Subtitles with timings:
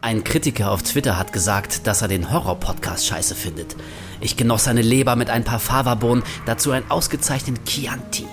[0.00, 3.74] Ein Kritiker auf Twitter hat gesagt, dass er den Horror-Podcast scheiße findet.
[4.20, 8.24] Ich genoss seine Leber mit ein paar Fava-Bohnen, dazu einen ausgezeichneten Chianti.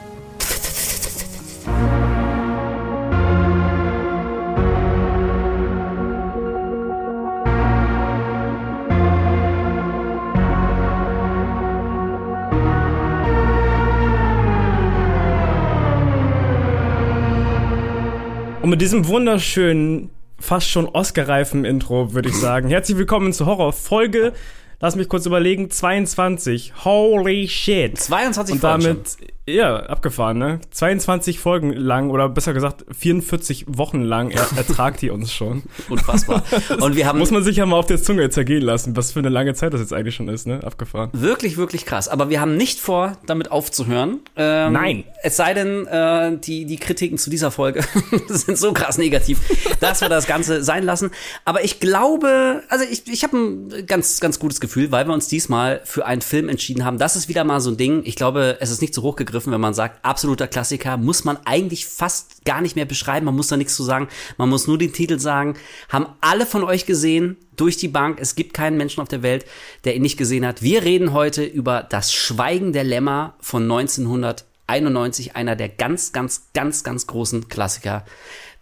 [18.61, 24.33] Und mit diesem wunderschönen, fast schon Oscar-reifen Intro würde ich sagen, herzlich willkommen zur Horror-Folge.
[24.81, 26.73] Lass mich kurz überlegen, 22.
[26.83, 27.97] Holy shit.
[27.97, 30.59] 22 Und damit, ja, abgefahren, ne?
[30.71, 35.61] 22 Folgen lang oder besser gesagt 44 Wochen lang er, ertragt die uns schon.
[35.87, 36.43] Unfassbar.
[36.79, 39.19] Und wir haben Muss man sich ja mal auf der Zunge zergehen lassen, was für
[39.19, 40.63] eine lange Zeit das jetzt eigentlich schon ist, ne?
[40.63, 41.11] Abgefahren.
[41.13, 42.07] Wirklich, wirklich krass.
[42.07, 44.21] Aber wir haben nicht vor, damit aufzuhören.
[44.35, 45.03] Ähm, Nein.
[45.21, 47.83] Es sei denn, äh, die, die Kritiken zu dieser Folge
[48.27, 49.39] sind so krass negativ,
[49.79, 51.11] dass wir das Ganze sein lassen.
[51.45, 55.27] Aber ich glaube, also ich, ich habe ein ganz, ganz gutes Gefühl, weil wir uns
[55.27, 56.97] diesmal für einen Film entschieden haben.
[56.97, 58.01] Das ist wieder mal so ein Ding.
[58.05, 61.37] Ich glaube, es ist nicht zu hoch gegriffen, wenn man sagt, absoluter Klassiker, muss man
[61.45, 63.25] eigentlich fast gar nicht mehr beschreiben.
[63.25, 64.07] Man muss da nichts zu sagen.
[64.37, 65.55] Man muss nur den Titel sagen.
[65.89, 68.17] Haben alle von euch gesehen, durch die Bank.
[68.19, 69.45] Es gibt keinen Menschen auf der Welt,
[69.83, 70.61] der ihn nicht gesehen hat.
[70.61, 76.83] Wir reden heute über das Schweigen der Lämmer von 1991, einer der ganz, ganz, ganz,
[76.83, 78.05] ganz großen Klassiker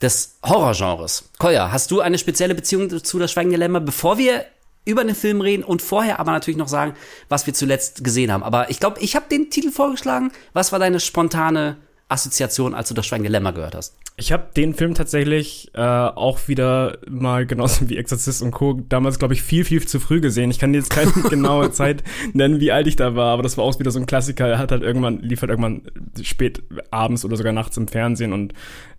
[0.01, 1.29] des Horrorgenres.
[1.39, 4.45] Kolja, hast du eine spezielle Beziehung zu das Schweigen der Lämmer, bevor wir
[4.85, 6.93] über den Film reden und vorher aber natürlich noch sagen,
[7.29, 8.43] was wir zuletzt gesehen haben.
[8.43, 10.31] Aber ich glaube, ich habe den Titel vorgeschlagen.
[10.53, 11.77] Was war deine spontane
[12.09, 13.95] Assoziation, als du das Schweigen der Lämmer gehört hast?
[14.15, 18.79] Ich habe den Film tatsächlich äh, auch wieder mal genossen wie Exorzist und Co.
[18.87, 20.51] Damals, glaube ich, viel, viel zu früh gesehen.
[20.51, 23.63] Ich kann jetzt keine genaue Zeit nennen, wie alt ich da war, aber das war
[23.63, 24.47] auch wieder so ein Klassiker.
[24.47, 25.81] Er hat halt irgendwann, lief halt irgendwann
[26.21, 26.61] spät
[26.91, 28.53] abends oder sogar nachts im Fernsehen und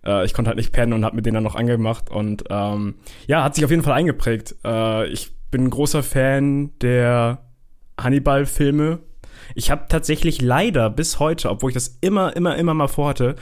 [0.05, 2.09] äh, ich konnte halt nicht pennen und habe mir den dann noch angemacht.
[2.09, 4.55] Und ähm, ja, hat sich auf jeden Fall eingeprägt.
[4.65, 7.37] Äh, ich bin ein großer Fan der
[7.97, 8.99] Hannibal-Filme.
[9.53, 13.37] Ich habe tatsächlich leider bis heute, obwohl ich das immer, immer, immer mal vorhatte,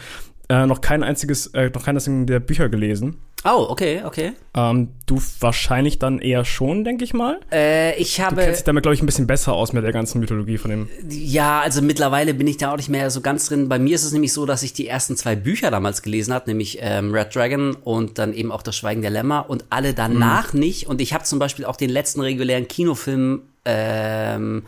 [0.54, 3.18] äh, noch kein einziges, äh, noch keines der Bücher gelesen.
[3.46, 4.32] Oh, okay, okay.
[4.56, 7.40] Ähm, du wahrscheinlich dann eher schon, denke ich mal.
[7.52, 8.42] Äh, ich Du habe.
[8.42, 10.90] kennst dich damit, glaube ich, ein bisschen besser aus mit der ganzen Mythologie von dem.
[11.10, 13.68] Ja, also mittlerweile bin ich da auch nicht mehr so ganz drin.
[13.68, 16.50] Bei mir ist es nämlich so, dass ich die ersten zwei Bücher damals gelesen habe,
[16.50, 20.54] nämlich ähm, Red Dragon und dann eben auch Das Schweigen der Lämmer und alle danach
[20.54, 20.88] nicht.
[20.88, 24.64] Und ich habe zum Beispiel auch den letzten regulären Kinofilm ähm,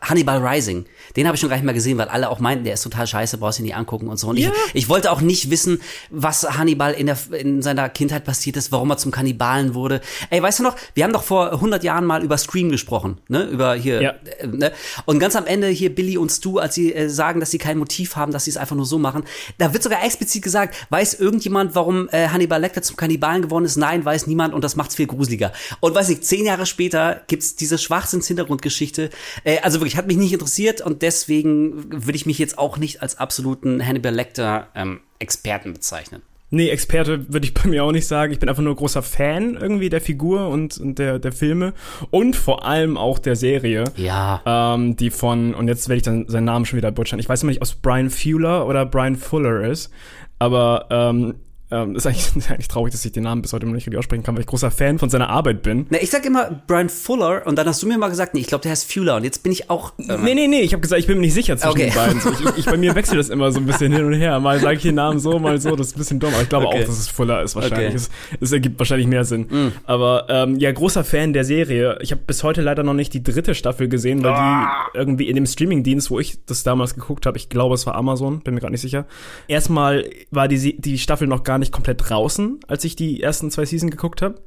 [0.00, 0.84] Hannibal Rising.
[1.16, 3.06] Den habe ich schon gar nicht mehr gesehen, weil alle auch meinten, der ist total
[3.06, 4.28] scheiße, brauchst du ihn nicht angucken und so.
[4.28, 4.50] Und Ja.
[4.68, 5.80] ich, ich wollte auch nicht wissen,
[6.10, 10.00] was Hannibal in, der, in seiner Kindheit passiert ist, warum er zum Kannibalen wurde.
[10.30, 13.42] Ey, weißt du noch, wir haben doch vor 100 Jahren mal über Scream gesprochen, ne?
[13.44, 14.14] Über hier, Ja.
[14.38, 14.72] äh, ne?
[15.06, 17.76] Und ganz am Ende hier Billy und Stu, als sie äh, sagen, dass sie kein
[17.78, 19.24] Motiv haben, dass sie es einfach nur so machen,
[19.58, 23.76] da wird sogar explizit gesagt, weiß irgendjemand, warum äh, Hannibal Lecter zum Kannibalen geworden ist?
[23.76, 25.52] Nein, weiß niemand und das macht's viel gruseliger.
[25.80, 29.10] Und weiß nicht, zehn Jahre später gibt's diese Schwachsinns-Hintergrundgeschichte.
[29.44, 33.02] Äh, also wirklich, hat mich nicht interessiert und deswegen würde ich mich jetzt auch nicht
[33.02, 36.22] als absoluten Hannibal Lecter ähm, Experten bezeichnen.
[36.50, 38.32] Nee, Experte würde ich bei mir auch nicht sagen.
[38.32, 41.72] Ich bin einfach nur großer Fan irgendwie der Figur und, und der, der Filme
[42.10, 43.84] und vor allem auch der Serie.
[43.96, 44.42] Ja.
[44.44, 47.18] Ähm, die von, und jetzt werde ich dann seinen Namen schon wieder butchern.
[47.18, 49.90] Ich weiß immer nicht, ob es Brian Fuller oder Brian Fuller ist,
[50.38, 51.34] aber ähm,
[51.70, 53.98] ähm, ist, eigentlich, ist eigentlich traurig, dass ich den Namen bis heute noch nicht richtig
[53.98, 55.86] aussprechen kann, weil ich großer Fan von seiner Arbeit bin.
[55.90, 58.46] Na, ich sag immer Brian Fuller und dann hast du mir mal gesagt, nee, ich
[58.46, 59.92] glaube, der heißt Fuller und jetzt bin ich auch.
[59.98, 61.86] Äh, Nee, nee, nee, ich habe gesagt, ich bin mir nicht sicher zwischen Okay.
[61.86, 62.20] den beiden.
[62.20, 64.38] So, ich, ich, bei mir wechselt das immer so ein bisschen hin und her.
[64.40, 66.32] Mal sage ich den Namen so, mal so, das ist ein bisschen dumm.
[66.34, 66.82] Aber ich glaube Okay.
[66.82, 67.88] auch, dass es Fuller ist wahrscheinlich.
[67.88, 67.96] Okay.
[67.96, 68.10] Es,
[68.40, 69.72] es ergibt wahrscheinlich mehr Sinn.
[69.84, 71.98] Aber ähm, ja, großer Fan der Serie.
[72.02, 75.34] Ich habe bis heute leider noch nicht die dritte Staffel gesehen, weil die irgendwie in
[75.36, 78.60] dem Streamingdienst, wo ich das damals geguckt habe, ich glaube, es war Amazon, bin mir
[78.60, 79.06] gerade nicht sicher.
[79.48, 83.64] Erstmal war die, die Staffel noch gar nicht komplett draußen, als ich die ersten zwei
[83.64, 84.40] Season geguckt habe.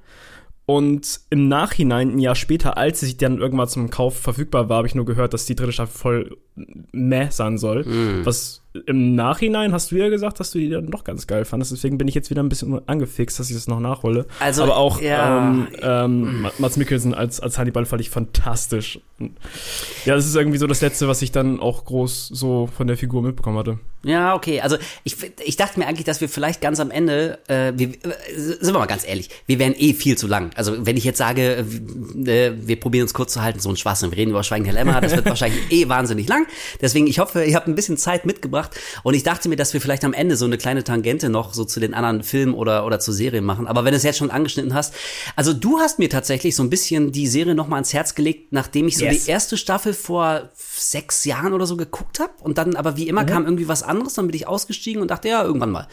[0.66, 4.88] Und im Nachhinein, ein Jahr später, als sie dann irgendwann zum Kauf verfügbar war, habe
[4.88, 6.38] ich nur gehört, dass die dritte Staffel voll
[6.92, 7.86] meh sein soll.
[8.26, 11.72] Was im Nachhinein hast du ja gesagt, dass du die dann doch ganz geil fandest.
[11.72, 14.26] Deswegen bin ich jetzt wieder ein bisschen angefixt, dass ich das noch nachhole.
[14.40, 15.50] Also, Aber auch ja.
[15.50, 19.00] ähm, ähm, Mats Mikkelsen als, als Hannibal fand ich fantastisch.
[20.06, 22.98] Ja, das ist irgendwie so das Letzte, was ich dann auch groß so von der
[22.98, 23.80] Figur mitbekommen hatte.
[24.04, 24.60] Ja, okay.
[24.60, 25.16] Also ich,
[25.46, 28.80] ich dachte mir eigentlich, dass wir vielleicht ganz am Ende, äh, wir, äh, sind wir
[28.80, 30.52] mal ganz ehrlich, wir wären eh viel zu lang.
[30.56, 31.66] Also wenn ich jetzt sage,
[32.26, 34.74] äh, wir probieren uns kurz zu halten, so ein Schwachsinn, wir reden über Schweigen der
[34.74, 36.48] Lämmer, das wird wahrscheinlich eh wahnsinnig lang.
[36.82, 38.63] Deswegen, ich hoffe, ihr habt ein bisschen Zeit mitgebracht.
[38.64, 38.80] Gebracht.
[39.04, 41.66] Und ich dachte mir, dass wir vielleicht am Ende so eine kleine Tangente noch so
[41.66, 43.68] zu den anderen Filmen oder, oder zur Serie machen.
[43.68, 44.94] Aber wenn du es jetzt schon angeschnitten hast,
[45.36, 48.52] also du hast mir tatsächlich so ein bisschen die Serie noch mal ans Herz gelegt,
[48.52, 49.26] nachdem ich so yes.
[49.26, 52.34] die erste Staffel vor sechs Jahren oder so geguckt habe.
[52.42, 53.28] Und dann aber wie immer mhm.
[53.28, 55.88] kam irgendwie was anderes, dann bin ich ausgestiegen und dachte, ja, irgendwann mal.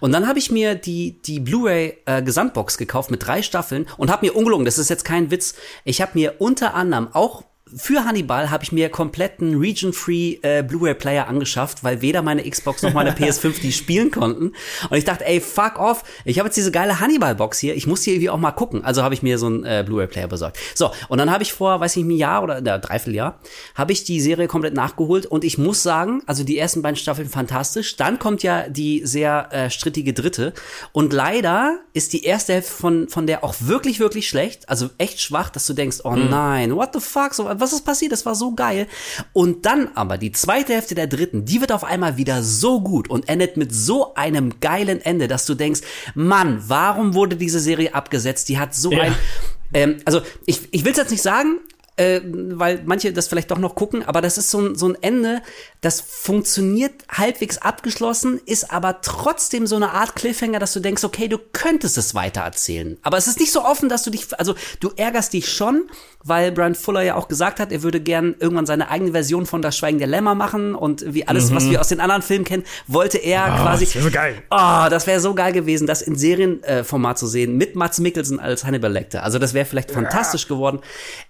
[0.00, 4.10] Und dann habe ich mir die, die Blu-ray äh, Gesamtbox gekauft mit drei Staffeln und
[4.10, 5.54] habe mir ungelogen, das ist jetzt kein Witz,
[5.84, 7.44] ich habe mir unter anderem auch
[7.76, 12.92] für Hannibal habe ich mir kompletten Region-Free äh, Blu-ray-Player angeschafft, weil weder meine Xbox noch
[12.92, 14.52] meine PS5 die spielen konnten.
[14.90, 18.02] Und ich dachte, ey, fuck off, ich habe jetzt diese geile Hannibal-Box hier, ich muss
[18.02, 18.84] hier irgendwie auch mal gucken.
[18.84, 20.58] Also habe ich mir so einen äh, Blu-ray-Player besorgt.
[20.74, 23.40] So, und dann habe ich vor, weiß ich, ein Jahr oder äh, Dreivierteljahr,
[23.74, 27.28] habe ich die Serie komplett nachgeholt und ich muss sagen, also die ersten beiden Staffeln
[27.28, 27.96] fantastisch.
[27.96, 30.52] Dann kommt ja die sehr äh, strittige dritte
[30.92, 35.20] und leider ist die erste Hälfte von, von der auch wirklich, wirklich schlecht, also echt
[35.20, 36.30] schwach, dass du denkst, oh mhm.
[36.30, 38.12] nein, what the fuck, so was ist passiert?
[38.12, 38.86] Das war so geil.
[39.32, 43.08] Und dann aber die zweite Hälfte der dritten, die wird auf einmal wieder so gut
[43.08, 45.80] und endet mit so einem geilen Ende, dass du denkst,
[46.14, 48.48] Mann, warum wurde diese Serie abgesetzt?
[48.48, 49.02] Die hat so ja.
[49.02, 49.14] ein
[49.74, 51.58] ähm, also ich, ich will es jetzt nicht sagen,
[51.96, 54.96] äh, weil manche das vielleicht doch noch gucken, aber das ist so ein, so ein
[55.00, 55.42] Ende,
[55.80, 61.28] das funktioniert halbwegs abgeschlossen, ist aber trotzdem so eine Art Cliffhanger, dass du denkst, okay,
[61.28, 62.98] du könntest es weitererzählen.
[63.02, 65.88] Aber es ist nicht so offen, dass du dich, also du ärgerst dich schon,
[66.24, 69.62] weil Brian Fuller ja auch gesagt hat, er würde gern irgendwann seine eigene Version von
[69.62, 71.56] Das Schweigen der Lämmer machen und wie alles, mhm.
[71.56, 73.84] was wir aus den anderen Filmen kennen, wollte er oh, quasi.
[73.84, 74.42] Das wäre so geil.
[74.50, 78.64] Oh, das wäre so geil gewesen, das in Serienformat zu sehen, mit Mats Mikkelsen als
[78.64, 79.22] Hannibal Lecter.
[79.22, 80.80] Also das wäre vielleicht fantastisch geworden.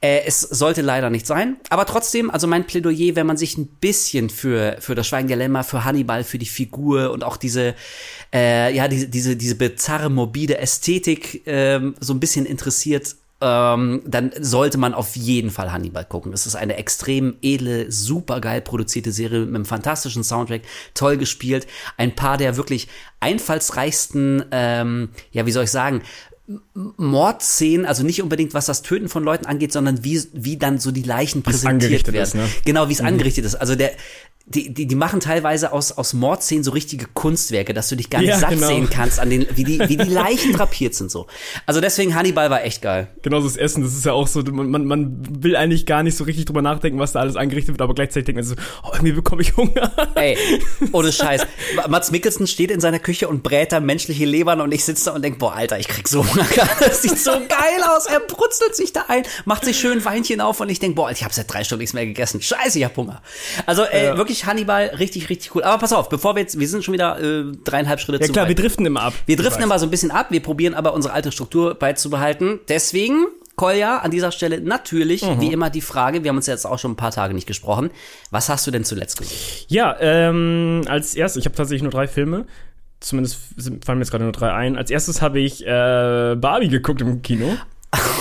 [0.00, 1.56] Äh, es sollte leider nicht sein.
[1.70, 5.36] Aber trotzdem, also mein Plädoyer, wenn man sich ein bisschen für, für das Schweigen der
[5.36, 7.74] Lämmer, für Hannibal, für die Figur und auch diese,
[8.32, 14.30] äh, ja, diese, diese, diese bizarre, morbide Ästhetik äh, so ein bisschen interessiert, ähm, dann
[14.40, 16.32] sollte man auf jeden Fall Hannibal gucken.
[16.32, 20.62] Es ist eine extrem edle, super geil produzierte Serie mit einem fantastischen Soundtrack,
[20.94, 21.66] toll gespielt.
[21.96, 22.88] Ein paar der wirklich
[23.20, 26.02] einfallsreichsten, ähm, ja, wie soll ich sagen,
[26.74, 30.90] Mordszenen, also nicht unbedingt was das Töten von Leuten angeht, sondern wie, wie dann so
[30.90, 32.22] die Leichen präsentiert werden.
[32.22, 32.48] Ist, ne?
[32.66, 33.08] Genau, wie es mhm.
[33.08, 33.54] angerichtet ist.
[33.54, 33.92] Also der,
[34.46, 38.18] die, die, die machen teilweise aus, aus Mordszenen so richtige Kunstwerke, dass du dich gar
[38.18, 38.66] nicht ja, satt genau.
[38.66, 41.26] sehen kannst, an den, wie die, wie die Leichen drapiert sind so.
[41.64, 43.08] Also deswegen Hannibal war echt geil.
[43.22, 46.24] Genau, das Essen, das ist ja auch so, man, man will eigentlich gar nicht so
[46.24, 49.12] richtig drüber nachdenken, was da alles angerichtet wird, aber gleichzeitig denkt man so, oh, irgendwie
[49.12, 49.90] bekomme ich Hunger.
[50.14, 50.36] Ey,
[50.92, 51.46] ohne Scheiß.
[51.88, 55.12] Mats Mikkelsen steht in seiner Küche und brät da menschliche Lebern und ich sitze da
[55.12, 56.68] und denk, boah, Alter, ich krieg so Hunger.
[56.80, 58.06] Das sieht so geil aus.
[58.06, 61.24] Er brutzelt sich da ein, macht sich schön Weinchen auf und ich denk, boah, ich
[61.24, 62.42] habe seit drei Stunden nichts mehr gegessen.
[62.42, 63.22] Scheiße, ich hab Hunger.
[63.66, 64.16] Also, äh, ja.
[64.16, 65.62] wirklich wirklich Hannibal richtig, richtig cool.
[65.62, 68.32] Aber pass auf, bevor wir jetzt, wir sind schon wieder äh, dreieinhalb Schritte ja, zu
[68.32, 68.56] klar, weit.
[68.56, 69.14] wir driften immer ab.
[69.26, 72.60] Wir driften immer so ein bisschen ab, wir probieren aber unsere alte Struktur beizubehalten.
[72.68, 73.26] Deswegen,
[73.56, 75.40] Kolja, an dieser Stelle natürlich, mhm.
[75.40, 77.90] wie immer die Frage, wir haben uns jetzt auch schon ein paar Tage nicht gesprochen.
[78.30, 79.38] Was hast du denn zuletzt gesehen?
[79.68, 82.46] Ja, ähm, als erstes, ich habe tatsächlich nur drei Filme
[83.00, 83.38] zumindest
[83.84, 84.76] fallen mir jetzt gerade nur drei ein.
[84.76, 87.56] Als erstes habe ich äh, Barbie geguckt im Kino.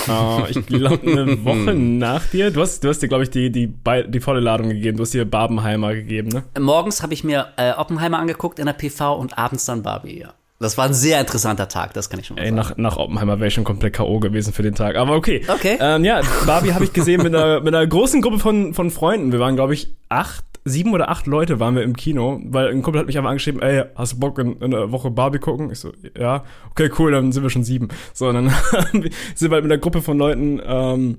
[0.08, 2.50] Uh, ich glaube, eine Woche nach dir.
[2.50, 3.72] Du hast, du hast dir, glaube ich, die, die,
[4.08, 4.96] die volle Ladung gegeben.
[4.96, 6.44] Du hast dir Barbenheimer gegeben, ne?
[6.58, 10.34] Morgens habe ich mir äh, Oppenheimer angeguckt in der PV und abends dann Barbie, ja.
[10.64, 12.56] Das war ein sehr interessanter Tag, das kann ich schon mal Ey, sagen.
[12.56, 14.18] Nach, nach Oppenheimer wäre ich schon komplett K.O.
[14.18, 14.96] gewesen für den Tag.
[14.96, 15.42] Aber okay.
[15.46, 15.76] Okay.
[15.78, 19.30] Ähm, ja, Barbie habe ich gesehen mit einer, mit einer großen Gruppe von, von Freunden.
[19.30, 22.80] Wir waren, glaube ich, acht sieben oder acht Leute waren wir im Kino, weil ein
[22.80, 25.70] Kumpel hat mich einfach angeschrieben, ey, hast du Bock in, in einer Woche Barbie gucken?
[25.70, 27.88] Ich so, ja, okay, cool, dann sind wir schon sieben.
[28.14, 28.48] So, und dann
[29.34, 31.18] sind wir halt mit einer Gruppe von Leuten ähm,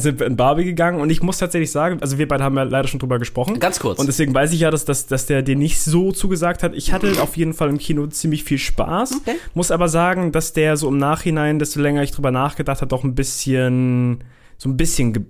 [0.00, 2.62] sind wir in Barbie gegangen und ich muss tatsächlich sagen, also wir beide haben ja
[2.62, 3.58] leider schon drüber gesprochen.
[3.58, 3.98] Ganz kurz.
[3.98, 6.74] Und deswegen weiß ich ja, dass, dass, dass der dir nicht so zugesagt hat.
[6.74, 9.20] Ich hatte auf jeden Fall im Kino ziemlich viel Spaß.
[9.20, 9.36] Okay.
[9.54, 13.04] Muss aber sagen, dass der so im Nachhinein, desto länger ich drüber nachgedacht habe, doch
[13.04, 14.24] ein bisschen,
[14.58, 15.26] so ein bisschen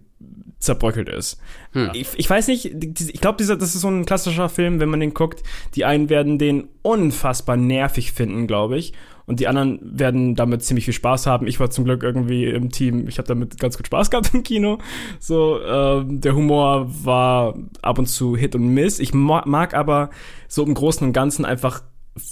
[0.59, 1.38] zerbröckelt ist.
[1.73, 1.90] Hm.
[1.92, 5.14] Ich, ich, weiß nicht, ich glaube, das ist so ein klassischer Film, wenn man den
[5.14, 5.42] guckt.
[5.75, 8.94] Die einen werden den unfassbar nervig finden, glaube ich.
[9.26, 11.47] Und die anderen werden damit ziemlich viel Spaß haben.
[11.47, 13.09] Ich war zum Glück irgendwie im Team.
[13.09, 14.78] Ich habe damit ganz gut Spaß gehabt im Kino.
[15.19, 18.99] So, äh, der Humor war ab und zu Hit und Miss.
[18.99, 20.11] Ich mag aber
[20.49, 21.83] so im Großen und Ganzen einfach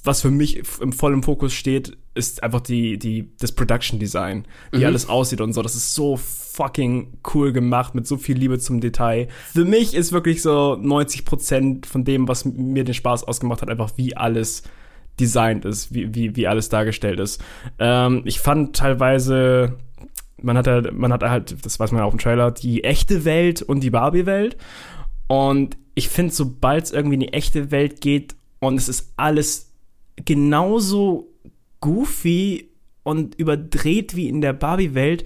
[0.04, 4.78] was für mich im vollen Fokus steht, ist einfach die, die, das Production Design, wie
[4.78, 4.84] mhm.
[4.84, 5.62] alles aussieht und so.
[5.62, 9.28] Das ist so fucking cool gemacht, mit so viel Liebe zum Detail.
[9.52, 13.70] Für mich ist wirklich so 90 Prozent von dem, was mir den Spaß ausgemacht hat,
[13.70, 14.62] einfach wie alles
[15.20, 17.42] designt ist, wie, wie, wie alles dargestellt ist.
[17.78, 19.76] Ähm, ich fand teilweise,
[20.40, 23.24] man hat halt, man hat halt, das weiß man ja auch im Trailer, die echte
[23.24, 24.56] Welt und die Barbie-Welt.
[25.26, 29.70] Und ich finde, sobald es irgendwie in die echte Welt geht und es ist alles
[30.16, 31.28] genauso
[31.80, 32.68] goofy
[33.02, 35.24] und überdreht wie in der Barbie-Welt,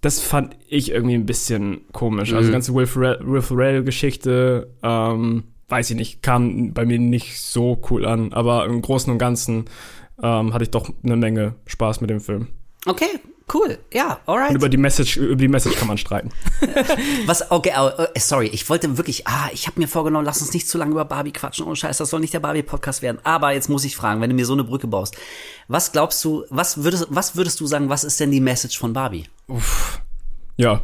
[0.00, 2.32] das fand ich irgendwie ein bisschen komisch.
[2.32, 2.36] Also mhm.
[2.36, 8.06] Also die ganze Will Ferrell-Geschichte, ähm, weiß ich nicht, kam bei mir nicht so cool
[8.06, 8.32] an.
[8.32, 9.66] Aber im Großen und Ganzen
[10.22, 12.48] ähm, hatte ich doch eine Menge Spaß mit dem Film.
[12.86, 13.20] Okay,
[13.52, 13.78] cool.
[13.92, 14.50] Ja, alright.
[14.50, 16.30] Und über die Message, über die Message kann man streiten.
[17.26, 20.68] Was, okay, oh, sorry, ich wollte wirklich, ah, ich habe mir vorgenommen, lass uns nicht
[20.68, 21.66] zu lange über Barbie quatschen.
[21.66, 23.18] Oh Scheiß, das soll nicht der Barbie-Podcast werden.
[23.24, 25.16] Aber jetzt muss ich fragen, wenn du mir so eine Brücke baust,
[25.66, 28.92] was glaubst du, was würdest, was würdest du sagen, was ist denn die Message von
[28.92, 29.26] Barbie?
[29.48, 30.00] Uff.
[30.56, 30.82] Ja.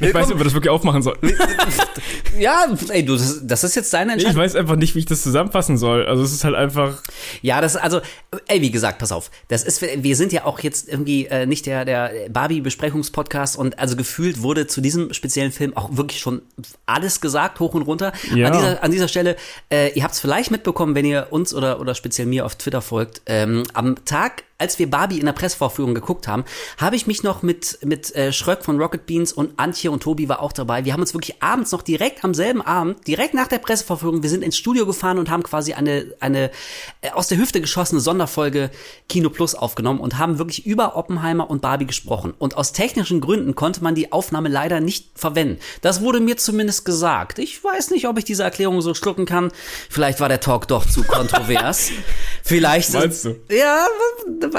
[0.00, 1.18] Ich weiß nicht, ob wir das wirklich aufmachen sollen.
[2.38, 4.32] ja, ey, du, das, das ist jetzt deine Entscheidung.
[4.32, 6.06] Ich weiß einfach nicht, wie ich das zusammenfassen soll.
[6.06, 7.02] Also es ist halt einfach.
[7.40, 8.00] Ja, das also,
[8.46, 9.30] ey, wie gesagt, pass auf.
[9.48, 13.96] Das ist, wir sind ja auch jetzt irgendwie äh, nicht der der Barbie-Besprechungspodcast und also
[13.96, 16.42] gefühlt wurde zu diesem speziellen Film auch wirklich schon
[16.86, 18.12] alles gesagt, hoch und runter.
[18.34, 18.46] Ja.
[18.48, 19.36] An dieser an dieser Stelle,
[19.70, 22.82] äh, ihr habt es vielleicht mitbekommen, wenn ihr uns oder oder speziell mir auf Twitter
[22.82, 23.22] folgt.
[23.26, 26.44] Ähm, am Tag als wir Barbie in der Pressvorführung geguckt haben,
[26.78, 30.28] habe ich mich noch mit, mit äh, Schröck von Rocket Beans und Antje und Tobi
[30.28, 30.84] war auch dabei.
[30.84, 34.30] Wir haben uns wirklich abends noch direkt am selben Abend, direkt nach der Pressevorführung, wir
[34.30, 36.52] sind ins Studio gefahren und haben quasi eine, eine
[37.00, 38.70] äh, aus der Hüfte geschossene Sonderfolge
[39.08, 42.32] Kino Plus aufgenommen und haben wirklich über Oppenheimer und Barbie gesprochen.
[42.38, 45.58] Und aus technischen Gründen konnte man die Aufnahme leider nicht verwenden.
[45.80, 47.40] Das wurde mir zumindest gesagt.
[47.40, 49.50] Ich weiß nicht, ob ich diese Erklärung so schlucken kann.
[49.90, 51.90] Vielleicht war der Talk doch zu kontrovers.
[52.44, 52.92] Vielleicht.
[52.92, 53.36] Meinst du?
[53.50, 53.86] Ja,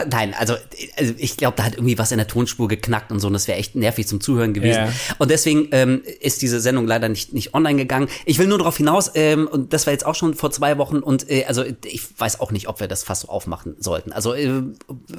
[0.10, 0.56] nein, also,
[0.98, 3.48] also ich glaube, da hat irgendwie was in der Tonspur geknackt und so, und das
[3.48, 4.80] wäre echt nervig zum Zuhören gewesen.
[4.80, 4.94] Yeah.
[5.20, 8.08] Und deswegen ähm, ist diese Sendung leider nicht, nicht online gegangen.
[8.26, 11.00] Ich will nur darauf hinaus, ähm, und das war jetzt auch schon vor zwei Wochen,
[11.00, 14.12] und äh, also ich weiß auch nicht, ob wir das fast so aufmachen sollten.
[14.12, 14.64] Also, äh,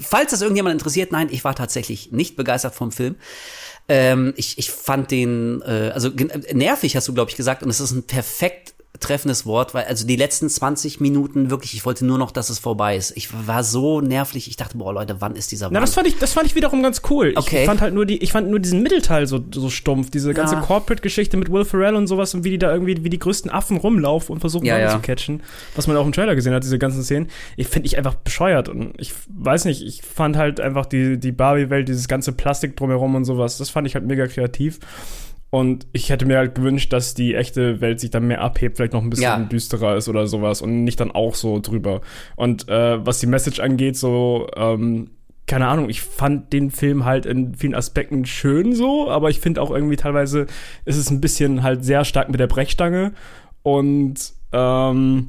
[0.01, 3.17] falls das irgendjemand interessiert, nein, ich war tatsächlich nicht begeistert vom Film.
[3.89, 6.11] Ähm, ich, ich fand den, äh, also
[6.53, 10.07] nervig hast du, glaube ich, gesagt, und es ist ein perfekt treffendes Wort, weil also
[10.07, 13.17] die letzten 20 Minuten wirklich, ich wollte nur noch, dass es vorbei ist.
[13.17, 16.19] Ich war so nervlich, ich dachte, boah Leute, wann ist dieser Na, das fand ich
[16.19, 17.33] das fand ich wiederum ganz cool.
[17.35, 17.61] Okay.
[17.61, 20.55] Ich fand halt nur die ich fand nur diesen Mittelteil so so stumpf, diese ganze
[20.55, 20.61] ja.
[20.61, 23.51] Corporate Geschichte mit Will Ferrell und sowas und wie die da irgendwie wie die größten
[23.51, 24.91] Affen rumlaufen und versuchen ja, ja.
[24.91, 25.43] zu catchen,
[25.75, 27.29] was man auch im Trailer gesehen hat, diese ganzen Szenen.
[27.57, 31.33] Ich finde ich einfach bescheuert und ich weiß nicht, ich fand halt einfach die die
[31.33, 34.79] Barbie Welt, dieses ganze Plastik drumherum und sowas, das fand ich halt mega kreativ.
[35.55, 38.93] Und ich hätte mir halt gewünscht, dass die echte Welt sich dann mehr abhebt, vielleicht
[38.93, 39.39] noch ein bisschen ja.
[39.39, 42.01] düsterer ist oder sowas und nicht dann auch so drüber.
[42.35, 45.11] Und äh, was die Message angeht, so, ähm,
[45.47, 49.63] keine Ahnung, ich fand den Film halt in vielen Aspekten schön so, aber ich finde
[49.63, 50.47] auch irgendwie teilweise
[50.87, 53.13] ist es ein bisschen halt sehr stark mit der Brechstange
[53.63, 55.29] und ähm,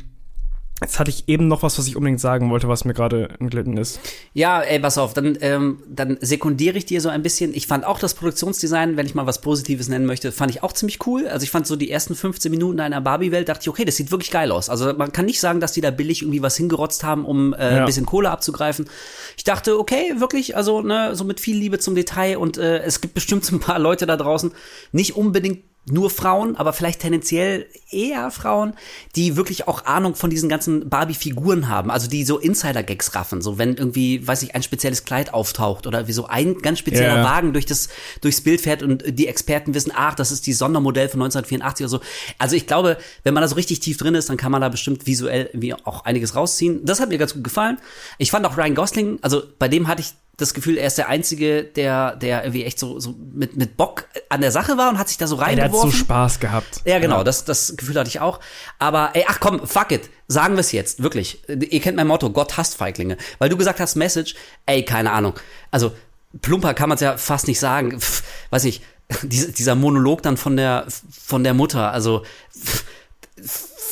[0.82, 3.78] Jetzt hatte ich eben noch was, was ich unbedingt sagen wollte, was mir gerade entglitten
[3.78, 3.98] ist.
[4.34, 7.54] Ja, ey, pass auf, dann, ähm, dann sekundiere ich dir so ein bisschen.
[7.54, 10.74] Ich fand auch das Produktionsdesign, wenn ich mal was Positives nennen möchte, fand ich auch
[10.74, 11.30] ziemlich cool.
[11.30, 14.12] Also ich fand so die ersten 15 Minuten einer Barbie-Welt, dachte ich, okay, das sieht
[14.12, 14.70] wirklich geil aus.
[14.70, 17.58] Also man kann nicht sagen, dass die da billig irgendwie was hingerotzt haben, um äh,
[17.58, 17.80] ja.
[17.80, 18.90] ein bisschen Kohle abzugreifen.
[19.38, 23.00] Ich dachte, okay, wirklich, also ne, so mit viel Liebe zum Detail und äh, es
[23.00, 24.52] gibt bestimmt ein paar Leute da draußen,
[24.92, 28.74] nicht unbedingt nur Frauen, aber vielleicht tendenziell eher Frauen,
[29.16, 33.58] die wirklich auch Ahnung von diesen ganzen Barbie-Figuren haben, also die so Insider-Gags raffen, so
[33.58, 37.24] wenn irgendwie, weiß ich, ein spezielles Kleid auftaucht oder wie so ein ganz spezieller yeah.
[37.24, 37.90] Wagen durch das,
[38.22, 41.90] durchs Bild fährt und die Experten wissen, ach, das ist die Sondermodell von 1984 oder
[41.90, 42.00] so.
[42.40, 44.70] Also ich glaube, wenn man da so richtig tief drin ist, dann kann man da
[44.70, 46.84] bestimmt visuell irgendwie auch einiges rausziehen.
[46.84, 47.78] Das hat mir ganz gut gefallen.
[48.18, 51.08] Ich fand auch Ryan Gosling, also bei dem hatte ich das Gefühl, er ist der
[51.08, 54.98] Einzige, der, der irgendwie echt so, so mit, mit Bock an der Sache war und
[54.98, 55.74] hat sich da so reingeworfen.
[55.74, 56.82] Er hat so Spaß gehabt.
[56.86, 57.24] Ja, genau, ja.
[57.24, 58.40] Das, das Gefühl hatte ich auch.
[58.78, 60.10] Aber ey, ach komm, fuck it.
[60.28, 61.48] Sagen wir es jetzt, wirklich.
[61.48, 63.18] Ihr kennt mein Motto, Gott hasst Feiglinge.
[63.38, 65.34] Weil du gesagt hast, Message, ey, keine Ahnung.
[65.72, 65.94] Also,
[66.42, 68.00] plumper kann man es ja fast nicht sagen.
[68.00, 68.82] Pff, weiß ich,
[69.24, 72.24] dieser Monolog dann von der, von der Mutter, also,
[72.54, 72.84] pff,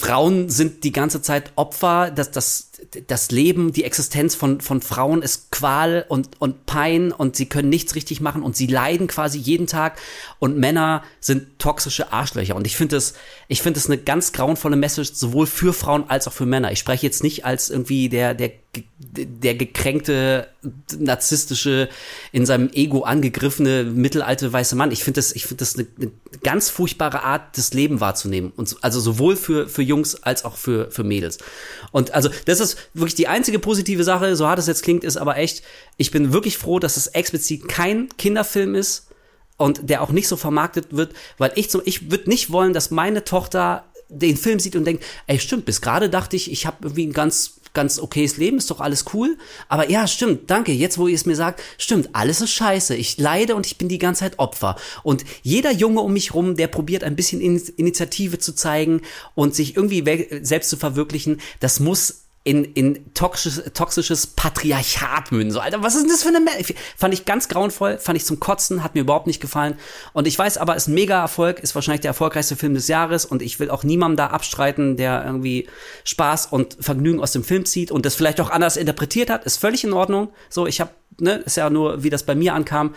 [0.04, 2.72] Frauen sind die ganze Zeit Opfer, dass das
[3.08, 7.70] das Leben, die Existenz von, von Frauen ist Qual und, und Pein und sie können
[7.70, 10.00] nichts richtig machen und sie leiden quasi jeden Tag
[10.40, 12.56] und Männer sind toxische Arschlöcher.
[12.56, 13.14] Und ich finde das,
[13.48, 16.72] ich finde das eine ganz grauenvolle Message, sowohl für Frauen als auch für Männer.
[16.72, 18.52] Ich spreche jetzt nicht als irgendwie der, der,
[19.00, 20.48] der gekränkte,
[20.98, 21.90] narzisstische,
[22.32, 24.92] in seinem Ego angegriffene, mittelalte weiße Mann.
[24.92, 26.12] Ich finde das, ich finde das eine, eine
[26.44, 28.52] ganz furchtbare Art, das Leben wahrzunehmen.
[28.56, 31.38] Und also sowohl für, für Jungs als auch für, für Mädels.
[31.92, 35.18] Und also, das ist wirklich die einzige positive Sache, so hart es jetzt klingt, ist
[35.18, 35.64] aber echt,
[35.98, 39.08] ich bin wirklich froh, dass es explizit kein Kinderfilm ist
[39.58, 42.92] und der auch nicht so vermarktet wird, weil ich zum, ich würde nicht wollen, dass
[42.92, 46.78] meine Tochter den Film sieht und denkt, ey, stimmt, bis gerade dachte ich, ich habe
[46.82, 49.38] irgendwie ein ganz ganz okayes Leben, ist doch alles cool.
[49.68, 50.72] Aber ja, stimmt, danke.
[50.72, 52.96] Jetzt, wo ihr es mir sagt, stimmt, alles ist scheiße.
[52.96, 54.76] Ich leide und ich bin die ganze Zeit Opfer.
[55.04, 59.02] Und jeder Junge um mich rum, der probiert ein bisschen Initiative zu zeigen
[59.36, 60.04] und sich irgendwie
[60.42, 65.52] selbst zu verwirklichen, das muss in, in toxisches, toxisches Patriarchat münden.
[65.52, 66.42] So, Alter, was ist denn das für eine...
[66.42, 66.52] Me
[66.98, 69.76] fand ich ganz grauenvoll, fand ich zum Kotzen, hat mir überhaupt nicht gefallen.
[70.12, 73.42] Und ich weiß aber, ist ein Mega-Erfolg, ist wahrscheinlich der erfolgreichste Film des Jahres und
[73.42, 75.70] ich will auch niemandem da abstreiten, der irgendwie
[76.04, 79.58] Spaß und Vergnügen aus dem Film zieht und das vielleicht auch anders interpretiert hat, ist
[79.58, 80.30] völlig in Ordnung.
[80.50, 82.94] So, ich habe, ne, ist ja nur, wie das bei mir ankam.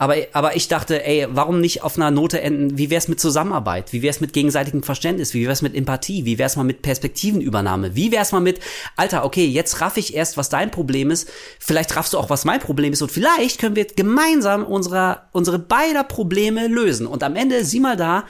[0.00, 2.78] Aber, aber ich dachte, ey, warum nicht auf einer Note enden?
[2.78, 3.92] Wie wär's mit Zusammenarbeit?
[3.92, 5.34] Wie wär's mit gegenseitigem Verständnis?
[5.34, 6.24] Wie wär's mit Empathie?
[6.24, 7.94] Wie wär's mal mit Perspektivenübernahme?
[7.94, 8.60] Wie wär's mal mit,
[8.96, 11.28] Alter, okay, jetzt raff ich erst, was dein Problem ist.
[11.58, 13.02] Vielleicht raffst du auch, was mein Problem ist.
[13.02, 17.06] Und vielleicht können wir gemeinsam unsere, unsere beider Probleme lösen.
[17.06, 18.24] Und am Ende, sieh mal da,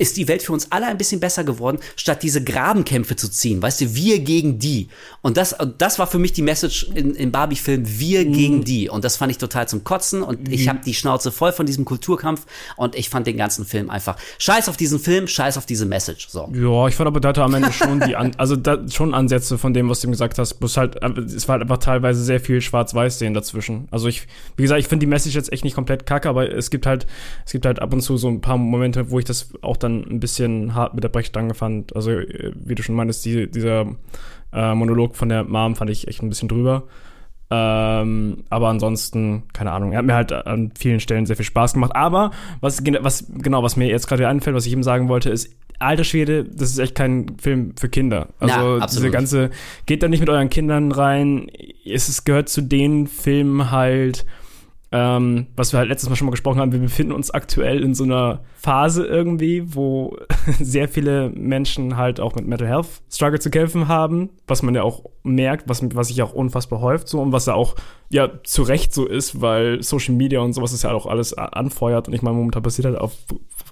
[0.00, 3.60] ist die Welt für uns alle ein bisschen besser geworden, statt diese Grabenkämpfe zu ziehen.
[3.60, 4.88] Weißt du, wir gegen die.
[5.20, 8.32] Und das, das war für mich die Message in, im Barbie-Film, wir mhm.
[8.32, 8.88] gegen die.
[8.88, 10.22] Und das fand ich total zum Kotzen.
[10.22, 10.54] Und mhm.
[10.54, 12.46] ich habe die Schnauze voll von diesem Kulturkampf.
[12.76, 16.28] Und ich fand den ganzen Film einfach scheiß auf diesen Film, scheiß auf diese Message.
[16.30, 16.50] So.
[16.54, 19.74] Ja, ich fand aber da am Ende schon die, An also da, schon Ansätze von
[19.74, 20.54] dem, was du gesagt hast.
[20.54, 23.86] Bloß halt, es war halt einfach teilweise sehr viel Schwarz-Weiß-Sehen dazwischen.
[23.90, 24.26] Also ich,
[24.56, 27.06] wie gesagt, ich finde die Message jetzt echt nicht komplett kacke, aber es gibt halt,
[27.44, 29.89] es gibt halt ab und zu so ein paar Momente, wo ich das auch dann
[29.90, 31.94] dann ein bisschen hart mit der Brechstange fand.
[31.94, 33.86] Also, äh, wie du schon meinst, die, dieser
[34.52, 36.84] äh, Monolog von der Mom fand ich echt ein bisschen drüber.
[37.52, 41.74] Ähm, aber ansonsten, keine Ahnung, er hat mir halt an vielen Stellen sehr viel Spaß
[41.74, 41.96] gemacht.
[41.96, 42.30] Aber
[42.60, 46.04] was, was genau, was mir jetzt gerade einfällt, was ich ihm sagen wollte, ist, alter
[46.04, 48.28] Schwede, das ist echt kein Film für Kinder.
[48.38, 49.50] Also Na, diese ganze,
[49.86, 51.50] geht da nicht mit euren Kindern rein.
[51.84, 54.26] Es, es gehört zu den Filmen halt,
[54.92, 57.94] ähm, was wir halt letztes Mal schon mal gesprochen haben, wir befinden uns aktuell in
[57.94, 60.16] so einer Phase irgendwie, wo
[60.60, 64.82] sehr viele Menschen halt auch mit Mental Health Struggle zu kämpfen haben, was man ja
[64.82, 67.76] auch merkt, was, was sich auch unfassbar häuft so und was ja auch
[68.08, 72.08] ja zu Recht so ist, weil Social Media und sowas ist ja auch alles anfeuert
[72.08, 73.12] und ich meine, momentan passiert halt auch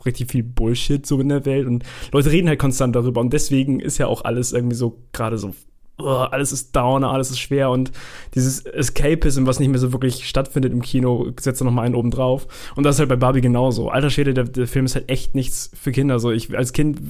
[0.07, 1.83] richtig viel Bullshit so in der Welt und
[2.13, 5.53] Leute reden halt konstant darüber und deswegen ist ja auch alles irgendwie so gerade so
[6.01, 7.93] oh, alles ist down, alles ist schwer und
[8.35, 12.11] dieses Escapism, was nicht mehr so wirklich stattfindet im Kino, setzt noch mal einen oben
[12.11, 12.47] drauf.
[12.77, 13.91] Und das ist halt bei Barbie genauso.
[13.91, 16.19] Alter Schwede, der, der Film ist halt echt nichts für Kinder.
[16.19, 17.01] So, ich, als Kind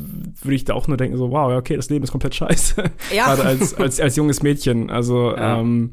[0.43, 2.83] würde ich da auch nur denken, so, wow, okay, das Leben ist komplett scheiße.
[3.15, 3.27] Ja.
[3.35, 4.91] Gerade als, als, als junges Mädchen.
[4.91, 5.61] Also, ja.
[5.61, 5.93] ähm,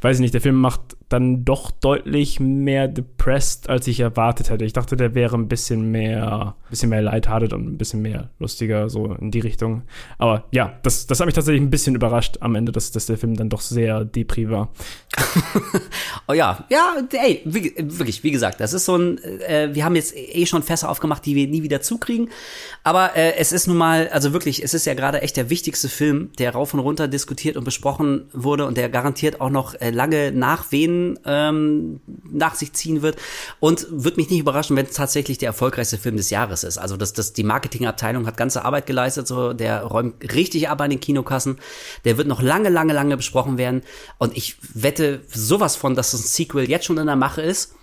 [0.00, 4.64] weiß ich nicht, der Film macht dann doch deutlich mehr depressed, als ich erwartet hätte.
[4.64, 8.88] Ich dachte, der wäre ein bisschen mehr, bisschen mehr lighthearted und ein bisschen mehr lustiger,
[8.88, 9.82] so in die Richtung.
[10.18, 13.18] Aber ja, das, das hat mich tatsächlich ein bisschen überrascht am Ende, dass, dass der
[13.18, 14.68] Film dann doch sehr depri war.
[16.28, 19.96] oh ja, ja, ey, wie, wirklich, wie gesagt, das ist so ein, äh, wir haben
[19.96, 22.28] jetzt eh schon Fässer aufgemacht, die wir nie wieder zukriegen.
[22.84, 25.88] Aber äh, es ist nun mal, also wirklich, es ist ja gerade echt der wichtigste
[25.88, 29.90] Film, der rauf und runter diskutiert und besprochen wurde und der garantiert auch noch äh,
[29.90, 33.16] lange nachwehen ähm, nach sich ziehen wird.
[33.60, 36.78] Und wird mich nicht überraschen, wenn es tatsächlich der erfolgreichste Film des Jahres ist.
[36.78, 40.90] Also das, das, die Marketingabteilung hat ganze Arbeit geleistet, so der räumt richtig ab an
[40.90, 41.58] den Kinokassen.
[42.04, 43.82] Der wird noch lange, lange, lange besprochen werden.
[44.18, 47.74] Und ich wette sowas von, dass das ein Sequel jetzt schon in der Mache ist.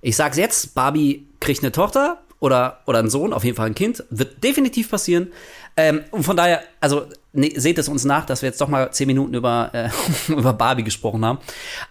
[0.00, 3.74] Ich sag's jetzt, Barbie kriegt eine Tochter, oder, oder ein Sohn, auf jeden Fall ein
[3.74, 5.32] Kind, wird definitiv passieren.
[5.78, 8.90] Ähm, und von daher, also ne, seht es uns nach, dass wir jetzt doch mal
[8.92, 9.88] zehn Minuten über, äh,
[10.32, 11.38] über Barbie gesprochen haben.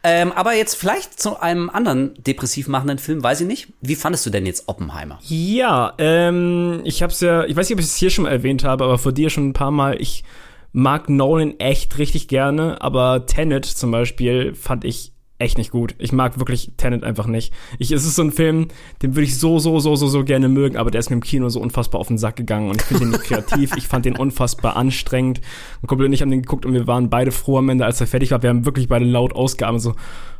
[0.03, 3.67] Ähm, aber jetzt vielleicht zu einem anderen depressiv machenden Film, weiß ich nicht.
[3.81, 5.19] Wie fandest du denn jetzt Oppenheimer?
[5.23, 8.63] Ja, ähm, ich hab's ja, ich weiß nicht, ob ich es hier schon mal erwähnt
[8.63, 10.23] habe, aber vor dir schon ein paar Mal, ich
[10.71, 15.12] mag Nolan echt richtig gerne, aber Tenet zum Beispiel fand ich
[15.43, 15.95] echt nicht gut.
[15.99, 17.53] Ich mag wirklich Tenet einfach nicht.
[17.77, 18.69] Ich, es ist so ein Film,
[19.01, 21.21] den würde ich so, so, so, so, so gerne mögen, aber der ist mir im
[21.23, 23.75] Kino so unfassbar auf den Sack gegangen und ich finde den nicht kreativ.
[23.77, 25.41] ich fand den unfassbar anstrengend.
[25.81, 28.01] Und Kumpel und ich haben den geguckt und wir waren beide froh am Ende, als
[28.01, 28.41] er fertig war.
[28.41, 29.95] Wir haben wirklich beide laut ausgeatmet, so,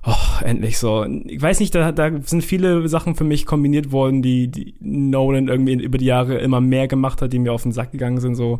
[0.05, 1.05] oh, endlich so.
[1.25, 5.47] Ich weiß nicht, da, da sind viele Sachen für mich kombiniert worden, die, die Nolan
[5.47, 8.35] irgendwie über die Jahre immer mehr gemacht hat, die mir auf den Sack gegangen sind,
[8.35, 8.59] so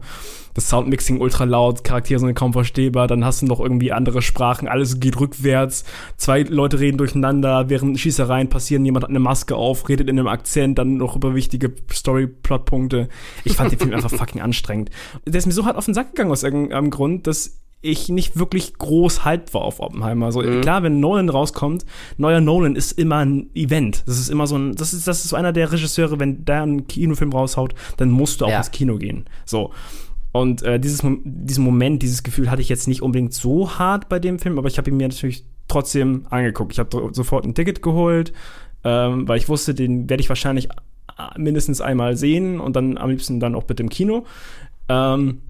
[0.54, 4.68] das Soundmixing ultra laut, Charaktere sind kaum verstehbar, dann hast du noch irgendwie andere Sprachen,
[4.68, 5.84] alles geht rückwärts,
[6.16, 10.28] zwei Leute reden durcheinander, während Schießereien passieren, jemand hat eine Maske auf, redet in einem
[10.28, 13.10] Akzent, dann noch über wichtige Story-Plotpunkte.
[13.44, 14.92] Ich fand den Film einfach fucking anstrengend.
[15.26, 18.40] Der ist mir so hart auf den Sack gegangen aus irgendeinem Grund, dass ich nicht
[18.40, 20.32] wirklich groß hyped war auf Oppenheimer.
[20.32, 20.62] So mhm.
[20.62, 21.86] klar, wenn Nolan rauskommt,
[22.18, 24.04] neuer Nolan ist immer ein Event.
[24.08, 26.64] Das ist immer so ein, das ist, das ist so einer der Regisseure, wenn der
[26.64, 28.58] einen Kinofilm raushaut, dann musst du auch ja.
[28.58, 29.26] ins Kino gehen.
[29.46, 29.72] So.
[30.32, 34.18] Und äh, dieses, diesen Moment, dieses Gefühl hatte ich jetzt nicht unbedingt so hart bei
[34.18, 36.72] dem Film, aber ich habe ihn mir natürlich trotzdem angeguckt.
[36.72, 38.32] Ich habe sofort ein Ticket geholt,
[38.86, 43.10] ähm, weil ich wusste, den werde ich wahrscheinlich äh, mindestens einmal sehen und dann am
[43.10, 44.26] liebsten dann auch bitte im Kino.
[44.88, 45.42] Ähm,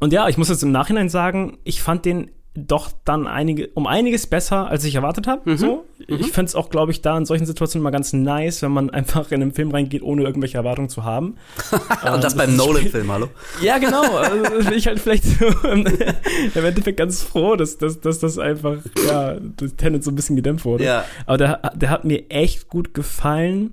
[0.00, 3.86] und ja, ich muss jetzt im Nachhinein sagen, ich fand den doch dann einige, um
[3.86, 5.52] einiges besser, als ich erwartet habe.
[5.52, 5.56] Mhm.
[5.56, 5.86] So.
[6.08, 6.16] Mhm.
[6.16, 8.90] Ich fände es auch, glaube ich, da in solchen Situationen immer ganz nice, wenn man
[9.00, 11.36] einfach in einen Film reingeht, ohne irgendwelche Erwartungen zu haben.
[12.12, 13.28] Und das beim Nolan-Film, hallo?
[13.62, 14.02] Ja, genau.
[14.20, 18.38] Also, bin ich halt vielleicht so im im Endeffekt ganz froh, dass, dass, dass das
[18.38, 20.84] einfach, ja, das Tenet so ein bisschen gedämpft wurde.
[20.84, 21.04] Ja.
[21.26, 23.72] Aber der, der hat mir echt gut gefallen.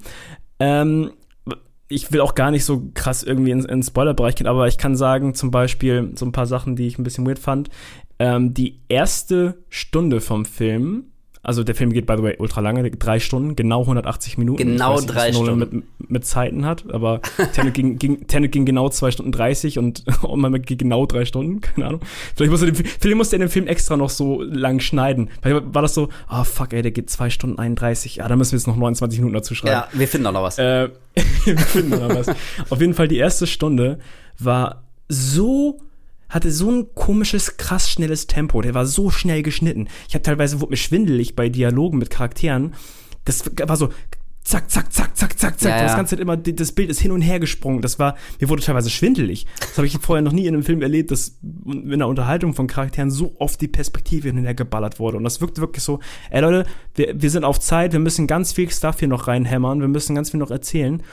[0.59, 1.11] Ähm,
[1.89, 4.77] ich will auch gar nicht so krass irgendwie in, in den Spoilerbereich gehen, aber ich
[4.77, 7.69] kann sagen, zum Beispiel so ein paar Sachen, die ich ein bisschen weird fand.
[8.19, 11.11] Ähm, die erste Stunde vom Film,
[11.43, 14.57] also der Film geht, by the way, ultra lange, drei Stunden, genau 180 Minuten.
[14.57, 15.59] Genau weiß drei Stunden.
[15.59, 17.21] Mit, mit Zeiten hat, aber
[17.53, 20.03] Tenet ging, ging, Tenet ging genau zwei Stunden 30 und
[20.35, 22.01] man ging genau drei Stunden, keine Ahnung.
[22.35, 25.29] Vielleicht musste, den, vielleicht musste er den Film extra noch so lang schneiden.
[25.41, 28.51] Vielleicht war das so, oh fuck, ey, der geht zwei Stunden 31, ja, da müssen
[28.53, 29.73] wir jetzt noch 29 Minuten dazu schreiben.
[29.73, 30.57] Ja, wir finden auch noch was.
[30.57, 30.89] Äh,
[31.45, 32.27] wir finden noch was.
[32.69, 33.99] Auf jeden Fall, die erste Stunde
[34.39, 35.79] war so,
[36.29, 38.61] hatte so ein komisches, krass schnelles Tempo.
[38.61, 39.87] Der war so schnell geschnitten.
[40.07, 42.73] Ich habe teilweise, wurde mir schwindelig bei Dialogen mit Charakteren.
[43.25, 43.89] Das war so,
[44.47, 45.71] zack, zack, zack, zack, zack, zack.
[45.71, 45.83] Ja, ja.
[45.83, 47.81] Das ganze Zeit immer, das Bild ist hin und her gesprungen.
[47.81, 49.45] Das war, mir wurde teilweise schwindelig.
[49.59, 52.67] Das habe ich vorher noch nie in einem Film erlebt, dass in einer Unterhaltung von
[52.67, 55.17] Charakteren so oft die Perspektive hin und her geballert wurde.
[55.17, 58.53] Und das wirkt wirklich so, ey Leute, wir, wir sind auf Zeit, wir müssen ganz
[58.53, 61.03] viel Stuff hier noch reinhämmern, wir müssen ganz viel noch erzählen.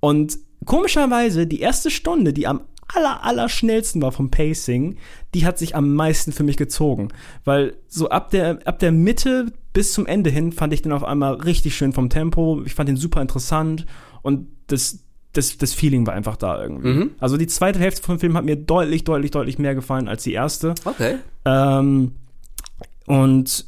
[0.00, 2.60] Und komischerweise, die erste Stunde, die am
[2.94, 4.96] aller, aller schnellsten war vom Pacing,
[5.34, 7.08] die hat sich am meisten für mich gezogen.
[7.44, 11.04] Weil so ab der, ab der Mitte bis zum Ende hin fand ich den auf
[11.04, 12.62] einmal richtig schön vom Tempo.
[12.64, 13.86] Ich fand den super interessant
[14.22, 15.00] und das,
[15.32, 16.88] das, das Feeling war einfach da irgendwie.
[16.88, 17.10] Mhm.
[17.18, 20.32] Also die zweite Hälfte vom Film hat mir deutlich, deutlich, deutlich mehr gefallen als die
[20.32, 20.74] erste.
[20.84, 21.16] Okay.
[21.44, 22.12] Ähm,
[23.06, 23.66] und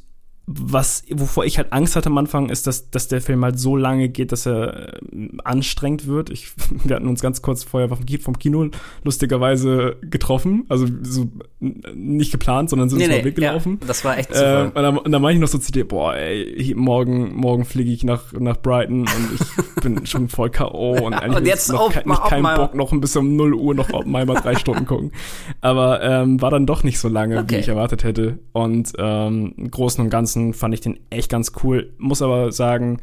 [0.51, 3.77] was, wovor ich halt Angst hatte am Anfang, ist, dass, dass der Film halt so
[3.77, 6.31] lange geht, dass er äh, anstrengend wird.
[6.31, 6.53] Ich,
[6.85, 8.69] wir hatten uns ganz kurz vorher vom Ki- vom Kino
[9.05, 10.65] lustigerweise getroffen.
[10.69, 11.29] Also so
[11.61, 13.79] nicht geplant, sondern sind Nee, uns nee, mal weggelaufen.
[13.81, 14.65] ja, das war echt Äh, super.
[14.75, 17.91] und dann, und dann meine ich noch so zu dir, boah, ey, morgen, morgen fliege
[17.91, 20.93] ich nach, nach Brighton und ich bin schon voll K.O.
[21.05, 22.43] und eigentlich und jetzt noch, auf- ke- nicht keinen.
[22.57, 25.13] Bock, noch ein bis um 0 Uhr noch Oppenheimer drei Stunden gucken.
[25.61, 27.57] Aber ähm, war dann doch nicht so lange, Okay.
[27.57, 28.39] wie ich erwartet hätte.
[28.53, 31.93] Und ähm, im Großen und Ganzen fand ich den echt ganz cool.
[31.99, 33.01] Muss aber sagen,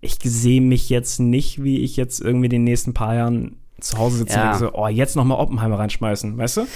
[0.00, 4.18] ich sehe mich jetzt nicht, wie ich jetzt irgendwie den nächsten paar Jahren zu Hause
[4.18, 4.52] sitze Ja.
[4.52, 6.60] und so, oh, jetzt noch mal Oppenheimer reinschmeißen, weißt du?
[6.62, 6.68] Das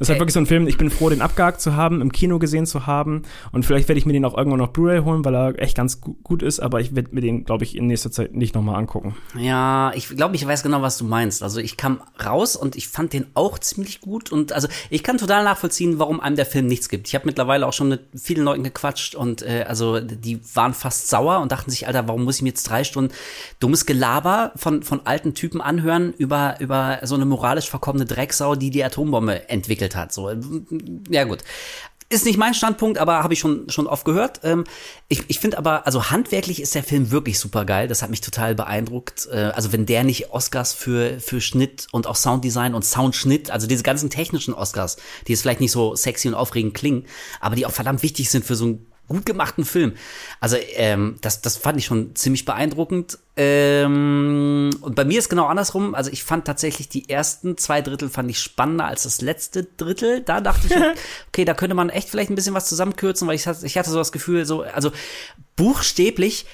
[0.00, 2.38] ist halt wirklich so ein Film, ich bin froh, den abgehakt zu haben, im Kino
[2.38, 5.34] gesehen zu haben und vielleicht werde ich mir den auch irgendwann noch Blu-ray holen, weil
[5.34, 8.10] er echt ganz gu gut ist, aber ich werde mir den, glaube ich, in nächster
[8.10, 9.16] Zeit nicht noch mal angucken.
[9.38, 11.42] Ja, ich glaube, ich weiß genau, was du meinst.
[11.42, 15.18] Also ich kam raus und ich fand den auch ziemlich gut und also ich kann
[15.18, 17.08] total nachvollziehen, warum einem der Film nichts gibt.
[17.08, 21.08] Ich habe mittlerweile auch schon mit vielen Leuten gequatscht und äh, also die waren fast
[21.08, 23.12] sauer und dachten sich, Alter, warum muss ich mir jetzt drei Stunden
[23.60, 28.70] dummes Gelaber von von alten Typen anhören über über so eine moralisch verkommene Drecksau, die
[28.70, 30.12] die Atombombe entwickelt hat.
[30.12, 30.30] So,
[31.08, 31.40] ja gut.
[32.12, 34.40] Ist nicht mein Standpunkt, aber habe ich schon schon oft gehört.
[34.42, 34.64] Ähm,
[35.08, 37.86] ich ich finde aber, also handwerklich ist der Film wirklich super geil.
[37.86, 39.28] Das hat mich total beeindruckt.
[39.30, 43.68] Äh, also wenn der nicht Oscars für für Schnitt und auch Sounddesign und Soundschnitt, also
[43.68, 44.96] diese ganzen technischen Oscars,
[45.28, 47.06] die jetzt vielleicht nicht so sexy und aufregend klingen,
[47.38, 49.92] aber die auch verdammt wichtig sind für so einen gut gemachten Film.
[50.40, 53.18] Also ähm, das das fand ich schon ziemlich beeindruckend.
[53.36, 55.94] Ähm, und bei mir ist genau andersrum.
[55.94, 60.20] Also ich fand tatsächlich die ersten zwei Drittel fand ich spannender als das letzte Drittel.
[60.20, 60.74] Da dachte ich,
[61.28, 63.90] okay, da könnte man echt vielleicht ein bisschen was zusammenkürzen, weil ich hatte, ich hatte
[63.90, 64.92] so das Gefühl, so, also
[65.56, 66.46] buchstäblich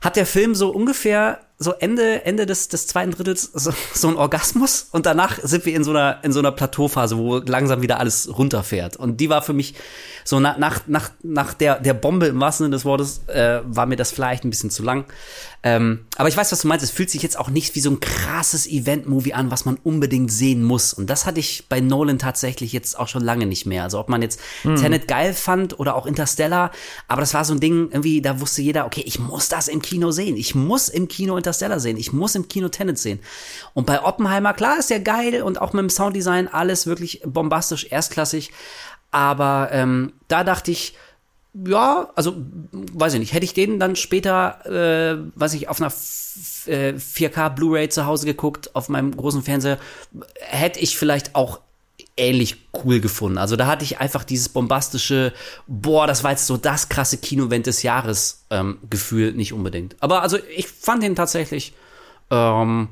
[0.00, 4.16] hat der Film so ungefähr so Ende, Ende des, des zweiten Drittels so, so ein
[4.16, 7.98] Orgasmus und danach sind wir in so einer, in so einer Plateauphase, wo langsam wieder
[7.98, 8.96] alles runterfährt.
[8.96, 9.74] Und die war für mich
[10.22, 13.86] so nach, nach, nach, nach der, der Bombe im wahrsten Sinne des Wortes, äh, war
[13.86, 15.06] mir das vielleicht ein bisschen zu lang.
[15.64, 16.84] Ähm, aber ich weiß, was du meinst.
[16.84, 20.30] Es fühlt sich jetzt auch nicht wie so ein krasses Event-Movie an, was man unbedingt
[20.30, 20.92] sehen muss.
[20.92, 23.82] Und das hatte ich bei Nolan tatsächlich jetzt auch schon lange nicht mehr.
[23.82, 26.70] Also ob man jetzt Tenet geil fand oder auch Interstellar,
[27.08, 29.82] aber das war so ein Ding, irgendwie, da wusste jeder, okay, ich muss das im
[29.88, 30.36] Kino sehen.
[30.36, 31.96] Ich muss im Kino Interstellar sehen.
[31.96, 33.20] Ich muss im Kino Tenet sehen.
[33.72, 37.86] Und bei Oppenheimer, klar, ist der geil und auch mit dem Sounddesign alles wirklich bombastisch,
[37.90, 38.50] erstklassig.
[39.10, 40.94] Aber ähm, da dachte ich,
[41.54, 42.36] ja, also
[42.70, 46.92] weiß ich nicht, hätte ich den dann später, äh, weiß ich, auf einer F äh,
[46.92, 49.78] 4K Blu-ray zu Hause geguckt, auf meinem großen Fernseher,
[50.36, 51.60] hätte ich vielleicht auch
[52.18, 53.38] ähnlich cool gefunden.
[53.38, 55.32] Also da hatte ich einfach dieses bombastische,
[55.66, 59.96] boah, das war jetzt so das krasse Kino-Event des Jahres ähm, Gefühl nicht unbedingt.
[60.00, 61.72] Aber also ich fand den tatsächlich
[62.30, 62.88] ähm,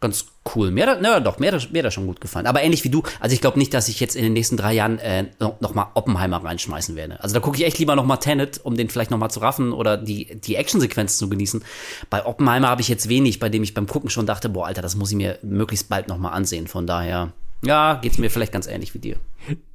[0.00, 0.70] ganz cool.
[0.70, 2.46] Mir na doch, mir mir er schon gut gefallen.
[2.46, 4.72] Aber ähnlich wie du, also ich glaube nicht, dass ich jetzt in den nächsten drei
[4.72, 7.22] Jahren äh, noch, noch Oppenheimer reinschmeißen werde.
[7.22, 9.40] Also da gucke ich echt lieber noch mal Tenet, um den vielleicht noch mal zu
[9.40, 11.62] raffen oder die, die Actionsequenz zu genießen.
[12.08, 14.82] Bei Oppenheimer habe ich jetzt wenig, bei dem ich beim Gucken schon dachte, boah, Alter,
[14.82, 16.66] das muss ich mir möglichst bald noch mal ansehen.
[16.66, 19.16] Von daher, ja, geht's mir vielleicht ganz ähnlich wie dir.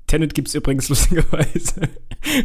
[0.07, 1.81] Tenet gibt's übrigens lustigerweise.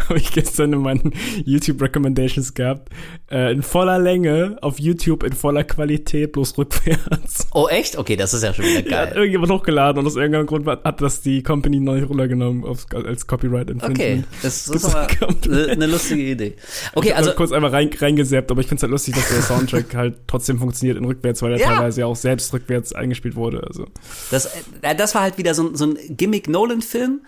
[0.08, 1.12] Habe ich gestern in meinen
[1.44, 2.90] YouTube Recommendations gehabt.
[3.30, 7.46] Äh, in voller Länge auf YouTube in voller Qualität, bloß rückwärts.
[7.54, 7.96] Oh, echt?
[7.96, 9.06] Okay, das ist ja schon wieder Ja, geil.
[9.08, 13.26] hat irgendjemand hochgeladen und aus irgendeinem Grund hat das die Company neu runtergenommen aufs, als
[13.26, 13.74] Copyright Okay,
[14.22, 14.26] Infringement.
[14.42, 16.56] das Gibt's ist aber eine, lustige Idee.
[16.94, 19.94] Okay, Ich also kurz einmal rein, reingesappt, aber ich find's halt lustig, dass der Soundtrack
[19.94, 21.68] halt trotzdem funktioniert in rückwärts, weil er Ja.
[21.74, 23.62] teilweise ja auch selbst rückwärts eingespielt wurde.
[23.66, 23.86] Also.
[24.30, 24.46] Das,
[24.82, 27.20] äh, das war halt wieder so, ein- so ein Gimmick-Nolan-Film.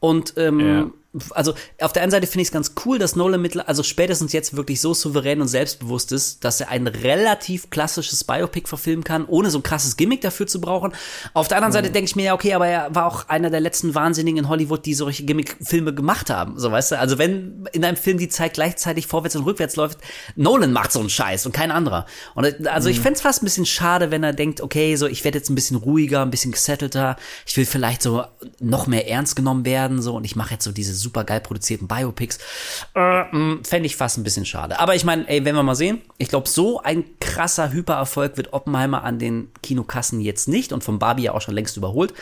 [0.00, 0.92] Und ähm,
[1.30, 4.32] also auf der einen Seite finde ich es ganz cool, dass Nolan mittler, also spätestens
[4.32, 9.24] jetzt wirklich so souverän und selbstbewusst ist, dass er ein relativ klassisches Biopic verfilmen kann,
[9.26, 10.92] ohne so ein krasses Gimmick dafür zu brauchen.
[11.34, 13.60] Auf der anderen Seite denke ich mir ja, okay, aber er war auch einer der
[13.60, 16.58] letzten Wahnsinnigen in Hollywood, die solche Gimmick-Filme gemacht haben.
[16.58, 19.98] So weißt du, also wenn in einem Film die Zeit gleichzeitig vorwärts und rückwärts läuft,
[20.36, 22.06] Nolan macht so einen Scheiß und kein anderer.
[22.34, 25.06] Und äh, also ich fände es fast ein bisschen schade, wenn er denkt, okay, so
[25.06, 28.24] ich werde jetzt ein bisschen ruhiger, ein bisschen gesettelter, ich will vielleicht so
[28.60, 31.88] noch mehr ernst genommen werden, so und ich mache jetzt so diese super geil produzierten
[31.88, 32.38] Biopics.
[32.94, 33.24] Äh,
[33.62, 34.78] Fände ich fast ein bisschen schade.
[34.80, 38.52] Aber ich meine, ey, wenn wir mal sehen, ich glaube, so ein krasser Hypererfolg wird
[38.52, 42.12] Oppenheimer an den Kinokassen jetzt nicht und von Barbie ja auch schon längst überholt.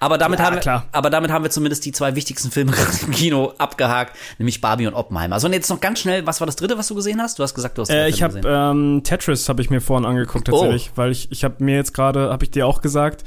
[0.00, 0.86] Aber damit, Ja, haben, wir, klar.
[0.92, 2.72] aber damit haben wir zumindest die zwei wichtigsten Filme
[3.06, 5.38] im Kino abgehakt, nämlich Barbie und Oppenheimer.
[5.40, 7.38] So, und jetzt noch ganz schnell, was war das dritte, was du gesehen hast?
[7.38, 10.48] Du hast gesagt, du hast Äh, ich habe ähm, Tetris habe ich mir vorhin angeguckt
[10.50, 10.52] Oh.
[10.52, 13.24] tatsächlich, weil ich ich habe mir jetzt gerade habe ich dir auch gesagt,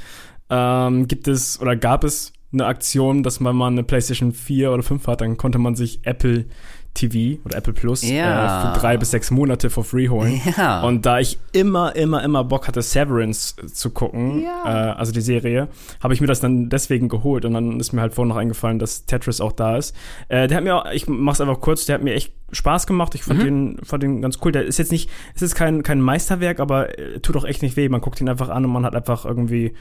[0.50, 4.82] ähm, gibt es oder gab es eine Aktion, dass man mal eine PlayStation 4 oder
[4.82, 6.46] 5 hat, dann konnte man sich Apple
[6.94, 8.70] TV oder Apple Plus Ja.
[8.70, 10.40] äh, für drei bis sechs Monate for free holen.
[10.56, 10.80] Ja.
[10.82, 14.92] Und da ich immer, immer, immer Bock hatte, Severance äh, zu gucken, Ja.
[14.92, 15.68] äh, also die Serie,
[16.02, 17.44] habe ich mir das dann deswegen geholt.
[17.44, 19.94] Und dann ist mir halt vorhin noch eingefallen, dass Tetris auch da ist.
[20.30, 23.14] Äh, der hat mir, auch, ich mach's einfach kurz, der hat mir echt Spaß gemacht.
[23.14, 23.30] Ich Mhm.
[23.30, 24.52] fand, den, fand den ganz cool.
[24.52, 27.76] Der ist jetzt nicht, es ist kein, kein Meisterwerk, aber äh, tut auch echt nicht
[27.76, 27.90] weh.
[27.90, 29.74] Man guckt ihn einfach an und man hat einfach irgendwie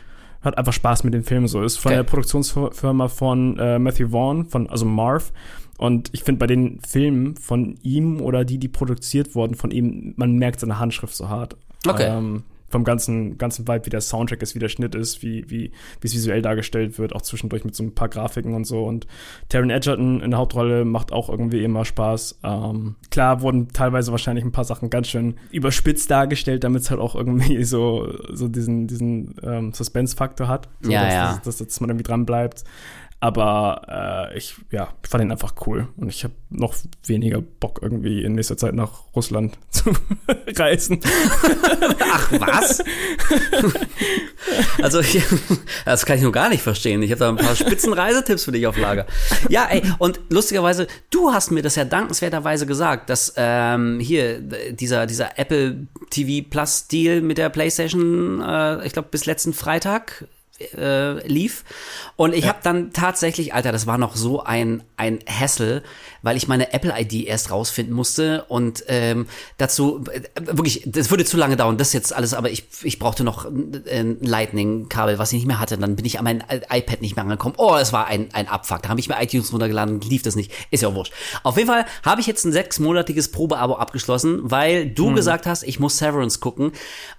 [0.45, 1.61] hat einfach Spaß mit dem Film so.
[1.63, 1.97] Ist von Okay.
[1.97, 5.31] der Produktionsfirma von äh, Matthew Vaughn, von, also Marv.
[5.77, 10.13] Und ich finde bei den Filmen von ihm oder die, die produziert wurden von ihm,
[10.15, 11.57] man merkt seine Handschrift so hart.
[11.85, 12.07] Okay.
[12.07, 12.43] Ähm,
[12.75, 16.07] vom ganzen, ganzen Vibe, wie der Soundtrack ist, wie der Schnitt ist, wie, wie, wie
[16.07, 18.83] es visuell dargestellt wird, auch zwischendurch mit so ein paar Grafiken und so.
[18.83, 19.07] Und
[19.47, 22.39] Taron Edgerton in der Hauptrolle macht auch irgendwie immer Spaß.
[22.43, 26.99] Ähm, klar wurden teilweise wahrscheinlich ein paar Sachen ganz schön überspitzt dargestellt, damit es halt
[26.99, 30.67] auch irgendwie so, so diesen, diesen ähm, Suspense-Faktor hat.
[30.81, 31.27] So, Ja, dass, ja.
[31.45, 32.65] Dass, dass, dass man irgendwie dran bleibt.
[33.21, 35.87] Aber äh, ich, ja, ich fand ihn einfach cool.
[35.97, 36.75] Und ich habe noch
[37.05, 39.91] weniger Bock, irgendwie in nächster Zeit nach Russland zu
[40.55, 40.99] reisen.
[41.99, 42.83] Ach, was?
[44.81, 45.23] also, ich,
[45.85, 47.01] das kann ich nur gar nicht verstehen.
[47.01, 49.07] Ich habe da ein paar spitzen Reisetipps für dich auf Lager.
[49.49, 55.05] Ja, ey, und lustigerweise, du hast mir das ja dankenswerterweise gesagt, dass ähm, hier dieser,
[55.05, 60.27] dieser Apple TV Plus Deal mit der PlayStation, äh, ich glaube, bis letzten Freitag
[60.77, 61.63] äh, lief.
[62.15, 65.83] Und ich habe dann tatsächlich, Alter, das war noch so ein, ein Hassel,
[66.21, 71.37] weil ich meine Apple-ID erst rausfinden musste und ähm, dazu, äh, wirklich, das würde zu
[71.37, 75.39] lange dauern, das jetzt alles, aber ich, ich brauchte noch ein ein Lightning-Kabel, was ich
[75.39, 75.77] nicht mehr hatte.
[75.77, 77.55] Dann bin ich an mein iPad nicht mehr angekommen.
[77.57, 78.83] Oh, es war ein, ein Abfuck.
[78.83, 80.51] Da habe ich mir iTunes runtergeladen, lief das nicht.
[80.71, 81.13] Ist ja auch wurscht.
[81.43, 85.79] Auf jeden Fall habe ich jetzt ein sechsmonatiges Probeabo abgeschlossen, weil du gesagt hast, ich
[85.79, 86.71] muss Severance gucken.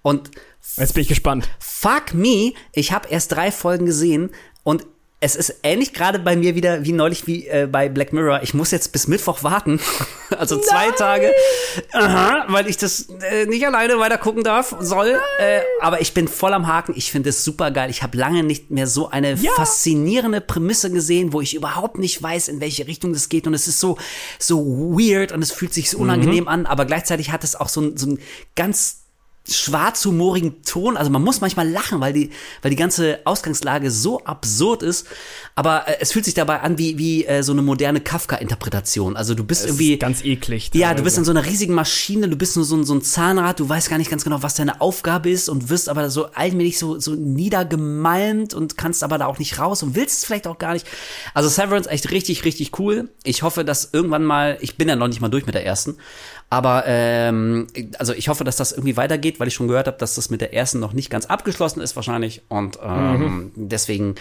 [0.02, 0.30] Und
[0.76, 1.48] Jetzt bin ich gespannt.
[1.58, 4.30] Fuck me, ich habe erst drei Folgen gesehen
[4.62, 4.84] und
[5.18, 8.42] es ist ähnlich gerade bei mir wieder wie neulich wie äh, bei Black Mirror.
[8.42, 9.80] Ich muss jetzt bis Mittwoch warten,
[10.38, 11.32] also zwei Tage,
[11.92, 15.18] Aha, weil ich das äh, nicht alleine weiter gucken darf soll.
[15.40, 16.92] Äh, aber ich bin voll am Haken.
[16.96, 17.88] Ich finde es super geil.
[17.88, 22.48] Ich habe lange nicht mehr so eine faszinierende Prämisse gesehen, wo ich überhaupt nicht weiß,
[22.48, 23.46] in welche Richtung das geht.
[23.46, 23.96] Und es ist so
[24.38, 26.66] so weird und es fühlt sich so unangenehm an.
[26.66, 28.18] Aber gleichzeitig hat es auch so, so ein
[28.54, 29.05] ganz
[29.48, 30.96] schwarzhumorigen Ton.
[30.96, 32.30] Also man muss manchmal lachen, weil die,
[32.62, 35.06] weil die ganze Ausgangslage so absurd ist.
[35.54, 39.16] Aber äh, es fühlt sich dabei an wie, wie äh, so eine moderne Kafka-Interpretation.
[39.16, 39.94] Also du bist Es irgendwie.
[39.94, 40.70] ist ganz eklig.
[40.74, 41.20] Ja, du bist teilweise.
[41.20, 43.88] in so einer riesigen Maschine, du bist nur so ein, so ein Zahnrad, du weißt
[43.88, 47.14] gar nicht ganz genau, was deine Aufgabe ist und wirst aber so allmählich so, so
[47.14, 50.86] niedergemalmt und kannst aber da auch nicht raus und willst es vielleicht auch gar nicht.
[51.34, 53.08] Also Severance echt richtig, richtig cool.
[53.24, 55.96] Ich hoffe, dass irgendwann mal, ich bin ja noch nicht mal durch mit der ersten,
[56.48, 57.66] aber ähm,
[57.98, 60.40] also ich hoffe, dass das irgendwie weitergeht, weil ich schon gehört habe, dass das mit
[60.40, 64.14] der ersten noch nicht ganz abgeschlossen ist wahrscheinlich und ähm, deswegen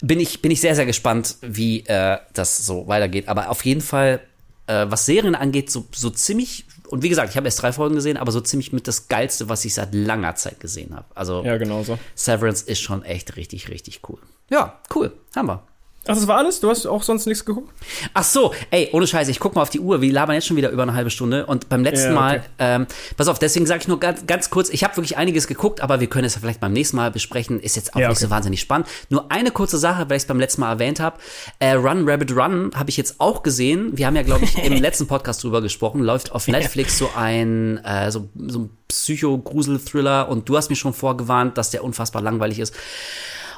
[0.00, 3.28] bin ich bin ich sehr sehr gespannt, wie äh, das so weitergeht.
[3.28, 4.20] Aber auf jeden Fall
[4.66, 7.94] äh, was Serien angeht, so, so ziemlich, und wie gesagt, ich habe erst drei Folgen
[7.94, 11.06] gesehen, aber so ziemlich mit das Geilste, was ich seit langer Zeit gesehen habe.
[11.14, 11.98] Also Ja, genau so.
[12.14, 14.18] Severance ist schon echt richtig, richtig cool.
[14.50, 15.12] Ja, cool.
[15.34, 15.62] Haben wir.
[16.06, 16.60] Ach, das war alles?
[16.60, 17.72] Du hast auch sonst nichts geguckt?
[18.12, 20.02] Ach so, ey, ohne Scheiße, ich guck mal auf die Uhr.
[20.02, 21.46] Wir labern jetzt schon wieder über eine halbe Stunde.
[21.46, 22.38] Und beim letzten Ja, okay.
[22.38, 22.86] Mal, ähm,
[23.16, 26.00] pass auf, deswegen sage ich nur ganz, ganz kurz, ich habe wirklich einiges geguckt, aber
[26.00, 27.58] wir können es ja vielleicht beim nächsten Mal besprechen.
[27.58, 28.26] Ist jetzt auch Ja, nicht okay.
[28.26, 28.86] so wahnsinnig spannend.
[29.08, 31.16] Nur eine kurze Sache, weil ich es beim letzten Mal erwähnt habe.
[31.58, 33.96] Äh, Run, Rabbit, Run habe ich jetzt auch gesehen.
[33.96, 36.00] Wir haben ja, glaube ich, im letzten Podcast drüber gesprochen.
[36.02, 40.28] Läuft auf Netflix so ein, äh, so, so ein Psycho-Grusel-Thriller.
[40.28, 42.74] Und du hast mir schon vorgewarnt, dass der unfassbar langweilig ist.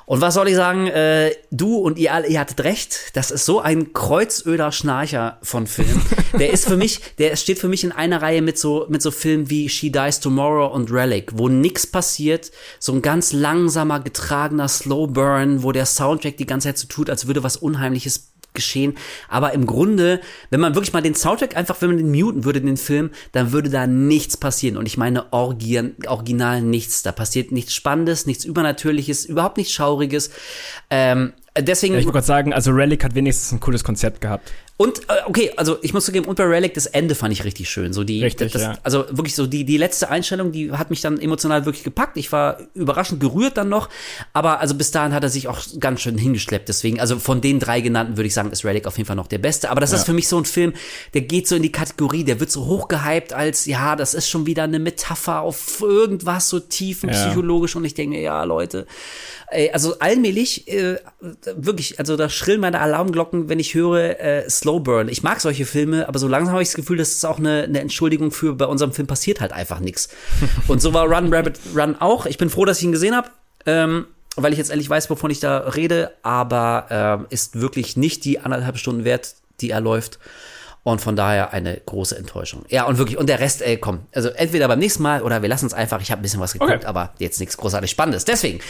[0.07, 0.87] Und was soll ich sagen?
[0.87, 3.11] Äh, du und ihr alle, ihr hattet recht.
[3.15, 6.01] Das ist so ein kreuzöder Schnarcher von Film.
[6.39, 9.11] Der ist für mich, der steht für mich in einer Reihe mit so mit so
[9.11, 12.53] Filmen wie She Dies Tomorrow und Relic, wo nix passiert.
[12.79, 17.09] So ein ganz langsamer, getragener Slow Burn, wo der Soundtrack die ganze Zeit so tut,
[17.09, 18.95] als würde was Unheimliches geschehen.
[19.29, 22.61] Aber im Grunde, wenn man wirklich mal den Soundtrack einfach, wenn man den muten würde,
[22.61, 24.77] den Film, dann würde da nichts passieren.
[24.77, 27.03] Und ich meine orgi original nichts.
[27.03, 30.31] Da passiert nichts Spannendes, nichts Übernatürliches, überhaupt nichts Schauriges.
[30.91, 31.95] Ähm, deswegen.
[31.95, 34.51] Ja, ich wollte gerade sagen, also Relic hat wenigstens ein cooles Konzept gehabt.
[34.79, 37.71] Und äh, okay, also ich muss zugeben, und bei Relic das Ende fand ich richtig
[37.71, 37.95] schön.
[37.95, 38.79] So die, Richtig, das, ja.
[38.83, 42.19] also wirklich so die die letzte Einstellung, die hat mich dann emotional wirklich gepackt.
[42.19, 43.89] Ich war überraschend gerührt dann noch,
[44.35, 46.69] aber also bis dahin hat er sich auch ganz schön hingeschleppt.
[46.69, 49.29] Deswegen, also von den drei genannten würde ich sagen, ist Relic auf jeden Fall noch
[49.29, 49.71] der beste.
[49.71, 50.75] Aber das ist für mich so ein Film,
[51.15, 54.45] der geht so in die Kategorie, der wird so hochgehypt als ja, das ist schon
[54.45, 57.77] wieder eine Metapher auf irgendwas so tiefenpsychologisch.
[57.77, 58.87] Und ich denke ja Leute,
[59.49, 60.99] Ey, also allmählich, äh,
[61.57, 65.09] wirklich, also da schrillen meine Alarmglocken, wenn ich höre äh, Slow Burn.
[65.09, 67.63] Ich mag solche Filme, aber so langsam habe ich das Gefühl, das ist auch eine,
[67.65, 70.09] eine Entschuldigung für, bei unserem Film passiert halt einfach nichts.
[70.69, 72.27] Und so war Run Rabbit Run auch.
[72.27, 73.29] Ich bin froh, dass ich ihn gesehen habe.
[73.67, 74.07] Ähm,
[74.37, 78.39] weil ich jetzt endlich weiß, wovon ich da rede, aber ähm, ist wirklich nicht die
[78.39, 80.19] anderthalb Stunden wert, die er läuft.
[80.83, 82.65] Und von daher eine große Enttäuschung.
[82.69, 84.01] Ja, und wirklich, und der Rest, ey, komm.
[84.15, 86.01] Also entweder beim nächsten Mal oder wir lassen es einfach.
[86.01, 86.87] Ich habe ein bisschen was geguckt, Okay.
[86.87, 88.25] aber jetzt nichts großartig Spannendes.
[88.25, 88.61] Deswegen,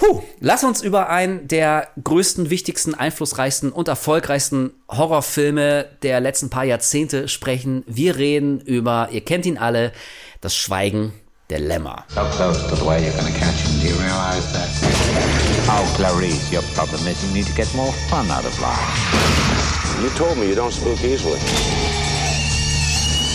[0.00, 6.64] huh, lass uns über einen der größten, wichtigsten, einflussreichsten und erfolgreichsten Horrorfilme der letzten paar
[6.64, 7.84] Jahrzehnte sprechen.
[7.86, 9.92] Wir reden über, ihr kennt ihn alle,
[10.40, 11.12] das Schweigen
[11.50, 12.04] der Lämmer.
[12.08, 13.80] So close to the way you're gonna catch him.
[13.80, 14.68] Do you realize that?
[15.68, 19.38] Oh, Clarice, your problem is you need to get more fun out of life.
[20.02, 21.40] You told me you don't spook easily.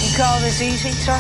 [0.04, 1.20] You call this easy, sir?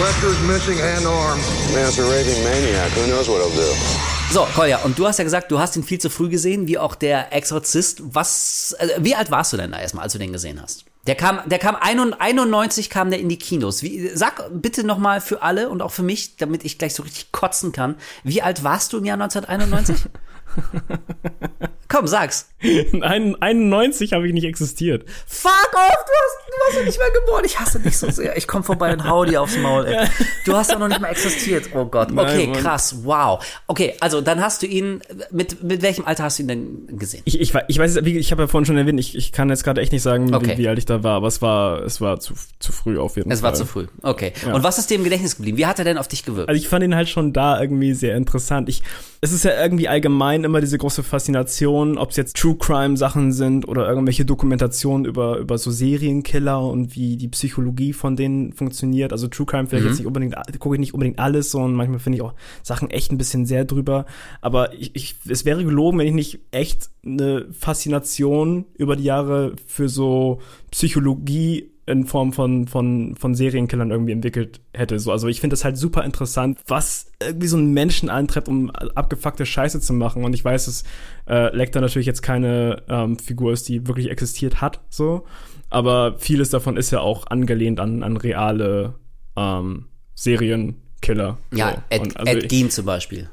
[0.00, 1.38] Lecter's missing hand arm.
[1.74, 2.90] Man's a raving maniac.
[2.92, 4.07] Who knows what he'll do?
[4.30, 6.76] So, Kolja, und du hast ja gesagt, du hast ihn viel zu früh gesehen, wie
[6.76, 8.02] auch der Exorzist.
[8.14, 10.84] Was, also, wie alt warst du denn da erstmal, als du den gesehen hast?
[11.06, 13.82] Der kam, der kam 91 kam der in die Kinos.
[13.82, 17.02] Wie, sag bitte noch mal für alle und auch für mich, damit ich gleich so
[17.02, 17.96] richtig kotzen kann.
[18.22, 20.10] Wie alt warst du im Jahr 1991?
[21.88, 22.48] Komm, sag's.
[22.60, 25.04] In 91 habe ich nicht existiert.
[25.26, 27.44] Fuck off, du, hast, du warst noch nicht mal geboren.
[27.46, 28.36] Ich hasse dich so sehr.
[28.36, 30.06] Ich komm vorbei und hau dir aufs Maul, ey.
[30.44, 31.70] Du hast doch noch nicht mal existiert.
[31.74, 32.10] Oh Gott.
[32.10, 32.60] Nein, Okay, Mann.
[32.60, 32.96] krass.
[33.04, 33.44] Wow.
[33.68, 37.22] Okay, also dann hast du ihn, mit, mit welchem Alter hast du ihn denn gesehen?
[37.26, 39.62] Ich, ich, ich weiß, wie- ich habe ja vorhin schon erwähnt, ich, ich kann jetzt
[39.62, 40.54] gerade echt nicht sagen, Okay.
[40.54, 43.16] wie, wie alt ich da war, aber es war, es war zu, zu früh auf
[43.16, 43.50] jeden Es Fall.
[43.50, 43.86] war zu früh.
[44.02, 44.32] Okay.
[44.52, 45.56] Und was ist dir im Gedächtnis geblieben?
[45.58, 46.48] Wie hat er denn auf dich gewirkt?
[46.48, 48.68] Also ich fand ihn halt schon da irgendwie sehr interessant.
[48.68, 48.82] Ich,
[49.20, 53.32] es ist ja irgendwie allgemein immer diese große Faszination, ob es jetzt True Crime Sachen
[53.32, 59.12] sind oder irgendwelche Dokumentationen über, über so Serienkiller und wie die Psychologie von denen funktioniert.
[59.12, 62.00] Also True Crime vielleicht jetzt nicht unbedingt, gucke ich nicht unbedingt alles so und manchmal
[62.00, 64.06] finde ich auch Sachen echt ein bisschen sehr drüber.
[64.40, 69.54] Aber ich, ich, es wäre gelogen, wenn ich nicht echt eine Faszination über die Jahre
[69.66, 74.98] für so Psychologie in Form von, von, von Serienkillern irgendwie entwickelt hätte.
[74.98, 78.70] So, also ich finde das halt super interessant, was irgendwie so einen Menschen antreibt, um
[78.70, 80.24] abgefuckte Scheiße zu machen.
[80.24, 80.84] Und ich weiß, dass
[81.26, 85.24] äh, Lecter natürlich jetzt keine ähm, Figur ist, die wirklich existiert hat, so.
[85.70, 88.94] Aber vieles davon ist ja auch angelehnt an, an reale
[89.36, 91.38] ähm, Serienkiller.
[91.52, 91.76] ja, so.
[91.90, 93.28] Ed, also Ed ich- Gein zum Beispiel.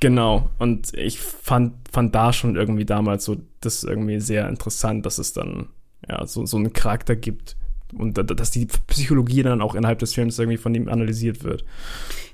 [0.00, 0.48] Genau.
[0.58, 5.32] Und ich fand, fand da schon irgendwie damals so das irgendwie sehr interessant, dass es
[5.32, 5.66] dann
[6.08, 7.56] ja so, so einen Charakter gibt
[7.94, 11.64] und da- dass die Psychologie dann auch innerhalb des Films irgendwie von ihm analysiert wird.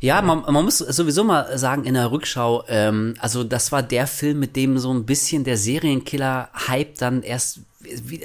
[0.01, 4.07] Ja, man, man muss sowieso mal sagen, in der Rückschau, ähm, also das war der
[4.07, 7.61] Film, mit dem so ein bisschen der Serienkiller-Hype dann erst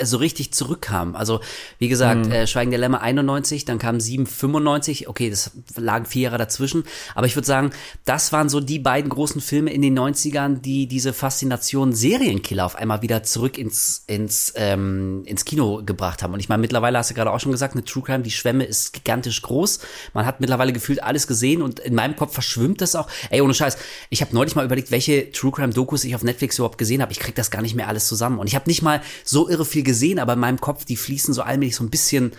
[0.04, 1.15] so richtig zurückkam.
[1.15, 1.39] Also,
[1.78, 2.32] wie gesagt, Mhm.
[2.32, 6.84] äh, Schweigen der Lämmer 91, dann kam 795, okay, das lagen vier Jahre dazwischen,
[7.15, 7.72] aber ich würde sagen,
[8.06, 12.76] das waren so die beiden großen Filme in den 90ern, die diese Faszination Serienkiller auf
[12.76, 16.34] einmal wieder zurück ins, ins, ähm, ins Kino gebracht haben.
[16.34, 18.63] Und ich meine, mittlerweile hast du gerade auch schon gesagt, eine True Crime, die Schwemme
[18.63, 19.80] ist gigantisch groß.
[20.13, 23.08] Man hat mittlerweile gefühlt alles gesehen und in meinem Kopf verschwimmt das auch.
[23.30, 23.78] Ey, ohne Scheiß,
[24.10, 27.12] ich habe neulich mal überlegt, welche True Crime Dokus ich auf Netflix überhaupt gesehen habe.
[27.12, 28.39] Ich krieg das gar nicht mehr alles zusammen.
[28.39, 31.33] Und ich habe nicht mal so irre viel gesehen, aber in meinem Kopf, die fließen
[31.33, 32.31] so allmählich so ein bisschen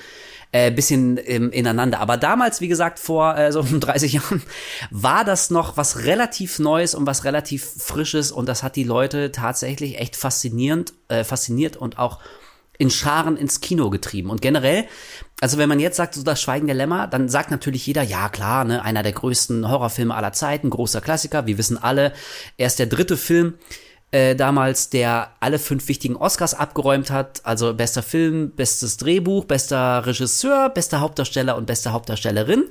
[0.53, 2.01] äh, bisschen ähm, ineinander.
[2.01, 4.43] Aber damals, wie gesagt, vor äh, so 30 Jahren,
[4.91, 9.33] war das noch was relativ Neues und was relativ Frisches und das hat die Leute
[9.33, 12.19] tatsächlich echt faszinierend, äh, fasziniert und auch
[12.79, 14.31] in Scharen ins Kino getrieben.
[14.31, 14.87] Und generell,
[15.43, 18.31] also wenn man jetzt sagt, so das Schweigen der Lämmer, dann sagt natürlich jeder, ja
[18.31, 21.47] klar, ne, einer der größten Horrorfilme aller Zeiten, großer Klassiker.
[21.47, 22.15] Wir wissen alle,
[22.57, 23.55] er ist der dritte Film
[24.13, 27.41] äh, damals, der alle fünf wichtigen Oscars abgeräumt hat.
[27.45, 32.65] Also bester Film, bestes Drehbuch, bester Regisseur, bester Hauptdarsteller und beste Hauptdarstellerin.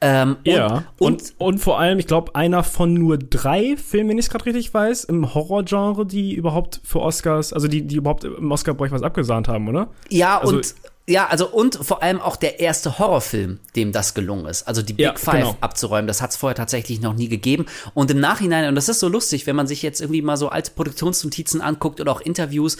[0.00, 4.18] Ähm, Ja, und, und, und, vor allem, ich glaube, einer von nur drei Filmen, wenn
[4.18, 8.24] ich es gerade richtig weiß, im Horrorgenre, die überhaupt für Oscars, also die, die überhaupt
[8.24, 9.88] im Oscar-Bereich was abgesahnt haben, oder?
[10.10, 10.74] Ja, Also- und
[11.06, 14.66] ja, also und vor allem auch der erste Horrorfilm, dem das gelungen ist.
[14.66, 15.56] Also die Big Ja, Five genau.
[15.60, 17.66] abzuräumen, das hat es vorher tatsächlich noch nie gegeben.
[17.92, 20.48] Und im Nachhinein, und das ist so lustig, wenn man sich jetzt irgendwie mal so
[20.48, 22.78] alte Produktionsnotizen anguckt oder auch Interviews,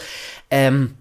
[0.49, 0.95] ähm,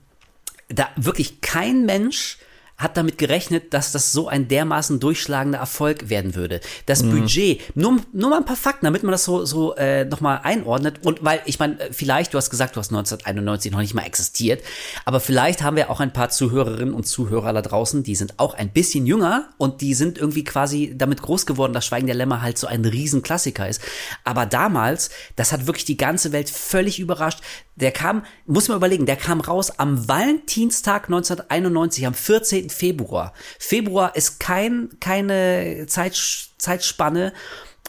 [0.69, 2.39] da wirklich kein Mensch
[2.77, 6.61] hat damit gerechnet, dass das so ein dermaßen durchschlagender Erfolg werden würde.
[6.87, 10.41] Das Budget, nur, nur mal ein paar Fakten, damit man das so, so äh, nochmal
[10.43, 11.01] einordnet.
[11.05, 14.03] Und weil, ich meine, äh, vielleicht, du hast gesagt, du hast 1991 noch nicht mal
[14.03, 14.63] existiert,
[15.05, 18.55] aber vielleicht haben wir auch ein paar Zuhörerinnen und Zuhörer da draußen, die sind auch
[18.55, 22.43] ein bisschen jünger und die sind irgendwie quasi damit groß geworden, dass Schweigen der Lämmer
[22.43, 23.83] halt so ein Riesenklassiker ist.
[24.25, 27.41] Aber damals, das hat wirklich die ganze Welt völlig überrascht.
[27.77, 32.64] Der kam, muss man überlegen, der kam raus am Valentinstag 1991, am 14.
[32.71, 33.33] Februar.
[33.59, 36.15] Februar ist kein, keine Zeit,
[36.59, 37.33] Zeitspanne,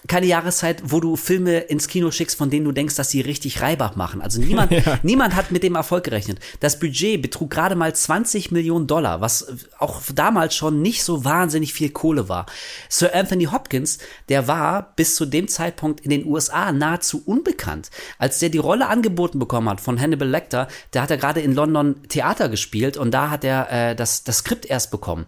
[0.08, 3.62] keine Jahreszeit, wo du Filme ins Kino schickst, von denen du denkst, dass sie richtig
[3.62, 4.22] Reibach machen.
[4.22, 4.72] Also niemand,
[5.03, 6.39] niemand hat mit dem Erfolg gerechnet.
[6.60, 9.47] Das Budget betrug gerade mal 20 Millionen Dollar, was
[9.80, 12.45] auch damals schon nicht so wahnsinnig viel Kohle war.
[12.89, 13.99] Sir Anthony Hopkins,
[14.30, 17.89] der war bis zu dem Zeitpunkt in den USA nahezu unbekannt.
[18.18, 21.53] Als der die Rolle angeboten bekommen hat von Hannibal Lecter, da hat er gerade in
[21.53, 25.26] London Theater gespielt und da hat er äh, das, das Skript erst bekommen.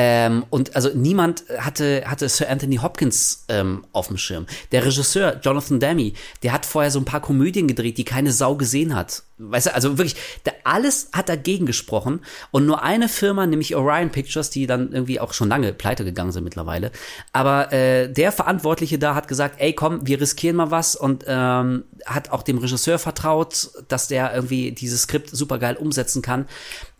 [0.00, 4.46] Ähm, und also niemand hatte, hatte Sir Anthony Hopkins ähm, auf dem Schirm.
[4.70, 6.12] Der Regisseur Jonathan Demme,
[6.44, 9.24] der hat vorher so ein paar Komödien gedreht, die keine Sau gesehen hat.
[9.38, 12.20] Weißt du, also wirklich, da, alles hat dagegen gesprochen.
[12.52, 16.30] Und nur eine Firma, nämlich Orion Pictures, die dann irgendwie auch schon lange pleite gegangen
[16.30, 16.92] sind mittlerweile.
[17.32, 21.82] Aber äh, der Verantwortliche da hat gesagt, ey komm, wir riskieren mal was und ähm,
[22.06, 26.46] hat auch dem Regisseur vertraut, dass der irgendwie dieses Skript supergeil umsetzen kann.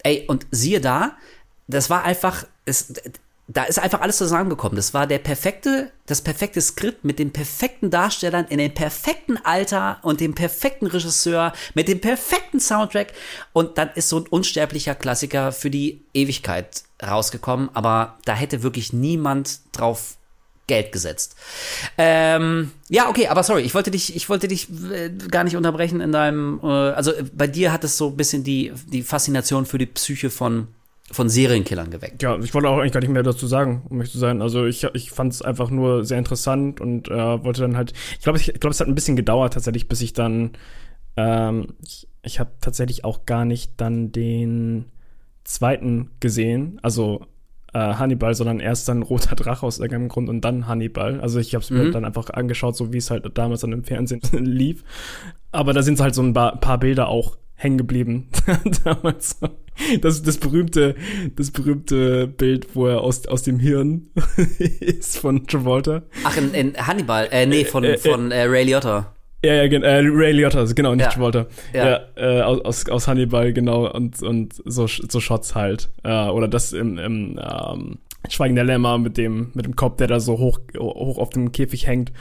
[0.03, 1.13] Ey, und siehe da,
[1.69, 2.93] das war einfach, es,
[3.49, 4.77] da ist einfach alles zusammengekommen.
[4.77, 9.99] Das war der perfekte, das perfekte Skript mit den perfekten Darstellern in dem perfekten Alter
[10.03, 13.15] und dem perfekten Regisseur mit dem perfekten Soundtrack.
[13.55, 17.71] Und dann ist so ein unsterblicher Klassiker für die Ewigkeit rausgekommen.
[17.73, 20.19] Aber da hätte wirklich niemand drauf
[20.69, 21.35] Geld gesetzt.
[21.97, 26.03] Ähm, ja, okay, aber sorry, ich wollte dich, ich wollte dich äh, gar nicht unterbrechen
[26.03, 29.65] in deinem, äh, also äh, bei dir hat es so ein bisschen die, die Faszination
[29.65, 30.69] für die Psyche von,
[31.11, 32.23] von Serienkillern geweckt.
[32.23, 34.43] Ja, ich wollte auch eigentlich gar nicht mehr dazu sagen, um mich zu sein.
[34.43, 38.25] Also ich, ich fand es einfach nur sehr interessant und äh, wollte dann halt, ich
[38.25, 40.53] glaube, ich, ich glaube, es hat ein bisschen gedauert tatsächlich, bis ich dann,
[41.17, 44.87] ähm, ich, ich habe tatsächlich auch gar nicht dann den
[45.45, 47.27] zweiten gesehen, also
[47.73, 51.21] äh, Hannibal, sondern erst dann Roter Drache aus irgendeinem Grund und dann Hannibal.
[51.21, 53.85] Also ich habe es mir dann einfach angeschaut, so wie es halt damals dann im
[53.85, 54.85] Fernsehen lief.
[55.53, 58.29] Aber da sind halt so ein paar, paar Bilder auch hängen geblieben.
[58.85, 59.39] damals.
[60.01, 60.95] Das, das berühmte,
[61.37, 64.09] das berühmte Bild, wo er aus, aus dem Hirn
[64.81, 66.03] ist von Travolta.
[66.25, 69.15] Ach, in, in Hannibal, äh, nee, von, Äh, äh, von äh, Ray Liotta.
[69.45, 71.11] Ja, ja, gen- äh, Ray Liotta, genau, nicht Ja.
[71.13, 71.47] Travolta.
[71.73, 71.89] Ja.
[71.89, 75.91] Ja, äh, aus, aus, aus Hannibal, genau, und, und so, so Shots halt.
[76.03, 77.99] Äh, oder das im, im ähm,
[78.29, 81.53] Schweigen der Lämmer mit dem, mit dem Kopf, der da so hoch, hoch auf dem
[81.53, 82.13] Käfig hängt.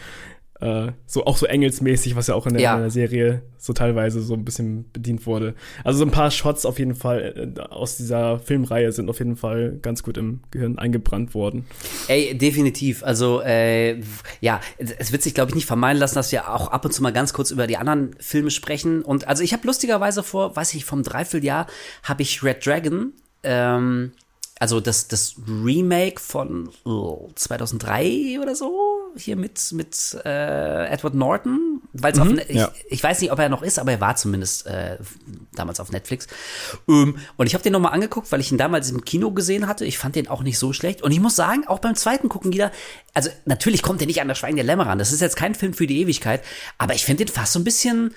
[0.59, 2.75] Äh, so auch so engelsmäßig, was ja auch in der, Ja.
[2.75, 5.53] in der Serie so teilweise so ein bisschen bedient wurde.
[5.83, 9.35] Also so ein paar Shots auf jeden Fall äh, aus dieser Filmreihe sind auf jeden
[9.35, 11.65] Fall ganz gut im Gehirn eingebrannt worden.
[12.07, 13.03] Ey, definitiv.
[13.03, 14.01] Also, äh,
[14.41, 17.03] ja, es wird sich, glaube ich, nicht vermeiden lassen, dass wir auch ab und zu
[17.03, 19.03] mal ganz kurz über die anderen Filme sprechen.
[19.03, 21.67] Und also ich habe lustigerweise vor, weiß ich, vom Dreivierteljahr
[22.03, 24.11] habe ich Red Dragon, ähm,
[24.59, 28.71] also das, das Remake von oh, 2003 oder so,
[29.15, 32.71] hier mit, mit äh, Edward Norton, weil es auf Ne- ich, ja.
[32.89, 34.97] ich weiß nicht, ob er noch ist, aber er war zumindest äh,
[35.55, 36.27] damals auf Netflix.
[36.87, 39.85] Ähm, und ich habe den nochmal angeguckt, weil ich ihn damals im Kino gesehen hatte.
[39.85, 41.01] Ich fand den auch nicht so schlecht.
[41.01, 42.71] Und ich muss sagen, auch beim zweiten Gucken wieder,
[43.13, 44.99] also natürlich kommt der nicht an das Schweigen der Lämmer ran.
[44.99, 46.43] Das ist jetzt kein Film für die Ewigkeit,
[46.77, 48.13] aber ich finde den fast so ein bisschen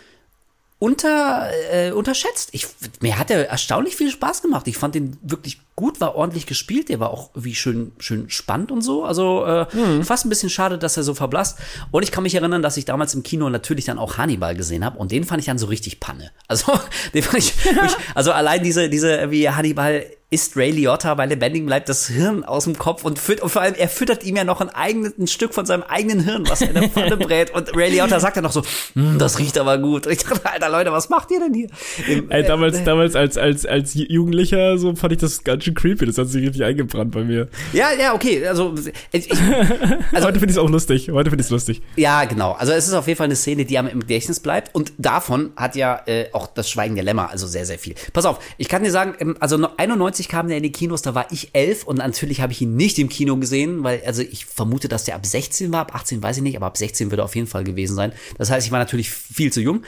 [0.81, 2.49] unter, äh, unterschätzt.
[2.53, 2.67] Ich,
[3.01, 4.67] mir hat er erstaunlich viel Spaß gemacht.
[4.67, 6.89] Ich fand den wirklich gut, war ordentlich gespielt.
[6.89, 9.05] Der war auch wie schön, schön spannend und so.
[9.05, 9.67] Also äh,
[10.03, 11.59] fast ein bisschen schade, dass er so verblasst.
[11.91, 14.83] Und ich kann mich erinnern, dass ich damals im Kino natürlich dann auch Hannibal gesehen
[14.83, 14.99] habe.
[14.99, 16.31] Und den fand ich dann so richtig Panne.
[16.49, 16.73] Also
[17.15, 21.67] den fand ich, wirklich, also allein diese, diese wie Hannibal isst Ray Liotta bei lebendigem
[21.69, 24.45] Leib das Hirn aus dem Kopf und, fütt, und vor allem, er füttert ihm ja
[24.45, 27.51] noch ein, eigenes, ein Stück von seinem eigenen Hirn, was er in der Pfanne brät.
[27.53, 28.63] Und Ray Liotta sagt ja noch so,
[28.95, 30.07] "Hm, das riecht aber gut.
[30.07, 31.69] Und ich dachte, alter Leute, was macht ihr denn hier?
[32.09, 35.75] Im- Ey, damals, äh, damals als, als, als Jugendlicher, so fand ich das ganz schön
[35.75, 36.07] creepy.
[36.07, 37.49] Das hat sich richtig eingebrannt bei mir.
[37.73, 38.47] Ja, ja, okay.
[38.47, 38.75] Also,
[39.13, 39.29] ich,
[40.13, 41.11] Also, Heute finde ich es auch lustig.
[41.11, 41.83] Heute finde ich es lustig.
[41.97, 42.53] Ja, genau.
[42.53, 44.75] Also es ist auf jeden Fall eine Szene, die einem im Gedächtnis bleibt.
[44.75, 47.95] Und davon hat ja äh, auch das Schweigen der Lämmer, also sehr, sehr viel.
[48.13, 51.15] Pass auf, ich kann dir sagen, ähm, also 91 kam der in die Kinos, da
[51.15, 54.47] war ich elf und natürlich habe ich ihn nicht im Kino gesehen, weil also ich
[54.47, 57.23] vermute, dass der ab 16 war, ab 18 weiß ich nicht, aber ab 16 würde
[57.23, 58.13] er auf jeden Fall gewesen sein.
[58.39, 59.83] Das heißt, ich war natürlich viel zu jung.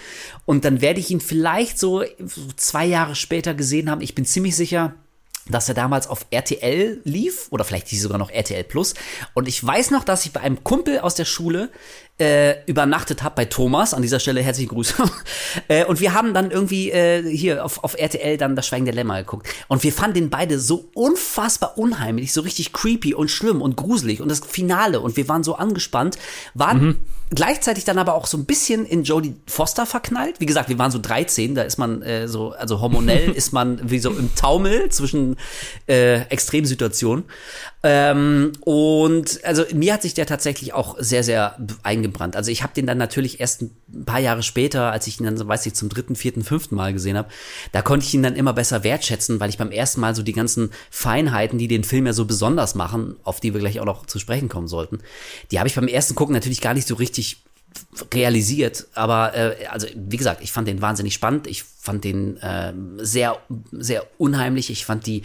[0.44, 2.04] Und dann werde ich ihn vielleicht so
[2.56, 4.00] zwei Jahre später gesehen haben.
[4.00, 4.94] Ich bin ziemlich sicher,
[5.48, 8.94] dass er damals auf RTL lief oder vielleicht sogar noch RTL Plus.
[9.34, 11.70] Und ich weiß noch, dass ich bei einem Kumpel aus der Schule
[12.18, 13.94] äh, übernachtet habe bei Thomas.
[13.94, 14.94] An dieser Stelle herzliche Grüße.
[15.68, 18.94] äh, und wir haben dann irgendwie äh, hier auf, auf RTL dann das Schweigen der
[18.94, 19.48] Lämmer geguckt.
[19.68, 24.20] Und wir fanden den beide so unfassbar unheimlich, so richtig creepy und schlimm und gruselig.
[24.20, 25.00] Und das Finale.
[25.00, 26.18] Und wir waren so angespannt,
[26.54, 26.98] waren
[27.34, 30.40] gleichzeitig dann aber auch so ein bisschen in Jodie Foster verknallt.
[30.40, 33.90] Wie gesagt, wir waren so 13, da ist man äh, so, also hormonell ist man
[33.90, 35.36] wie so im Taumel zwischen
[35.88, 37.24] äh, Extremsituationen.
[37.84, 42.36] Ähm, und also mir hat sich der tatsächlich auch sehr, sehr eingebrannt.
[42.36, 45.48] Also ich habe den dann natürlich erst ein paar Jahre später, als ich ihn dann,
[45.48, 47.28] weiß ich, zum dritten, vierten, fünften Mal gesehen habe,
[47.72, 50.32] da konnte ich ihn dann immer besser wertschätzen, weil ich beim ersten Mal so die
[50.32, 54.06] ganzen Feinheiten, die den Film ja so besonders machen, auf die wir gleich auch noch
[54.06, 54.98] zu sprechen kommen sollten,
[55.50, 57.21] die habe ich beim ersten Gucken natürlich gar nicht so richtig
[58.12, 62.72] realisiert, aber äh, also wie gesagt, ich fand den wahnsinnig spannend, ich fand den äh,
[62.98, 63.38] sehr
[63.72, 65.22] sehr unheimlich, ich fand die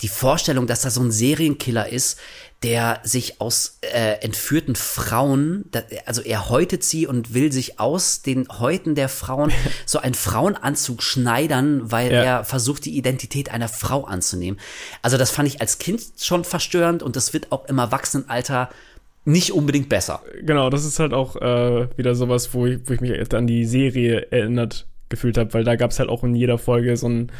[0.00, 2.18] die Vorstellung, dass da so ein Serienkiller ist,
[2.62, 8.22] der sich aus äh, entführten Frauen, da, also er häutet sie und will sich aus
[8.22, 9.52] den Häuten der Frauen
[9.86, 12.22] so einen Frauenanzug schneidern, weil Ja.
[12.22, 14.58] er versucht, die Identität einer Frau anzunehmen.
[15.02, 18.70] Also das fand ich als Kind schon verstörend und das wird auch im Erwachsenenalter
[19.24, 20.20] nicht unbedingt besser.
[20.42, 23.64] Genau, das ist halt auch äh, wieder sowas, wo ich, wo ich mich an die
[23.64, 27.30] Serie erinnert gefühlt habe, weil da gab es halt auch in jeder Folge so ein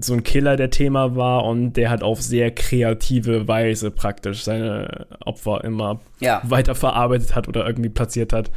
[0.00, 5.06] so ein Killer, der Thema war und der hat auf sehr kreative Weise praktisch seine
[5.24, 6.40] Opfer immer Ja.
[6.44, 8.48] weiterverarbeitet hat oder irgendwie platziert hat.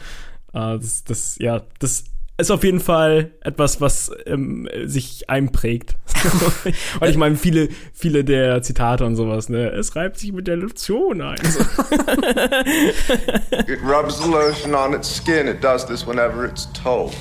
[0.54, 2.06] Äh, das, das, ja, das
[2.42, 5.96] ist auf jeden Fall etwas, was ähm, sich einprägt.
[7.00, 10.58] und ich meine, viele, viele der Zitate und sowas, ne, es reibt sich mit der
[10.58, 11.38] Lotion ein.
[11.44, 11.60] So.
[13.68, 15.48] It rubs the lotion on its skin.
[15.48, 17.16] It does this whenever it's told.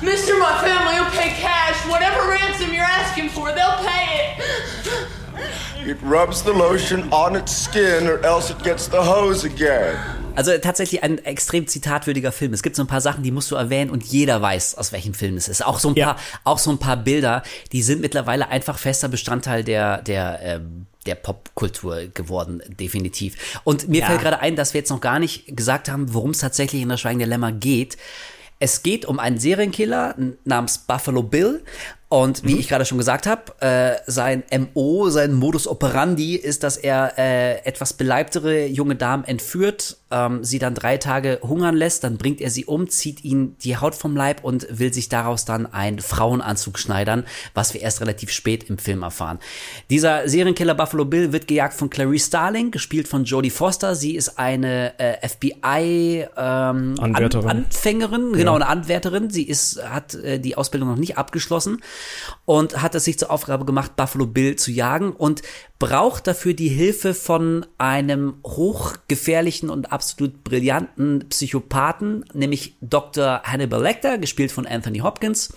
[0.00, 1.76] Mister, my family will pay cash.
[1.88, 5.88] Whatever ransom you're asking for, they'll pay it.
[5.88, 10.17] It rubs the lotion on its skin, or else it gets the hose again.
[10.38, 12.52] Also tatsächlich ein extrem zitatwürdiger Film.
[12.52, 15.12] Es gibt so ein paar Sachen, die musst du erwähnen und jeder weiß, aus welchem
[15.12, 15.66] Film es ist.
[15.66, 16.14] Auch so ein Ja.
[16.14, 20.86] paar, auch so ein paar Bilder, die sind mittlerweile einfach fester Bestandteil der der ähm,
[21.06, 23.60] der Popkultur geworden, definitiv.
[23.64, 24.06] Und mir Ja.
[24.06, 26.88] fällt gerade ein, dass wir jetzt noch gar nicht gesagt haben, worum es tatsächlich in
[26.88, 27.96] der Schweigen der Lämmer geht.
[28.60, 30.14] Es geht um einen Serienkiller
[30.44, 31.62] namens Buffalo Bill.
[32.10, 36.78] Und wie ich gerade schon gesagt habe, äh, sein MO, sein Modus operandi ist, dass
[36.78, 42.16] er äh, etwas beleibtere junge Damen entführt, ähm, sie dann drei Tage hungern lässt, dann
[42.16, 45.66] bringt er sie um, zieht ihnen die Haut vom Leib und will sich daraus dann
[45.72, 49.38] einen Frauenanzug schneidern, was wir erst relativ spät im Film erfahren.
[49.90, 53.94] Dieser Serienkiller Buffalo Bill wird gejagt von Clarice Starling, gespielt von Jodie Foster.
[53.94, 57.48] Sie ist eine äh, FBI ähm, Anwärterin.
[57.48, 59.30] An Anfängerin, genau, eine Anwärterin.
[59.30, 61.82] Sie ist, hat äh, die Ausbildung noch nicht abgeschlossen
[62.44, 65.42] und hat es sich zur Aufgabe gemacht, Buffalo Bill zu jagen und
[65.78, 73.42] braucht dafür die Hilfe von einem hochgefährlichen und absolut brillanten Psychopathen, nämlich Dr.
[73.44, 75.54] Hannibal Lecter, gespielt von Anthony Hopkins.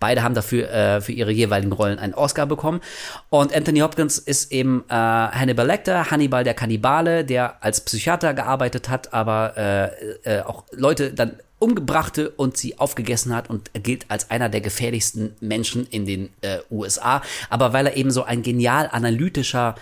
[0.00, 2.80] Beide haben dafür äh, für ihre jeweiligen Rollen einen Oscar bekommen.
[3.28, 8.88] Und Anthony Hopkins ist eben äh, Hannibal Lecter, Hannibal der Kannibale, der als Psychiater gearbeitet
[8.88, 14.30] hat, aber äh, äh, auch Leute dann umgebrachte und sie aufgegessen hat und gilt als
[14.30, 17.22] einer der gefährlichsten Menschen in den äh, USA.
[17.48, 19.76] Aber weil er eben so ein genial analytischer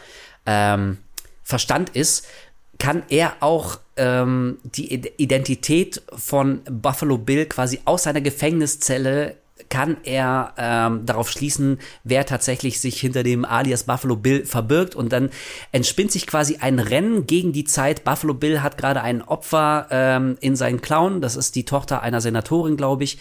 [0.44, 0.98] ähm,
[1.42, 2.26] Verstand ist,
[2.78, 9.36] kann er auch ähm, die Id- Identität von Buffalo Bill quasi aus seiner Gefängniszelle
[9.68, 15.12] kann er ähm, darauf schließen, wer tatsächlich sich hinter dem Alias Buffalo Bill verbirgt und
[15.12, 15.30] dann
[15.72, 18.04] entspinnt sich quasi ein Rennen gegen die Zeit.
[18.04, 22.20] Buffalo Bill hat gerade ein Opfer ähm, in seinen Clown, das ist die Tochter einer
[22.20, 23.18] Senatorin, glaube ich.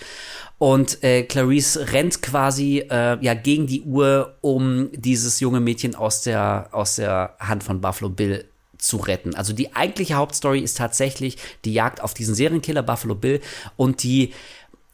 [0.59, 6.21] Und äh, Clarice rennt quasi äh, ja gegen die Uhr, um dieses junge Mädchen aus
[6.21, 8.45] der aus der Hand von Buffalo Bill
[8.77, 9.35] zu retten.
[9.35, 13.41] Also die eigentliche Hauptstory ist tatsächlich die Jagd auf diesen Serienkiller Buffalo Bill
[13.75, 14.33] und die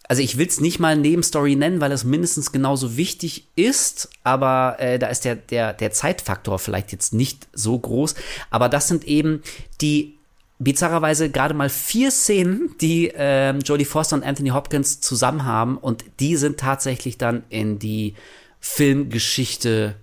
[0.07, 4.75] also ich will es nicht mal Nebenstory nennen, weil es mindestens genauso wichtig ist, aber
[4.79, 8.15] äh, da ist der, der, der Zeitfaktor vielleicht jetzt nicht so groß.
[8.49, 9.41] Aber das sind eben
[9.81, 10.17] die
[10.59, 16.05] bizarrerweise gerade mal vier Szenen, die ähm, Jodie Foster und Anthony Hopkins zusammen haben und
[16.19, 18.15] die sind tatsächlich dann in die
[18.59, 19.95] Filmgeschichte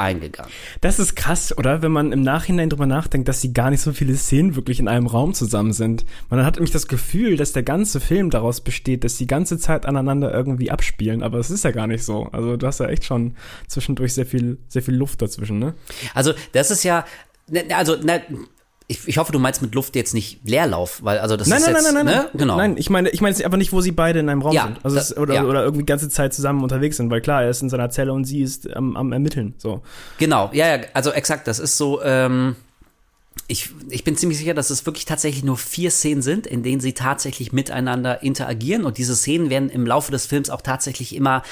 [0.00, 0.50] eingegangen.
[0.80, 1.82] Das ist krass, oder?
[1.82, 4.88] Wenn man im Nachhinein drüber nachdenkt, dass sie gar nicht so viele Szenen wirklich in
[4.88, 6.04] einem Raum zusammen sind.
[6.28, 9.86] Man hat nämlich das Gefühl, dass der ganze Film daraus besteht, dass die ganze Zeit
[9.86, 12.28] aneinander irgendwie abspielen, aber es ist ja gar nicht so.
[12.32, 13.36] Also du hast ja echt schon
[13.68, 15.74] zwischendurch sehr viel, sehr viel Luft dazwischen, ne?
[16.14, 17.04] Also das ist ja,
[17.48, 18.22] ne, also ne,
[18.90, 21.66] ich, ich hoffe, du meinst mit Luft jetzt nicht Leerlauf, weil also das Nein, ist
[21.66, 22.22] nein, jetzt, nein, nein, nein, ne?
[22.32, 22.38] nein.
[22.38, 22.56] genau.
[22.56, 24.64] Nein, ich meine, ich meine jetzt aber nicht, wo sie beide in einem Raum Ja,
[24.64, 24.78] sind.
[24.82, 25.44] Also das- oder, ja.
[25.44, 28.24] oder irgendwie ganze Zeit zusammen unterwegs sind, weil klar, er ist in seiner Zelle und
[28.24, 29.54] sie ist am, am Ermitteln.
[29.58, 29.82] So.
[30.18, 32.56] Genau, ja, ja, also exakt, das ist so, ähm,
[33.50, 36.80] ich, ich bin ziemlich sicher, dass es wirklich tatsächlich nur vier Szenen sind, in denen
[36.80, 38.84] sie tatsächlich miteinander interagieren.
[38.84, 41.42] Und diese Szenen werden im Laufe des Films auch tatsächlich immer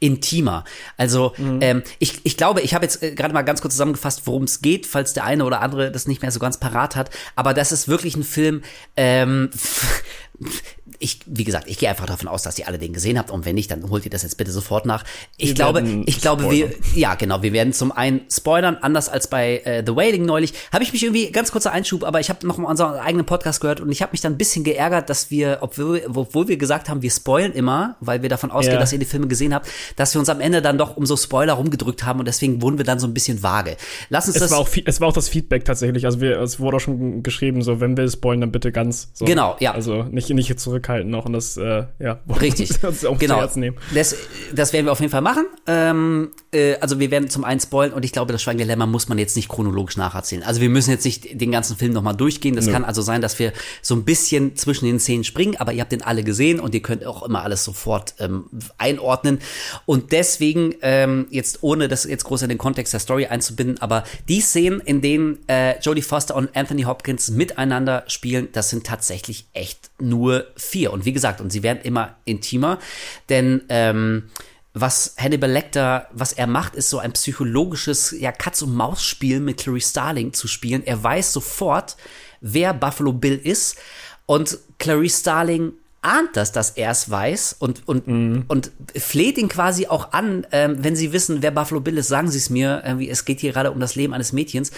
[0.00, 0.64] intimer.
[0.96, 4.44] Also ähm, ich, ich glaube, ich habe jetzt äh, gerade mal ganz kurz zusammengefasst, worum
[4.44, 7.54] es geht, falls der eine oder andere das nicht mehr so ganz parat hat, aber
[7.54, 8.62] das ist wirklich ein Film,
[8.96, 9.50] ähm,
[10.98, 13.44] ich, wie gesagt, ich gehe einfach davon aus, dass ihr alle den gesehen habt und
[13.44, 15.04] wenn nicht, dann holt ihr das jetzt bitte sofort nach.
[15.36, 16.84] Ich Wir glaube, ich glaube, wir, spoilern.
[16.94, 17.42] ja, genau.
[17.42, 20.54] Wir werden zum einen spoilern, anders als bei äh, The Wailing neulich.
[20.72, 23.60] Habe ich mich irgendwie, ganz kurzer Einschub, aber ich habe noch mal unseren eigenen Podcast
[23.60, 26.88] gehört und ich habe mich dann ein bisschen geärgert, dass wir, obwohl, obwohl wir gesagt
[26.88, 28.80] haben, wir spoilen immer, weil wir davon ausgehen, Ja.
[28.80, 31.16] dass ihr die Filme gesehen habt, dass wir uns am Ende dann doch um so
[31.16, 33.76] Spoiler rumgedrückt haben und deswegen wurden wir dann so ein bisschen vage.
[34.08, 34.50] Lass uns Es das.
[34.52, 36.06] war, auch, es war auch das Feedback tatsächlich.
[36.06, 39.08] Also wir, es wurde auch schon geschrieben, so wenn wir spoilen, dann bitte ganz.
[39.12, 39.24] So.
[39.24, 39.72] Genau, ja.
[39.72, 40.48] Also nicht, nicht
[40.84, 42.82] zurückhalten noch und das, äh, ja, Richtig.
[42.84, 43.34] uns auch genau.
[43.36, 43.76] zu Herzen nehmen.
[43.94, 44.14] Das,
[44.54, 45.46] das werden wir auf jeden Fall machen.
[45.66, 48.86] Ähm, äh, also wir werden zum einen spoilen und ich glaube, das Schweigen der Lämmer
[48.86, 50.42] muss man jetzt nicht chronologisch nacherzählen.
[50.42, 52.54] Also wir müssen jetzt nicht den ganzen Film nochmal durchgehen.
[52.54, 55.80] Das kann also sein, dass wir so ein bisschen zwischen den Szenen springen, aber ihr
[55.80, 58.46] habt den alle gesehen und ihr könnt auch immer alles sofort ähm,
[58.78, 59.38] einordnen.
[59.86, 64.04] Und deswegen, ähm, jetzt ohne das jetzt groß in den Kontext der Story einzubinden, aber
[64.28, 69.46] die Szenen, in denen äh, Jodie Foster und Anthony Hopkins miteinander spielen, das sind tatsächlich
[69.52, 70.73] echt nur vier.
[70.74, 72.78] Und wie gesagt, und sie werden immer intimer,
[73.28, 74.30] denn ähm,
[74.74, 80.32] was Hannibal Lecter, was er macht, ist so ein psychologisches ja, Katz-und-Maus-Spiel mit Clarice Starling
[80.32, 80.82] zu spielen.
[80.84, 81.96] Er weiß sofort,
[82.40, 83.76] wer Buffalo Bill ist.
[84.26, 88.06] Und Clarice Starling ahnt das, dass er es weiß und, und,
[88.48, 92.28] und fleht ihn quasi auch an, ähm, wenn sie wissen, wer Buffalo Bill ist, sagen
[92.28, 94.72] sie es mir, irgendwie, es geht hier gerade um das Leben eines Mädchens.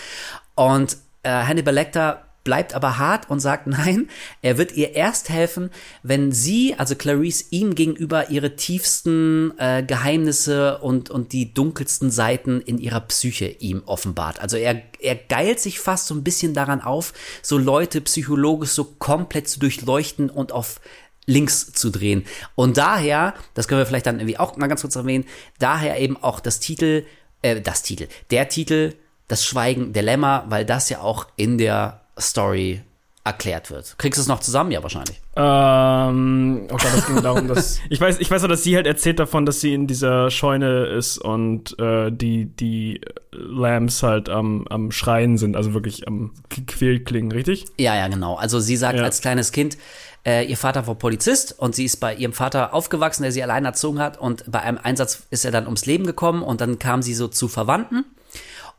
[0.55, 4.09] Und äh, Hannibal Lecter bleibt aber hart und sagt nein,
[4.41, 5.71] er wird ihr erst helfen,
[6.03, 12.63] wenn sie, also Clarice, ihm gegenüber ihre tiefsten äh, Geheimnisse und, und die dunkelsten Seiten
[12.63, 14.41] in ihrer Psyche ihm offenbart.
[14.41, 18.85] Also er, er geilt sich fast so ein bisschen daran auf, so Leute psychologisch so
[18.85, 20.81] komplett zu durchleuchten und auf
[21.27, 22.25] links zu drehen.
[22.55, 25.25] Und daher, das können wir vielleicht dann irgendwie auch mal ganz kurz erwähnen,
[25.59, 27.05] daher eben auch das Titel,
[27.43, 28.95] äh, das Titel, der Titel,
[29.29, 32.81] das Schweigen der Lämmer, weil das ja auch in der Story
[33.25, 33.97] erklärt wird.
[33.99, 34.71] Kriegst du es noch zusammen?
[34.71, 35.21] Ja, wahrscheinlich.
[35.37, 38.87] Ähm, oh Gott, es ging darum, dass ich weiß, ich weiß auch, dass sie halt
[38.87, 43.01] erzählt davon, dass sie in dieser Scheune ist und äh, die die
[43.33, 47.65] Lambs halt am am Schreien sind, also wirklich am K- Quälklingen, richtig?
[47.79, 48.37] Ja, ja, genau.
[48.37, 49.05] Also sie sagt Ja.
[49.05, 49.77] als kleines Kind,
[50.25, 53.65] äh, ihr Vater war Polizist und sie ist bei ihrem Vater aufgewachsen, der sie allein
[53.65, 57.03] erzogen hat und bei einem Einsatz ist er dann ums Leben gekommen und dann kam
[57.03, 58.05] sie so zu Verwandten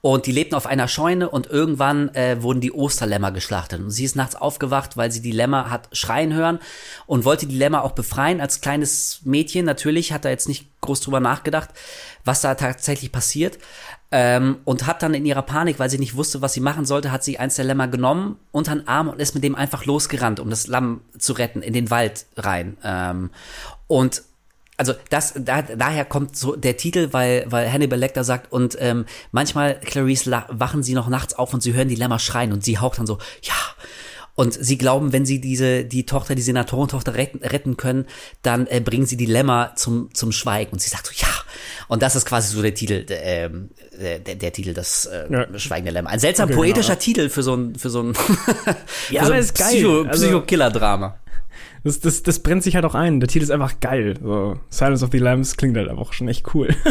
[0.02, 4.06] und die lebten auf einer Scheune und irgendwann äh, wurden die Osterlämmer geschlachtet und sie
[4.06, 6.60] ist nachts aufgewacht, weil sie die Lämmer hat schreien hören
[7.08, 9.66] und wollte die Lämmer auch befreien als kleines Mädchen.
[9.66, 11.70] Natürlich hat er jetzt nicht groß drüber nachgedacht,
[12.24, 13.58] was da tatsächlich passiert.
[14.10, 17.12] Ähm, und hat dann in ihrer Panik, weil sie nicht wusste, was sie machen sollte,
[17.12, 20.40] hat sie eins der Lämmer genommen unter den Arm und ist mit dem einfach losgerannt,
[20.40, 22.78] um das Lamm zu retten, in den Wald rein.
[22.86, 23.32] Ähm,
[23.88, 24.24] und
[24.78, 29.06] also das, da, daher kommt so der Titel, weil, weil Hannibal Lecter sagt, und ähm,
[29.32, 32.64] manchmal, Clarice, la- wachen sie noch nachts auf und sie hören die Lämmer schreien und
[32.64, 33.54] sie haucht dann so, ja.
[34.36, 38.06] Und sie glauben, wenn sie diese, die Tochter, die Senatorentochter retten, retten können,
[38.44, 40.74] dann äh, bringen sie die Lämmer zum, zum Schweigen.
[40.74, 41.28] Und sie sagt so, ja.
[41.88, 45.26] Und das ist quasi so der Titel, der, ähm, der, der, der Titel, das äh,
[45.32, 45.58] Ja.
[45.58, 46.12] Schweigen der Lämmer.
[46.12, 47.00] Ein seltsam Okay, poetischer genau.
[47.04, 48.14] Titel für so ein, für so ein,
[49.10, 49.44] Ja, so ein.
[49.44, 51.18] Psycho, Also- Psycho-Killer-Drama.
[51.84, 53.20] Das, das, das brennt sich halt auch ein.
[53.20, 54.16] Der Titel ist einfach geil.
[54.22, 56.70] So, Silence of the Lambs klingt halt einfach schon echt cool.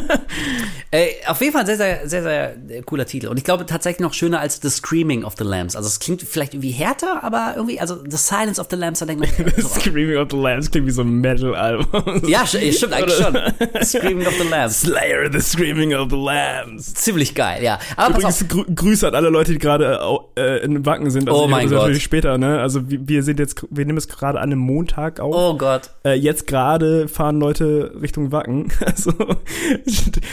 [0.93, 3.27] Äh, auf jeden Fall ein sehr, sehr, sehr, sehr äh, cooler Titel.
[3.27, 5.75] Und ich glaube tatsächlich noch schöner als The Screaming of the Lambs.
[5.75, 9.07] Also es klingt vielleicht irgendwie härter, aber irgendwie, also The Silence of the Lambs, da
[9.07, 12.23] denkt man, so, Screaming of the Lambs klingt wie so ein Metal-Album.
[12.29, 13.37] ja, st- stimmt eigentlich schon.
[13.83, 14.81] Screaming of the Lambs.
[14.83, 16.95] Slayer, the Screaming of the Lambs.
[16.95, 17.81] Ziemlich geil, ja.
[17.97, 19.99] Aber Übrigens grü Grüße an alle Leute, die gerade
[20.39, 21.29] äh, in Wacken sind.
[21.29, 21.79] Also Oh mein Gott.
[21.79, 22.61] natürlich später, ne?
[22.61, 25.35] Also wir, wir sind jetzt, wir nehmen es gerade an einem Montag auf.
[25.35, 25.91] Oh Gott.
[26.05, 28.73] Äh, jetzt gerade fahren Leute Richtung Wacken.
[28.87, 29.13] Also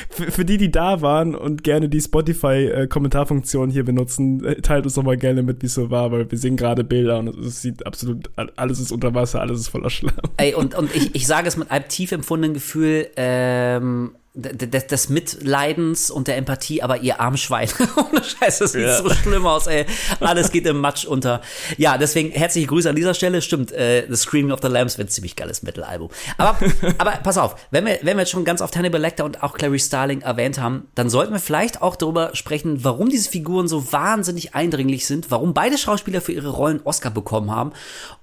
[0.09, 5.03] für, die, die da waren und gerne die Spotify-Kommentarfunktion hier benutzen, äh, teilt uns doch
[5.03, 7.85] mal gerne mit, wie es so war, weil wir sehen gerade Bilder und es sieht
[7.85, 10.15] absolut, alles ist unter Wasser, alles ist voller Schlamm.
[10.37, 15.09] Ey, und, und ich, ich sage es mit einem tief empfundenen Gefühl, ähm, des, des
[15.09, 17.69] Mitleidens und der Empathie, aber ihr Armschwein.
[17.95, 18.97] Ohne Scheiß, das sieht Ja.
[18.97, 19.85] so schlimm aus, ey.
[20.19, 21.41] Alles geht im Matsch unter.
[21.77, 23.41] Ja, deswegen herzliche Grüße an dieser Stelle.
[23.43, 26.09] Stimmt, äh, The Screaming of the Lambs wird ein ziemlich geiles Metal-Album.
[26.37, 26.57] Aber,
[26.97, 29.53] aber pass auf, wenn wir, wenn wir jetzt schon ganz oft Hannibal Lecter und auch
[29.53, 33.91] Clarice Starling erwähnt haben, dann sollten wir vielleicht auch darüber sprechen, warum diese Figuren so
[33.91, 37.73] wahnsinnig eindringlich sind, warum beide Schauspieler für ihre Rollen Oscar bekommen haben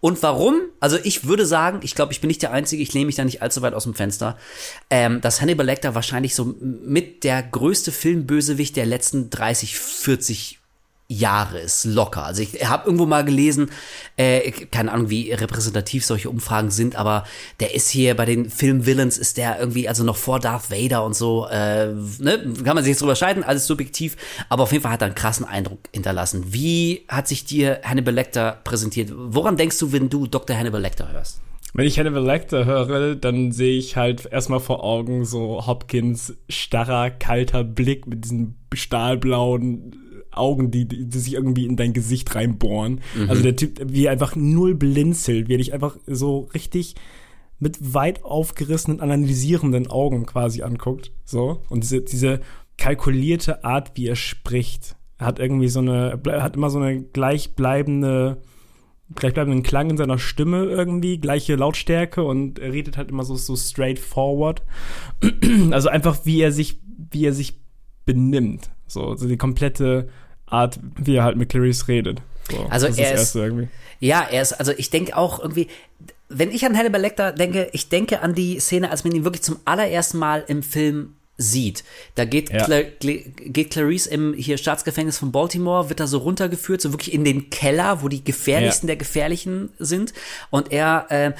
[0.00, 3.06] und warum, also ich würde sagen, ich glaube, ich bin nicht der Einzige, ich lehne
[3.06, 4.36] mich da nicht allzu weit aus dem Fenster,
[4.90, 10.58] ähm, dass Hannibal Lecter wahrscheinlich so mit der größte Filmbösewicht der letzten 30, 40
[11.08, 12.24] Jahre ist, locker.
[12.24, 13.70] Also ich habe irgendwo mal gelesen,
[14.16, 17.24] äh, keine Ahnung, wie repräsentativ solche Umfragen sind, aber
[17.58, 21.14] der ist hier bei den Film-Villains ist der irgendwie, also noch vor Darth Vader und
[21.14, 21.88] so, äh,
[22.18, 22.54] ne?
[22.64, 24.16] kann man sich jetzt drüber scheiden, alles subjektiv,
[24.48, 26.44] aber auf jeden Fall hat er einen krassen Eindruck hinterlassen.
[26.54, 29.10] Wie hat sich dir Hannibal Lecter präsentiert?
[29.12, 30.56] Woran denkst du, wenn du Dr.
[30.56, 31.40] Hannibal Lecter hörst?
[31.72, 37.10] Wenn ich Hannibal Lecter höre, dann sehe ich halt erstmal vor Augen so Hopkins starrer,
[37.10, 39.96] kalter Blick mit diesen stahlblauen
[40.32, 43.00] Augen, die, die sich irgendwie in dein Gesicht reinbohren.
[43.28, 46.94] Also der Typ, wie er einfach null blinzelt, wie er dich einfach so richtig
[47.58, 51.12] mit weit aufgerissenen, analysierenden Augen quasi anguckt.
[51.24, 51.62] So.
[51.68, 52.40] Und diese, diese
[52.78, 58.40] kalkulierte Art, wie er spricht, hat irgendwie so eine, hat immer so eine gleichbleibende,
[59.14, 63.56] gleichbleibenden Klang in seiner Stimme irgendwie, gleiche Lautstärke und er redet halt immer so, so
[63.56, 64.62] straightforward.
[65.70, 66.80] Also einfach, wie er sich,
[67.10, 67.60] wie er sich
[68.06, 68.70] benimmt.
[68.86, 70.08] So, also die komplette
[70.46, 72.22] Art, wie er halt mit Clarice redet.
[72.50, 73.36] So, Also er ist-.
[74.00, 75.68] Ja, er ist, also ich denke auch irgendwie,
[76.28, 79.42] wenn ich an Hannibal Lecter denke, ich denke an die Szene, als man ihn wirklich
[79.42, 81.84] zum allerersten Mal im Film sieht.
[82.16, 82.64] Da geht, Ja.
[82.64, 87.14] Cla Cla- geht Clarice im hier Staatsgefängnis von Baltimore, wird da so runtergeführt, so wirklich
[87.14, 88.92] in den Keller, wo die gefährlichsten Ja.
[88.94, 90.12] der Gefährlichen sind.
[90.50, 91.32] Und er, ähm,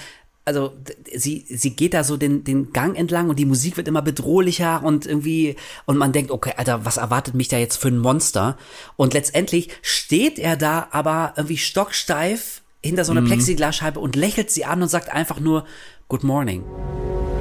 [0.46, 0.72] also
[1.14, 4.82] sie, sie geht da so den, den Gang entlang und die Musik wird immer bedrohlicher
[4.82, 8.57] und irgendwie, und man denkt, okay, Alter, was erwartet mich da jetzt für ein Monster?
[8.96, 14.64] Und letztendlich steht er da aber irgendwie stocksteif hinter so einer Plexiglasscheibe und lächelt sie
[14.64, 15.66] an und sagt einfach nur,
[16.09, 16.64] Good morning.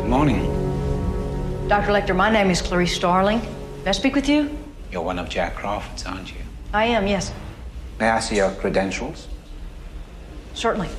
[0.02, 0.69] Good morning.
[1.70, 1.92] Dr.
[1.92, 3.40] Lecter, my name is Clarice Starling.
[3.84, 4.58] May I speak with you?
[4.92, 6.42] You're one of Jack Crawford's, aren't you?
[6.74, 7.32] I am, yes.
[8.00, 9.28] May I see your credentials?
[10.56, 10.90] Certainly.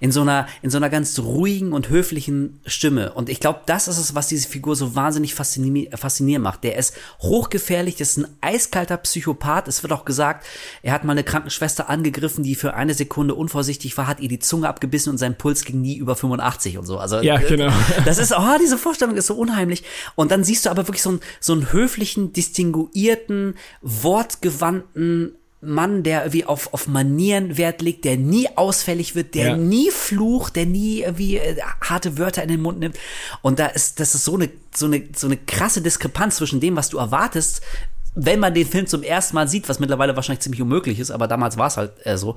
[0.00, 3.86] In so einer in so einer ganz ruhigen und höflichen Stimme und ich glaube, das
[3.86, 6.64] ist es, was diese Figur so wahnsinnig faszini faszinierend macht.
[6.64, 9.68] Der ist hochgefährlich, das ist ein eiskalter Psychopath.
[9.68, 10.46] Es wird auch gesagt,
[10.82, 14.38] er hat mal eine Krankenschwester angegriffen, die für eine Sekunde unvorsichtig war, hat ihr die
[14.38, 16.98] Zunge abgebissen und sein Puls ging nie über 85 und so.
[16.98, 17.72] Also Ja, äh, genau.
[18.04, 19.84] Das ist, oh, diese Vorstellung ist so unheimlich.
[20.14, 26.22] Und dann siehst du aber wirklich so einen, so einen höflichen, distinguierten, wortgewandten Mann, der
[26.22, 29.56] irgendwie auf, auf Manieren Wert legt, der nie ausfällig wird, der Ja.
[29.56, 32.96] nie flucht, der nie irgendwie äh, harte Wörter in den Mund nimmt.
[33.42, 36.76] Und da ist, das ist so eine, so eine, so eine krasse Diskrepanz zwischen dem,
[36.76, 37.60] was du erwartest,
[38.16, 41.28] wenn man den Film zum ersten Mal sieht, was mittlerweile wahrscheinlich ziemlich unmöglich ist, aber
[41.28, 42.34] damals war es halt äh, so.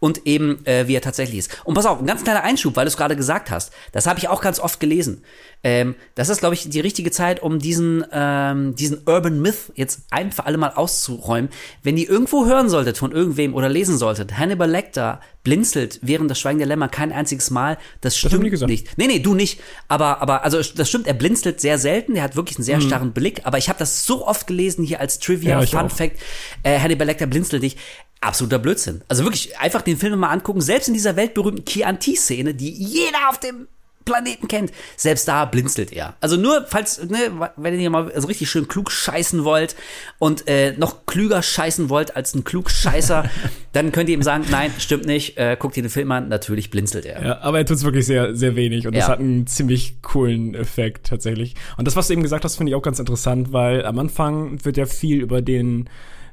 [0.00, 1.60] Und eben, äh, wie er tatsächlich ist.
[1.64, 3.72] Und pass auf, ein ganz kleiner Einschub, weil du es gerade gesagt hast.
[3.92, 5.22] Das habe ich auch ganz oft gelesen.
[5.64, 10.00] Ähm, das ist, glaube ich, die richtige Zeit, um diesen, ähm, diesen Urban Myth jetzt
[10.10, 11.50] ein für alle Mal auszuräumen.
[11.84, 16.40] Wenn ihr irgendwo hören solltet von irgendwem oder lesen solltet, Hannibal Lecter blinzelt während das
[16.40, 18.70] Schweigen der Lämmer kein einziges Mal, das stimmt gesagt.
[18.70, 18.98] nicht.
[18.98, 19.60] Nee, nee, du nicht.
[19.88, 22.82] Aber, aber, also das stimmt, er blinzelt sehr selten, der hat wirklich einen sehr Mhm.
[22.82, 25.90] starren Blick, aber ich habe das so oft gelesen hier als Trivia, Ja, Fun auch.
[25.90, 26.16] Fact,
[26.64, 27.76] äh, Hannibal Lecter blinzelt dich.
[28.20, 29.02] Absoluter Blödsinn.
[29.08, 33.38] Also wirklich einfach den Film mal angucken, selbst in dieser weltberühmten Chianti-Szene, die jeder auf
[33.40, 33.66] dem
[34.04, 36.14] Planeten kennt, selbst da blinzelt er.
[36.20, 37.18] Also nur, falls, ne,
[37.56, 39.76] wenn ihr mal so richtig schön klug scheißen wollt
[40.18, 43.28] und äh, noch klüger scheißen wollt als ein Klugscheißer,
[43.72, 46.70] dann könnt ihr ihm sagen, nein, stimmt nicht, äh, guckt ihr den Film an, natürlich
[46.70, 47.22] blinzelt er.
[47.24, 49.08] Ja, aber er tut's wirklich sehr, sehr wenig und das Ja.
[49.12, 51.54] hat einen ziemlich coolen Effekt tatsächlich.
[51.76, 54.64] Und das, was du eben gesagt hast, finde ich auch ganz interessant, weil am Anfang
[54.64, 55.88] wird ja viel über den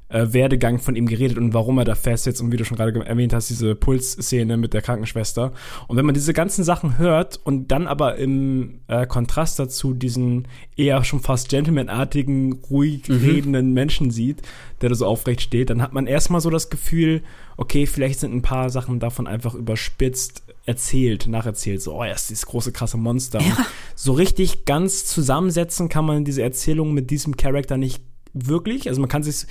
[0.10, 2.94] äh, Werdegang von ihm geredet und warum er da festsitzt und wie du schon gerade
[2.94, 5.54] ge- erwähnt hast, diese Pulsszene mit der Krankenschwester.
[5.88, 10.48] Und wenn man diese ganzen Sachen hört und dann aber im äh, Kontrast dazu diesen
[10.76, 14.42] eher schon fast gentlemanartigen, ruhig redenden Menschen sieht,
[14.82, 17.22] der da so aufrecht steht, dann hat man erstmal so das Gefühl,
[17.58, 21.82] okay, vielleicht sind ein paar Sachen davon einfach überspitzt erzählt, nacherzählt.
[21.82, 23.40] So, oh, er ist dieses große, krasse Monster.
[23.40, 23.54] Und
[23.96, 28.02] so richtig ganz zusammensetzen kann man diese Erzählung mit diesem Charakter nicht
[28.34, 28.88] wirklich.
[28.88, 29.48] Also man kann sich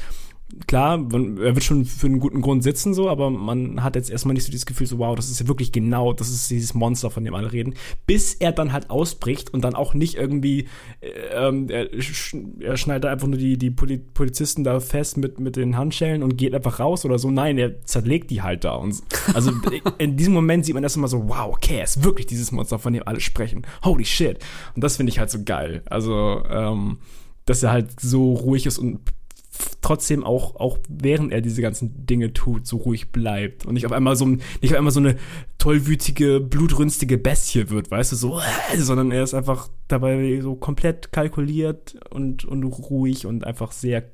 [0.67, 4.35] klar, er wird schon für einen guten Grund sitzen, so, aber man hat jetzt erstmal
[4.35, 7.11] nicht so dieses Gefühl, so, wow, das ist ja wirklich genau, das ist dieses Monster,
[7.11, 7.75] von dem alle reden,
[8.07, 10.69] bis er dann halt ausbricht und dann auch nicht irgendwie,
[11.01, 15.57] äh, ähm, er, er schneidet einfach nur die, die Poli Polizisten da fest mit, mit
[15.57, 17.31] den Handschellen und geht einfach raus oder so.
[17.31, 18.75] Nein, er zerlegt die halt da.
[18.75, 19.03] Und,
[19.35, 19.53] also
[19.99, 22.93] in diesem Moment sieht man erstmal so, wow, okay, er ist wirklich dieses Monster, von
[22.93, 23.67] dem alle sprechen.
[23.85, 24.39] Holy shit.
[24.75, 25.83] Und das finde ich halt so geil.
[25.91, 26.99] Also, ähm,
[27.45, 29.01] dass er halt so ruhig ist und
[29.81, 33.93] trotzdem auch, auch während er diese ganzen Dinge tut, so ruhig bleibt und nicht auf
[33.93, 35.17] einmal so, nicht auf einmal so eine
[35.59, 41.13] tollwütige, blutrünstige Bestie wird, weißt du, so, äh, sondern er ist einfach dabei so komplett
[41.13, 44.05] kalkuliert und, und ruhig und einfach sehr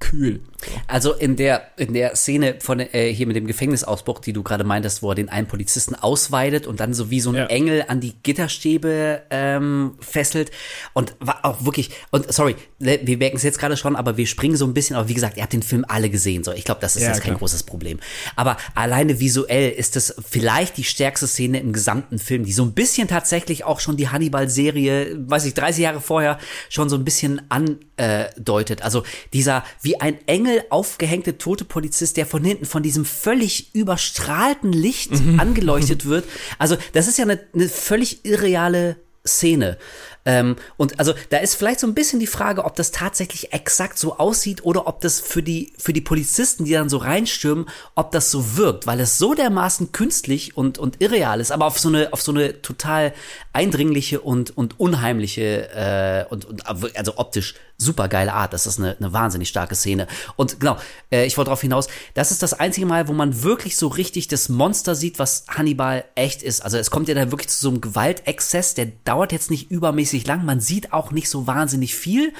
[0.00, 0.40] kühl.
[0.86, 4.64] Also in der in der Szene von äh, hier mit dem Gefängnisausbruch, die du gerade
[4.64, 7.46] meintest, wo er den einen Polizisten ausweidet und dann so wie so ein Ja.
[7.46, 10.50] Engel an die Gitterstäbe ähm, fesselt
[10.94, 14.26] und war auch wirklich und sorry, ne, wir merken es jetzt gerade schon, aber wir
[14.26, 14.96] springen so ein bisschen.
[14.96, 17.08] Aber wie gesagt, ihr habt den Film alle gesehen, so ich glaube, das ist Ja,
[17.10, 17.38] jetzt kein klar.
[17.38, 18.00] großes Problem.
[18.36, 22.72] Aber alleine visuell ist das vielleicht die stärkste Szene im gesamten Film, die so ein
[22.72, 26.38] bisschen tatsächlich auch schon die Hannibal-Serie, weiß ich, 30 Jahre vorher
[26.68, 28.82] schon so ein bisschen andeutet.
[28.82, 34.72] Also dieser wie ein Engel aufgehängte tote Polizist, der von hinten von diesem völlig überstrahlten
[34.72, 36.24] Licht angeleuchtet wird.
[36.58, 39.78] Also das ist ja eine, eine völlig irreale Szene.
[40.24, 43.98] Ähm, und also da ist vielleicht so ein bisschen die Frage, ob das tatsächlich exakt
[43.98, 48.12] so aussieht oder ob das für die, für die Polizisten, die dann so reinstürmen, ob
[48.12, 51.88] das so wirkt, weil es so dermaßen künstlich und, und irreal ist, aber auf so
[51.88, 53.14] eine, auf so eine total
[53.52, 58.52] eindringliche und, und unheimliche äh, und, und also optisch super geile Art.
[58.52, 60.08] Das ist eine, eine wahnsinnig starke Szene.
[60.34, 60.76] Und genau,
[61.10, 64.26] äh, ich wollte darauf hinaus, das ist das einzige Mal, wo man wirklich so richtig
[64.26, 66.60] das Monster sieht, was Hannibal echt ist.
[66.60, 70.26] Also es kommt ja da wirklich zu so einem Gewaltexzess, der dauert jetzt nicht übermäßig
[70.26, 70.44] lang.
[70.44, 72.32] Man sieht auch nicht so wahnsinnig viel,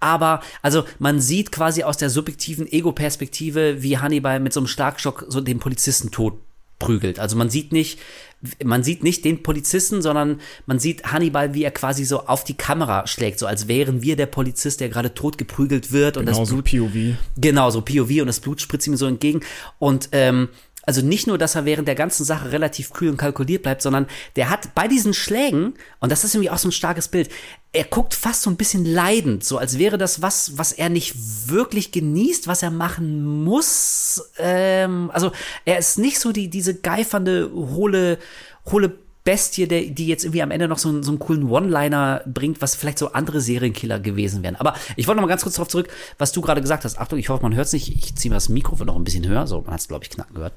[0.00, 5.26] aber also man sieht quasi aus der subjektiven Ego-Perspektive, wie Hannibal mit so einem Schlagstock
[5.28, 6.34] so den Polizisten tot
[6.84, 7.18] prügelt.
[7.18, 7.98] Also man sieht nicht,
[8.64, 12.54] man sieht nicht den Polizisten, sondern man sieht Hannibal, wie er quasi so auf die
[12.54, 16.48] Kamera schlägt, so als wären wir der Polizist, der gerade tot geprügelt wird und das
[16.48, 17.16] Blut POV.
[17.36, 19.40] Genau, so POV und das Blut spritzt ihm so entgegen.
[19.78, 20.48] Und ähm,
[20.84, 24.06] also nicht nur, dass er während der ganzen Sache relativ kühl und kalkuliert bleibt, sondern
[24.36, 27.30] der hat bei diesen Schlägen, und das ist irgendwie auch so ein starkes Bild,
[27.72, 31.14] er guckt fast so ein bisschen leidend, so als wäre das was, was er nicht
[31.48, 34.30] wirklich genießt, was er machen muss.
[34.38, 35.32] Ähm, also
[35.64, 38.18] er ist nicht so die, diese geifernde, hohle,
[38.66, 38.92] hohle
[39.24, 42.60] Bestie, der, die jetzt irgendwie am Ende noch so, einen- so einen coolen One-Liner bringt,
[42.60, 44.56] was vielleicht so andere Serienkiller gewesen wären.
[44.56, 46.98] Aber ich wollte noch mal ganz kurz darauf zurück, was du gerade gesagt hast.
[46.98, 47.88] Achtung, ich hoffe, man hört es nicht.
[47.94, 49.46] Ich ziehe mal das Mikrofon noch ein bisschen höher.
[49.46, 50.54] So, man hat es, glaube ich, knacken gehört.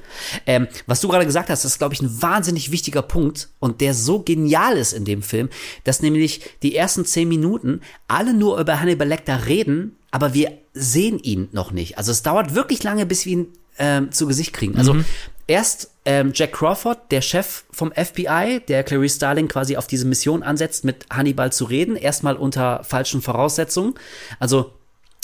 [0.47, 3.81] Ähm, was du gerade gesagt hast, das ist, glaube ich, ein wahnsinnig wichtiger Punkt und
[3.81, 5.49] der so genial ist in dem Film,
[5.83, 11.19] dass nämlich die ersten zehn Minuten alle nur über Hannibal Lecter reden, aber wir sehen
[11.19, 11.97] ihn noch nicht.
[11.97, 13.47] Also es dauert wirklich lange, bis wir ihn
[13.77, 14.77] ähm, zu Gesicht kriegen.
[14.77, 14.95] Also
[15.47, 20.43] erst ähm, Jack Crawford, der Chef vom FBI, der Clarice Starling quasi auf diese Mission
[20.43, 23.95] ansetzt, mit Hannibal zu reden, erstmal unter falschen Voraussetzungen.
[24.39, 24.73] Also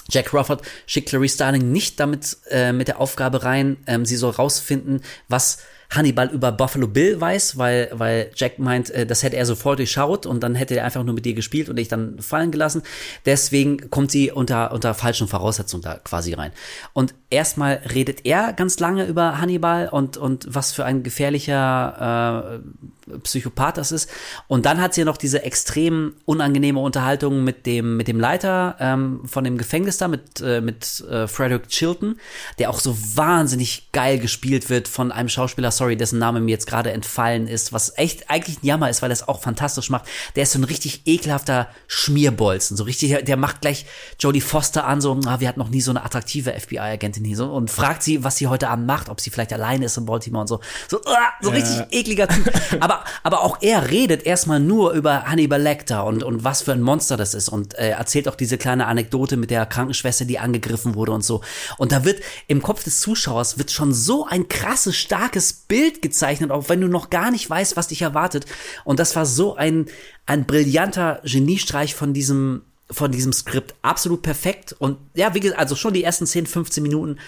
[0.09, 4.31] Jack Crawford schickt Clarice Starling nicht damit äh, mit der Aufgabe rein, ähm, sie soll
[4.31, 5.59] rausfinden, was
[5.91, 10.25] Hannibal über Buffalo Bill weiß, weil, weil Jack meint, äh, das hätte er sofort durchschaut
[10.25, 12.81] und dann hätte er einfach nur mit dir gespielt und dich dann fallen gelassen.
[13.25, 16.51] Deswegen kommt sie unter, unter falschen Voraussetzungen da quasi rein.
[16.93, 23.17] Und erstmal redet er ganz lange über Hannibal und, und was für ein gefährlicher äh,
[23.23, 24.09] Psychopath das ist.
[24.47, 29.21] Und dann hat sie noch diese extrem unangenehme Unterhaltung mit dem, mit dem Leiter ähm,
[29.25, 32.17] von dem Gefängnis da, mit, äh, mit äh, Frederick Chilton,
[32.59, 36.67] der auch so wahnsinnig geil gespielt wird von einem Schauspieler, sorry, dessen Name mir jetzt
[36.67, 40.05] gerade entfallen ist, was echt eigentlich ein Jammer ist, weil er es auch fantastisch macht.
[40.35, 43.87] Der ist so ein richtig ekelhafter Schmierbolzen, so richtig, der macht gleich
[44.19, 47.47] Jodie Foster an, so, ah, wir hatten noch nie so eine attraktive FBI-Agentin hier, so,
[47.47, 50.41] und fragt sie, was sie heute Abend macht, ob sie vielleicht alleine ist in Baltimore
[50.41, 50.59] und so.
[50.87, 52.51] So, ah, so richtig ekliger Typ.
[52.79, 56.81] aber, aber auch er redet erstmal nur über Hannibal Lecter und, und was für ein
[56.81, 60.93] Monster das ist und äh, erzählt auch diese kleine Anekdote mit der Krankenschwester, die angegriffen
[60.93, 61.41] wurde und so.
[61.79, 66.51] Und da wird im Kopf des Zuschauers wird schon so ein krasses, starkes Bild gezeichnet,
[66.51, 68.45] auch wenn du noch gar nicht weißt, was dich erwartet.
[68.83, 69.85] Und das war so ein,
[70.25, 72.63] ein brillanter Geniestreich von diesem
[72.93, 76.83] von diesem Skript absolut perfekt und ja, wie gesagt, also schon die ersten 10, 15
[76.83, 77.19] Minuten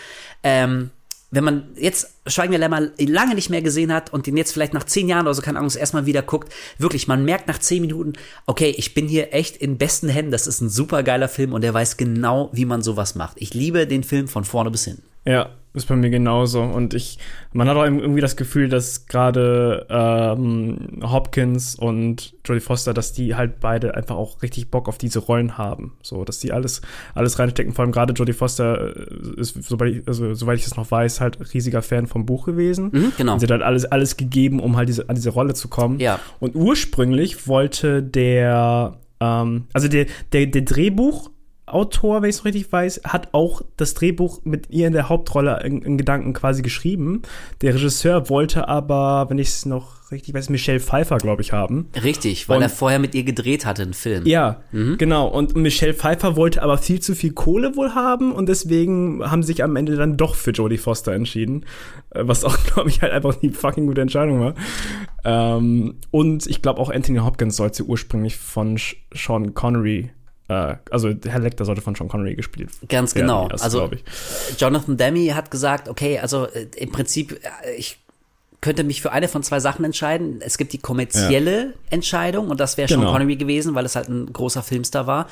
[0.43, 0.89] ähm,
[1.31, 4.83] wenn man jetzt Schweigen der lange nicht mehr gesehen hat und den jetzt vielleicht nach
[4.83, 8.13] zehn Jahren oder so, keine Ahnung, erstmal wieder guckt, wirklich, man merkt nach zehn Minuten,
[8.45, 11.63] okay, ich bin hier echt in besten Händen, das ist ein super geiler Film und
[11.63, 13.37] er weiß genau, wie man sowas macht.
[13.39, 14.99] Ich liebe den Film von vorne bis hin.
[15.25, 16.61] Ja, ist bei mir genauso.
[16.61, 17.17] Und ich,
[17.51, 23.35] man hat auch irgendwie das Gefühl, dass gerade ähm, Hopkins und Jodie Foster, dass die
[23.35, 25.97] halt beide einfach auch richtig Bock auf diese Rollen haben.
[26.03, 26.81] So, dass die alles,
[27.15, 27.73] alles reinstecken.
[27.73, 31.21] Vor allem gerade Jodie Foster äh, ist, soweit ich, also, soweit ich es noch weiß,
[31.21, 32.89] halt riesiger Fan vom Buch gewesen.
[32.91, 33.33] Mhm, genau.
[33.33, 35.99] Und sie hat halt alles, alles gegeben, um halt diese, an diese Rolle zu kommen.
[35.99, 36.19] Ja.
[36.39, 41.31] Und ursprünglich wollte der, ähm, also der, der, der Drehbuch
[41.65, 45.61] Autor, wenn ich es richtig weiß, hat auch das Drehbuch mit ihr in der Hauptrolle
[45.63, 47.21] in, in Gedanken quasi geschrieben.
[47.61, 51.87] Der Regisseur wollte aber, wenn ich es noch richtig weiß, Michelle Pfeiffer, glaube ich, haben.
[52.03, 54.25] Richtig, weil Und- er vorher mit ihr gedreht hatte, einen Film.
[54.27, 55.27] Ja, genau.
[55.27, 59.53] Und Michelle Pfeiffer wollte aber viel zu viel Kohle wohl haben und deswegen haben sie
[59.53, 61.65] sich am Ende dann doch für Jodie Foster entschieden.
[62.11, 64.53] Äh, Was auch, glaube ich, halt einfach die fucking gute Entscheidung war.
[65.25, 68.77] Ähm, und ich glaube auch Anthony Hopkins sollte ursprünglich von
[69.13, 70.11] Sean Connery,
[70.47, 73.49] äh, also Herr Lecter sollte von Sean Connery gespielt Ganz werden genau.
[73.49, 73.89] erst, also.
[74.57, 77.99] Jonathan Demme hat gesagt, okay, also äh, im Prinzip, äh, ich
[78.61, 80.39] könnte mich für eine von zwei Sachen entscheiden.
[80.41, 83.11] Es gibt die kommerzielle Entscheidung und das wäre Sean Genau.
[83.11, 85.27] Connery gewesen, weil es halt ein großer Filmstar war.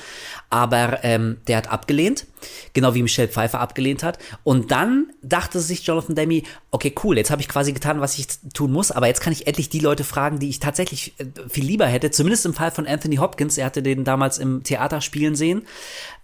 [0.49, 2.25] Aber ähm, der hat abgelehnt,
[2.73, 4.19] genau wie Michelle Pfeiffer abgelehnt hat.
[4.43, 8.27] Und dann dachte sich Jonathan Demme, okay, cool, jetzt habe ich quasi getan, was ich
[8.53, 11.65] tun muss, aber jetzt kann ich endlich die Leute fragen, die ich tatsächlich äh, viel
[11.65, 12.11] lieber hätte.
[12.11, 15.63] Zumindest im Fall von Anthony Hopkins, er hatte den damals im Theater spielen sehen.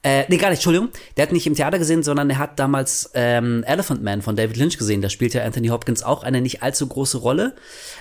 [0.03, 0.89] Äh, nee, gar nicht, Entschuldigung.
[1.15, 4.57] Der hat nicht im Theater gesehen, sondern er hat damals ähm, Elephant Man von David
[4.57, 5.01] Lynch gesehen.
[5.01, 7.55] Da spielt ja Anthony Hopkins auch eine nicht allzu große Rolle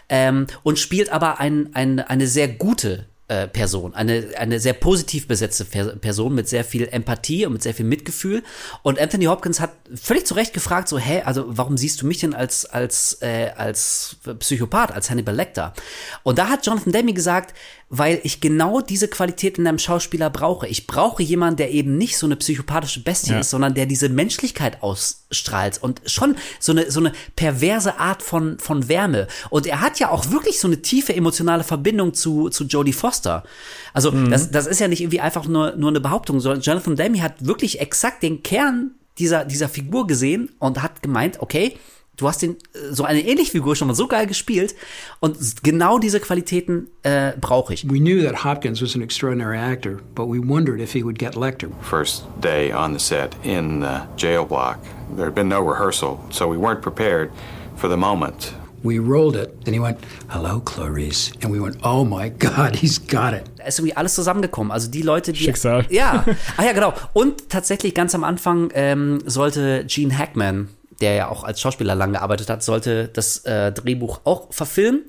[0.08, 5.27] ähm, und spielt aber ein, ein, eine sehr gute äh, Person, eine, eine sehr positiv
[5.27, 8.45] besetzte Person mit sehr viel Empathie und mit sehr viel Mitgefühl.
[8.83, 12.18] Und Anthony Hopkins hat völlig zu Recht gefragt, so, hä, also warum siehst du mich
[12.18, 15.74] denn als, als, äh, als Psychopath, als Hannibal Lecter?
[16.22, 17.55] Und da hat Jonathan Demme gesagt,
[17.89, 20.66] weil ich genau diese Qualität in einem Schauspieler brauche.
[20.66, 23.41] Ich brauche jemanden, der eben nicht so eine psychopathische Bestie Ja.
[23.41, 28.59] ist, sondern der diese Menschlichkeit ausstrahlt und schon so eine, so eine perverse Art von,
[28.59, 29.28] von Wärme.
[29.51, 33.45] Und er hat ja auch wirklich so eine tiefe emotionale Verbindung zu, zu Jodie Foster.
[33.93, 37.22] Also, das, das ist ja nicht irgendwie einfach nur, nur eine Behauptung, sondern Jonathan Demme
[37.22, 41.76] hat wirklich exakt den Kern dieser, dieser Figur gesehen und hat gemeint, okay,
[42.16, 44.74] du hast den, äh, so eine ähnliche Figur schon mal so geil gespielt
[45.20, 47.88] und genau diese Qualitäten äh, brauche ich.
[47.88, 51.34] We knew that Hopkins was an extraordinary actor, but we wondered if he would get
[51.34, 51.68] Lecter.
[51.82, 54.78] First day on the set in the jail block.
[55.14, 57.30] There had been no rehearsal, so we weren't prepared
[57.76, 58.52] for the moment.
[58.82, 59.98] We rolled it, and he went,
[60.28, 61.32] Hello, Clarice.
[61.42, 63.44] And we went, Oh my God, he's got it.
[63.56, 64.70] Da ist irgendwie alles zusammengekommen.
[64.70, 65.42] Also die Leute, die.
[65.42, 65.86] Schicksal.
[65.90, 66.24] Ja.
[66.56, 66.92] Ach ja, genau.
[67.12, 70.68] Und tatsächlich ganz am Anfang ähm, sollte Gene Hackman,
[71.01, 75.05] der ja auch als Schauspieler lang gearbeitet hat, sollte das äh, Drehbuch auch verfilmen.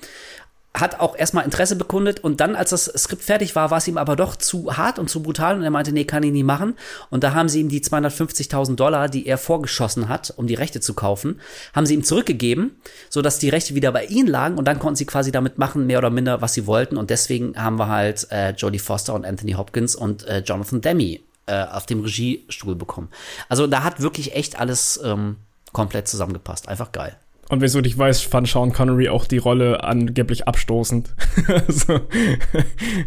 [0.73, 3.97] Hat auch erstmal Interesse bekundet und dann, als das Skript fertig war, war es ihm
[3.97, 6.75] aber doch zu hart und zu brutal und er meinte, nee, kann ich nie machen.
[7.09, 10.79] Und da haben sie ihm die 250.000 Dollar, die er vorgeschossen hat, um die Rechte
[10.79, 11.41] zu kaufen,
[11.73, 12.79] haben sie ihm zurückgegeben,
[13.09, 15.97] sodass die Rechte wieder bei ihnen lagen und dann konnten sie quasi damit machen, mehr
[15.97, 16.97] oder minder, was sie wollten.
[16.97, 21.21] Und deswegen haben wir halt äh, Jodie Foster und Anthony Hopkins und äh, Jonathan Demme
[21.47, 23.09] äh, auf dem Regiestuhl bekommen.
[23.49, 25.37] Also da hat wirklich echt alles ähm,
[25.73, 26.67] komplett zusammengepasst.
[26.67, 27.17] Einfach geil.
[27.49, 31.09] Und wenn du nicht weißt, fand Sean Connery auch die Rolle angeblich abstoßend.
[31.47, 32.01] also,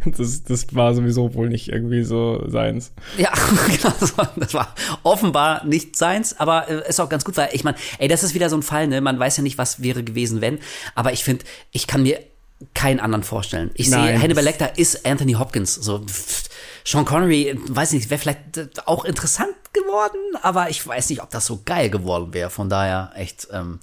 [0.06, 2.92] das, das war sowieso wohl nicht irgendwie so seins.
[3.18, 3.32] Ja,
[3.66, 7.50] genau, das war, das war offenbar nicht seins, aber äh, ist auch ganz gut, weil
[7.52, 9.02] ich meine, ey, das ist wieder so ein Fall, ne?
[9.02, 10.58] Man weiß ja nicht, was wäre gewesen, wenn.
[10.94, 12.18] Aber ich finde, ich kann mir
[12.72, 13.70] keinen anderen vorstellen.
[13.74, 14.22] Ich sehe, Nein.
[14.22, 15.74] Hannibal Lecter ist Anthony Hopkins.
[15.74, 16.04] So,
[16.84, 21.30] Sean Connery, weiß nicht, wäre vielleicht äh, auch interessant geworden, aber ich weiß nicht, ob
[21.30, 22.50] das so geil geworden wäre.
[22.50, 23.78] Von daher echt, ähm,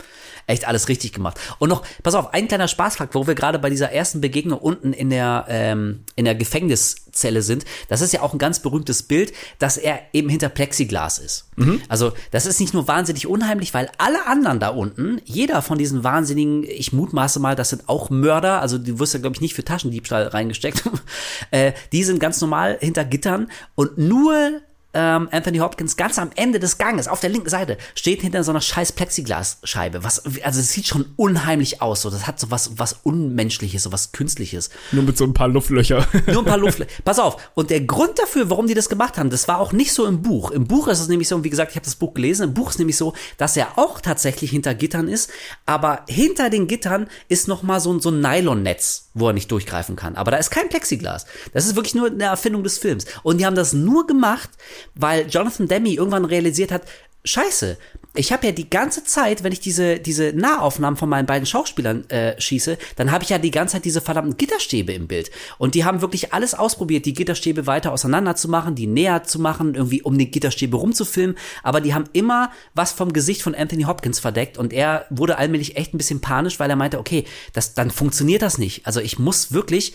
[0.45, 1.39] echt alles richtig gemacht.
[1.59, 4.93] Und noch, pass auf, ein kleiner Spaßfakt, wo wir gerade bei dieser ersten Begegnung unten
[4.93, 7.65] in der, ähm, in der Gefängniszelle sind.
[7.87, 11.49] Das ist ja auch ein ganz berühmtes Bild, dass er eben hinter Plexiglas ist.
[11.89, 16.03] Also, das ist nicht nur wahnsinnig unheimlich, weil alle anderen da unten, jeder von diesen
[16.03, 19.55] wahnsinnigen, ich mutmaße mal, das sind auch Mörder, also die wirst ja, glaube ich, nicht
[19.55, 20.83] für Taschendiebstahl reingesteckt,
[21.51, 24.61] äh, die sind ganz normal hinter Gittern und nur
[24.93, 28.51] ähm, Anthony Hopkins ganz am Ende des Ganges auf der linken Seite steht hinter so
[28.51, 30.03] einer scheiß Plexiglasscheibe.
[30.03, 32.01] Was, also es sieht schon unheimlich aus.
[32.01, 34.69] So, das hat so was, was Unmenschliches, so was Künstliches.
[34.91, 36.07] Nur mit so ein paar Luftlöcher.
[36.27, 36.81] Nur ein paar Luft.
[37.05, 37.37] Pass auf.
[37.53, 40.21] Und der Grund dafür, warum die das gemacht haben, das war auch nicht so im
[40.21, 40.51] Buch.
[40.51, 42.53] Im Buch ist es nämlich so, und wie gesagt, ich habe das Buch gelesen, im
[42.53, 45.29] Buch ist nämlich so, dass er auch tatsächlich hinter Gittern ist,
[45.65, 49.51] aber hinter den Gittern ist noch mal so, ein- so ein Nylonnetz, wo er nicht
[49.51, 50.15] durchgreifen kann.
[50.15, 51.25] Aber da ist kein Plexiglas.
[51.53, 53.05] Das ist wirklich nur eine Erfindung des Films.
[53.23, 54.49] Und die haben das nur gemacht,
[54.95, 56.83] weil Jonathan Demme irgendwann realisiert hat,
[57.27, 57.77] Scheiße,
[58.15, 62.09] ich habe ja die ganze Zeit, wenn ich diese, diese Nahaufnahmen von meinen beiden Schauspielern
[62.09, 65.29] äh, schieße, dann habe ich ja die ganze Zeit diese verdammten Gitterstäbe im Bild.
[65.57, 69.39] Und die haben wirklich alles ausprobiert, die Gitterstäbe weiter auseinander zu machen, die näher zu
[69.39, 71.37] machen, irgendwie um die Gitterstäbe rumzufilmen.
[71.63, 74.57] Aber die haben immer was vom Gesicht von Anthony Hopkins verdeckt.
[74.57, 78.41] Und er wurde allmählich echt ein bisschen panisch, weil er meinte, okay, das, dann funktioniert
[78.41, 78.87] das nicht.
[78.87, 79.93] Also ich muss wirklich,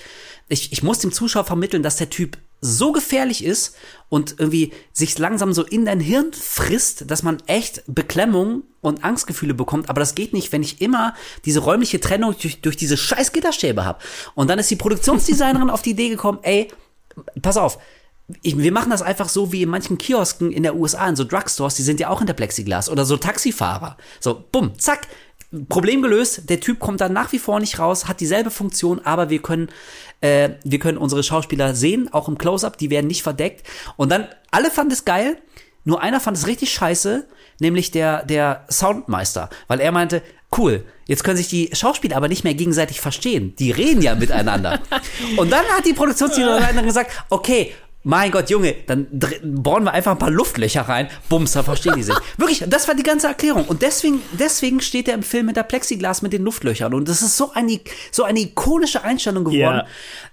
[0.49, 3.74] ich, ich muss dem Zuschauer vermitteln, dass der Typ so gefährlich ist
[4.08, 9.52] und irgendwie sich langsam so in dein Hirn frisst, dass man echt Beklemmung und Angstgefühle
[9.52, 9.90] bekommt.
[9.90, 13.84] Aber das geht nicht, wenn ich immer diese räumliche Trennung durch, durch diese scheiß Gitterstäbe
[13.84, 13.98] habe.
[14.34, 16.68] Und dann ist die Produktionsdesignerin auf die Idee gekommen, ey,
[17.42, 17.78] pass auf,
[18.42, 21.24] ich, wir machen das einfach so wie in manchen Kiosken in der USA, in so
[21.24, 23.96] Drugstores, die sind ja auch hinter Plexiglas oder so Taxifahrer.
[24.20, 25.08] So, bumm, zack,
[25.68, 29.28] Problem gelöst, der Typ kommt dann nach wie vor nicht raus, hat dieselbe Funktion, aber
[29.30, 29.68] wir können,
[30.20, 33.66] äh, wir können unsere Schauspieler sehen, auch im Close-Up, die werden nicht verdeckt.
[33.96, 35.36] Und dann, alle fanden es geil,
[35.84, 37.26] nur einer fand es richtig scheiße,
[37.59, 40.22] nämlich der, der Soundmeister, weil er meinte,
[40.57, 43.55] cool, jetzt können sich die Schauspieler aber nicht mehr gegenseitig verstehen.
[43.57, 44.80] Die reden ja miteinander.
[45.36, 47.72] Und dann hat die Produktionsdesignerin gesagt, okay,
[48.05, 49.07] mein Gott, Junge, dann
[49.42, 51.09] bohren wir einfach ein paar Luftlöcher rein.
[51.28, 52.16] Bums, da verstehen die sich.
[52.36, 53.64] Wirklich, das war die ganze Erklärung.
[53.66, 56.94] Und deswegen, deswegen steht er im Film mit der Plexiglas mit den Luftlöchern.
[56.94, 57.80] Und das ist so eine,
[58.11, 59.76] so eine ikonische Einstellung geworden.
[59.76, 59.86] Yeah.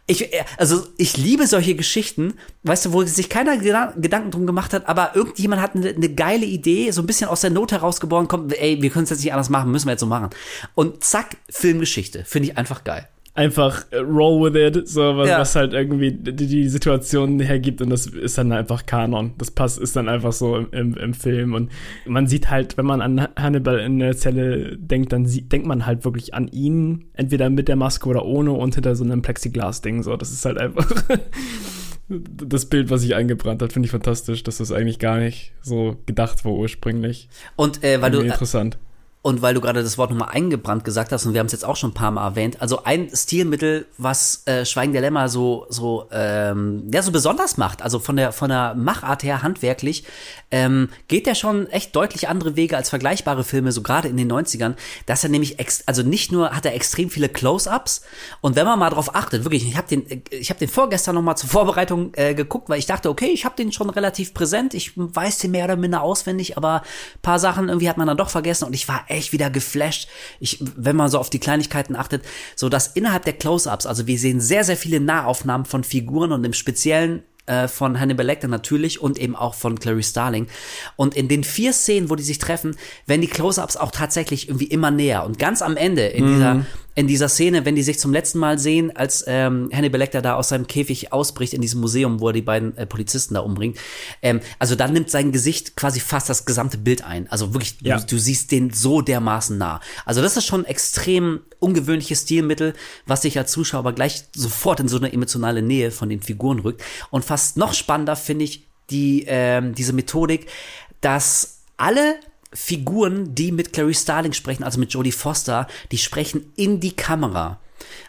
[0.08, 4.90] Ich, also, ich liebe solche Geschichten, weißt du, wo sich keiner Gedanken drum gemacht hat,
[4.90, 8.52] aber irgendjemand hat eine, eine geile Idee, so ein bisschen aus der Not herausgeboren, kommt,
[8.60, 10.32] ey, wir können es jetzt nicht anders machen, müssen wir jetzt so machen.
[10.74, 12.26] Und zack, Filmgeschichte.
[12.26, 13.08] Finde ich einfach geil
[13.40, 15.40] einfach äh, roll with it, so was, ja.
[15.40, 19.34] was halt irgendwie die, die, Situation hergibt und das ist dann einfach Kanon.
[19.38, 21.72] Das passt, ist dann einfach so im, im, im, Film und
[22.06, 25.86] man sieht halt, wenn man an Hannibal in der Zelle denkt, dann sieht, denkt man
[25.86, 30.04] halt wirklich an ihn, entweder mit der Maske oder ohne und hinter so einem Plexiglas-Ding,
[30.04, 30.18] so.
[30.18, 30.86] Das ist halt einfach
[32.10, 35.96] das Bild, was sich eingebrannt hat, finde ich fantastisch, dass das eigentlich gar nicht so
[36.06, 37.30] gedacht war ursprünglich.
[37.56, 38.78] Und äh, weil du interessant
[39.22, 41.66] und weil du gerade das Wort nochmal eingebrannt gesagt hast, und wir haben es jetzt
[41.66, 45.66] auch schon ein paar Mal erwähnt, also ein Stilmittel, was äh, Schweigen der Lämmer so,
[45.68, 50.06] so, ähm, ja, so besonders macht, also von der, von der Machart her handwerklich,
[50.52, 54.32] ähm, geht der schon echt deutlich andere Wege als vergleichbare Filme, so gerade in den
[54.32, 58.04] 90ern, dass er nämlich, ex also nicht nur hat er extrem viele Close-Ups,
[58.40, 61.36] und wenn man mal drauf achtet, wirklich, ich habe den, ich habe den vorgestern nochmal
[61.36, 64.94] zur Vorbereitung äh, geguckt, weil ich dachte, okay, ich habe den schon relativ präsent, ich
[64.96, 66.84] weiß den mehr oder minder auswendig, aber
[67.22, 70.08] paar Sachen irgendwie hat man dann doch vergessen und ich war echt wieder geflasht.
[70.40, 72.24] Ich, wenn man so auf die Kleinigkeiten achtet,
[72.56, 76.44] so dass innerhalb der Close-ups, also wir sehen sehr, sehr viele Nahaufnahmen von Figuren und
[76.44, 80.48] im Speziellen äh, von Hannibal Lecter natürlich und eben auch von Clarice Starling.
[80.96, 84.68] Und in den vier Szenen, wo die sich treffen, werden die Close-ups auch tatsächlich irgendwie
[84.68, 85.26] immer näher.
[85.26, 86.34] Und ganz am Ende in mhm.
[86.36, 90.22] dieser in dieser Szene, wenn die sich zum letzten Mal sehen, als ähm, Hannibal Lecter
[90.22, 93.42] da aus seinem Käfig ausbricht in diesem Museum, wo er die beiden äh, Polizisten da
[93.42, 93.78] umbringt.
[94.22, 97.30] Ähm, also dann nimmt sein Gesicht quasi fast das gesamte Bild ein.
[97.32, 98.00] Also wirklich, ja.
[98.00, 99.80] du, du, siehst den so dermaßen nah.
[100.06, 102.74] Also das ist schon extrem ungewöhnliches Stilmittel,
[103.06, 106.60] was sich als Zuschauer aber gleich sofort in so eine emotionale Nähe von den Figuren
[106.60, 106.84] rückt.
[107.12, 110.48] Und fast noch spannender finde ich die ähm, diese Methodik,
[111.02, 112.20] dass alle
[112.54, 117.60] Figuren, die mit Clarice Starling sprechen, also mit Jodie Foster, die sprechen in die Kamera.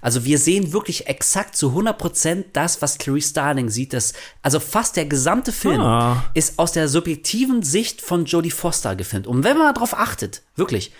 [0.02, 3.92] Also wir sehen wirklich exakt zu 100% das, was Clarice Starling sieht.
[3.92, 6.24] Das, also fast der gesamte Film ah.
[6.34, 9.26] ist aus der subjektiven Sicht von Jodie Foster gefilmt.
[9.26, 10.92] Und wenn man mal drauf achtet, wirklich,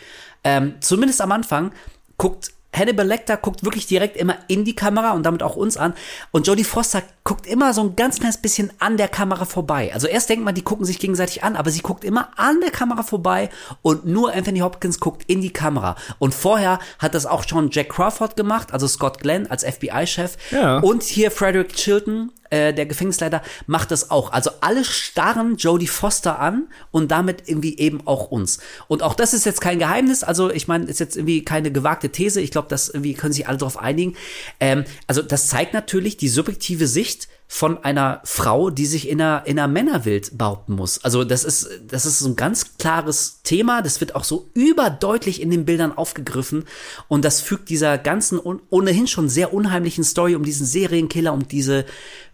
[0.44, 1.72] ähm, zumindest am Anfang,
[2.16, 5.94] guckt Hannibal Lecter guckt wirklich direkt immer in die Kamera und damit auch uns an.
[6.30, 9.92] Und Jodie Foster guckt immer so ein ganz kleines bisschen an der Kamera vorbei.
[9.94, 12.72] Also erst denkt man, die gucken sich gegenseitig an, aber sie guckt immer an der
[12.72, 13.50] Kamera vorbei
[13.82, 15.94] und nur Anthony Hopkins guckt in die Kamera.
[16.18, 20.38] Und vorher hat das auch schon Jack Crawford gemacht, also Scott Glenn als FBI-Chef.
[20.50, 20.78] Ja.
[20.78, 24.32] Und hier Frederick Chilton äh, der Gefängnisleiter, macht das auch.
[24.32, 28.58] Also alle starren Jodie Foster an und damit irgendwie eben auch uns.
[28.88, 30.24] Und auch das ist jetzt kein Geheimnis.
[30.24, 32.40] Also ich meine, ist jetzt irgendwie keine gewagte These.
[32.40, 34.16] Ich glaube, das irgendwie können sich alle darauf einigen.
[34.58, 37.19] Ähm, also das zeigt natürlich die subjektive Sicht
[37.52, 41.02] von einer Frau, die sich in einer, in einer Männerwelt behaupten muss.
[41.02, 43.82] Also das ist, das ist so ein ganz klares Thema.
[43.82, 46.64] Das wird auch so überdeutlich in den Bildern aufgegriffen.
[47.08, 51.86] Und das fügt dieser ganzen ohnehin schon sehr unheimlichen Story um diesen Serienkiller, um diese,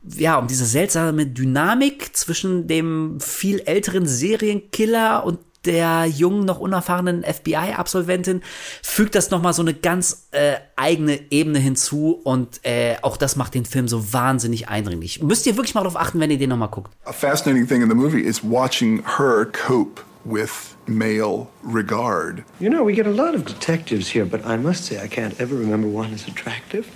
[0.06, 7.24] ja, um diese seltsame Dynamik zwischen dem viel älteren Serienkiller und der jungen, noch unerfahrenen
[7.24, 8.42] FBI-Absolventin
[8.82, 13.54] fügt das nochmal so eine ganz äh, eigene Ebene hinzu und äh, auch das macht
[13.54, 15.22] den Film so wahnsinnig eindringlich.
[15.22, 16.92] Müsst ihr wirklich mal darauf achten, wenn ihr den nochmal guckt.
[17.04, 22.44] A fascinating thing in the movie is watching her cope with male regard.
[22.60, 25.38] You know, we get a lot of detectives here, but I must say I can't
[25.40, 26.86] ever remember one as attractive.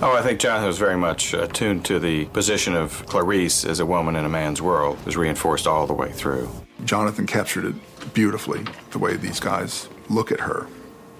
[0.00, 3.86] Oh, I think Jonathan was very much attuned to the position of Clarice as a
[3.86, 4.96] woman in a man's world.
[5.00, 6.48] It was reinforced all the way through.
[6.84, 10.66] Jonathan captured it beautifully, the way these guys look at her.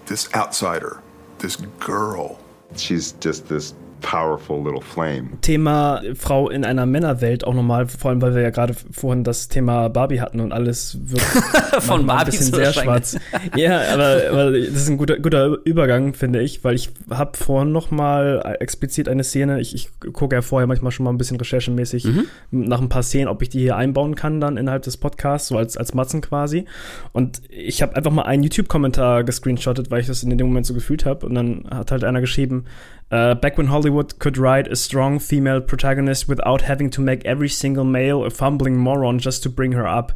[0.07, 1.03] This outsider,
[1.39, 2.39] this girl.
[2.77, 5.41] She's just this powerful little flame.
[5.41, 9.49] Thema Frau in einer Männerwelt auch nochmal, vor allem weil wir ja gerade vorhin das
[9.49, 11.41] Thema Barbie hatten und alles wird Von
[11.81, 13.17] manchmal ein Barbie bisschen zu sehr schwarz.
[13.57, 17.73] Ja, aber, aber das ist ein guter, guter Übergang, finde ich, weil ich habe vorhin
[17.73, 22.05] nochmal explizit eine Szene, ich, ich gucke ja vorher manchmal schon mal ein bisschen recherchemäßig
[22.09, 22.27] Mhm.
[22.51, 25.59] nach ein paar Szenen, ob ich die hier einbauen kann dann innerhalb des Podcasts, so
[25.59, 26.65] als, als Matzen quasi.
[27.13, 30.75] Und ich habe einfach mal einen YouTube-Kommentar gescreenshottet, weil ich das in dem Moment so
[30.75, 31.27] gefühlt habe.
[31.27, 32.65] Und dann hat halt einer geschrieben,
[33.11, 37.49] Uh, back when Hollywood could write a strong female protagonist without having to make every
[37.49, 40.13] single male a fumbling moron just to bring her up.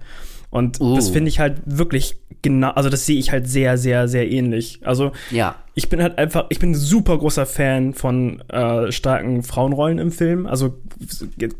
[0.50, 1.12] Und das Uh.
[1.14, 4.80] finde ich halt wirklich genau, also das sehe ich halt sehr, sehr, sehr ähnlich.
[4.84, 5.54] Also Ja.
[5.74, 10.12] Ich bin halt einfach, ich bin ein super großer Fan von äh, starken Frauenrollen im
[10.12, 10.46] Film.
[10.46, 10.78] Also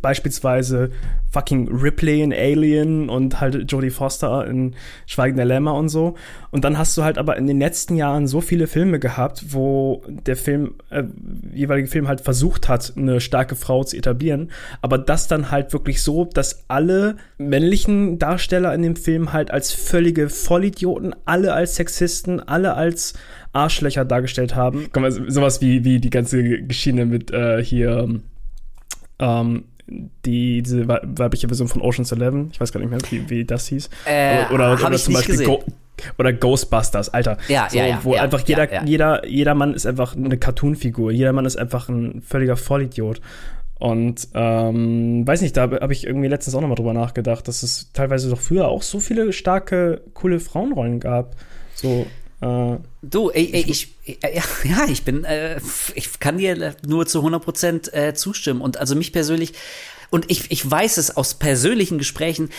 [0.02, 0.90] beispielsweise
[1.30, 4.74] fucking Ripley in Alien und halt Jodie Foster in
[5.06, 6.14] Schweigen der Lämmer und so.
[6.50, 10.02] Und dann hast du halt aber in den letzten Jahren so viele Filme gehabt, wo
[10.06, 11.04] der Film, äh,
[11.54, 14.50] jeweilige Film halt versucht hat, eine starke Frau zu etablieren.
[14.82, 19.72] Aber das dann halt wirklich so, dass alle männlichen Darsteller in dem Film halt als
[19.72, 23.14] völlige Vollidioten, alle als Sexisten, alle als
[23.52, 24.88] Arschlöcher dargestellt haben.
[24.92, 28.08] Guck mal, sowas wie, wie die ganze Geschichte mit äh, hier
[29.18, 29.64] ähm,
[30.24, 32.48] die, diese wei- weibliche Version von Ocean's Eleven.
[32.52, 33.90] Ich weiß gar nicht mehr, wie, wie das hieß.
[34.06, 35.44] Äh, oder oder ich zum Beispiel.
[35.44, 35.62] Go
[36.18, 37.36] oder Ghostbusters, Alter.
[37.48, 38.82] Ja, so, ja, ja, Wo ja, einfach jeder, ja.
[38.84, 41.12] jeder, jeder Mann ist einfach eine Cartoon-Figur.
[41.12, 43.20] Jeder Mann ist einfach ein völliger Vollidiot.
[43.78, 47.92] Und ähm, weiß nicht, da habe ich irgendwie letztens auch nochmal drüber nachgedacht, dass es
[47.92, 51.36] teilweise doch früher auch so viele starke, coole Frauenrollen gab.
[51.74, 52.06] So,
[52.42, 55.60] äh, Du, ey, ey, ich, äh, ja, ich bin, äh,
[55.94, 58.60] ich kann dir nur zu 100 Prozent äh, zustimmen.
[58.60, 59.54] Und also mich persönlich,
[60.10, 62.50] und ich, ich weiß es aus persönlichen Gesprächen,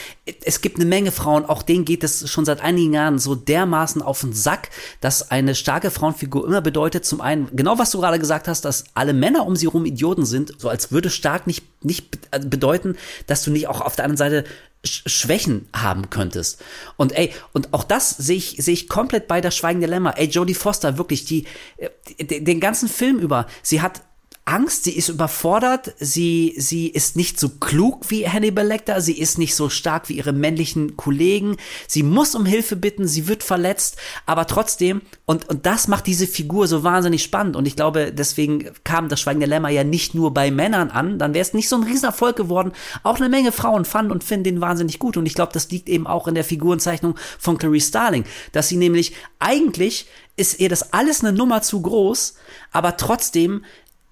[0.43, 4.01] es gibt eine Menge Frauen, auch denen geht es schon seit einigen Jahren so dermaßen
[4.01, 4.69] auf den Sack,
[5.01, 8.85] dass eine starke Frauenfigur immer bedeutet, zum einen, genau was du gerade gesagt hast, dass
[8.95, 12.97] alle Männer um sie rum Idioten sind, so als würde stark nicht, nicht äh, bedeuten,
[13.27, 14.45] dass du nicht auch auf der anderen Seite
[14.84, 16.61] Schwächen haben könntest.
[16.97, 19.51] Und ey, und auch das sehe ich, sehe ich komplett bei der
[19.88, 20.18] Lämmer.
[20.18, 21.45] Ey, Jodie Foster, wirklich, die,
[21.77, 21.89] äh,
[22.19, 24.01] die, den ganzen Film über, sie hat
[24.45, 29.37] Angst, sie ist überfordert, sie, sie ist nicht so klug wie Hannibal Lecter, sie ist
[29.37, 31.55] nicht so stark wie ihre männlichen Kollegen,
[31.87, 33.95] sie muss um Hilfe bitten, sie wird verletzt,
[34.25, 37.55] aber trotzdem, und, und das macht diese Figur so wahnsinnig spannend.
[37.55, 41.19] Und ich glaube, deswegen kam das Schweigen der Lämmer ja nicht nur bei Männern an,
[41.19, 44.43] dann wäre es nicht so ein Riesenerfolg geworden, auch eine Menge Frauen fanden und finden
[44.43, 45.15] den wahnsinnig gut.
[45.15, 48.77] Und ich glaube, das liegt eben auch in der Figurenzeichnung von Clarice Starling, dass sie
[48.77, 52.35] nämlich eigentlich ist ihr das alles eine Nummer zu groß,
[52.71, 53.63] aber trotzdem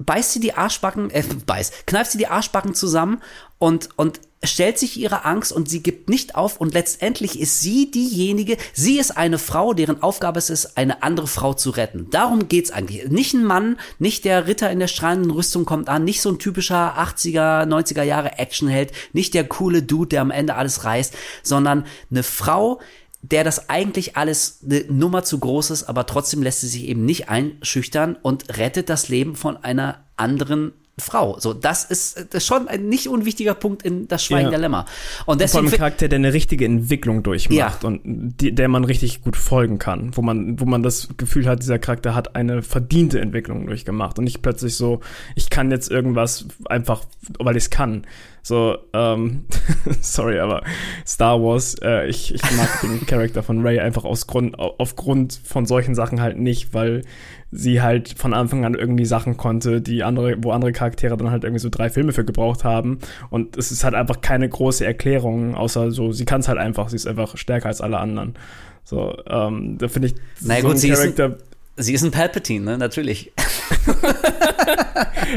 [0.05, 3.21] beißt sie die Arschbacken, äh, beißt, kneift sie die Arschbacken zusammen
[3.57, 7.91] und, und stellt sich ihre Angst und sie gibt nicht auf und letztendlich ist sie
[7.91, 12.07] diejenige, sie ist eine Frau, deren Aufgabe es ist, eine andere Frau zu retten.
[12.09, 13.07] Darum geht's eigentlich.
[13.09, 16.39] Nicht ein Mann, nicht der Ritter in der strahlenden Rüstung kommt an, nicht so ein
[16.39, 21.13] typischer 80er, 90er Jahre Actionheld, nicht der coole Dude, der am Ende alles reißt,
[21.43, 22.79] sondern eine Frau,
[23.21, 27.05] der das eigentlich alles eine Nummer zu groß ist, aber trotzdem lässt sie sich eben
[27.05, 31.37] nicht einschüchtern und rettet das Leben von einer anderen Frau.
[31.39, 34.49] So, das ist, das ist schon ein nicht unwichtiger Punkt in das Schweigen Ja.
[34.51, 34.79] der Lämmer.
[34.79, 37.87] Und Und vor deswegen allem ein Charakter, der eine richtige Entwicklung durchmacht Ja.
[37.87, 38.01] und
[38.39, 41.79] die, der man richtig gut folgen kann, wo man, wo man das Gefühl hat, dieser
[41.79, 45.01] Charakter hat eine verdiente Entwicklung durchgemacht und nicht plötzlich so,
[45.35, 47.03] ich kann jetzt irgendwas einfach,
[47.39, 48.05] weil ich es kann.
[48.43, 49.45] So, ähm,
[50.01, 50.63] sorry, aber
[51.05, 55.39] Star Wars, äh, ich, ich mag den Charakter von Ray einfach aus Grund, au- aufgrund
[55.43, 57.03] von solchen Sachen halt nicht, weil
[57.51, 61.43] sie halt von Anfang an irgendwie Sachen konnte, die andere, wo andere Charaktere dann halt
[61.43, 62.99] irgendwie so drei Filme für gebraucht haben.
[63.29, 66.89] Und es ist halt einfach keine große Erklärung, außer so, sie kann es halt einfach,
[66.89, 68.35] sie ist einfach stärker als alle anderen.
[68.83, 71.43] So, ähm, da finde ich Na so gut, sie ist, ein, Charakter.
[71.77, 72.77] sie ist ein Palpatine, ne?
[72.77, 73.31] Natürlich.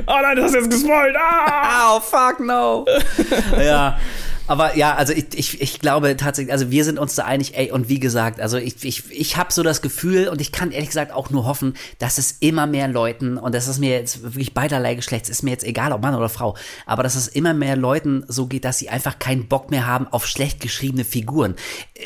[0.07, 1.15] Oh nein, das hast du jetzt gespoilt!
[1.17, 1.97] Ah!
[1.97, 2.85] Oh, fuck no.
[3.63, 3.97] ja.
[4.47, 7.71] Aber ja, also ich, ich, ich glaube tatsächlich, also wir sind uns da einig, ey,
[7.71, 10.91] und wie gesagt, also ich, ich, ich habe so das Gefühl und ich kann ehrlich
[10.91, 14.53] gesagt auch nur hoffen, dass es immer mehr Leuten, und das ist mir jetzt wirklich
[14.53, 17.75] beiderlei Geschlechts, ist mir jetzt egal, ob Mann oder Frau, aber dass es immer mehr
[17.77, 21.55] Leuten so geht, dass sie einfach keinen Bock mehr haben auf schlecht geschriebene Figuren.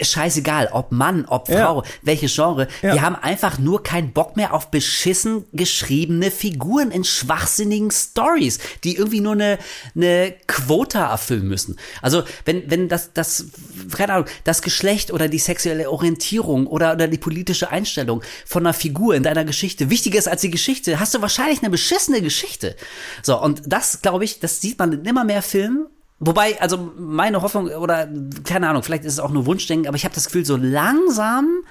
[0.01, 1.67] Scheißegal, ob Mann, ob Ja.
[1.67, 2.93] Frau, welche Genre, Ja.
[2.95, 8.97] die haben einfach nur keinen Bock mehr auf beschissen geschriebene Figuren in schwachsinnigen Stories, die
[8.97, 9.59] irgendwie nur eine,
[9.97, 11.77] eine Quota erfüllen müssen.
[12.01, 13.47] Also wenn, wenn das, das,
[13.95, 18.75] keine Ahnung, das Geschlecht oder die sexuelle Orientierung oder, oder die politische Einstellung von einer
[18.75, 22.77] Figur in deiner Geschichte wichtiger ist als die Geschichte, hast du wahrscheinlich eine beschissene Geschichte.
[23.23, 25.87] So, und das, glaube ich, das sieht man in immer mehr Filmen.
[26.21, 28.09] Wobei, also meine Hoffnung oder
[28.45, 31.65] keine Ahnung, vielleicht ist es auch nur Wunschdenken, aber ich habe das Gefühl, so langsam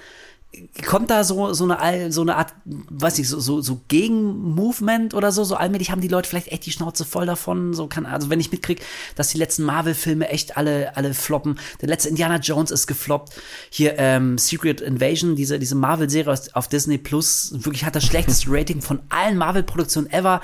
[0.86, 5.30] kommt da so so eine so eine Art, weiß ich, so so, so Gegenmovement oder
[5.30, 8.30] so, so allmählich haben die Leute vielleicht echt die Schnauze voll davon, so kann also
[8.30, 8.80] wenn ich mitkrieg,
[9.14, 11.58] dass die letzten Marvel Filme echt alle alle floppen.
[11.82, 13.34] Der letzte Indiana Jones ist gefloppt.
[13.70, 18.46] Hier ähm, Secret Invasion, diese diese Marvel Serie auf Disney Plus, wirklich hat das schlechteste
[18.50, 20.40] Rating von allen Marvel Produktionen ever.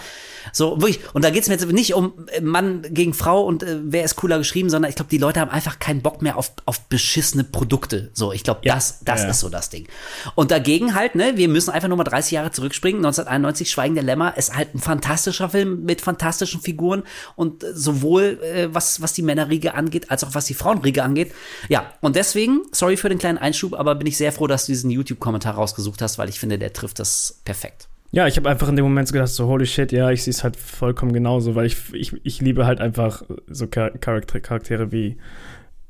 [0.53, 3.79] So wirklich und da geht's mir jetzt nicht um äh, Mann gegen Frau und äh,
[3.83, 6.53] wer ist cooler geschrieben, sondern ich glaube, die Leute haben einfach keinen Bock mehr auf
[6.67, 8.11] auf beschissene Produkte.
[8.13, 9.31] So, ich glaube, das das ja, ja.
[9.31, 9.87] ist so das Ding.
[10.35, 12.99] Und dagegen halt, ne, wir müssen einfach nur mal 30 Jahre zurückspringen.
[13.05, 17.03] 1991 Schweigen der Lämmer ist halt ein fantastischer Film mit fantastischen Figuren
[17.37, 21.33] und äh, sowohl äh, was was die Männerriege angeht, als auch was die Frauenriege angeht.
[21.69, 24.73] Ja, und deswegen, sorry für den kleinen Einschub, aber bin ich sehr froh, dass du
[24.73, 27.89] diesen YouTube Kommentar rausgesucht hast, weil ich finde, der trifft das perfekt.
[28.15, 30.45] Ja, ich habe einfach in dem Moment gedacht, so holy shit, ja, ich sehe es
[30.45, 35.17] halt vollkommen genauso, weil ich, ich, ich liebe halt einfach so Char Charakter Charaktere wie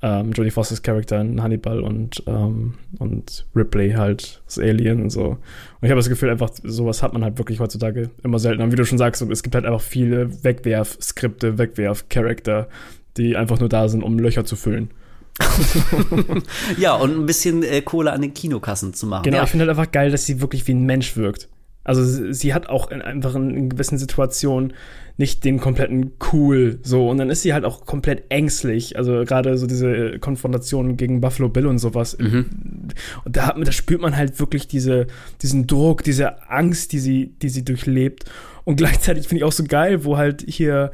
[0.04, 5.28] ähm, Jodie Fosters Charakter in Hannibal und, ähm, und Ripley halt, das Alien und so.
[5.28, 5.38] Und
[5.80, 8.64] ich habe das Gefühl, einfach sowas hat man halt wirklich heutzutage immer seltener.
[8.64, 12.68] Und wie du schon sagst, es gibt halt einfach viele Wegwerf-Skripte, Wegwerf-Charakter,
[13.16, 14.90] die einfach nur da sind, um Löcher zu füllen.
[16.78, 19.22] ja, und ein bisschen äh, Kohle an den Kinokassen zu machen.
[19.22, 19.44] Genau, ja.
[19.44, 21.48] ich finde halt einfach geil, dass sie wirklich wie ein Mensch wirkt.
[21.82, 24.74] Also sie, sie hat auch in, einfach in, in gewissen Situationen
[25.16, 28.96] nicht den kompletten cool so und dann ist sie halt auch komplett ängstlich.
[28.98, 32.18] Also gerade so diese Konfrontation gegen Buffalo Bill und sowas.
[32.18, 32.46] Mhm.
[33.24, 35.06] Und da, hat, man- da spürt man halt wirklich diese,
[35.40, 38.24] diesen Druck, diese Angst, die sie, die sie durchlebt.
[38.64, 40.90] Und gleichzeitig finde ich auch so geil, wo halt hier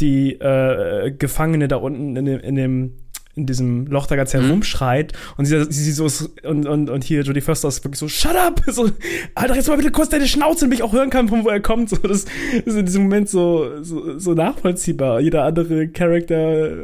[0.00, 2.92] die äh, Gefangene da unten in dem, in dem
[3.36, 6.08] in diesem Loch da ganz herumschreit und sie, sie, sie so
[6.44, 8.62] und, und, und hier Jodie Foster ist wirklich so shut up!
[8.74, 8.90] So
[9.36, 11.60] Alter jetzt mal bitte kurz deine Schnauze damit ich auch hören kann von wo er
[11.60, 11.90] kommt.
[11.94, 12.24] So das
[12.64, 15.20] ist in diesem Moment so so, so nachvollziehbar.
[15.20, 16.74] Jeder andere Charakter äh,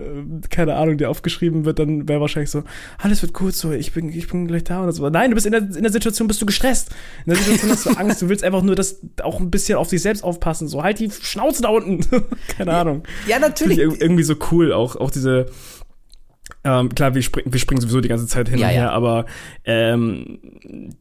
[0.51, 2.65] keine Ahnung der aufgeschrieben wird dann wäre wahrscheinlich so
[2.99, 5.09] alles wird gut so ich bin ich bin gleich da oder so.
[5.09, 6.91] Nein du bist in der, in der Situation bist du gestresst.
[7.27, 8.23] In der Situation hast du Angst.
[8.23, 10.69] Du willst einfach nur das auch ein bisschen auf dich selbst aufpassen.
[10.69, 12.05] So halt die Schnauze da unten.
[12.57, 13.03] Keine Ahnung.
[13.27, 13.79] Ja, natürlich.
[13.79, 15.47] Irgendwie so cool auch auch diese
[16.63, 18.91] ähm, klar, wir, spring, wir springen sowieso die ganze Zeit hin Ja, und her, ja.
[18.91, 19.25] aber
[19.65, 20.39] ähm,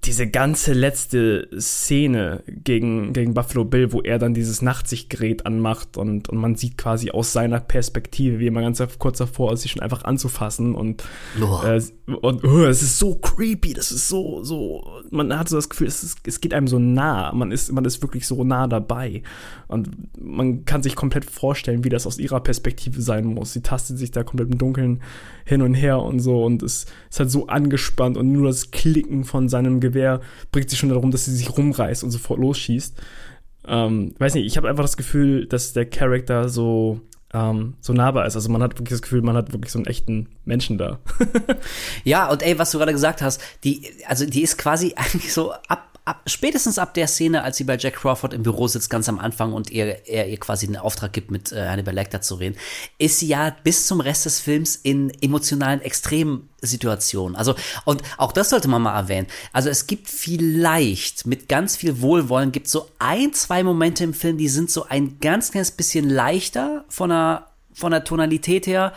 [0.06, 6.30] diese ganze letzte Szene gegen, gegen Buffalo Bill, wo er dann dieses Nachtsichtgerät anmacht und,
[6.30, 9.72] und man sieht quasi aus seiner Perspektive, wie er mal ganz kurz davor ist, sich
[9.72, 11.04] schon einfach anzufassen und,
[11.42, 11.62] Oh.
[11.66, 11.82] äh,
[12.22, 15.88] und oh, es ist so creepy, das ist so, so, man hat so das Gefühl,
[15.88, 19.24] es, ist, es geht einem so nah, man ist, man ist wirklich so nah dabei
[19.68, 23.54] und man kann sich komplett vorstellen, wie das aus ihrer Perspektive sein muss.
[23.54, 25.02] Sie tastet sich da komplett im Dunkeln
[25.50, 29.24] hin und her und so und es ist halt so angespannt und nur das Klicken
[29.24, 30.22] von seinem Gewehr
[30.52, 32.96] bringt sie schon darum, dass sie sich rumreißt und sofort losschießt.
[33.68, 37.02] Ähm, weiß nicht, ich habe einfach das Gefühl, dass der Charakter so
[37.34, 38.36] ähm, so nahbar ist.
[38.36, 41.00] Also man hat wirklich das Gefühl, man hat wirklich so einen echten Menschen da.
[42.04, 45.54] Ja, und ey, was du gerade gesagt hast, die, also die ist quasi eigentlich so
[45.68, 49.08] ab, ab, spätestens ab der Szene, als sie bei Jack Crawford im Büro sitzt, ganz
[49.08, 52.36] am Anfang und er, er ihr quasi einen Auftrag gibt, mit äh, Hannibal Lecter zu
[52.36, 52.58] reden,
[52.98, 57.36] ist sie ja bis zum Rest des Films in emotionalen Extremsituationen.
[57.36, 57.54] Also,
[57.86, 59.28] und auch das sollte man mal erwähnen.
[59.54, 64.40] Also es gibt vielleicht, mit ganz viel Wohlwollen, gibt so ein, zwei Momente im Film,
[64.40, 68.94] die sind so ein ganz kleines bisschen leichter von der, von der Tonalität her.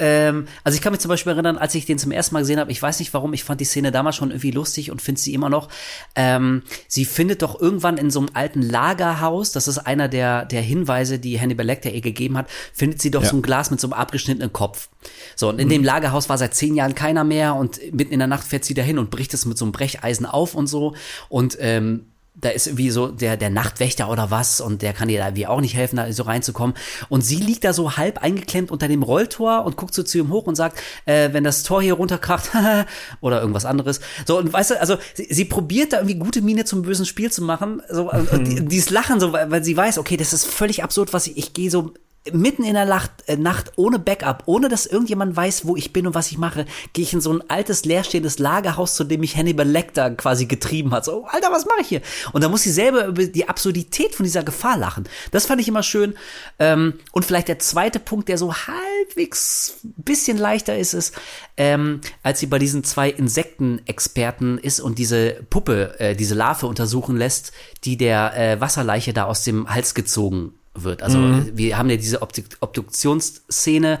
[0.00, 2.60] Ähm, also ich kann mich zum Beispiel erinnern, als ich den zum ersten Mal gesehen
[2.60, 5.20] habe, ich weiß nicht warum, ich fand die Szene damals schon irgendwie lustig und finde
[5.20, 5.68] sie immer noch.
[6.14, 10.62] Ähm, sie findet doch irgendwann in so einem alten Lagerhaus, das ist einer der, der
[10.62, 13.30] Hinweise, die Hannibal Lecter ihr gegeben hat, findet sie doch Ja.
[13.30, 14.88] so ein Glas mit so einem abgeschnittenen Kopf.
[15.34, 18.28] So, und in dem Lagerhaus war seit zehn Jahren keiner mehr und mitten in der
[18.28, 20.94] Nacht fährt sie dahin und bricht es mit so einem Brecheisen auf und so.
[21.28, 22.06] Und ähm,
[22.40, 25.46] da ist irgendwie so der, der Nachtwächter oder was und der kann ihr da irgendwie
[25.48, 26.76] auch nicht helfen, da so reinzukommen.
[27.08, 30.30] Und sie liegt da so halb eingeklemmt unter dem Rolltor und guckt so zu ihm
[30.30, 32.50] hoch und sagt, äh, wenn das Tor hier runterkracht
[33.20, 34.00] oder irgendwas anderes.
[34.26, 37.32] So, und weißt du, also sie, sie probiert da irgendwie gute Miene zum bösen Spiel
[37.32, 37.82] zu machen.
[37.90, 40.84] So, und, und die- dieses Lachen, so, weil, weil sie weiß, okay, das ist völlig
[40.84, 41.92] absurd, was ich, ich gehe so
[42.32, 46.06] mitten in der Nacht, äh, Nacht ohne Backup, ohne dass irgendjemand weiß, wo ich bin
[46.06, 49.36] und was ich mache, gehe ich in so ein altes, leerstehendes Lagerhaus, zu dem mich
[49.36, 51.04] Hannibal Lecter quasi getrieben hat.
[51.04, 52.02] So, Alter, was mache ich hier?
[52.32, 55.08] Und da muss sie selber über die Absurdität von dieser Gefahr lachen.
[55.30, 56.14] Das fand ich immer schön.
[56.58, 61.14] Ähm, und vielleicht der zweite Punkt, der so halbwegs bisschen leichter ist, ist,
[61.56, 67.16] ähm, als sie bei diesen zwei Insektenexperten ist und diese Puppe, äh, diese Larve untersuchen
[67.16, 67.52] lässt,
[67.84, 71.02] die der äh, Wasserleiche da aus dem Hals gezogen wird.
[71.02, 71.50] Also Mhm.
[71.54, 74.00] wir haben ja diese Obdu- Obduktionsszene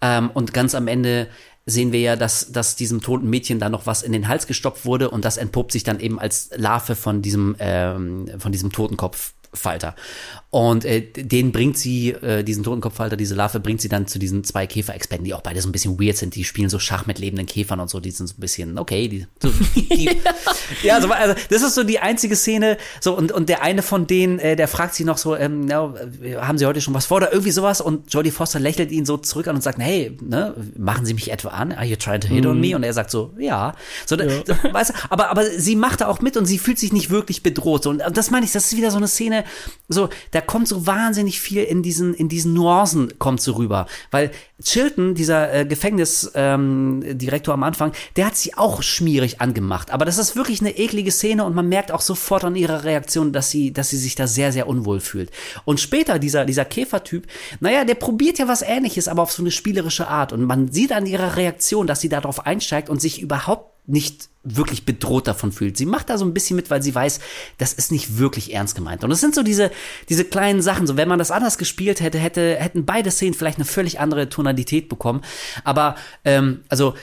[0.00, 1.28] ähm, und ganz am Ende
[1.68, 4.84] sehen wir ja, dass, dass diesem toten Mädchen da noch was in den Hals gestopft
[4.84, 8.70] wurde und das entpuppt sich dann eben als Larve von diesem, ähm, von diesem
[9.50, 9.94] Totenkopffalter.
[10.50, 14.42] Und äh, den bringt sie, äh, diesen Totenkopffalter, diese Larve bringt sie dann zu diesen
[14.44, 16.34] zwei Käferexperten, die auch beide so ein bisschen weird sind.
[16.34, 18.00] Die spielen so Schach mit lebenden Käfern und so.
[18.00, 20.10] Die sind so ein bisschen, okay, die, so, die
[20.82, 22.78] ja, so, also das ist so die einzige Szene.
[23.00, 25.92] So und und der eine von denen, äh, der fragt sie noch so, ähm, ja,
[26.22, 27.80] äh, haben Sie heute schon was vor oder irgendwie sowas?
[27.82, 31.30] Und Jodie Foster lächelt ihn so zurück an und sagt, hey, ne, machen Sie mich
[31.30, 31.72] etwa an?
[31.72, 32.60] Are you trying to hit on Mhm.
[32.60, 32.76] me?
[32.76, 33.74] Und er sagt so, ja.
[34.06, 36.78] So, da- so, weißt du, aber aber sie macht da auch mit und sie fühlt
[36.78, 37.82] sich nicht wirklich bedroht.
[37.82, 39.35] So, und das meine ich, das ist wieder so eine Szene.
[39.88, 44.30] So, da kommt so wahnsinnig viel in diesen in diesen Nuancen kommt so rüber, weil
[44.62, 49.90] Chilton, dieser äh, Gefängnisdirektor ähm, am Anfang, der hat sie auch schmierig angemacht.
[49.90, 53.32] Aber das ist wirklich eine eklige Szene und man merkt auch sofort an ihrer Reaktion,
[53.32, 55.30] dass sie, dass sie sich da sehr, sehr unwohl fühlt.
[55.66, 57.26] Und später dieser, dieser Käfertyp,
[57.60, 60.32] naja, der probiert ja was ähnliches, aber auf so eine spielerische Art.
[60.32, 64.84] Und man sieht an ihrer Reaktion, dass sie darauf einsteigt und sich überhaupt nicht wirklich
[64.84, 65.76] bedroht davon fühlt.
[65.76, 67.20] Sie macht da so ein bisschen mit, weil sie weiß,
[67.58, 69.02] das ist nicht wirklich ernst gemeint.
[69.02, 69.70] Und es sind so diese,
[70.08, 73.58] diese kleinen Sachen, so wenn man das anders gespielt hätte, hätte, hätten beide Szenen vielleicht
[73.58, 75.22] eine völlig andere Tonalität bekommen.
[75.64, 76.94] Aber, ähm, also,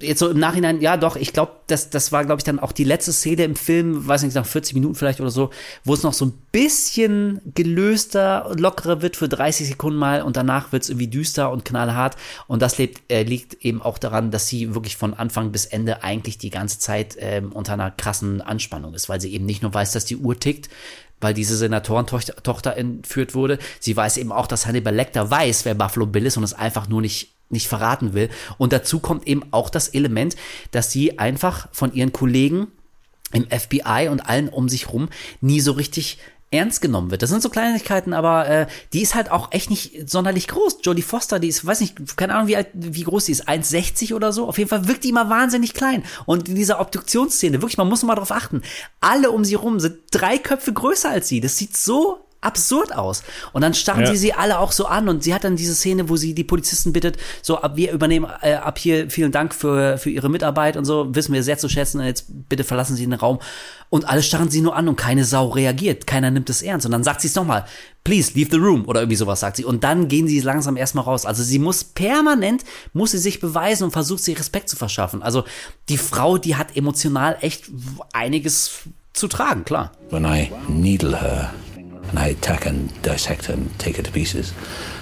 [0.00, 2.72] jetzt so im Nachhinein, ja doch, ich glaube, das, das war, glaube ich, dann auch
[2.72, 5.50] die letzte Szene im Film, weiß nicht, nach 40 Minuten vielleicht oder so,
[5.84, 10.36] wo es noch so ein bisschen gelöster und lockerer wird für 30 Sekunden mal und
[10.36, 12.16] danach wird es irgendwie düster und knallhart.
[12.46, 16.02] Und das lebt, äh, liegt eben auch daran, dass sie wirklich von Anfang bis Ende
[16.02, 19.72] eigentlich die ganze Zeit ähm, unter einer krassen Anspannung ist, weil sie eben nicht nur
[19.72, 20.68] weiß, dass die Uhr tickt,
[21.20, 23.58] weil diese Senatorentochter Tochter entführt wurde.
[23.80, 26.88] Sie weiß eben auch, dass Hannibal Lecter weiß, wer Buffalo Bill ist und es einfach
[26.88, 28.28] nur nicht nicht verraten will.
[28.58, 30.36] Und dazu kommt eben auch das Element,
[30.70, 32.68] dass sie einfach von ihren Kollegen
[33.32, 35.08] im FBI und allen um sich rum
[35.40, 36.18] nie so richtig
[36.52, 37.22] ernst genommen wird.
[37.22, 40.78] Das sind so Kleinigkeiten, aber äh, die ist halt auch echt nicht sonderlich groß.
[40.82, 44.14] Jodie Foster, die ist, weiß nicht, keine Ahnung, wie alt, wie groß die ist, 1,60
[44.14, 44.46] oder so.
[44.46, 46.04] Auf jeden Fall wirkt die immer wahnsinnig klein.
[46.26, 48.62] Und in dieser Obduktionsszene, wirklich, man muss mal drauf achten.
[49.00, 51.40] Alle um sie rum sind drei Köpfe größer als sie.
[51.40, 53.22] Das sieht so absurd aus.
[53.52, 54.06] Und dann starren Ja.
[54.12, 56.44] sie sie alle auch so an und sie hat dann diese Szene, wo sie die
[56.44, 60.76] Polizisten bittet, so ab wir übernehmen äh, ab hier vielen Dank für für ihre Mitarbeit
[60.76, 63.38] und so, wissen wir sehr zu schätzen und jetzt bitte verlassen Sie den Raum
[63.88, 66.92] und alle starren sie nur an und keine Sau reagiert, keiner nimmt es ernst und
[66.92, 67.64] dann sagt sie es nochmal,
[68.04, 71.04] please leave the room oder irgendwie sowas sagt sie und dann gehen sie langsam erstmal
[71.04, 71.26] raus.
[71.26, 75.22] Also sie muss permanent muss sie sich beweisen und versucht sich Respekt zu verschaffen.
[75.22, 75.44] Also
[75.88, 77.70] die Frau, die hat emotional echt
[78.12, 78.70] einiges
[79.12, 79.92] zu tragen, klar.
[80.10, 81.52] when I needle her
[82.12, 84.52] and I attack and dissect her and take her to pieces.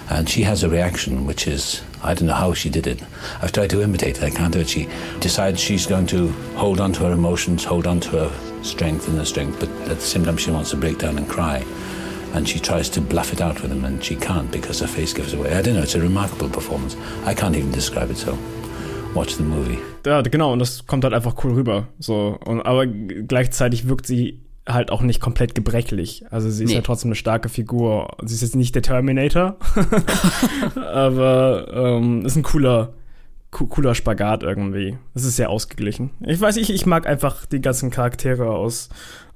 [0.09, 3.03] And she has a reaction which is, I don't know how she did it.
[3.43, 4.69] I've tried to imitate it, I can't do it.
[4.69, 4.89] She
[5.19, 9.19] decides she's going to hold on to her emotions, hold on to her strength and
[9.19, 11.65] her strength, but at the same time she wants to break down and cry.
[12.33, 15.13] And she tries to bluff it out with him and she can't because her face
[15.13, 15.53] gives away.
[15.53, 16.97] I don't know, it's a remarkable performance.
[17.25, 18.39] I can't even describe it, so
[19.15, 19.79] watch the movie.
[20.07, 21.89] Ja, genau, und das kommt halt einfach cool rüber.
[21.99, 24.41] So, und, aber gleichzeitig wirkt sie
[24.75, 26.25] halt auch nicht komplett gebrechlich.
[26.31, 26.77] Also sie ist Nee.
[26.77, 28.17] ja trotzdem eine starke Figur.
[28.25, 29.57] Sie ist jetzt nicht der Terminator,
[30.93, 32.93] aber ähm, ist ein cooler,
[33.51, 34.97] co cooler Spagat irgendwie.
[35.15, 36.11] Es ist sehr ausgeglichen.
[36.21, 38.89] Ich weiß, ich, ich mag einfach die ganzen Charaktere aus,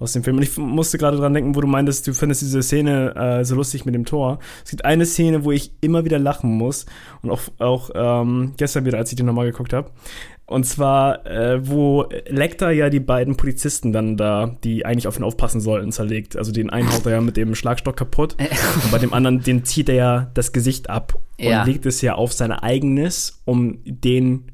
[0.05, 0.37] aus dem Film.
[0.37, 3.55] Und ich musste gerade dran denken, wo du meintest, du findest diese Szene äh, so
[3.57, 4.39] lustig mit dem Tor.
[4.65, 6.87] Es gibt eine Szene, wo ich immer wieder lachen muss.
[7.23, 9.91] Und auch, auch ähm, gestern wieder, als ich die nochmal geguckt habe.
[10.47, 15.25] Und zwar, äh, wo Lecter ja die beiden Polizisten dann da, die eigentlich auf ihn
[15.25, 16.37] aufpassen sollten, zerlegt.
[16.37, 18.37] Also den einen haut er ja mit dem Schlagstock kaputt.
[18.39, 21.65] und bei dem anderen, den zieht er ja das Gesicht ab und Ja.
[21.65, 24.51] legt es ja auf sein eigenes, um den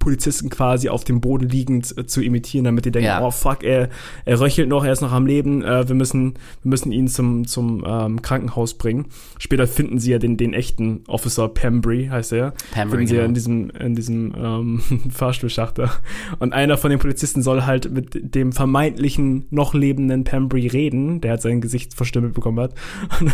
[0.00, 3.22] Polizisten quasi auf dem Boden liegend äh, zu imitieren, damit die denken, Ja.
[3.22, 3.90] oh fuck, er,
[4.24, 7.46] er röchelt noch, er ist noch am Leben, äh, wir müssen, wir müssen ihn zum,
[7.46, 9.06] zum ähm, Krankenhaus bringen.
[9.38, 12.54] Später finden sie ja den, den echten Officer Pembry, heißt er.
[12.72, 13.28] Pembry, finden sie ja genau.
[13.28, 15.90] in diesem, in diesem ähm, Fahrstuhlschacht da.
[16.38, 21.32] Und einer von den Polizisten soll halt mit dem vermeintlichen noch lebenden Pembry reden, der
[21.32, 22.74] halt sein Gesicht verstümmelt bekommen hat.
[23.20, 23.32] Und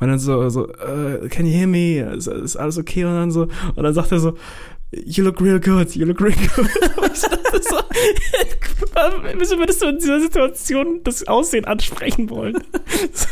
[0.00, 2.00] man dann so, so äh, can you hear me?
[2.16, 3.04] Ist, ist alles okay?
[3.04, 4.34] Und dann so, und dann sagt er so,
[4.92, 6.68] You look real good, you look real good.
[6.98, 7.76] Und ich dachte so,
[9.38, 12.58] wieso würdest du in dieser Situation das Aussehen ansprechen wollen?
[13.12, 13.28] So.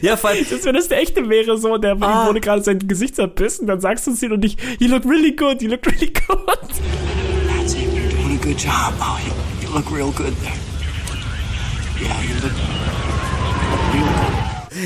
[0.00, 2.26] Ja, vor allem, Als wenn das der echte wäre, so, der Ah.
[2.26, 5.32] wurde gerade sein Gesicht zerbissen, dann sagst du es ihm und nicht, you look really
[5.36, 6.38] good, you look really good.
[6.46, 7.80] That's it.
[7.92, 8.94] You're doing a good job.
[8.98, 9.32] Oh, you,
[9.68, 10.54] you look real good there.
[12.00, 12.52] Yeah, you look.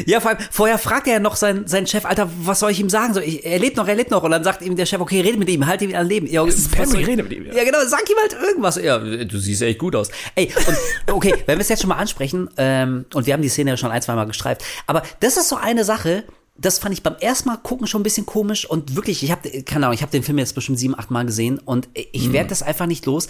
[0.06, 2.80] Ja, vor allem, vorher fragt er ja noch seinen, seinen Chef, Alter, was soll ich
[2.80, 3.14] ihm sagen?
[3.14, 4.22] So, ich, er lebt noch, er lebt noch.
[4.22, 6.26] Und dann sagt ihm der Chef, okay, rede mit ihm, halt ihn an Leben.
[6.26, 7.54] Ja, Es ist Perry, rede mit ihm, ja.
[7.54, 8.76] Ja, genau, sag ihm halt irgendwas.
[8.76, 10.08] Ja, du siehst echt gut aus.
[10.34, 13.48] Ey, und, okay, wenn wir es jetzt schon mal ansprechen, ähm, und wir haben die
[13.48, 16.24] Szene ja schon ein, zwei Mal gestreift, aber das ist so eine Sache,
[16.56, 19.48] das fand ich beim ersten Mal gucken schon ein bisschen komisch und wirklich, ich habe,
[19.62, 22.32] keine Ahnung, ich habe den Film jetzt bestimmt sieben, acht Mal gesehen und ich Mhm.
[22.34, 23.28] werde das einfach nicht los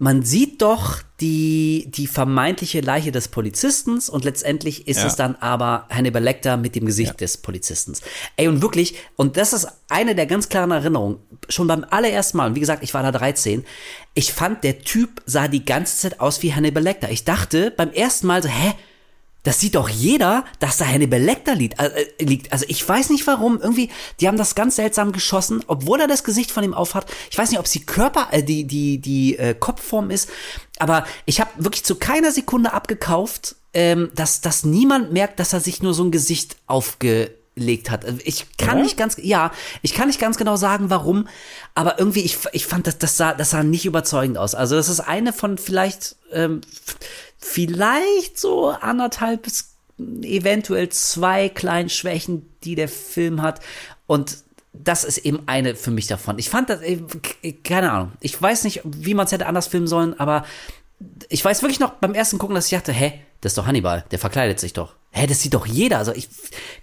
[0.00, 5.06] man sieht doch die, die vermeintliche Leiche des Polizisten und letztendlich ist Ja.
[5.06, 7.94] es dann aber Hannibal Lecter mit dem Gesicht des Polizisten.
[8.36, 11.18] Ey, und wirklich, und das ist eine der ganz klaren Erinnerungen,
[11.48, 13.64] schon beim allerersten Mal, und wie gesagt, ich war da 13,
[14.14, 17.10] ich fand, der Typ sah die ganze Zeit aus wie Hannibal Lecter.
[17.10, 18.74] Ich dachte beim ersten Mal so, hä?
[19.48, 21.80] Das sieht doch jeder, dass da Hannibal Lecter liegt.
[21.80, 22.52] äh, liegt.
[22.52, 23.58] Also ich weiß nicht warum.
[23.58, 23.88] Irgendwie,
[24.20, 27.06] die haben das ganz seltsam geschossen, obwohl er das Gesicht von ihm aufhat.
[27.30, 30.28] Ich weiß nicht, ob es die Körper, äh, die die die äh, Kopfform ist.
[30.80, 35.60] Aber ich habe wirklich zu keiner Sekunde abgekauft, ähm, dass dass niemand merkt, dass er
[35.60, 38.04] sich nur so ein Gesicht aufgelegt hat.
[38.04, 38.82] Also Ich kann Ja?
[38.84, 39.50] nicht ganz, ja,
[39.80, 41.26] ich kann nicht ganz genau sagen, warum,
[41.74, 44.54] aber irgendwie, ich, ich fand, das, das, sah, das sah nicht überzeugend aus.
[44.54, 46.60] Also das ist eine von vielleicht, ähm,
[47.38, 49.74] vielleicht so anderthalb bis
[50.22, 53.60] eventuell zwei kleinen Schwächen, die der Film hat.
[54.06, 54.38] Und
[54.72, 56.38] das ist eben eine für mich davon.
[56.38, 56.80] Ich fand das,
[57.64, 60.44] keine Ahnung, ich weiß nicht, wie man es hätte anders filmen sollen, aber
[61.28, 64.04] ich weiß wirklich noch beim ersten Gucken, dass ich dachte, hä, das ist doch Hannibal,
[64.10, 64.94] der verkleidet sich doch.
[65.10, 65.98] Hä, das sieht doch jeder.
[65.98, 66.28] Also ich,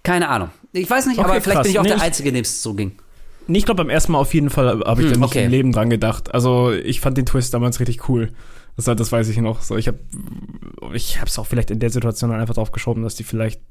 [0.04, 0.50] keine Ahnung.
[0.74, 1.64] Ich weiß nicht, Okay, aber vielleicht krass.
[1.64, 2.98] bin ich auch Nee, der Einzige, dem es so ging.
[3.48, 5.46] Nee, ich glaube, beim ersten Mal auf jeden Fall habe ich Hm, da nicht okay.
[5.46, 6.34] im Leben dran gedacht.
[6.34, 8.32] Also ich fand den Twist damals richtig cool.
[8.78, 9.62] Das, das weiß ich noch.
[9.62, 10.00] So, ich habe
[10.94, 13.62] ich hab's auch vielleicht in der Situation dann einfach drauf geschoben, dass die vielleicht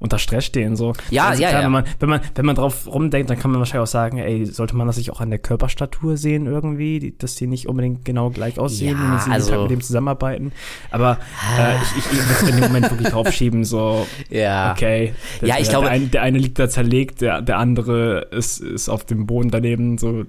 [0.00, 0.76] unter Stress stehen.
[0.76, 0.92] So.
[1.10, 1.66] Ja, also, ja, klar, ja.
[1.66, 4.44] Wenn man, wenn, man, wenn man drauf rumdenkt, dann kann man wahrscheinlich auch sagen, ey,
[4.46, 8.04] sollte man das sich auch an der Körperstatur sehen irgendwie, die, dass die nicht unbedingt
[8.04, 10.52] genau gleich aussehen, Ja, wenn sie also- Tag mit dem zusammenarbeiten.
[10.90, 11.18] Aber
[11.58, 14.72] äh, ich, ich, ich würde in dem Moment wirklich draufschieben, so, Ja.
[14.72, 15.14] okay.
[15.42, 18.60] Ja, ich der, glaube- Der eine, der eine liegt da zerlegt, der, der andere ist,
[18.60, 20.24] ist auf dem Boden daneben, so.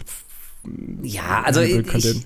[1.02, 2.26] Ja, also ich,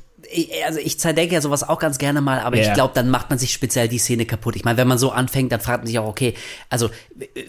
[0.66, 2.74] also ich zerdenke ja sowas auch ganz gerne mal, aber ich Ja.
[2.74, 4.56] glaube, dann macht man sich speziell die Szene kaputt.
[4.56, 6.34] Ich meine, wenn man so anfängt, dann fragt man sich auch, okay,
[6.70, 6.90] also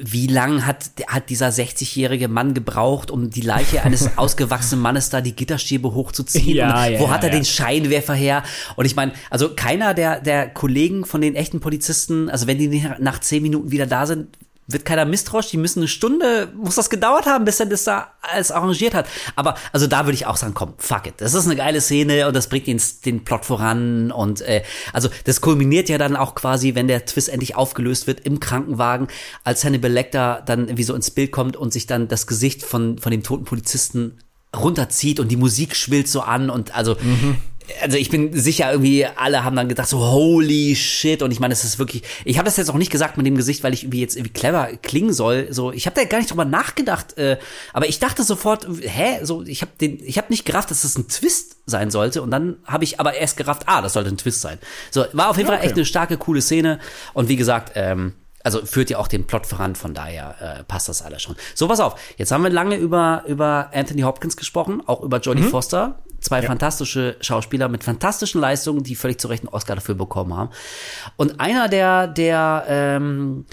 [0.00, 5.20] wie lang hat, hat dieser 60-jährige Mann gebraucht, um die Leiche eines ausgewachsenen Mannes da
[5.20, 6.56] die Gitterstäbe hochzuziehen?
[6.56, 7.36] Ja, ja, wo hat er ja.
[7.36, 8.42] den Scheinwerfer her?
[8.76, 12.86] Und ich meine, also keiner der, der Kollegen von den echten Polizisten, also wenn die
[12.98, 14.28] nach zehn Minuten wieder da sind,
[14.68, 18.12] wird keiner misstrauisch, die müssen eine Stunde, muss das gedauert haben, bis er das da
[18.20, 19.06] alles arrangiert hat.
[19.36, 21.14] Aber also da würde ich auch sagen, komm, fuck it.
[21.18, 24.62] Das ist eine geile Szene und das bringt den, den Plot voran und äh,
[24.92, 29.08] also das kulminiert ja dann auch quasi, wenn der Twist endlich aufgelöst wird im Krankenwagen,
[29.44, 32.98] als Hannibal Lecter dann irgendwie so ins Bild kommt und sich dann das Gesicht von,
[32.98, 34.18] von dem toten Polizisten
[34.56, 36.96] runterzieht und die Musik schwillt so an und also
[37.82, 41.22] also ich bin sicher irgendwie alle haben dann gedacht so holy shit.
[41.22, 43.36] Und ich meine es ist wirklich ich habe das jetzt auch nicht gesagt mit dem
[43.36, 45.48] Gesicht weil ich irgendwie jetzt irgendwie clever klingen soll.
[45.50, 47.38] So ich habe da gar nicht drüber nachgedacht äh,
[47.72, 49.20] aber ich dachte sofort hä?
[49.24, 52.22] So ich habe den ich habe nicht gerafft dass das ein Twist sein sollte.
[52.22, 54.58] Und dann habe ich aber erst gerafft ah das sollte ein Twist sein.
[54.90, 55.66] So war auf jeden Fall Okay.
[55.66, 56.78] echt eine starke coole Szene.
[57.14, 58.12] Und wie gesagt ähm,
[58.44, 61.34] also führt ja auch den Plot voran, von daher äh, passt das alles schon.
[61.56, 65.42] So, pass auf, jetzt haben wir lange über, über Anthony Hopkins gesprochen, auch über Jodie
[65.42, 65.50] Mhm.
[65.50, 70.36] Foster, zwei fantastische Schauspieler mit fantastischen Leistungen, die völlig zu Recht einen Oscar dafür bekommen
[70.36, 70.50] haben.
[71.16, 73.46] Und einer der, der ähm,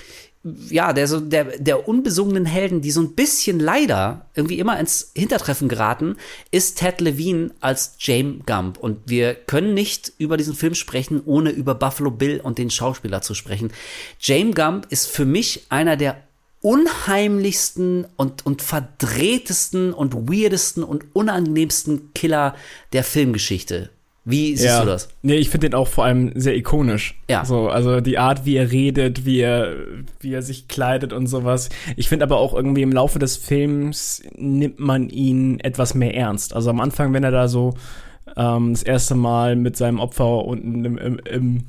[0.43, 5.11] ja, der so der der unbesungenen Helden, die so ein bisschen leider irgendwie immer ins
[5.15, 6.17] Hintertreffen geraten,
[6.51, 11.49] ist Ted Levine als James Gump und wir können nicht über diesen Film sprechen, ohne
[11.49, 13.71] über Buffalo Bill und den Schauspieler zu sprechen.
[14.19, 16.21] James Gump ist für mich einer der
[16.63, 22.55] unheimlichsten und, und verdrehtesten und weirdesten und unangenehmsten Killer
[22.93, 23.89] der Filmgeschichte.
[24.25, 25.09] Wie siehst du das?
[25.21, 27.19] Nee, ich finde den auch vor allem sehr ikonisch.
[27.29, 27.43] Ja.
[27.43, 29.75] So, also die Art, wie er redet, wie er,
[30.21, 31.67] wie er sich kleidet und sowas.
[31.97, 36.55] Ich finde aber auch irgendwie im Laufe des Films nimmt man ihn etwas mehr ernst.
[36.55, 37.73] Also am Anfang, wenn er da so
[38.35, 41.63] ähm, das erste Mal mit seinem Opfer unten im, im, im,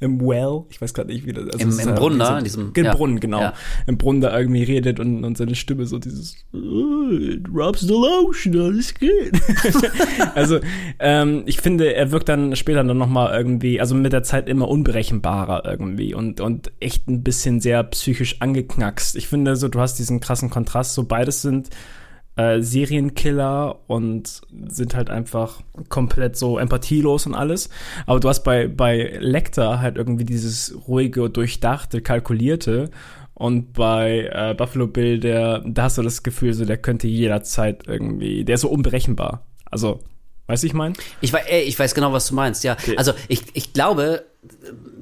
[0.00, 2.38] im Well, ich weiß gerade nicht, wie das also Im- ist im Brunnen so- da,
[2.38, 2.94] in diesem- Im ja.
[2.94, 3.40] Brunnen, genau.
[3.40, 3.54] Ja.
[3.86, 8.58] Im Brunnen da irgendwie redet und, und seine Stimme so dieses "Äh, Drops the lotion,
[8.60, 9.10] alles gut.
[10.34, 10.58] also,
[10.98, 14.68] ähm, ich finde, er wirkt dann später dann nochmal irgendwie, also mit der Zeit immer
[14.68, 19.16] unberechenbarer irgendwie und, und echt ein bisschen sehr psychisch angeknackst.
[19.16, 21.70] Ich finde so, du hast diesen krassen Kontrast, so beides sind
[22.36, 27.70] äh, Serienkiller und sind halt einfach komplett so empathielos und alles.
[28.06, 32.90] Aber du hast bei, bei Lecter halt irgendwie dieses ruhige, durchdachte, kalkulierte.
[33.34, 37.86] Und bei äh, Buffalo Bill, der, da hast du das Gefühl, so der könnte jederzeit
[37.86, 39.44] irgendwie, der ist so unberechenbar.
[39.64, 40.00] Also,
[40.46, 40.92] weißt du, ich mein?
[41.20, 42.76] Ich weiß, ey, ich weiß genau, was du meinst, ja.
[42.96, 44.24] Also ich, ich glaube,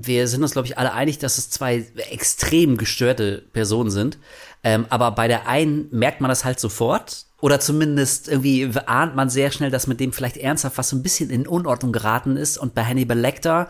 [0.00, 4.18] wir sind uns, glaube ich, alle einig, dass es zwei extrem gestörte Personen sind.
[4.64, 7.26] Ähm, aber bei der einen merkt man das halt sofort.
[7.40, 11.02] Oder zumindest irgendwie ahnt man sehr schnell, dass mit dem vielleicht ernsthaft was so ein
[11.02, 12.56] bisschen in Unordnung geraten ist.
[12.56, 13.66] Und bei Hannibal Lecter,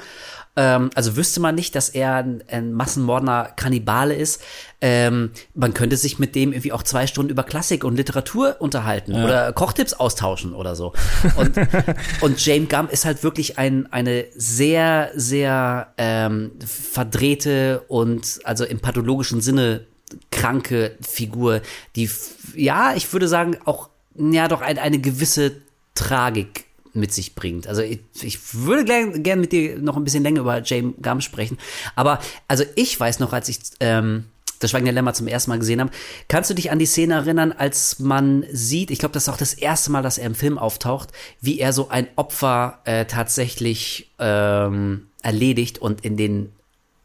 [0.56, 4.42] ähm, also wüsste man nicht, dass er ein, ein Massenmordender Kannibale ist.
[4.82, 9.14] Ähm, man könnte sich mit dem irgendwie auch zwei Stunden über Klassik und Literatur unterhalten
[9.14, 9.24] Ja.
[9.24, 10.92] oder Kochtipps austauschen oder so.
[11.36, 11.56] Und,
[12.20, 18.80] und James Gump ist halt wirklich ein, eine sehr, sehr ähm, verdrehte und also im
[18.80, 19.86] pathologischen Sinne
[20.30, 21.62] kranke Figur,
[21.96, 22.10] die,
[22.54, 25.62] ja, ich würde sagen, auch, ja, doch ein, eine gewisse
[25.94, 26.64] Tragik
[26.94, 27.66] mit sich bringt.
[27.66, 31.22] Also ich, ich würde gern, gern mit dir noch ein bisschen länger über James Gump
[31.22, 31.58] sprechen.
[31.96, 32.18] Aber
[32.48, 34.24] also ich weiß noch, als ich ähm,
[34.62, 35.90] das Schweigen der Lämmer zum ersten Mal gesehen habe,
[36.28, 39.36] kannst du dich an die Szene erinnern, als man sieht, ich glaube, das ist auch
[39.36, 41.10] das erste Mal, dass er im Film auftaucht,
[41.40, 46.52] wie er so ein Opfer äh, tatsächlich ähm, erledigt und in den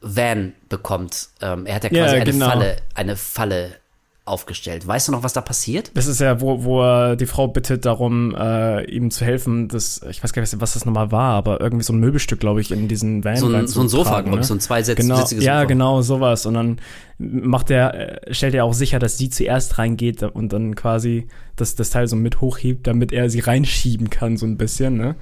[0.01, 1.29] Van bekommt.
[1.41, 2.49] Ähm, er hat ja Ja, quasi eine genau.
[2.49, 3.71] Falle, eine Falle
[4.25, 4.85] aufgestellt.
[4.85, 5.89] Weißt du noch, was da passiert?
[5.93, 9.69] Das ist ja, wo, wo er die Frau bittet darum, äh, ihm zu helfen.
[9.69, 12.59] Das, ich weiß gar nicht, was das nochmal war, aber irgendwie so ein Möbelstück, glaube
[12.59, 14.43] ich, in diesen Van So ein- so ein Sofa, glaub ich, ne?
[14.43, 15.65] so ein zweisitz- genau, sitziges Ja, Sofa.
[15.67, 16.45] genau, sowas.
[16.45, 16.79] Und dann
[17.17, 21.75] macht er, äh, stellt er auch sicher, dass sie zuerst reingeht und dann quasi das,
[21.75, 25.15] das Teil so mit hochhebt, damit er sie reinschieben kann, so ein bisschen, ne?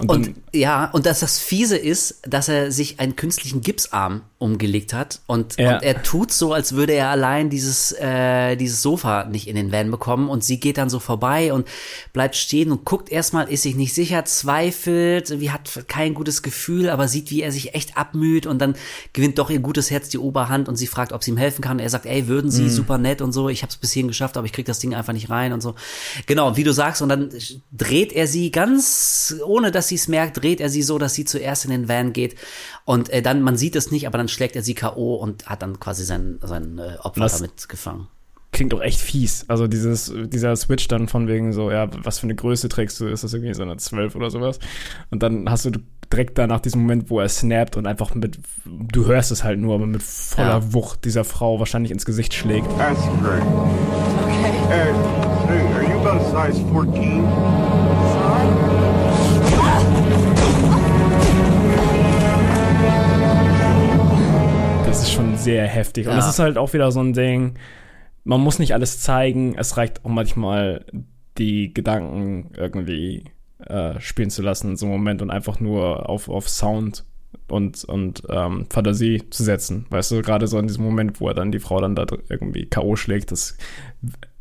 [0.00, 4.92] Und, Und, ja, und dass das Fiese ist, dass er sich einen künstlichen Gipsarm umgelegt
[4.92, 5.76] hat und, Ja.
[5.76, 9.72] und er tut so, als würde er allein dieses, äh, dieses Sofa nicht in den
[9.72, 11.66] Van bekommen und sie geht dann so vorbei und
[12.12, 16.90] bleibt stehen und guckt erstmal, ist sich nicht sicher, zweifelt, irgendwie hat kein gutes Gefühl,
[16.90, 18.76] aber sieht, wie er sich echt abmüht und dann
[19.14, 21.78] gewinnt doch ihr gutes Herz die Oberhand und sie fragt, ob sie ihm helfen kann.
[21.78, 22.70] Er sagt, ey, würden Sie, Mhm.
[22.70, 24.94] super nett und so, ich habe es bis hierhin geschafft, aber ich krieg das Ding
[24.94, 25.74] einfach nicht rein und so.
[26.26, 27.30] Genau, wie du sagst, und dann
[27.72, 31.24] dreht er sie ganz, ohne dass sie es merkt, dreht er sie so, dass sie
[31.24, 32.36] zuerst in den Van geht
[32.84, 35.14] und äh, dann, man sieht es nicht, aber dann schlägt er sie K.O.
[35.16, 38.08] und hat dann quasi sein, sein äh, Opfer Was- damit gefangen.
[38.52, 39.44] klingt doch echt fies.
[39.48, 43.06] Also dieses, dieser Switch dann von wegen so, ja, was für eine Größe trägst du?
[43.06, 44.58] Ist das irgendwie so eine 12 oder sowas?
[45.10, 45.72] Und dann hast du
[46.12, 49.58] direkt da nach diesem Moment, wo er snappt und einfach mit, du hörst es halt
[49.58, 50.72] nur, aber mit voller Ja.
[50.72, 52.68] Wucht dieser Frau wahrscheinlich ins Gesicht schlägt.
[52.78, 53.42] That's great.
[53.42, 54.52] Okay.
[54.68, 54.92] Hey,
[55.48, 57.75] hey, are you about size 14?
[64.96, 66.06] Das ist schon sehr heftig.
[66.06, 66.16] Und Ja.
[66.16, 67.58] das ist halt auch wieder so ein Ding,
[68.24, 70.86] man muss nicht alles zeigen, es reicht auch manchmal,
[71.36, 73.24] die Gedanken irgendwie
[73.58, 77.04] äh, spielen zu lassen in so einem Moment und einfach nur auf, auf Sound
[77.46, 79.84] und, und ähm, Fantasie zu setzen.
[79.90, 82.64] Weißt du, gerade so in diesem Moment, wo er dann die Frau dann da irgendwie
[82.64, 82.96] K.O.
[82.96, 83.58] schlägt, das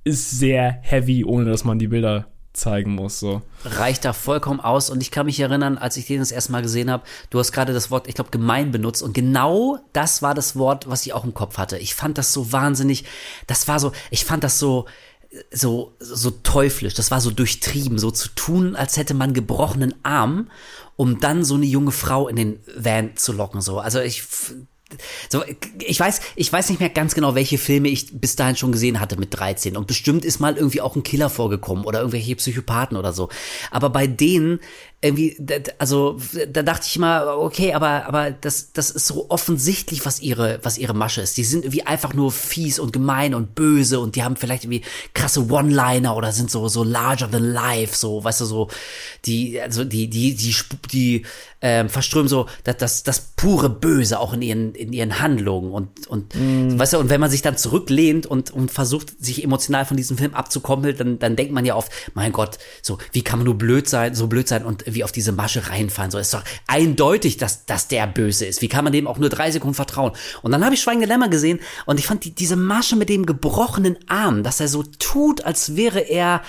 [0.05, 3.19] ist sehr heavy, ohne dass man die Bilder zeigen muss.
[3.19, 3.41] So.
[3.63, 4.89] reicht da vollkommen aus.
[4.89, 7.51] Und ich kann mich erinnern, als ich den das erste Mal gesehen habe, du hast
[7.51, 9.03] gerade das Wort, ich glaube, gemein benutzt.
[9.03, 11.77] Und genau das war das Wort, was ich auch im Kopf hatte.
[11.77, 13.05] Ich fand das so wahnsinnig,
[13.47, 14.85] das war so, ich fand das so,
[15.51, 16.93] so, so teuflisch.
[16.93, 20.49] Das war so durchtrieben, so zu tun, als hätte man gebrochenen Arm,
[20.95, 23.61] um dann so eine junge Frau in den Van zu locken.
[23.61, 24.23] So, also ich,
[25.29, 25.43] so,
[25.79, 28.99] ich weiß, ich weiß nicht mehr ganz genau, welche Filme ich bis dahin schon gesehen
[28.99, 29.75] hatte mit 13.
[29.77, 33.29] Und bestimmt ist mal irgendwie auch ein Killer vorgekommen oder irgendwelche Psychopathen oder so.
[33.71, 34.59] Aber bei denen
[35.01, 35.37] irgendwie,
[35.77, 36.17] also
[36.47, 40.77] da dachte ich immer, okay, aber aber das das ist so offensichtlich, was ihre was
[40.77, 41.37] ihre Masche ist.
[41.37, 44.81] Die sind irgendwie einfach nur fies und gemein und böse und die haben vielleicht irgendwie
[45.13, 48.69] krasse One-Liner oder sind so so larger than life, so weißt du so
[49.25, 50.55] die also die die die
[50.91, 51.25] die
[51.61, 56.07] ähm, verströmen so das, das das pure Böse auch in ihren in ihren Handlungen und
[56.07, 56.33] und
[56.79, 60.17] weißt du und wenn man sich dann zurücklehnt und und versucht sich emotional von diesem
[60.17, 63.57] Film abzukoppeln, dann dann denkt man ja oft, mein Gott, so wie kann man nur
[63.57, 67.37] blöd sein, so blöd sein und wie auf diese Masche reinfallen, so ist doch eindeutig,
[67.37, 68.61] dass dass der böse ist.
[68.61, 70.13] Wie kann man dem auch nur drei Sekunden vertrauen?
[70.41, 73.25] Und dann habe ich Schweigende Lämmer gesehen und ich fand die, diese Masche mit dem
[73.25, 76.41] gebrochenen Arm, dass er so tut, als wäre er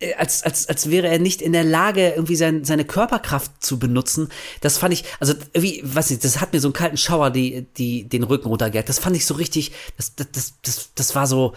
[0.00, 3.78] äh, als, als, als wäre er nicht in der Lage, irgendwie sein, seine Körperkraft zu
[3.78, 4.28] benutzen.
[4.60, 7.66] Das fand ich, also irgendwie, weiß nicht, das hat mir so einen kalten Schauer die,
[7.76, 8.88] die, den Rücken runtergejagt.
[8.88, 11.54] Das fand ich so richtig, das, das, das, das, war so,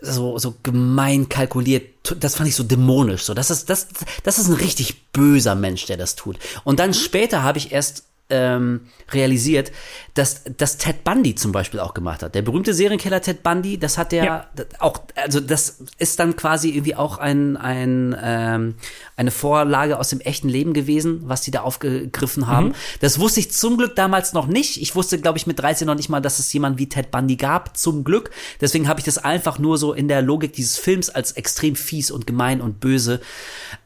[0.00, 2.16] so, so gemein kalkuliert.
[2.20, 3.22] Das fand ich so dämonisch.
[3.22, 3.88] So, das ist, das,
[4.22, 6.38] das ist ein richtig böser Mensch, der das tut.
[6.64, 9.70] Und dann später habe ich erst ähm, realisiert,
[10.14, 12.34] dass dass Ted Bundy zum Beispiel auch gemacht hat.
[12.34, 14.50] Der berühmte Serienkiller Ted Bundy, das hat der Ja.
[14.56, 18.74] das auch, also das ist dann quasi irgendwie auch ein, ein ähm,
[19.16, 22.68] eine Vorlage aus dem echten Leben gewesen, was die da aufgegriffen haben.
[22.68, 22.74] Mhm.
[23.00, 24.80] Das wusste ich zum Glück damals noch nicht.
[24.80, 27.36] Ich wusste, glaube ich, mit 13 noch nicht mal, dass es jemand wie Ted Bundy
[27.36, 28.30] gab, zum Glück.
[28.60, 32.10] Deswegen habe ich das einfach nur so in der Logik dieses Films als extrem fies
[32.10, 33.20] und gemein und böse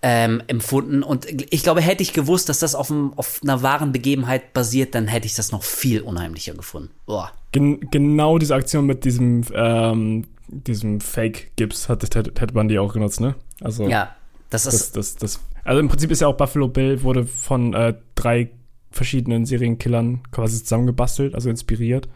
[0.02, 1.02] ähm, empfunden.
[1.02, 4.52] Und ich glaube, hätte ich gewusst, dass das auf, einem, auf einer wahren Begebenheit Begebenheit
[4.52, 6.90] basiert, dann hätte ich das noch viel unheimlicher gefunden.
[7.07, 7.32] Boah.
[7.52, 13.20] Gen genau diese Aktion mit diesem, ähm, diesem Fake-Gips hat Ted, Ted Bundy auch genutzt,
[13.20, 13.35] ne?
[13.61, 14.15] Also, ja,
[14.51, 14.97] das ist.
[14.97, 18.51] Das, das, das, also im Prinzip ist ja auch Buffalo Bill wurde von äh, drei
[18.90, 22.09] verschiedenen Serienkillern quasi zusammengebastelt, also inspiriert.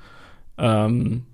[0.58, 1.24] Ähm,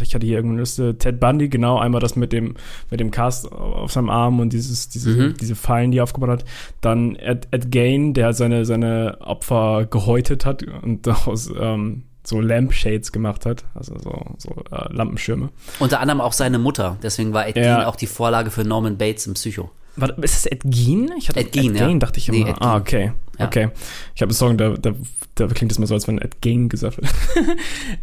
[0.00, 2.54] ich hatte hier irgendeine Liste, Ted Bundy, genau, einmal das mit dem,
[2.90, 5.34] mit dem Cast auf seinem Arm und dieses, diese, mhm.
[5.38, 6.44] diese Fallen, die er aufgebaut hat.
[6.80, 13.12] Dann Ed, Ed Gain, der seine, seine Opfer gehäutet hat und daraus ähm, so Lampshades
[13.12, 15.50] gemacht hat, also so, so äh, Lampenschirme.
[15.78, 17.76] Unter anderem auch seine Mutter, deswegen war Ed ja.
[17.76, 19.70] Gain auch die Vorlage für Norman Bates im Psycho.
[20.00, 21.10] Warte, ist das Ed Gein?
[21.18, 21.98] Ich hatte Ed Gein, Ed Gein, ja.
[21.98, 22.46] dachte ich immer.
[22.46, 23.12] Nee, ah, okay.
[23.38, 23.46] Ja.
[23.46, 23.70] Okay.
[24.14, 24.92] Ich habe einen Song, da, da,
[25.34, 27.08] da klingt es mal so, als wenn Ed Gein gesagt wird.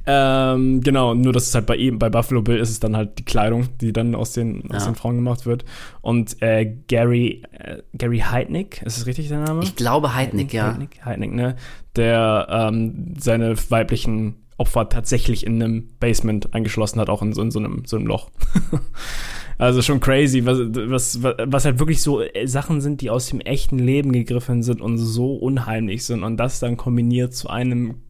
[0.05, 3.19] ähm, genau, nur dass es halt bei ihm, bei Buffalo Bill ist es dann halt
[3.19, 4.77] die Kleidung, die dann aus den, ja.
[4.77, 5.65] aus den Frauen gemacht wird.
[6.01, 9.63] Und äh, Gary, äh, Gary Heidnick, ist das richtig der Name?
[9.63, 10.71] Ich glaube Heidnick, ja.
[10.71, 11.55] Heidnick, Heidnick, ne?
[11.95, 17.51] Der ähm, seine weiblichen Opfer tatsächlich in einem Basement eingeschlossen hat, auch in so, in
[17.51, 18.31] so, einem, so einem Loch.
[19.57, 23.39] also schon crazy, was, was, was halt wirklich so äh, Sachen sind, die aus dem
[23.39, 28.01] echten Leben gegriffen sind und so unheimlich sind und das dann kombiniert zu einem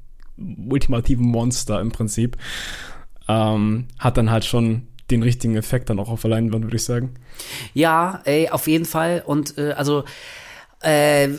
[0.69, 2.37] ultimativen Monster im Prinzip,
[3.27, 6.83] ähm, hat dann halt schon den richtigen Effekt dann auch auf der Leinwand, würde ich
[6.83, 7.15] sagen.
[7.73, 9.23] Ja, ey, auf jeden Fall.
[9.25, 10.03] Und äh, also
[10.81, 11.29] äh,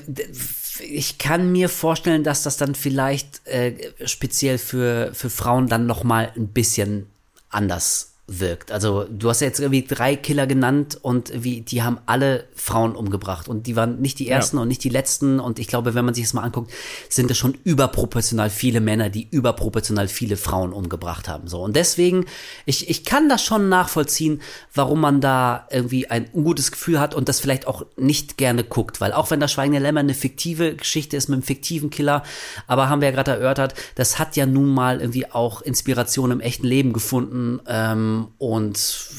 [0.81, 6.05] ich kann mir vorstellen, dass das dann vielleicht äh, speziell für, für Frauen dann noch
[6.05, 7.07] mal ein bisschen
[7.51, 8.71] anders wirkt.
[8.71, 12.95] Also du hast ja jetzt irgendwie drei Killer genannt und wie die haben alle Frauen
[12.95, 14.63] umgebracht und die waren nicht die ersten ja.
[14.63, 16.71] und nicht die letzten und ich glaube, wenn man sich das mal anguckt,
[17.09, 21.49] sind es schon überproportional viele Männer, die überproportional viele Frauen umgebracht haben.
[21.49, 22.27] So und deswegen
[22.67, 24.43] ich ich kann das schon nachvollziehen,
[24.75, 29.01] warum man da irgendwie ein ungutes Gefühl hat und das vielleicht auch nicht gerne guckt,
[29.01, 32.23] weil auch wenn das Schweigende Lämmer eine fiktive Geschichte ist mit einem fiktiven Killer,
[32.67, 36.41] aber haben wir ja gerade erörtert, das hat ja nun mal irgendwie auch Inspiration im
[36.41, 37.61] echten Leben gefunden.
[37.67, 38.79] Ähm, und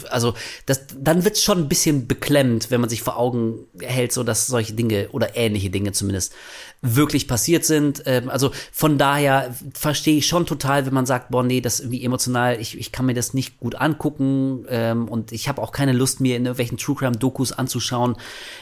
[0.10, 0.34] also
[0.66, 4.24] das, dann wird es schon ein bisschen beklemmt, wenn man sich vor Augen hält, so
[4.24, 6.34] dass solche Dinge oder ähnliche Dinge zumindest
[6.82, 8.04] wirklich passiert sind.
[8.06, 12.04] Ähm, also von daher verstehe ich schon total, wenn man sagt, boah, nee, das irgendwie
[12.04, 15.92] emotional, ich, ich kann mir das nicht gut angucken ähm, und ich habe auch keine
[15.92, 18.16] Lust, mir in irgendwelchen True Crime-Dokus anzuschauen,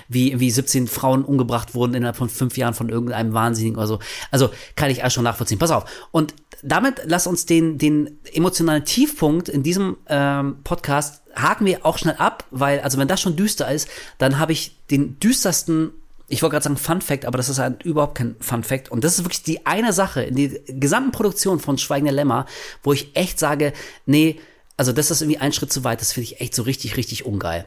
[0.08, 4.00] wie, wie 17 Frauen umgebracht wurden innerhalb von fünf Jahren von irgendeinem Wahnsinnigen oder so.
[4.32, 5.60] Also kann ich auch schon nachvollziehen.
[5.60, 5.86] Pass auf.
[6.12, 6.34] Und
[6.64, 12.16] damit lass uns den, den emotionalen Tiefpunkt in diesem ähm, Podcast haken wir auch schnell
[12.16, 13.88] ab, weil, also wenn das schon düster ist,
[14.18, 15.92] dann habe ich den düstersten,
[16.28, 18.90] ich wollte gerade sagen Fun Fact, aber das ist halt überhaupt kein Fun Fact.
[18.90, 22.46] Und das ist wirklich die eine Sache in der gesamten Produktion von Schweigender Lämmer,
[22.84, 23.74] wo ich echt sage,
[24.06, 24.40] nee,
[24.76, 27.26] also das ist irgendwie ein Schritt zu weit, das finde ich echt so richtig, richtig
[27.26, 27.66] ungeil.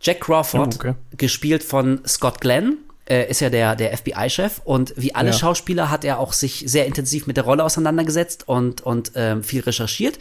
[0.00, 0.94] Jack Crawford, okay.
[1.16, 2.76] gespielt von Scott Glenn,
[3.08, 5.36] äh, ist ja der, der FBI-Chef und wie alle ja.
[5.36, 9.62] Schauspieler hat er auch sich sehr intensiv mit der Rolle auseinandergesetzt und, und ähm, viel
[9.62, 10.18] recherchiert.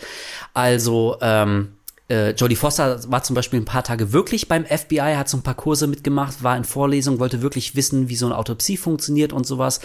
[0.54, 1.77] Also ähm,
[2.10, 5.44] äh, Jodie Foster war zum Beispiel ein paar Tage wirklich beim FBI, hat so ein
[5.44, 9.46] paar Kurse mitgemacht, war in Vorlesungen, wollte wirklich wissen, wie so eine Autopsie funktioniert und
[9.46, 9.82] sowas.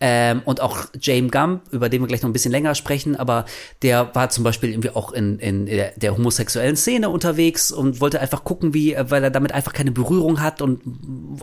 [0.00, 3.44] Ähm, und auch James Gump, über den wir gleich noch ein bisschen länger sprechen, aber
[3.82, 8.20] der war zum Beispiel irgendwie auch in, in der, der homosexuellen Szene unterwegs und wollte
[8.20, 10.80] einfach gucken, wie, weil er damit einfach keine Berührung hat und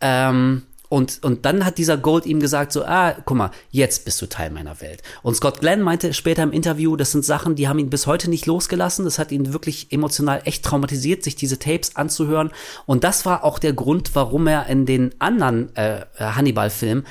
[0.00, 4.20] Ähm, und, und dann hat dieser Gold ihm gesagt, so, ah, guck mal, jetzt bist
[4.22, 5.02] du Teil meiner Welt.
[5.22, 8.30] Und Scott Glenn meinte später im Interview, das sind Sachen, die haben ihn bis heute
[8.30, 9.04] nicht losgelassen.
[9.04, 12.50] Das hat ihn wirklich emotional echt traumatisiert, sich diese Tapes anzuhören.
[12.86, 17.04] Und das war auch der Grund, warum er in den anderen äh, Hannibal-Filmen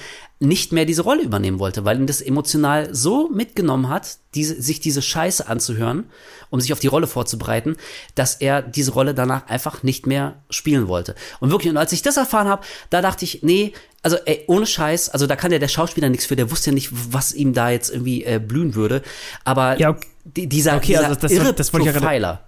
[0.47, 4.79] nicht mehr diese Rolle übernehmen wollte, weil ihn das emotional so mitgenommen hat, diese, sich
[4.79, 6.05] diese Scheiße anzuhören,
[6.49, 7.75] um sich auf die Rolle vorzubereiten,
[8.15, 11.15] dass er diese Rolle danach einfach nicht mehr spielen wollte.
[11.39, 13.73] Und wirklich, und als ich das erfahren habe, da dachte ich, nee,
[14.03, 16.73] also ey, ohne Scheiß, also da kann ja der Schauspieler nichts für, der wusste ja
[16.73, 19.01] nicht, was ihm da jetzt irgendwie äh, blühen würde.
[19.43, 20.07] Aber ja, okay.
[20.25, 22.47] dieser, okay, dieser also das, irre das wollte ich ja.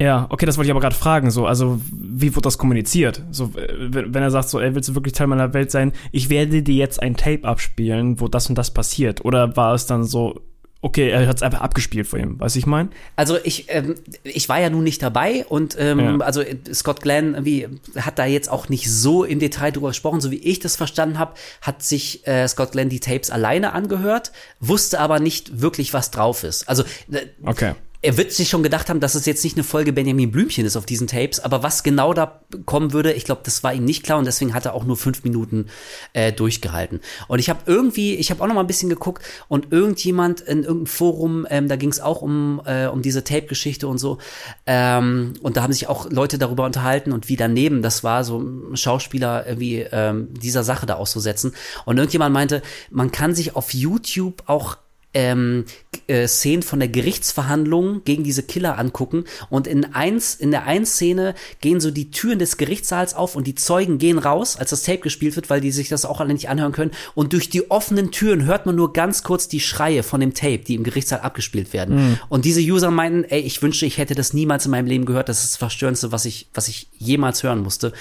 [0.00, 1.30] Ja, okay, das wollte ich aber gerade fragen.
[1.30, 3.22] So, also wie wird das kommuniziert?
[3.32, 5.92] So, wenn er sagt, so, ey, willst du wirklich Teil meiner Welt sein?
[6.12, 9.24] Ich werde dir jetzt ein Tape abspielen, wo das und das passiert.
[9.24, 10.40] Oder war es dann so,
[10.82, 12.90] okay, er hat es einfach abgespielt vor ihm, weißt du, ich meine?
[13.16, 16.16] Also ich, ähm, ich war ja nun nicht dabei und ähm, Ja.
[16.18, 16.42] also
[16.72, 17.66] Scott Glenn irgendwie
[17.96, 21.18] hat da jetzt auch nicht so im Detail drüber gesprochen, so wie ich das verstanden
[21.18, 24.30] habe, hat sich äh, Scott Glenn die Tapes alleine angehört,
[24.60, 26.68] wusste aber nicht wirklich, was drauf ist.
[26.68, 27.72] Also äh, Okay.
[28.00, 30.76] Er wird sich schon gedacht haben, dass es jetzt nicht eine Folge Benjamin Blümchen ist
[30.76, 34.04] auf diesen Tapes, aber was genau da kommen würde, ich glaube, das war ihm nicht
[34.04, 35.66] klar und deswegen hat er auch nur fünf Minuten
[36.12, 37.00] äh, durchgehalten.
[37.26, 40.58] Und ich habe irgendwie, ich habe auch noch mal ein bisschen geguckt und irgendjemand in
[40.58, 44.18] irgendeinem Forum, ähm, da ging es auch um äh, um diese Tape-Geschichte und so,
[44.66, 48.44] ähm, und da haben sich auch Leute darüber unterhalten und wie daneben das war, so
[48.74, 51.52] Schauspieler irgendwie ähm, dieser Sache da auszusetzen.
[51.84, 54.76] Und irgendjemand meinte, man kann sich auf YouTube auch
[55.14, 55.64] ähm,
[56.06, 60.86] äh, Szenen von der Gerichtsverhandlung gegen diese Killer angucken und in eins in der einen
[60.86, 64.82] Szene gehen so die Türen des Gerichtssaals auf und die Zeugen gehen raus, als das
[64.82, 67.70] Tape gespielt wird, weil die sich das auch alle nicht anhören können und durch die
[67.70, 71.20] offenen Türen hört man nur ganz kurz die Schreie von dem Tape, die im Gerichtssaal
[71.20, 71.96] abgespielt werden.
[71.96, 72.18] Mhm.
[72.28, 75.28] Und diese User meinten, ey, ich wünschte, ich hätte das niemals in meinem Leben gehört,
[75.28, 77.92] das ist das verstörendste, was ich was ich jemals hören musste.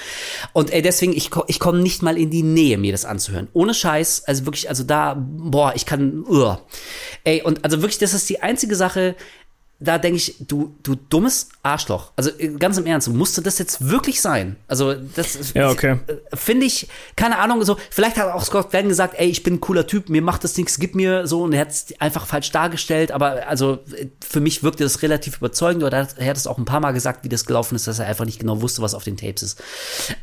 [0.53, 3.47] Und ey, deswegen ich ich komme nicht mal in die Nähe mir das anzuhören.
[3.53, 6.57] Ohne Scheiß, also wirklich also da boah, ich kann uh.
[7.27, 9.13] Ey, und also wirklich, das ist die einzige Sache,
[9.79, 12.11] da denke ich, du, du dummes Arschloch.
[12.15, 14.55] Also äh, ganz im Ernst, musste das jetzt wirklich sein?
[14.67, 15.99] Also das Ja, okay.
[16.07, 19.55] äh, finde ich, keine Ahnung, so, vielleicht hat auch Scott Glenn gesagt, ey, ich bin
[19.55, 22.25] ein cooler Typ, mir macht das nichts, gib mir so, und er hat es einfach
[22.25, 26.47] falsch dargestellt, aber also äh, für mich wirkte das relativ überzeugend, oder er hat es
[26.47, 28.81] auch ein paar Mal gesagt, wie das gelaufen ist, dass er einfach nicht genau wusste,
[28.81, 29.63] was auf den Tapes ist.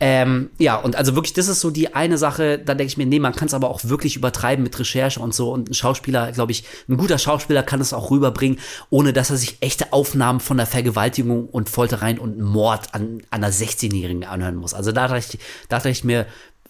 [0.00, 3.06] Ähm, ja, und also wirklich, das ist so die eine Sache, da denke ich mir,
[3.06, 6.32] nee, man kann es aber auch wirklich übertreiben mit Recherche und so, und ein Schauspieler,
[6.32, 8.58] glaube ich, ein guter Schauspieler kann es auch rüberbringen,
[8.90, 13.44] ohne dass er sich echte Aufnahmen von der Vergewaltigung und Foltereien und Mord an, an
[13.44, 14.74] einer 16-Jährigen anhören muss.
[14.74, 15.38] Also da dachte ich,
[15.68, 16.26] da dachte ich mir,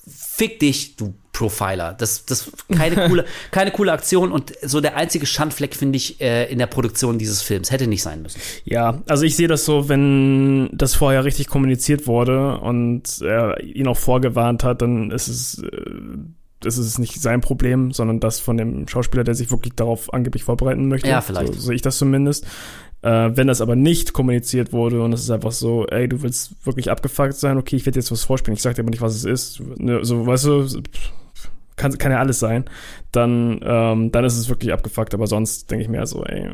[0.06, 1.94] fick dich, du Profiler.
[1.98, 6.51] Das, das keine coole, keine coole Aktion und so der einzige Schandfleck finde ich äh,
[6.51, 8.40] in der Produktion dieses Films hätte nicht sein müssen.
[8.64, 13.88] Ja, also ich sehe das so, wenn das vorher richtig kommuniziert wurde und er ihn
[13.88, 15.80] auch vorgewarnt hat, dann ist es, äh,
[16.65, 20.45] das ist nicht sein Problem, sondern das von dem Schauspieler, der sich wirklich darauf angeblich
[20.45, 21.09] vorbereiten möchte.
[21.09, 21.55] Ja, vielleicht.
[21.55, 22.47] So sehe ich das zumindest.
[23.03, 26.55] Äh, wenn das aber nicht kommuniziert wurde und es ist einfach so, ey, du willst
[26.65, 29.15] wirklich abgefuckt sein, okay, ich werde jetzt was vorspielen, ich sag dir aber nicht, was
[29.15, 29.61] es ist.
[29.78, 30.82] Ne, So, weißt du,
[31.77, 32.65] kann, kann ja alles sein,
[33.12, 36.51] dann, ähm, dann ist es wirklich abgefuckt, aber sonst denke ich mir so, ey,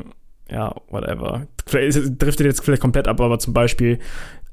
[0.49, 1.47] ja, whatever.
[1.65, 3.99] Vielleicht driftet jetzt vielleicht komplett ab, aber zum Beispiel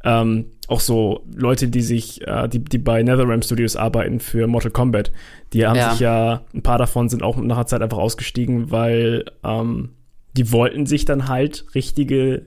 [0.05, 4.71] ähm, auch so Leute, die sich, äh, die, die bei NetherRealm Studios arbeiten für Mortal
[4.71, 5.11] Kombat,
[5.53, 5.91] die haben Ja.
[5.91, 9.91] sich ja, ein paar davon sind auch nach einer Zeit einfach ausgestiegen, weil ähm,
[10.37, 12.47] die wollten sich dann halt richtige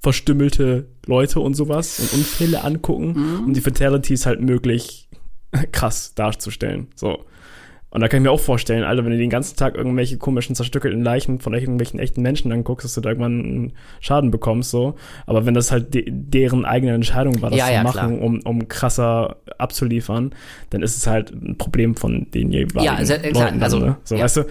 [0.00, 3.44] verstümmelte Leute und sowas und Unfälle angucken, Mhm.
[3.46, 5.08] um die Fatalities halt möglich
[5.72, 6.88] krass darzustellen.
[6.94, 7.24] So.
[7.92, 10.54] Und da kann ich mir auch vorstellen, Alter, wenn du den ganzen Tag irgendwelche komischen
[10.54, 14.94] zerstückelten Leichen von irgendwelchen echten Menschen anguckst, dass du da irgendwann einen Schaden bekommst, so.
[15.26, 18.22] Aber wenn das halt de deren eigene Entscheidung war, das Ja, zu ja, machen, klar.
[18.22, 20.34] um, um krasser abzuliefern,
[20.70, 23.54] dann ist es halt ein Problem von den jeweiligen Ja, also, äh, klar, Leuten.
[23.58, 23.96] Dann, also, ne?
[24.04, 24.24] So, ja.
[24.24, 24.44] weißt du?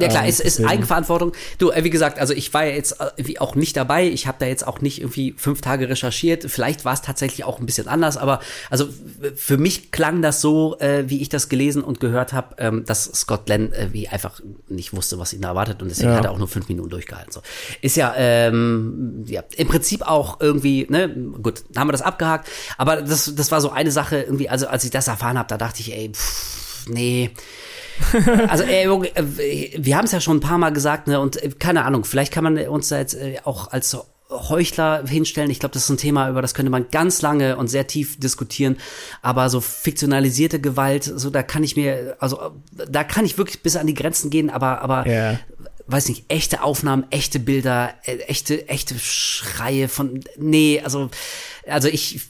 [0.00, 1.32] Ja klar, Ähm, es ist Eigenverantwortung.
[1.58, 4.08] Du, äh, wie gesagt, also ich war ja jetzt äh, wie auch nicht dabei.
[4.08, 6.50] Ich habe da jetzt auch nicht irgendwie fünf Tage recherchiert.
[6.50, 8.40] Vielleicht war es tatsächlich auch ein bisschen anders, aber
[8.70, 8.88] also
[9.36, 13.04] für mich klang das so, äh, wie ich das gelesen und gehört habe, ähm, dass
[13.04, 16.16] Scott Glenn äh, wie einfach nicht wusste, was ihn da erwartet und deswegen Ja.
[16.16, 17.30] hat er auch nur fünf Minuten durchgehalten.
[17.32, 17.40] So
[17.80, 21.08] ist ja ähm, ja im Prinzip auch irgendwie ne
[21.40, 22.48] gut, dann haben wir das abgehakt.
[22.78, 24.48] Aber das das war so eine Sache irgendwie.
[24.48, 27.30] Also als ich das erfahren habe, da dachte ich, ey, pff, nee.
[28.48, 31.20] Also äh, äh, wir haben es ja schon ein paar Mal gesagt, ne?
[31.20, 33.96] Und äh, keine Ahnung, vielleicht kann man uns da jetzt auch als
[34.30, 35.50] Heuchler hinstellen.
[35.50, 38.18] Ich glaube, das ist ein Thema, über das könnte man ganz lange und sehr tief
[38.18, 38.78] diskutieren.
[39.22, 43.76] Aber so fiktionalisierte Gewalt, so da kann ich mir, also da kann ich wirklich bis
[43.76, 44.50] an die Grenzen gehen.
[44.50, 45.38] Aber aber Ja.
[45.86, 51.10] weiß nicht, echte Aufnahmen, echte Bilder, äh, echte, echte Schreie von, nee, also,
[51.68, 52.22] also ich,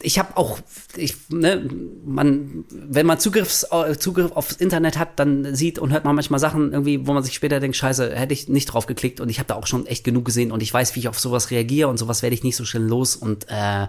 [0.00, 0.58] ich habe auch,
[0.98, 1.68] ich, ne,
[2.04, 3.66] man, wenn man Zugriffs,
[3.98, 7.34] Zugriff aufs Internet hat, dann sieht und hört man manchmal Sachen irgendwie, wo man sich
[7.34, 10.04] später denkt, scheiße, hätte ich nicht drauf geklickt und ich habe da auch schon echt
[10.04, 12.56] genug gesehen und ich weiß, wie ich auf sowas reagiere und sowas werde ich nicht
[12.56, 13.86] so schnell los und äh,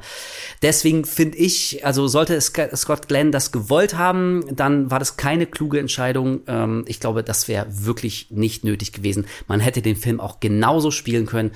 [0.62, 5.80] deswegen finde ich, also sollte Scott Glenn das gewollt haben, dann war das keine kluge
[5.80, 6.42] Entscheidung.
[6.48, 9.26] Ähm, ich glaube, das wäre wirklich nicht nötig gewesen.
[9.48, 11.52] Man hätte den Film auch genauso spielen können,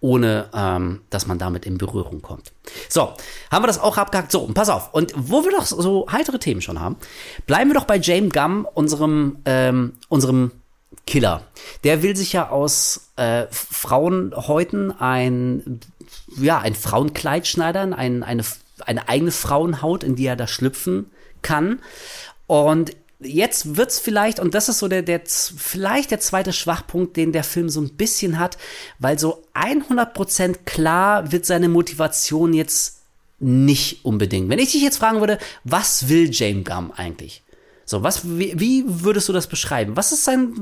[0.00, 2.52] ohne ähm, dass man damit in Berührung kommt.
[2.88, 3.12] So,
[3.50, 4.32] haben wir das auch abgehakt.
[4.32, 4.92] So, und pass auf.
[4.96, 6.96] Und wo wir doch so heitere Themen schon haben,
[7.46, 10.52] bleiben wir doch bei James Gum, unserem, ähm, unserem
[11.06, 11.42] Killer.
[11.84, 15.80] Der will sich ja aus äh, Frauenhäuten ein,
[16.38, 18.42] ja, ein Frauenkleid schneidern, ein, eine,
[18.86, 21.10] eine eigene Frauenhaut, in die er da schlüpfen
[21.42, 21.80] kann.
[22.46, 27.32] Und jetzt wird's vielleicht, und das ist so der, der, vielleicht der zweite Schwachpunkt, den
[27.32, 28.56] der Film so ein bisschen hat,
[28.98, 32.95] weil so 100% klar wird seine Motivation jetzt
[33.38, 34.48] nicht unbedingt.
[34.48, 37.42] Wenn ich dich jetzt fragen würde, was will James Gum eigentlich?
[37.84, 39.96] So, was, wie, wie würdest du das beschreiben?
[39.96, 40.52] Was ist sein,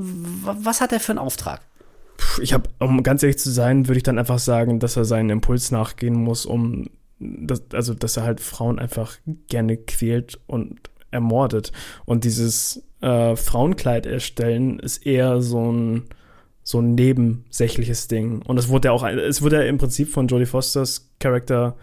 [0.42, 1.62] was hat er für einen Auftrag?
[2.40, 5.30] Ich habe, um ganz ehrlich zu sein, würde ich dann einfach sagen, dass er seinen
[5.30, 6.86] Impuls nachgehen muss, um,
[7.18, 9.16] das, also, dass er halt Frauen einfach
[9.48, 11.72] gerne quält und ermordet.
[12.04, 16.04] Und dieses äh, Frauenkleid erstellen ist eher so ein
[16.64, 18.40] so ein nebensächliches Ding.
[18.42, 21.76] Und es wurde ja auch, es wurde ja im Prinzip von Jodie Fosters Charakter,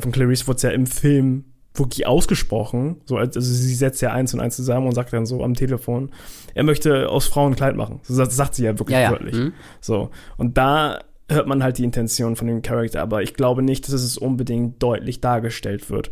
[0.00, 1.44] von Clarice, wurde es ja im Film
[1.74, 3.00] wirklich ausgesprochen.
[3.04, 6.10] So, also sie setzt ja eins und eins zusammen und sagt dann so am Telefon,
[6.54, 8.00] er möchte aus Frauen Kleid machen.
[8.02, 9.10] So das sagt sie ja wirklich ja, ja.
[9.10, 9.34] wörtlich.
[9.34, 9.52] Mhm.
[9.80, 10.10] So.
[10.36, 11.00] Und da
[11.30, 14.82] hört man halt die Intention von dem Charakter, aber ich glaube nicht, dass es unbedingt
[14.82, 16.10] deutlich dargestellt wird.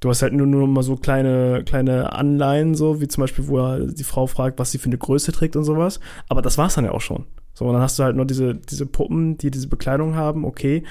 [0.00, 3.58] Du hast halt nur, nur mal so kleine, kleine Anleihen, so wie zum Beispiel, wo
[3.58, 5.98] er die Frau fragt, was sie für eine Größe trägt und sowas.
[6.28, 7.24] Aber das war's dann ja auch schon.
[7.54, 10.82] So, und dann hast du halt nur diese, diese Puppen, die diese Bekleidung haben, okay.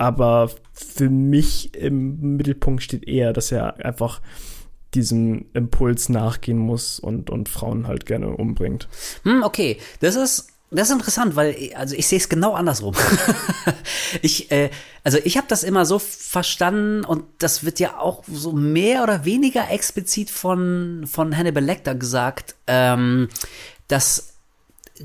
[0.00, 4.22] Aber für mich im Mittelpunkt steht eher, dass er einfach
[4.94, 8.88] diesem Impuls nachgehen muss und, und Frauen halt gerne umbringt.
[9.24, 9.76] Hm, okay.
[10.00, 12.94] Das ist das ist interessant, weil also ich sehe es genau andersrum.
[14.22, 14.70] ich äh,
[15.04, 19.26] also ich habe das immer so verstanden und das wird ja auch so mehr oder
[19.26, 23.28] weniger explizit von von Hannibal Lecter gesagt, ähm,
[23.86, 24.32] dass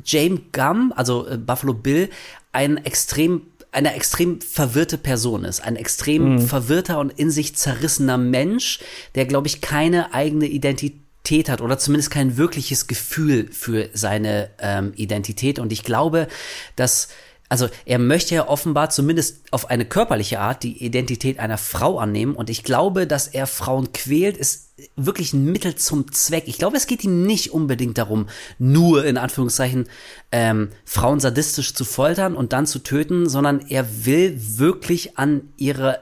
[0.05, 2.09] James Gum, also äh, Buffalo Bill,
[2.53, 3.41] ein extrem
[3.75, 6.41] eine extrem verwirrte Person ist, ein extrem mhm.
[6.41, 8.79] verwirrter und in sich zerrissener Mensch,
[9.15, 14.93] der glaube ich keine eigene Identität hat oder zumindest kein wirkliches Gefühl für seine ähm,
[14.95, 15.59] Identität.
[15.59, 16.27] Und ich glaube,
[16.75, 17.09] dass
[17.55, 22.35] also er möchte ja offenbar zumindest auf eine körperliche Art die Identität einer Frau annehmen
[22.35, 26.43] und ich glaube, dass er Frauen quält, ist wirklich ein Mittel zum Zweck.
[26.47, 28.27] Ich glaube, es geht ihm nicht unbedingt darum,
[28.59, 29.87] nur in Anführungszeichen
[30.33, 36.01] ähm, Frauen sadistisch zu foltern und dann zu töten, sondern er will wirklich an ihre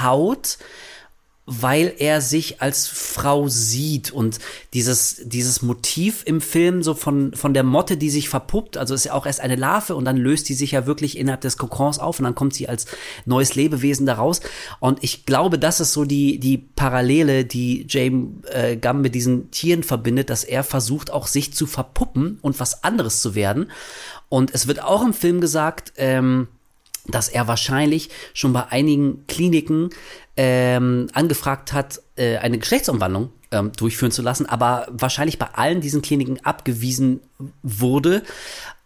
[0.00, 0.56] Haut
[1.50, 4.10] weil er sich als Frau sieht.
[4.10, 4.38] Und
[4.74, 9.04] dieses, dieses Motiv im Film so von, von der Motte, die sich verpuppt, also ist
[9.04, 11.98] ja auch erst eine Larve und dann löst die sich ja wirklich innerhalb des Kokons
[11.98, 12.84] auf und dann kommt sie als
[13.24, 14.42] neues Lebewesen daraus
[14.78, 19.50] und ich glaube, das ist so die, die Parallele, die James äh, Gum mit diesen
[19.50, 23.70] Tieren verbindet, dass er versucht auch sich zu verpuppen und was anderes zu werden.
[24.28, 26.48] Und es wird auch im Film gesagt, ähm,
[27.08, 29.90] dass er wahrscheinlich schon bei einigen Kliniken
[30.38, 36.00] ähm, angefragt hat, äh, eine Geschlechtsumwandlung ähm, durchführen zu lassen, aber wahrscheinlich bei allen diesen
[36.00, 37.20] Kliniken abgewiesen
[37.64, 38.22] wurde,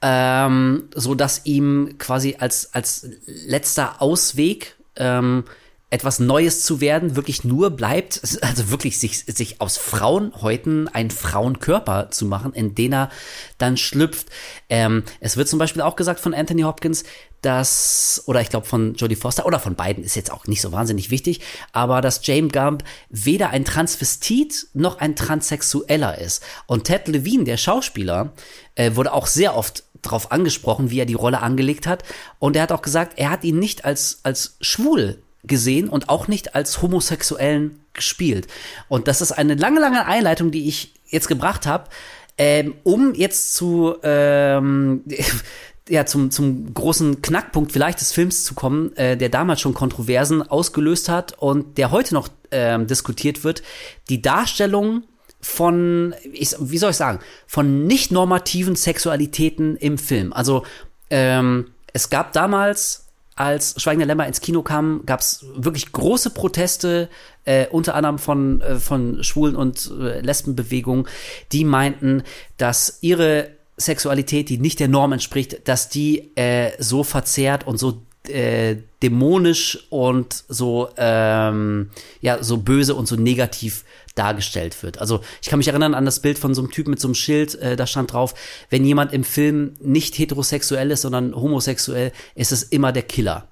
[0.00, 5.44] ähm, so dass ihm quasi als als letzter Ausweg ähm,
[5.92, 12.10] etwas Neues zu werden, wirklich nur bleibt, also wirklich sich, sich aus Frauenhäuten einen Frauenkörper
[12.10, 13.10] zu machen, in den er
[13.58, 14.28] dann schlüpft.
[14.70, 17.04] Ähm, es wird zum Beispiel auch gesagt von Anthony Hopkins,
[17.42, 20.72] dass, oder ich glaube von Jodie Foster, oder von beiden, ist jetzt auch nicht so
[20.72, 21.40] wahnsinnig wichtig,
[21.72, 26.42] aber dass James Gump weder ein Transvestit noch ein Transsexueller ist.
[26.66, 28.32] Und Ted Levine, der Schauspieler,
[28.76, 32.02] äh, wurde auch sehr oft darauf angesprochen, wie er die Rolle angelegt hat.
[32.38, 36.28] Und er hat auch gesagt, er hat ihn nicht als, als schwul gesehen und auch
[36.28, 38.46] nicht als Homosexuellen gespielt.
[38.88, 41.90] Und das ist eine lange, lange Einleitung, die ich jetzt gebracht habe,
[42.38, 45.04] ähm, um jetzt zu ähm,
[45.88, 50.42] ja zum zum großen Knackpunkt vielleicht des Films zu kommen, äh, der damals schon Kontroversen
[50.42, 53.62] ausgelöst hat und der heute noch ähm, diskutiert wird.
[54.08, 55.02] Die Darstellung
[55.40, 60.32] von, ich, wie soll ich sagen, von nicht normativen Sexualitäten im Film.
[60.32, 60.64] Also
[61.10, 63.01] ähm, es gab damals
[63.34, 67.08] als Schweigende Lämmer ins Kino kam, gab es wirklich große Proteste,
[67.44, 71.06] äh, unter anderem von, äh, von Schwulen- und äh, Lesbenbewegungen,
[71.50, 72.22] die meinten,
[72.56, 78.02] dass ihre Sexualität, die nicht der Norm entspricht, dass die äh, so verzerrt und so
[78.28, 81.90] äh, dämonisch und so ähm,
[82.20, 83.84] ja so böse und so negativ
[84.14, 84.98] dargestellt wird.
[84.98, 87.14] Also ich kann mich erinnern an das Bild von so einem Typ mit so einem
[87.14, 88.34] Schild, äh, da stand drauf,
[88.70, 93.48] wenn jemand im Film nicht heterosexuell ist, sondern homosexuell, ist es immer der Killer.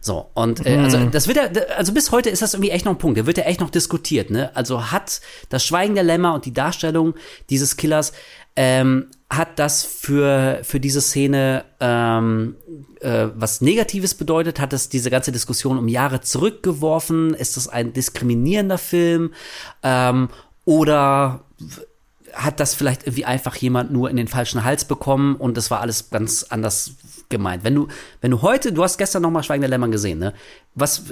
[0.00, 1.10] So, und äh, also Mhm.
[1.12, 3.38] das wird ja, also bis heute ist das irgendwie echt noch ein Punkt, der wird
[3.38, 4.54] ja echt noch diskutiert, ne?
[4.54, 7.14] Also hat das Schweigen der Lämmer und die Darstellung
[7.48, 8.12] dieses Killers,
[8.54, 9.06] ähm,
[9.36, 12.56] hat das für, für diese Szene ähm,
[13.00, 14.60] äh, was Negatives bedeutet?
[14.60, 17.34] Hat das diese ganze Diskussion um Jahre zurückgeworfen?
[17.34, 19.32] Ist das ein diskriminierender Film?
[19.82, 20.28] Ähm,
[20.64, 21.44] oder
[22.32, 25.80] hat das vielleicht irgendwie einfach jemand nur in den falschen Hals bekommen und das war
[25.80, 26.94] alles ganz anders
[27.28, 27.64] gemeint.
[27.64, 27.88] Wenn du,
[28.20, 30.32] wenn du heute, du hast gestern noch mal Schweigender Lämmer gesehen, ne?
[30.74, 31.04] Was,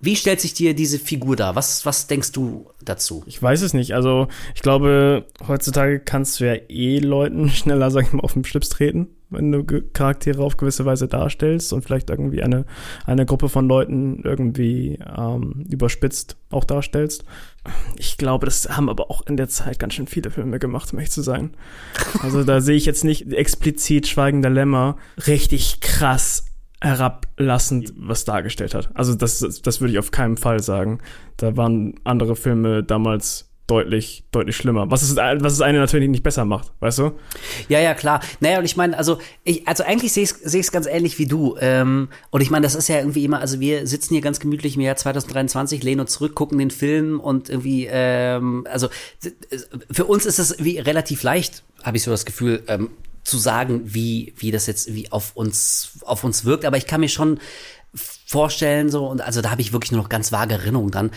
[0.00, 1.56] wie stellt sich dir diese Figur dar?
[1.56, 3.24] Was, was denkst du dazu?
[3.26, 3.94] Ich weiß es nicht.
[3.94, 8.44] Also, ich glaube, heutzutage kannst du ja eh Leuten schneller, sag ich mal, auf den
[8.44, 12.64] Schlips treten, wenn du Charaktere auf gewisse Weise darstellst und vielleicht irgendwie eine,
[13.06, 17.24] eine Gruppe von Leuten irgendwie ähm, überspitzt auch darstellst.
[17.98, 20.98] Ich glaube, das haben aber auch in der Zeit ganz schön viele Filme gemacht, um
[20.98, 21.50] ehrlich zu sein.
[22.22, 24.96] Also, da sehe ich jetzt nicht explizit Schweigender Lämmer
[25.26, 26.44] richtig krass
[26.80, 28.90] herablassend was dargestellt hat.
[28.94, 31.00] Also das, das würde ich auf keinen Fall sagen.
[31.36, 34.90] Da waren andere Filme damals deutlich, deutlich schlimmer.
[34.90, 37.12] Was es, was es eine natürlich nicht besser macht, weißt du?
[37.68, 38.20] Ja, ja, klar.
[38.40, 41.56] Naja, und ich meine, also ich, also eigentlich sehe ich es ganz ähnlich wie du.
[41.60, 44.74] Ähm, und ich meine, das ist ja irgendwie immer, also wir sitzen hier ganz gemütlich
[44.76, 48.88] im Jahr 2023, lehnen uns zurück, gucken den Film und irgendwie, ähm, also
[49.90, 52.90] für uns ist es wie relativ leicht, habe ich so das Gefühl, ähm,
[53.28, 56.64] zu sagen, wie, wie das jetzt wie auf uns, auf uns wirkt.
[56.64, 57.38] Aber ich kann mir schon
[57.94, 61.10] vorstellen, so, und also da habe ich wirklich nur noch ganz vage Erinnerungen dran,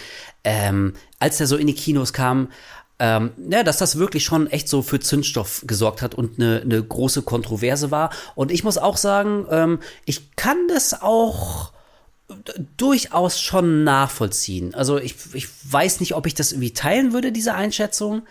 [0.44, 2.50] ähm, als der so in die Kinos kam,
[3.00, 6.82] ähm, ja, dass das wirklich schon echt so für Zündstoff gesorgt hat und eine, eine
[6.84, 8.12] große Kontroverse war.
[8.36, 11.72] Und ich muss auch sagen, ähm, ich kann das auch
[12.78, 14.74] durchaus schon nachvollziehen.
[14.76, 18.22] Also ich, ich weiß nicht, ob ich das irgendwie teilen würde, diese Einschätzung.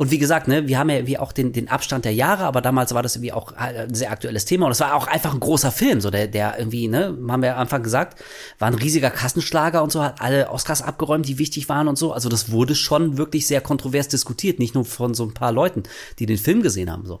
[0.00, 2.62] Und wie gesagt, ne, wir haben ja irgendwie auch den, den Abstand der Jahre, aber
[2.62, 5.40] damals war das irgendwie auch ein sehr aktuelles Thema und es war auch einfach ein
[5.40, 8.18] großer Film, so der, der irgendwie, ne, haben wir am Anfang gesagt,
[8.58, 12.14] war ein riesiger Kassenschlager und so, hat alle Oscars abgeräumt, die wichtig waren und so.
[12.14, 15.82] Also das wurde schon wirklich sehr kontrovers diskutiert, nicht nur von so ein paar Leuten,
[16.18, 17.20] die den Film gesehen haben, so.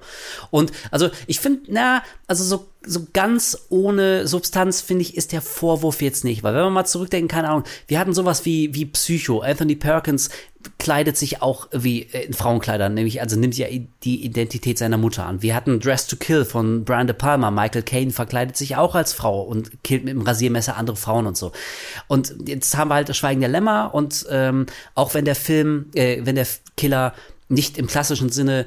[0.50, 5.42] Und also ich finde, na, also so so ganz ohne Substanz, finde ich, ist der
[5.42, 6.42] Vorwurf jetzt nicht.
[6.42, 9.40] Weil wenn wir mal zurückdenken, keine Ahnung, wir hatten sowas wie, wie Psycho.
[9.40, 10.30] Anthony Perkins
[10.78, 13.66] kleidet sich auch wie äh, in Frauenkleidern, nämlich, also nimmt ja
[14.04, 15.42] die Identität seiner Mutter an.
[15.42, 17.50] Wir hatten Dress to Kill von Brian De Palma.
[17.50, 21.36] Michael Caine verkleidet sich auch als Frau und killt mit dem Rasiermesser andere Frauen und
[21.36, 21.52] so.
[22.08, 25.86] Und jetzt haben wir halt das Schweigen der Lämmer und ähm, auch wenn der Film,
[25.94, 26.46] äh, wenn der
[26.76, 27.12] Killer
[27.50, 28.66] nicht im klassischen Sinne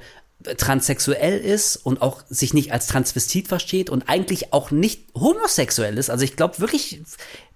[0.57, 6.09] transsexuell ist und auch sich nicht als Transvestit versteht und eigentlich auch nicht homosexuell ist.
[6.09, 7.01] Also ich glaube wirklich,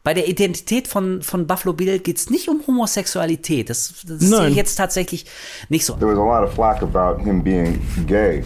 [0.04, 3.70] bei der Identität von, von Buffalo Bill geht's nicht um Homosexualität.
[3.70, 5.26] Das, das sehe ich jetzt tatsächlich
[5.70, 5.96] nicht so.
[5.96, 8.44] There was a lot of flack about him being gay.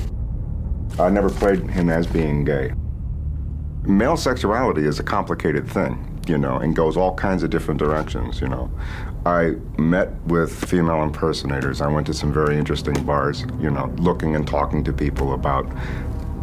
[0.99, 2.73] I never played him as being gay.
[3.83, 5.97] Male sexuality is a complicated thing,
[6.27, 8.69] you know, and goes all kinds of different directions, you know.
[9.25, 11.79] I met with female impersonators.
[11.79, 15.67] I went to some very interesting bars, you know, looking and talking to people about,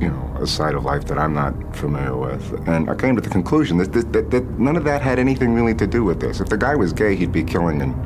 [0.00, 2.68] you know, a side of life that I'm not familiar with.
[2.68, 5.55] And I came to the conclusion that, that, that, that none of that had anything
[5.55, 6.40] really to do with this.
[6.40, 7.96] If the guy was gay, he'd be killing and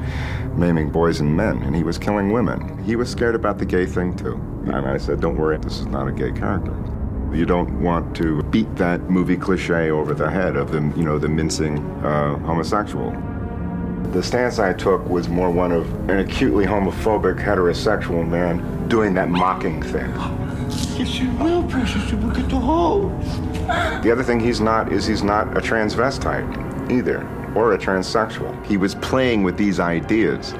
[0.58, 2.82] maiming boys and men, and he was killing women.
[2.82, 4.36] He was scared about the gay thing, too.
[4.64, 6.74] And I said, don't worry, this is not a gay character.
[7.34, 11.18] You don't want to beat that movie cliche over the head of the, you know,
[11.18, 13.10] the mincing uh, homosexual.
[14.10, 19.30] The stance I took was more one of an acutely homophobic heterosexual man doing that
[19.30, 20.10] mocking thing.
[20.98, 22.10] Yes, you will, precious.
[22.10, 23.08] You will get the hole.
[24.02, 28.66] The other thing he's not is he's not a transvestite either, or a transsexual.
[28.66, 30.52] He was playing with these ideas.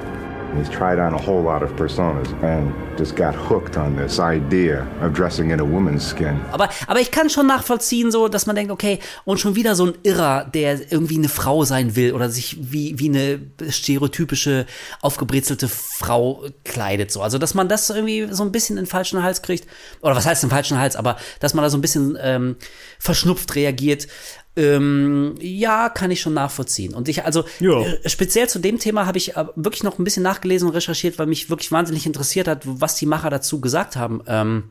[0.57, 4.85] He's tried on a whole lot of personas and just got hooked on this idea
[5.01, 6.39] of dressing in a woman's skin.
[6.51, 9.87] Aber, aber ich kann schon nachvollziehen, so, dass man denkt, okay, und schon wieder so
[9.87, 13.39] ein Irrer, der irgendwie eine Frau sein will oder sich wie, wie eine
[13.69, 14.65] stereotypische,
[15.01, 17.21] aufgebrezelte Frau kleidet, so.
[17.21, 19.67] Also, dass man das irgendwie so ein bisschen in den falschen Hals kriegt.
[20.01, 20.95] Oder was heißt den falschen Hals?
[20.95, 22.55] Aber, dass man da so ein bisschen ähm,
[22.99, 24.07] verschnupft reagiert.
[24.55, 26.93] Ähm, ja, kann ich schon nachvollziehen.
[26.93, 27.81] Und ich, also Ja.
[27.81, 31.17] äh, speziell zu dem Thema habe ich äh, wirklich noch ein bisschen nachgelesen und recherchiert,
[31.17, 34.21] weil mich wirklich wahnsinnig interessiert hat, was die Macher dazu gesagt haben.
[34.27, 34.63] Ähm,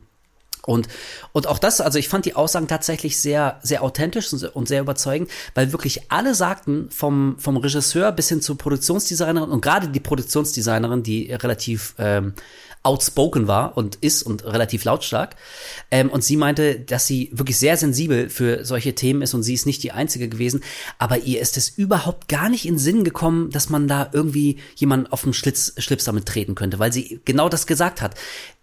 [0.65, 0.87] und,
[1.33, 4.69] und auch das, also ich fand die Aussagen tatsächlich sehr, sehr authentisch und sehr- und
[4.69, 9.89] sehr überzeugend, weil wirklich alle sagten, vom, vom Regisseur bis hin zur Produktionsdesignerin und gerade
[9.89, 12.33] die Produktionsdesignerin, die relativ ähm,
[12.83, 15.35] outspoken war und ist und relativ lautstark.
[15.89, 19.53] Ähm, und sie meinte, dass sie wirklich sehr sensibel für solche Themen ist und sie
[19.53, 20.61] ist nicht die Einzige gewesen.
[20.99, 25.07] Aber ihr ist es überhaupt gar nicht in Sinn gekommen, dass man da irgendwie jemanden
[25.07, 28.15] auf den Schlitz, Schlips damit treten könnte, weil sie genau das gesagt hat.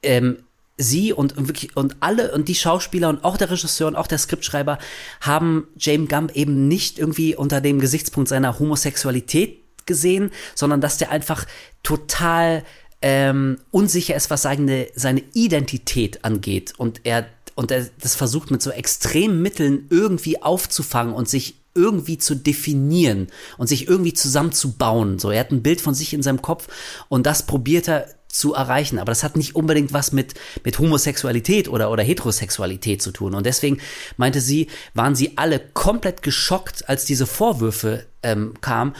[0.02, 0.38] Ähm,
[0.76, 4.18] sie und wirklich und alle und die Schauspieler und auch der Regisseur und auch der
[4.18, 4.78] Skriptschreiber
[5.20, 11.10] haben James Gump eben nicht irgendwie unter dem Gesichtspunkt seiner Homosexualität gesehen, sondern dass der
[11.10, 11.46] einfach
[11.82, 12.64] total
[13.02, 18.62] ähm, unsicher ist, was seine, seine Identität angeht und er und er das versucht mit
[18.62, 23.28] so extremen Mitteln irgendwie aufzufangen und sich irgendwie zu definieren
[23.58, 25.18] und sich irgendwie zusammenzubauen.
[25.18, 26.68] So, er hat ein Bild von sich in seinem Kopf
[27.08, 28.98] und das probiert er zu erreichen.
[28.98, 33.34] Aber das hat nicht unbedingt was mit, mit Homosexualität oder, oder Heterosexualität zu tun.
[33.34, 33.78] Und deswegen
[34.16, 38.94] meinte sie, waren sie alle komplett geschockt, als diese Vorwürfe ähm, kamen.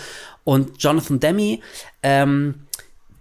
[0.44, 1.62] Und Jonathan Demi,
[2.02, 2.66] ähm,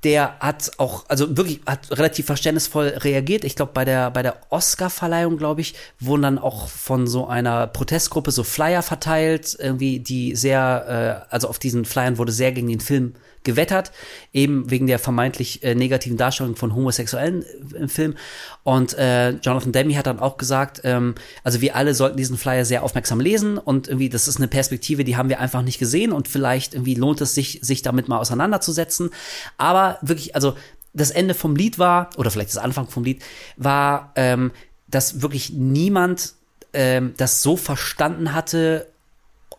[0.04, 3.44] der hat auch, also wirklich, hat relativ verständnisvoll reagiert.
[3.44, 7.68] Ich glaube, bei der, bei der Oscar-Verleihung, glaube ich, wurden dann auch von so einer
[7.68, 12.68] Protestgruppe so Flyer verteilt, irgendwie, die sehr, äh, also auf diesen Flyern wurde sehr gegen
[12.68, 13.92] den Film gewettert,
[14.34, 18.16] eben wegen der vermeintlich äh, negativen Darstellung von Homosexuellen im Film.
[18.64, 22.66] Und äh, Jonathan Demme hat dann auch gesagt, ähm, also wir alle sollten diesen Flyer
[22.66, 26.12] sehr aufmerksam lesen und irgendwie, das ist eine Perspektive, die haben wir einfach nicht gesehen
[26.12, 29.10] und vielleicht irgendwie lohnt es sich, sich damit mal auseinanderzusetzen.
[29.58, 30.56] Aber wirklich, also
[30.94, 33.22] das Ende vom Lied war, oder vielleicht das Anfang vom Lied,
[33.58, 34.52] war, ähm,
[34.88, 36.34] dass wirklich niemand
[36.74, 38.88] ähm, das so verstanden hatte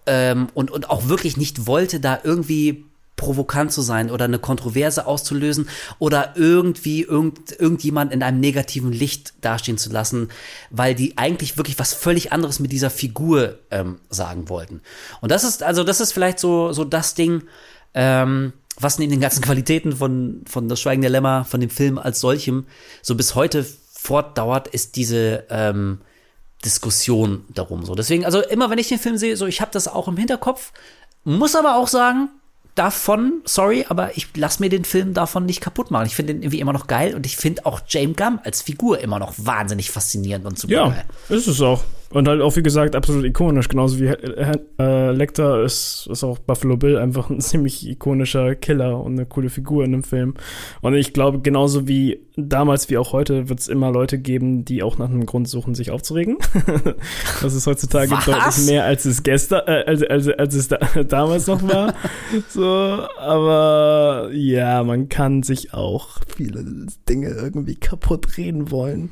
[0.07, 2.85] ähm, und, und auch wirklich nicht wollte, da irgendwie
[3.21, 5.69] provokant zu sein oder eine Kontroverse auszulösen
[5.99, 10.31] oder irgendwie irgend, irgendjemand in einem negativen Licht dastehen zu lassen,
[10.71, 14.81] weil die eigentlich wirklich was völlig anderes mit dieser Figur ähm, sagen wollten.
[15.21, 17.43] Und das ist, also das ist vielleicht so, so das Ding,
[17.93, 21.99] ähm, was neben den ganzen Qualitäten von, von Das Schweigen der Lämmer, von dem Film
[21.99, 22.65] als solchem,
[23.03, 25.99] so bis heute fortdauert, ist diese, ähm,
[26.65, 27.95] Diskussion darum so.
[27.95, 30.73] Deswegen, also immer wenn ich den Film sehe, so ich habe das auch im Hinterkopf,
[31.25, 32.29] muss aber auch sagen,
[32.75, 36.07] davon, sorry, aber ich lasse mir den Film davon nicht kaputt machen.
[36.07, 38.99] Ich finde den irgendwie immer noch geil und ich finde auch James Gump als Figur
[39.01, 41.05] immer noch wahnsinnig faszinierend und super Ja, geil.
[41.29, 41.83] ist es auch.
[42.13, 43.69] Und halt auch, wie gesagt, absolut ikonisch.
[43.69, 49.13] Genauso wie äh, Lecter ist, ist auch Buffalo Bill einfach ein ziemlich ikonischer Killer und
[49.13, 50.35] eine coole Figur in dem Film.
[50.81, 54.83] Und ich glaube, genauso wie damals wie auch heute wird es immer Leute geben, die
[54.83, 56.39] auch nach einem Grund suchen, sich aufzuregen.
[57.43, 58.25] das ist heutzutage Was?
[58.25, 60.77] deutlich mehr, als es gestern, äh, als, als, als es da,
[61.09, 61.95] damals noch war.
[62.49, 62.65] so,
[63.19, 66.65] aber ja, man kann sich auch viele
[67.09, 69.11] Dinge irgendwie kaputt reden wollen.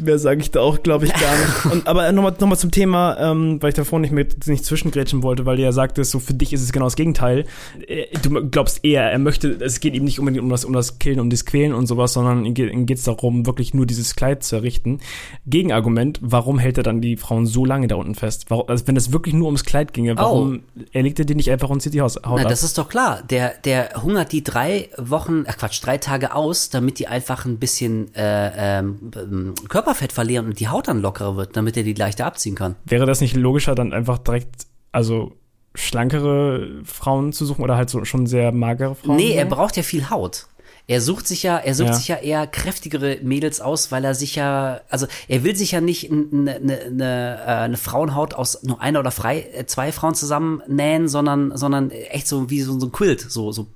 [0.00, 1.66] Mehr sage ich da auch, glaube ich, gar nicht.
[1.72, 5.22] Und, aber nochmal noch mal zum Thema, ähm, weil ich davor nicht mit nicht zwischengrätschen
[5.22, 7.44] wollte, weil du ja sagtest, so für dich ist es genau das Gegenteil.
[7.86, 10.98] Äh, Du glaubst eher, er möchte, es geht ihm nicht unbedingt um das, um das
[10.98, 14.42] Killen, um das Quälen und sowas, sondern ihm geht es darum, wirklich nur dieses Kleid
[14.44, 15.00] zu errichten.
[15.46, 18.46] Gegenargument, warum hält er dann die Frauen so lange da unten fest?
[18.48, 20.62] Warum, also wenn es wirklich nur ums Kleid ginge, warum
[20.92, 22.36] erlegt er die nicht einfach und zieht die Haus, Haut Oh.
[22.36, 22.48] Na, ab?
[22.48, 23.22] das ist doch klar.
[23.28, 27.58] Der, der hungert die drei Wochen, ach Quatsch, drei Tage aus, damit die einfach ein
[27.58, 31.94] bisschen äh, ähm, ähm, Körperfett verlieren und die Haut dann lockerer wird, damit er die
[31.94, 32.76] leichter abziehen kann.
[32.84, 35.32] Wäre das nicht logischer, dann einfach direkt, also
[35.74, 39.16] schlankere Frauen zu suchen oder halt so schon sehr magere Frauen?
[39.16, 40.46] Nee, er braucht ja viel Haut.
[40.90, 41.94] Er sucht sich ja, er sucht Ja.
[41.94, 45.80] sich ja eher kräftigere Mädels aus, weil er sich ja, also er will sich ja
[45.80, 50.16] nicht eine, eine, eine, äh, eine Frauenhaut aus nur einer oder frei, äh, zwei Frauen
[50.16, 53.68] zusammen nähen, sondern, sondern echt so wie so, so ein Quilt, so, so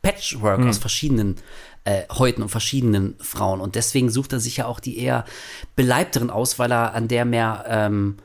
[0.00, 0.68] Patchwork Mhm.
[0.70, 1.36] aus verschiedenen
[1.84, 3.60] äh, Häuten und verschiedenen Frauen.
[3.60, 5.26] Und deswegen sucht er sich ja auch die eher
[5.76, 8.16] beleibteren aus, weil er an der mehr, ähm,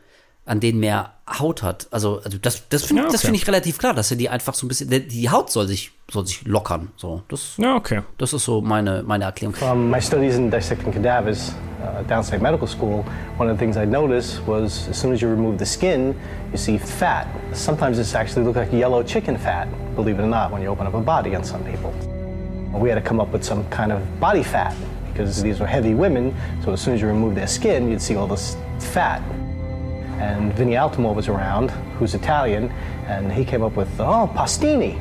[0.48, 1.88] an denen mehr Haut hat.
[1.92, 3.18] Also, also das, das finde Ja, okay.
[3.18, 5.68] finde ich relativ klar, dass er die einfach so ein bisschen, die- die Haut soll
[5.68, 6.90] sich, soll sich lockern.
[6.96, 8.02] So, das, ja, okay.
[8.18, 9.54] das ist so meine, meine Erklärung.
[9.54, 11.54] From my studies in dissecting cadavers
[11.84, 13.04] uh, downstate medical school,
[13.38, 16.16] one of the things I noticed was as soon as you remove the skin,
[16.52, 17.28] you see fat.
[17.54, 20.88] Sometimes it's actually look like yellow chicken fat, believe it or not, when you open
[20.88, 21.92] up a body on some people.
[22.74, 24.74] We had to come up with some kind of body fat
[25.12, 26.34] because these were heavy women,
[26.64, 29.22] so as soon as you remove their skin, you'd see all this fat.
[30.20, 32.70] And Vinnie Altamore was around, who's Italian,
[33.08, 35.00] and he came up with, oh, pastini.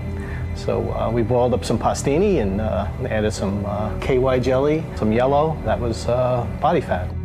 [0.56, 5.12] So uh, we boiled up some pastini and uh, added some uh, KY jelly, some
[5.12, 5.56] yellow.
[5.64, 7.15] That was uh, body fat.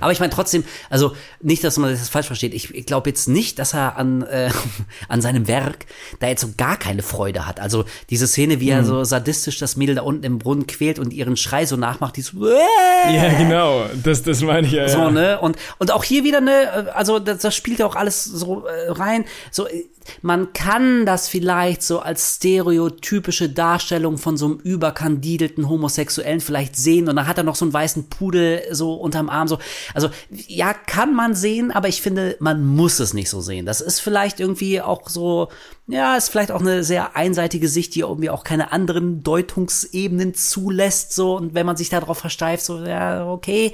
[0.00, 2.54] Aber ich meine trotzdem, also nicht, dass man das falsch versteht.
[2.54, 4.50] Ich, ich glaube jetzt nicht, dass er an, äh,
[5.08, 5.86] an seinem Werk
[6.20, 7.60] da jetzt so gar keine Freude hat.
[7.60, 8.86] Also diese Szene, wie er Mhm.
[8.86, 12.22] so sadistisch das Mädel da unten im Brunnen quält und ihren Schrei so nachmacht, die
[12.22, 13.84] so, Ja, genau.
[14.02, 14.88] Das, das meine ich ja.
[14.88, 15.40] so, ne?
[15.40, 18.90] Und, und auch hier wieder, ne, also das, das spielt ja auch alles so äh,
[18.90, 19.24] rein.
[19.50, 19.84] So, äh,
[20.22, 27.08] man kann das vielleicht so als stereotypische Darstellung von so einem überkandidelten Homosexuellen vielleicht sehen
[27.08, 29.58] und dann hat er noch so einen weißen Pudel so unterm Arm so.
[29.94, 33.66] Also ja, kann man sehen, aber ich finde, man muss es nicht so sehen.
[33.66, 35.48] Das ist vielleicht irgendwie auch so,
[35.86, 41.12] ja, ist vielleicht auch eine sehr einseitige Sicht, die irgendwie auch keine anderen Deutungsebenen zulässt
[41.12, 43.72] so und wenn man sich darauf versteift, so ja, okay,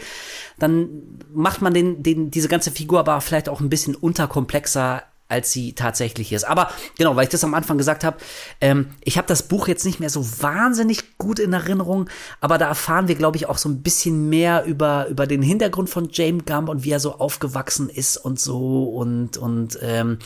[0.58, 0.88] dann
[1.32, 5.72] macht man den, den diese ganze Figur aber vielleicht auch ein bisschen unterkomplexer als sie
[5.72, 6.44] tatsächlich ist.
[6.44, 8.18] Aber genau, weil ich das am Anfang gesagt habe,
[8.60, 12.08] ähm, ich habe das Buch jetzt nicht mehr so wahnsinnig gut in Erinnerung,
[12.40, 15.90] aber da erfahren wir, glaube ich, auch so ein bisschen mehr über über den Hintergrund
[15.90, 20.18] von James Gump und wie er so aufgewachsen ist und so und und ähm,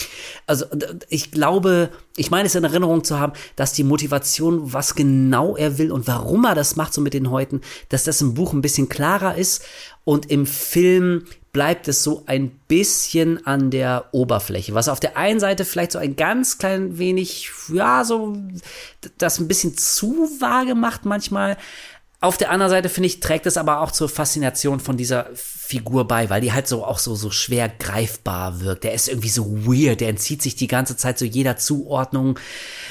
[0.47, 0.67] also
[1.09, 5.79] ich glaube, ich meine es in Erinnerung zu haben, dass die Motivation, was genau er
[5.79, 8.63] will und warum er das macht so mit den Häuten, dass das im Buch ein
[8.63, 9.65] bisschen klarer ist
[10.05, 15.41] und im Film bleibt es so ein bisschen an der Oberfläche, was auf der einen
[15.41, 18.37] Seite vielleicht so ein ganz klein wenig, ja, so
[19.19, 21.57] das ein bisschen zu vage macht manchmal.
[22.23, 26.07] Auf der anderen Seite finde ich, trägt es aber auch zur Faszination von dieser Figur
[26.07, 28.85] bei, weil die halt so auch so, so schwer greifbar wirkt.
[28.85, 32.39] Der ist irgendwie so weird, der entzieht sich die ganze Zeit so jeder Zuordnung.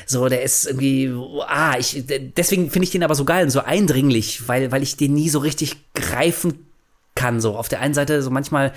[0.07, 1.14] So, der ist irgendwie,
[1.47, 4.97] ah, ich, deswegen finde ich den aber so geil und so eindringlich, weil, weil ich
[4.97, 6.65] den nie so richtig greifen
[7.14, 7.39] kann.
[7.39, 8.73] So auf der einen Seite so manchmal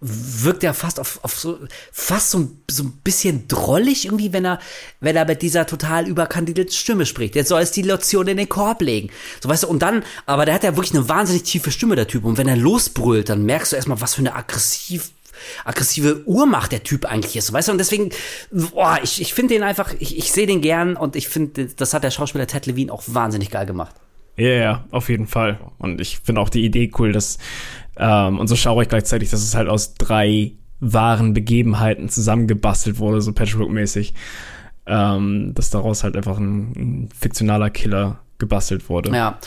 [0.00, 1.58] wirkt er fast auf, auf so
[1.92, 4.60] fast so, so ein bisschen drollig irgendwie, wenn er
[5.00, 7.34] wenn er mit dieser total überkandidelten Stimme spricht.
[7.34, 9.10] Jetzt soll es die Lotion in den Korb legen.
[9.42, 12.06] So weißt du und dann, aber der hat ja wirklich eine wahnsinnig tiefe Stimme der
[12.06, 15.10] Typ und wenn er losbrüllt, dann merkst du erstmal, was für eine aggressiv
[15.64, 17.72] aggressive Uhrmacht der Typ eigentlich ist, weißt du?
[17.72, 18.10] Und deswegen,
[18.50, 21.94] boah, ich, ich finde den einfach, ich, ich sehe den gern und ich finde, das
[21.94, 23.94] hat der Schauspieler Ted Levine auch wahnsinnig geil gemacht.
[24.38, 25.58] Ja, yeah, auf jeden Fall.
[25.78, 27.38] Und ich finde auch die Idee cool, dass,
[27.96, 33.20] ähm, und so schaue ich gleichzeitig, dass es halt aus drei wahren Begebenheiten zusammengebastelt wurde,
[33.20, 34.14] so Patchwork-mäßig,
[34.86, 39.10] ähm, dass daraus halt einfach ein, ein fiktionaler Killer gebastelt wurde.
[39.10, 39.38] Ja,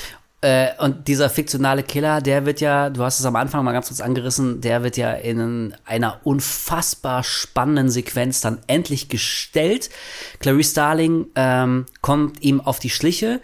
[0.41, 3.89] äh, und dieser fiktionale Killer, der wird ja, du hast es am Anfang mal ganz
[3.89, 9.91] kurz angerissen, der wird ja in einer unfassbar spannenden Sequenz dann endlich gestellt.
[10.39, 13.39] Clarice Starling ähm, kommt ihm auf die Schliche,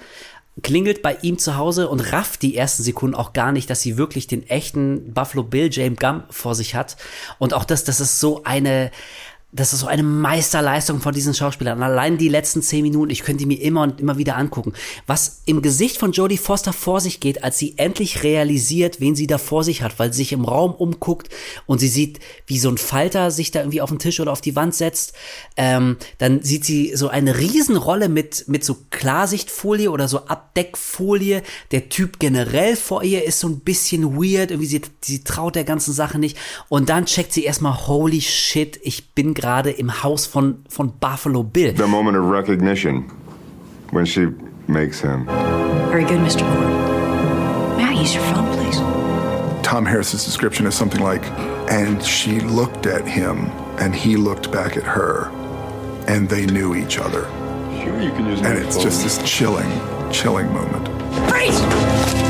[0.64, 3.98] klingelt bei ihm zu Hause und rafft die ersten Sekunden auch gar nicht, dass sie
[3.98, 6.98] wirklich den echten Buffalo Bill James Gump vor sich hat.
[7.38, 8.92] Und auch das, das ist so eine,
[9.58, 11.82] das ist so eine Meisterleistung von diesen Schauspielern.
[11.82, 14.74] Allein die letzten zehn Minuten, ich könnte die mir immer und immer wieder angucken.
[15.08, 19.26] Was im Gesicht von Jodie Foster vor sich geht, als sie endlich realisiert, wen sie
[19.26, 21.30] da vor sich hat, weil sie sich im Raum umguckt
[21.66, 24.42] und sie sieht, wie so ein Falter sich da irgendwie auf den Tisch oder auf
[24.42, 25.14] die Wand setzt.
[25.56, 31.42] Ähm, dann sieht sie so eine Riesenrolle mit, mit so Klarsichtfolie oder so Abdeckfolie.
[31.72, 35.64] Der Typ generell vor ihr ist so ein bisschen weird, irgendwie sie, sie traut der
[35.64, 36.38] ganzen Sache nicht.
[36.70, 41.44] Und dann checkt sie erstmal, holy shit, ich bin gerade im Haus von, von Buffalo
[41.44, 41.74] Bill.
[41.74, 43.04] The moment of recognition
[43.92, 44.28] when she
[44.68, 45.26] makes him.
[45.90, 46.42] Very good, Mr.
[46.42, 47.78] Ford.
[47.78, 48.78] May I use your phone, please?
[49.66, 51.24] Tom Harris's description is something like,
[51.70, 53.46] and she looked at him,
[53.80, 55.30] and he looked back at her,
[56.08, 57.24] and they knew each other.
[57.84, 59.70] Sure, you can use And it's just this chilling,
[60.12, 60.88] chilling moment.
[61.30, 62.27] Freeze!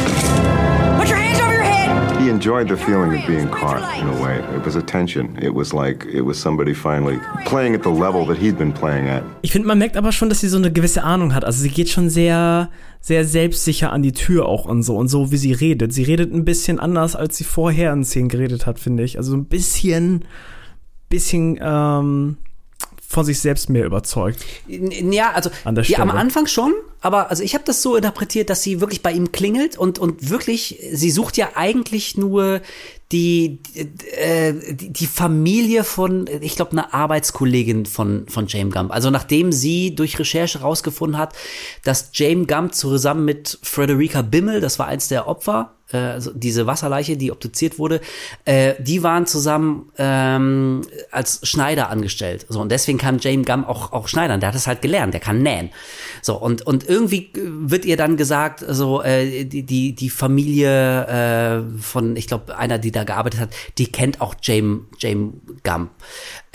[2.27, 4.39] Enjoyed the feeling of being caught in a way.
[4.55, 5.37] It was a tension.
[5.41, 9.07] It was like it was somebody finally playing at the level that he'd been playing
[9.07, 9.23] at.
[9.41, 11.45] Ich finde, man merkt aber schon, dass sie so eine gewisse Ahnung hat.
[11.45, 15.31] Also sie geht schon sehr, sehr selbstsicher an die Tür auch und so und so,
[15.31, 15.93] wie sie redet.
[15.93, 19.17] Sie redet ein bisschen anders, als sie vorher in Szenen geredet hat, finde ich.
[19.17, 20.25] Also ein bisschen,
[21.09, 22.37] bisschen ähm,
[23.09, 24.43] von sich selbst mehr überzeugt.
[24.67, 26.11] Ja, also An ja, am.
[26.11, 29.77] Anfang schon, aber also ich habe das so interpretiert, dass sie wirklich bei ihm klingelt
[29.77, 32.61] und und wirklich, sie sucht ja eigentlich nur
[33.13, 33.59] die
[34.17, 38.91] äh, die, die Familie von, ich glaube, eine Arbeitskollegin von von James Gump.
[38.91, 41.33] Also nachdem sie durch Recherche rausgefunden hat,
[41.85, 46.67] dass James Gump zusammen mit Frederica Bimmel, das war eins der Opfer, äh, also diese
[46.67, 48.01] Wasserleiche, die obduziert wurde,
[48.45, 50.81] äh, die waren zusammen ähm,
[51.11, 52.45] als Schneider angestellt.
[52.49, 54.39] So und deswegen kann James Gump auch auch schneidern.
[54.39, 55.13] Der hat es halt gelernt.
[55.13, 55.69] Der kann nähen.
[56.21, 61.81] So und und irgendwie wird ihr dann gesagt, so äh, die die die Familie äh,
[61.81, 65.33] von, ich glaube, einer, die da gearbeitet hat, die kennt auch James James
[65.63, 65.91] Gump.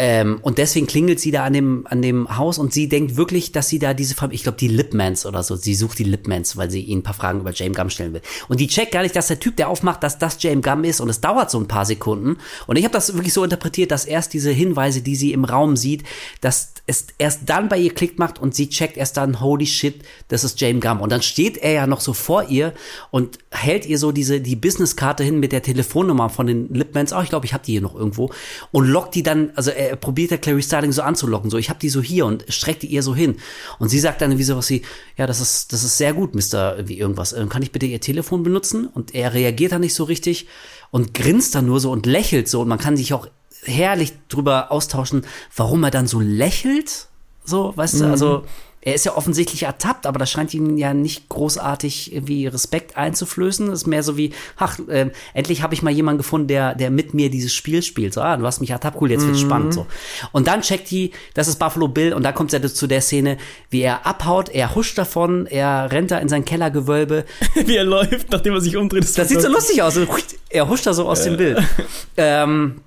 [0.04, 3.52] Ähm, und deswegen klingelt sie da an dem, an dem Haus und sie denkt wirklich,
[3.52, 6.56] dass sie da diese Familie, ich glaube, die Lipmans oder so, sie sucht die Lipmans,
[6.56, 8.20] weil sie ihnen ein paar Fragen über James Gump stellen will.
[8.48, 11.00] Und die checkt gar nicht, dass der Typ, der aufmacht, dass das James Gump ist
[11.00, 12.38] und es dauert so ein paar Sekunden.
[12.66, 15.76] Und ich habe das wirklich so interpretiert, dass erst diese Hinweise, die sie im Raum
[15.76, 16.02] sieht,
[16.40, 20.02] dass es erst dann bei ihr klickt macht und sie checkt erst dann, holy shit,
[20.28, 21.00] das ist James Gum.
[21.00, 22.74] Und dann steht er ja noch so vor ihr
[23.12, 27.12] und hält ihr so diese, die Businesskarte hin mit der Telefonnummer von den Lipmans.
[27.12, 28.32] Oh, ich glaube, ich habe die hier noch irgendwo.
[28.72, 31.78] Und lockt die dann, also er probiert der Clary Starling so anzulocken, so, ich habe
[31.78, 33.36] die so hier und streckt die ihr so hin.
[33.78, 34.82] Und sie sagt dann wie sowas wie,
[35.16, 37.32] ja, das ist, das ist sehr gut, Mister, wie irgendwas.
[37.32, 38.86] Ähm, Kann ich bitte ihr Telefon benutzen?
[38.86, 40.48] Und er reagiert dann nicht so richtig
[40.90, 43.28] und grinst dann nur so und lächelt so und man kann sich auch
[43.64, 45.24] herrlich drüber austauschen,
[45.56, 47.06] warum er dann so lächelt.
[47.44, 48.10] So, weißt du, Mhm.
[48.10, 48.44] also
[48.84, 53.68] er ist ja offensichtlich ertappt, aber das scheint ihm ja nicht großartig irgendwie Respekt einzuflößen.
[53.68, 56.90] Das ist mehr so wie, ach, ähm, endlich habe ich mal jemanden gefunden, der, der
[56.90, 58.12] mit mir dieses Spiel spielt.
[58.12, 59.46] So, ah, du hast mich ertappt, cool, jetzt wird's Mhm.
[59.46, 59.74] spannend.
[59.74, 59.86] So.
[60.32, 63.38] Und dann checkt die, das ist Buffalo Bill, und da kommt er zu der Szene,
[63.70, 67.24] wie er abhaut, er huscht davon, er rennt da in sein Kellergewölbe.
[67.54, 69.04] wie er läuft, nachdem er sich umdreht.
[69.16, 69.94] Das sieht so lustig aus.
[69.94, 70.06] So,
[70.48, 71.62] Er huscht da so aus dem Bild.
[72.16, 72.80] Ähm,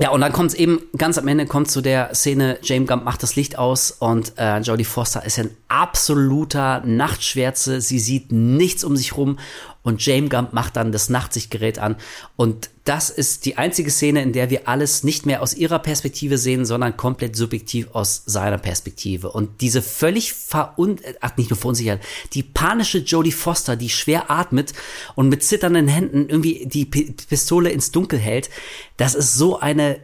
[0.00, 3.04] ja, und dann kommt es eben, ganz am Ende kommt zu der Szene, James Gump
[3.04, 7.80] macht das Licht aus und äh, Jodie Foster ist ein absoluter Nachtschwärze.
[7.82, 9.38] Sie sieht nichts um sich rum
[9.82, 11.96] und James Gump macht dann das Nachtsichtgerät an.
[12.36, 16.38] Und das ist die einzige Szene, in der wir alles nicht mehr aus ihrer Perspektive
[16.38, 19.30] sehen, sondern komplett subjektiv aus seiner Perspektive.
[19.32, 22.02] Und diese völlig verun ach, nicht nur verunsichert,
[22.32, 24.72] die panische Jodie Foster, die schwer atmet
[25.14, 28.50] und mit zitternden Händen irgendwie die P Pistole ins Dunkel hält,
[28.96, 29.98] das ist so eine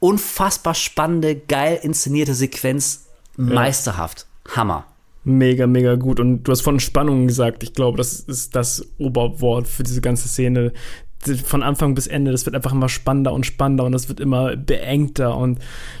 [0.00, 3.06] unfassbar spannende, geil inszenierte Sequenz.
[3.36, 4.26] Meisterhaft.
[4.56, 4.87] Hammer.
[5.28, 6.20] Mega, mega gut.
[6.20, 7.62] Und du hast von Spannung gesagt.
[7.62, 10.72] Ich glaube, das ist das Oberwort für diese ganze Szene.
[11.44, 14.56] Von Anfang bis Ende, das wird einfach immer spannender und spannender und das wird immer
[14.56, 15.58] beengter und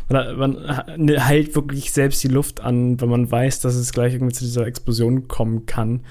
[0.08, 4.32] man, man hält wirklich selbst die Luft an, wenn man weiß, dass es gleich irgendwie
[4.32, 6.02] zu dieser Explosion kommen kann.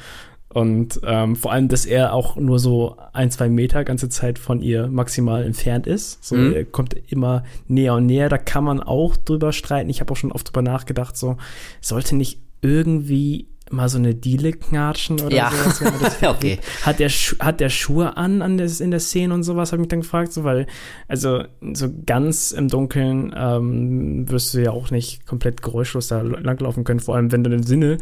[0.49, 4.61] Und ähm, vor allem, dass er auch nur so ein, zwei Meter ganze Zeit von
[4.61, 6.23] ihr maximal entfernt ist.
[6.23, 6.53] So, Mhm.
[6.53, 8.27] er kommt immer näher und näher.
[8.27, 9.89] Da kann man auch drüber streiten.
[9.89, 11.38] Ich habe auch schon oft drüber nachgedacht, so,
[11.80, 15.51] sollte nicht irgendwie mal so eine Diele knatschen oder Ja.
[15.51, 15.81] sowas.
[15.81, 16.59] wenn man das Okay.
[16.84, 19.81] Hat der, Schu hat der Schuhe an, an des, in der Szene und sowas, habe
[19.81, 20.67] ich mich dann gefragt, so, weil,
[21.09, 21.43] also,
[21.73, 27.01] so ganz im Dunkeln ähm, wirst du ja auch nicht komplett geräuschlos da langlaufen können,
[27.01, 27.97] vor allem wenn du den Sinne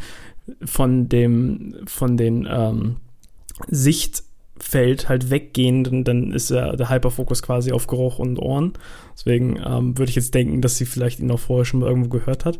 [0.64, 2.98] von dem, von den ähm,
[3.68, 8.74] Sichtfeld halt weggehen, dann, dann ist ja der Hyperfokus quasi auf Geruch und Ohren.
[9.16, 12.10] Deswegen ähm, würde ich jetzt denken, dass sie vielleicht ihn auch vorher schon mal irgendwo
[12.10, 12.60] gehört hat.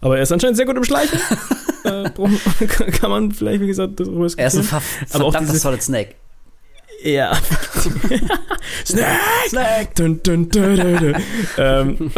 [0.00, 1.20] Aber er ist anscheinend sehr gut im Schleichen.
[1.84, 2.10] äh,
[2.90, 4.82] kann man vielleicht, wie gesagt, darüber Er ist ein ver
[5.12, 6.14] Aber auch diese, Solid Snake.
[7.02, 7.32] Ja.
[8.84, 9.18] Snack!
[9.48, 9.94] Snack!
[9.94, 11.14] Dun, dun, dun, dun,
[11.58, 11.96] ähm,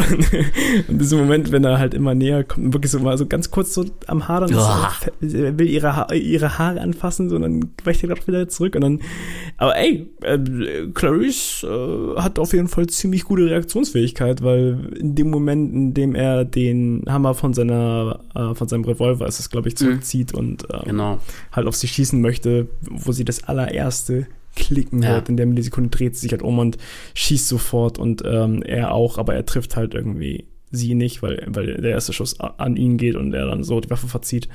[0.88, 3.74] und dieser Moment, wenn er halt immer näher kommt, wirklich so mal so ganz kurz
[3.74, 4.92] so am ist, Uah.
[5.20, 8.74] er will ihre, ha ihre Haare anfassen, so, und dann weicht er gerade wieder zurück
[8.74, 9.00] und dann,
[9.56, 10.38] aber ey, äh,
[10.94, 16.14] Clarice äh, hat auf jeden Fall ziemlich gute Reaktionsfähigkeit, weil in dem Moment, in dem
[16.14, 20.64] er den Hammer von seiner, äh, von seinem Revolver, ist es glaube ich, zurückzieht und
[20.72, 21.18] ähm, Genau.
[21.52, 24.26] halt auf sie schießen möchte, wo sie das allererste
[24.56, 25.10] klicken Ja.
[25.10, 25.28] hört.
[25.28, 26.78] In der Millisekunde dreht sie sich halt um und
[27.14, 31.74] schießt sofort und ähm, er auch, aber er trifft halt irgendwie sie nicht, weil, weil
[31.76, 34.48] der erste Schuss an ihn geht und er dann so die Waffe verzieht.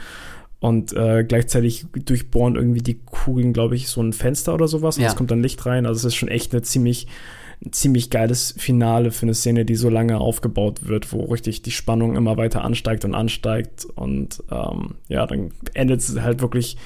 [0.60, 4.98] Und äh, gleichzeitig durchbohren irgendwie die Kugeln, glaube ich, so ein Fenster oder sowas.
[4.98, 5.10] Und Ja.
[5.10, 5.86] es kommt dann Licht rein.
[5.86, 7.06] Also es ist schon echt eine ziemlich,
[7.64, 11.70] ein ziemlich geiles Finale für eine Szene, die so lange aufgebaut wird, wo richtig die
[11.70, 13.86] Spannung immer weiter ansteigt und ansteigt.
[13.94, 16.78] Und ähm, ja, dann endet es halt wirklich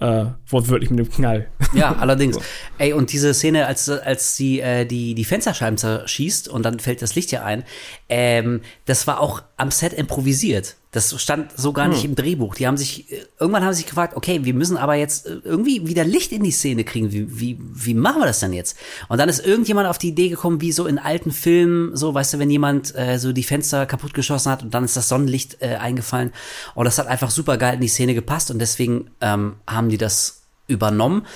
[0.00, 1.48] äh, wortwörtlich mit dem Knall.
[1.74, 2.38] Ja, allerdings.
[2.78, 7.02] Ey, und diese Szene, als, als sie äh, die, die Fensterscheiben zerschießt und dann fällt
[7.02, 7.64] das Licht ja ein,
[8.08, 10.76] ähm, das war auch am Set improvisiert.
[10.98, 12.10] Das stand so gar nicht Hm.
[12.10, 12.56] im Drehbuch.
[12.56, 15.36] Die haben sich, äh, irgendwann haben sie sich gefragt, okay, wir müssen aber jetzt äh,
[15.44, 17.12] irgendwie wieder Licht in die Szene kriegen.
[17.12, 18.76] Wie, wie, wie machen wir das denn jetzt?
[19.08, 22.34] Und dann ist irgendjemand auf die Idee gekommen, wie so in alten Filmen, so, weißt
[22.34, 25.58] du, wenn jemand äh, so die Fenster kaputt geschossen hat und dann ist das Sonnenlicht
[25.60, 26.32] äh, eingefallen.
[26.74, 29.98] Und das hat einfach super geil in die Szene gepasst und deswegen ähm, haben die
[29.98, 31.26] das übernommen.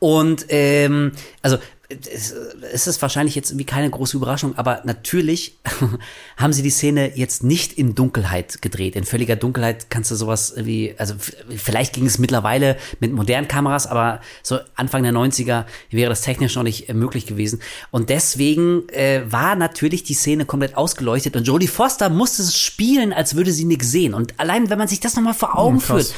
[0.00, 1.58] Und ähm, also
[1.88, 2.34] es,
[2.72, 5.58] es ist wahrscheinlich jetzt irgendwie keine große Überraschung, aber natürlich
[6.36, 8.96] haben sie die Szene jetzt nicht in Dunkelheit gedreht.
[8.96, 11.14] In völliger Dunkelheit kannst du sowas wie, also
[11.56, 16.54] vielleicht ging es mittlerweile mit modernen Kameras, aber so Anfang der 90er wäre das technisch
[16.54, 17.60] noch nicht äh, möglich gewesen.
[17.90, 23.12] Und deswegen äh, war natürlich die Szene komplett ausgeleuchtet und Jodie Foster musste es spielen,
[23.12, 24.14] als würde sie nichts sehen.
[24.14, 26.06] Und allein, wenn man sich das nochmal vor Augen Hm, krass.
[26.08, 26.14] führt,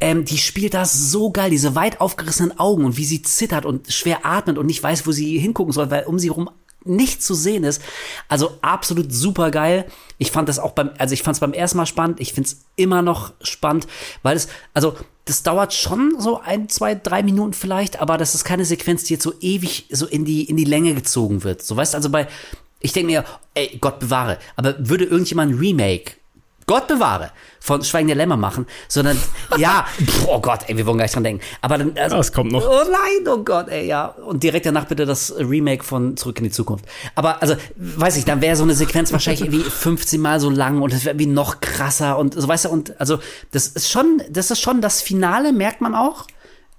[0.00, 3.92] ähm, die spielt das so geil, diese weit aufgerissenen Augen und wie sie zittert und
[3.92, 6.50] schwer atmet und nicht weiß, wo sie hingucken soll, weil um sie rum
[6.84, 7.82] nichts zu sehen ist.
[8.28, 9.86] Also absolut super geil.
[10.18, 12.20] Ich fand das auch beim, also ich fand es beim ersten Mal spannend.
[12.20, 13.86] Ich finde es immer noch spannend,
[14.22, 14.94] weil es, also
[15.24, 19.14] das dauert schon so ein, zwei, drei Minuten vielleicht, aber das ist keine Sequenz, die
[19.14, 21.62] jetzt so ewig so in die, in die Länge gezogen wird.
[21.62, 22.28] So weißt also bei,
[22.80, 23.24] ich denke mir,
[23.54, 26.12] ey, Gott bewahre, aber würde irgendjemand ein Remake
[26.68, 29.18] Gott bewahre, von Schweigen der Lämmer machen, sondern
[29.58, 31.42] ja, pf, oh Gott, ey, wir wollen gar nicht dran denken.
[31.60, 32.64] Aber dann, also, Das kommt noch.
[32.64, 34.06] Oh nein, oh Gott, ey, ja.
[34.06, 36.84] Und direkt danach bitte das Remake von Zurück in die Zukunft.
[37.16, 40.80] Aber, also, weiß ich, dann wäre so eine Sequenz wahrscheinlich irgendwie 15 Mal so lang
[40.80, 43.18] und es wäre irgendwie noch krasser und so, weißt du, und also,
[43.50, 46.26] das ist schon, das ist schon das Finale, merkt man auch.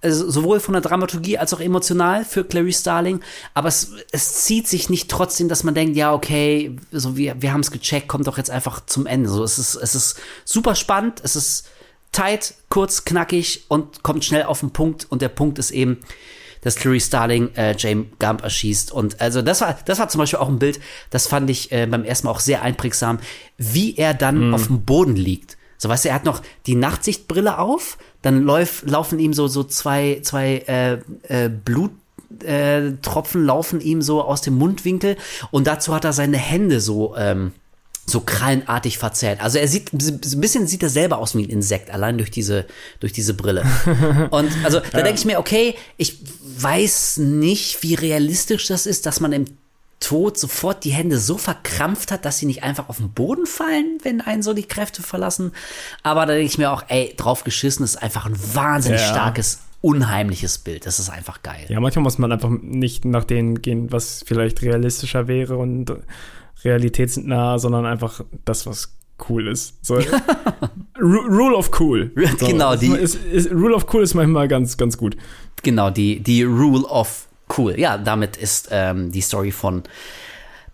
[0.02, 3.20] Also, sowohl von der Dramaturgie als auch emotional für Clarice Starling.
[3.54, 7.52] Aber es, es zieht sich nicht trotzdem, dass man denkt, ja, okay, so wir, wir
[7.52, 9.30] haben es gecheckt, kommt doch jetzt einfach zum Ende.
[9.30, 11.68] So, es ist, es ist super spannend, es ist
[12.14, 15.06] tight, kurz, knackig und kommt schnell auf den Punkt.
[15.10, 15.98] Und der Punkt ist eben,
[16.62, 18.92] dass Clarice Starling äh, James Gump erschießt.
[18.92, 21.86] Und also das war, das war zum Beispiel auch ein Bild, das fand ich äh,
[21.88, 23.20] beim ersten Mal auch sehr einprägsam,
[23.58, 24.54] wie er dann Mhm.
[24.54, 25.58] auf dem Boden liegt.
[25.80, 29.64] So weißt du, er hat noch die Nachtsichtbrille auf, dann läuf, laufen ihm so so
[29.64, 31.92] zwei zwei äh, äh, Blut
[32.44, 35.16] äh, Tropfen laufen ihm so aus dem Mundwinkel
[35.50, 37.54] und dazu hat er seine Hände so ähm,
[38.06, 39.40] so krallenartig verzerrt.
[39.42, 42.66] Also er sieht ein bisschen sieht er selber aus wie ein Insekt allein durch diese
[43.00, 43.64] durch diese Brille.
[44.32, 45.04] Und also da Ja.
[45.04, 46.18] denke ich mir, okay, ich
[46.58, 49.46] weiß nicht, wie realistisch das ist, dass man im
[50.00, 53.98] Tod sofort die Hände so verkrampft hat, dass sie nicht einfach auf den Boden fallen,
[54.04, 55.52] wenn einen so die Kräfte verlassen.
[56.04, 59.08] Aber da denke ich mir auch, ey, drauf geschissen ist einfach ein wahnsinnig Ja.
[59.08, 60.86] starkes, unheimliches Bild.
[60.86, 61.66] Das ist einfach geil.
[61.70, 65.92] Ja, manchmal muss man einfach nicht nach denen gehen, was vielleicht realistischer wäre und
[66.64, 68.94] realitätsnah, sondern einfach das, was
[69.30, 69.74] cool ist.
[69.86, 69.96] So,
[70.98, 72.12] Ru- Rule of Cool.
[72.40, 75.16] So, Genau, ist- die- ist, ist, Rule of Cool ist manchmal ganz, ganz gut.
[75.64, 77.28] Genau, die, die Rule of
[77.58, 77.80] Cool.
[77.80, 79.84] Ja, damit ist ähm, die Story von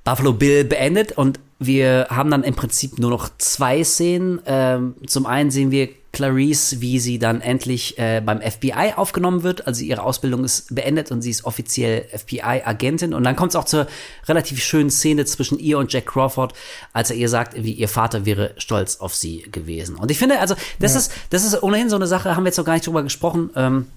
[0.04, 4.42] Buffalo Bill beendet und wir haben dann im Prinzip nur noch zwei Szenen.
[4.46, 9.68] Ähm, zum einen sehen wir Clarice, wie sie dann endlich äh, beim FBI aufgenommen wird.
[9.68, 13.14] Also ihre Ausbildung ist beendet und sie ist offiziell FBI-Agentin.
[13.14, 13.88] Und dann kommt es auch zur
[14.28, 16.54] relativ schönen Szene zwischen ihr und Jack Crawford,
[16.94, 19.96] als er ihr sagt, wie ihr Vater wäre stolz auf sie gewesen.
[19.96, 21.00] Und ich finde, also das Ja.
[21.00, 23.50] ist das ist ohnehin so eine Sache, haben wir jetzt noch gar nicht drüber gesprochen.
[23.56, 23.88] Ähm,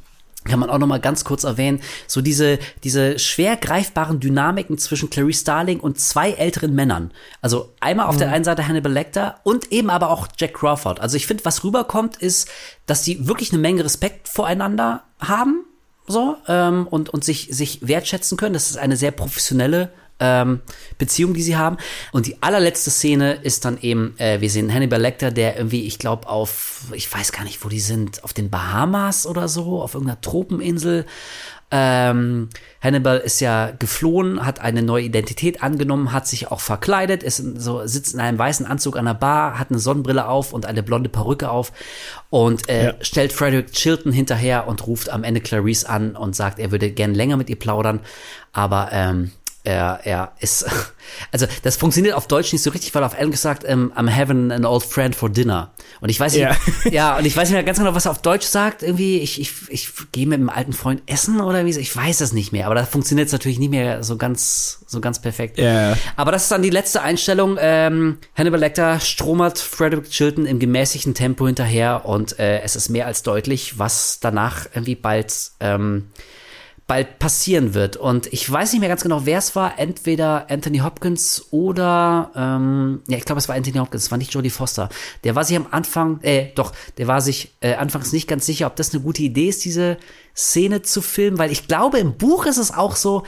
[0.44, 5.10] kann man auch noch mal ganz kurz erwähnen, so diese, diese schwer greifbaren Dynamiken zwischen
[5.10, 7.12] Clarice Starling und zwei älteren Männern.
[7.42, 11.00] Also einmal auf der einen Seite Hannibal Lecter und eben aber auch Jack Crawford.
[11.00, 12.48] Also ich finde, was rüberkommt, ist,
[12.86, 15.64] dass sie wirklich eine Menge Respekt voreinander haben,
[16.06, 18.54] so, ähm, und, und sich, sich wertschätzen können.
[18.54, 20.60] Das ist eine sehr professionelle ähm,
[20.98, 21.76] Beziehung, die sie haben.
[22.12, 25.98] Und die allerletzte Szene ist dann eben, äh, wir sehen Hannibal Lecter, der irgendwie, ich
[25.98, 29.94] glaube, auf, ich weiß gar nicht, wo die sind, auf den Bahamas oder so, auf
[29.94, 31.06] irgendeiner Tropeninsel.
[31.70, 32.48] Ähm,
[32.80, 37.86] Hannibal ist ja geflohen, hat eine neue Identität angenommen, hat sich auch verkleidet, ist so,
[37.86, 41.10] sitzt in einem weißen Anzug an der Bar, hat eine Sonnenbrille auf und eine blonde
[41.10, 41.72] Perücke auf
[42.30, 42.94] und äh, Ja.
[43.02, 47.12] stellt Frederick Chilton hinterher und ruft am Ende Clarice an und sagt, er würde gern
[47.12, 48.00] länger mit ihr plaudern,
[48.54, 49.32] aber ähm,
[49.68, 50.64] er, er ist,
[51.32, 54.50] also das funktioniert auf Deutsch nicht so richtig, weil auf Englisch sagt, ähm, I'm having
[54.50, 55.72] an old friend for dinner.
[56.00, 56.56] Und ich weiß nicht, Ja.
[56.90, 58.82] ja, und ich weiß nicht mehr ganz genau, was er auf Deutsch sagt.
[58.82, 61.80] Irgendwie, ich, ich, ich gehe mit einem alten Freund essen oder wie, so.
[61.80, 62.64] ich weiß es nicht mehr.
[62.66, 65.58] Aber da funktioniert es natürlich nicht mehr so ganz, so ganz perfekt.
[65.58, 65.96] Ja.
[66.16, 67.58] Aber das ist dann die letzte Einstellung.
[67.60, 73.06] Ähm, Hannibal Lecter stromert Frederick Chilton im gemäßigten Tempo hinterher und äh, es ist mehr
[73.06, 76.08] als deutlich, was danach irgendwie bald ähm,
[76.88, 77.96] bald passieren wird.
[77.96, 79.78] Und ich weiß nicht mehr ganz genau, wer es war.
[79.78, 84.32] Entweder Anthony Hopkins oder, ähm, ja, ich glaube, es war Anthony Hopkins, es war nicht
[84.32, 84.88] Jodie Foster.
[85.22, 88.66] Der war sich am Anfang, äh, doch, der war sich äh, anfangs nicht ganz sicher,
[88.66, 89.98] ob das eine gute Idee ist, diese
[90.34, 93.24] Szene zu filmen, weil ich glaube, im Buch ist es auch so,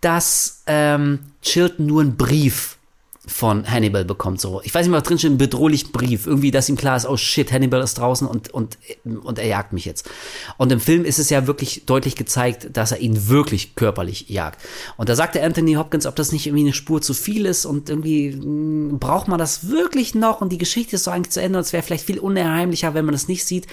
[0.00, 2.78] dass ähm, Chilton nur einen Brief
[3.24, 4.40] von Hannibal bekommt.
[4.40, 6.26] So, ich weiß nicht was drin steht, ein bedrohlich Brief.
[6.26, 9.72] Irgendwie, dass ihm klar ist, oh shit, Hannibal ist draußen und, und, und er jagt
[9.72, 10.10] mich jetzt.
[10.56, 14.60] Und im Film ist es ja wirklich deutlich gezeigt, dass er ihn wirklich körperlich jagt.
[14.96, 17.88] Und da sagte Anthony Hopkins, ob das nicht irgendwie eine Spur zu viel ist und
[17.88, 21.58] irgendwie mh, braucht man das wirklich noch und die Geschichte ist so eigentlich zu Ende
[21.58, 23.68] und es wäre vielleicht viel unheimlicher, wenn man das nicht sieht.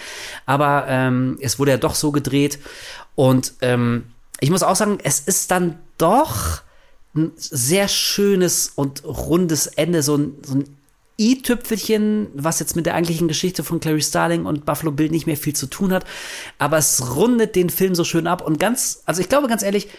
[0.46, 2.60] Aber ähm, es wurde ja doch so gedreht.
[3.16, 4.04] Und ähm,
[4.42, 6.62] ich muss auch sagen, es ist dann doch
[7.16, 10.66] ein sehr schönes und rundes Ende, so ein, so ein
[11.20, 15.38] i-Tüpfelchen, was jetzt mit der eigentlichen Geschichte von Clary Starling und Buffalo Bill nicht mehr
[15.38, 16.06] viel zu tun hat,
[16.58, 19.90] aber es rundet den Film so schön ab und ganz, also ich glaube ganz ehrlich,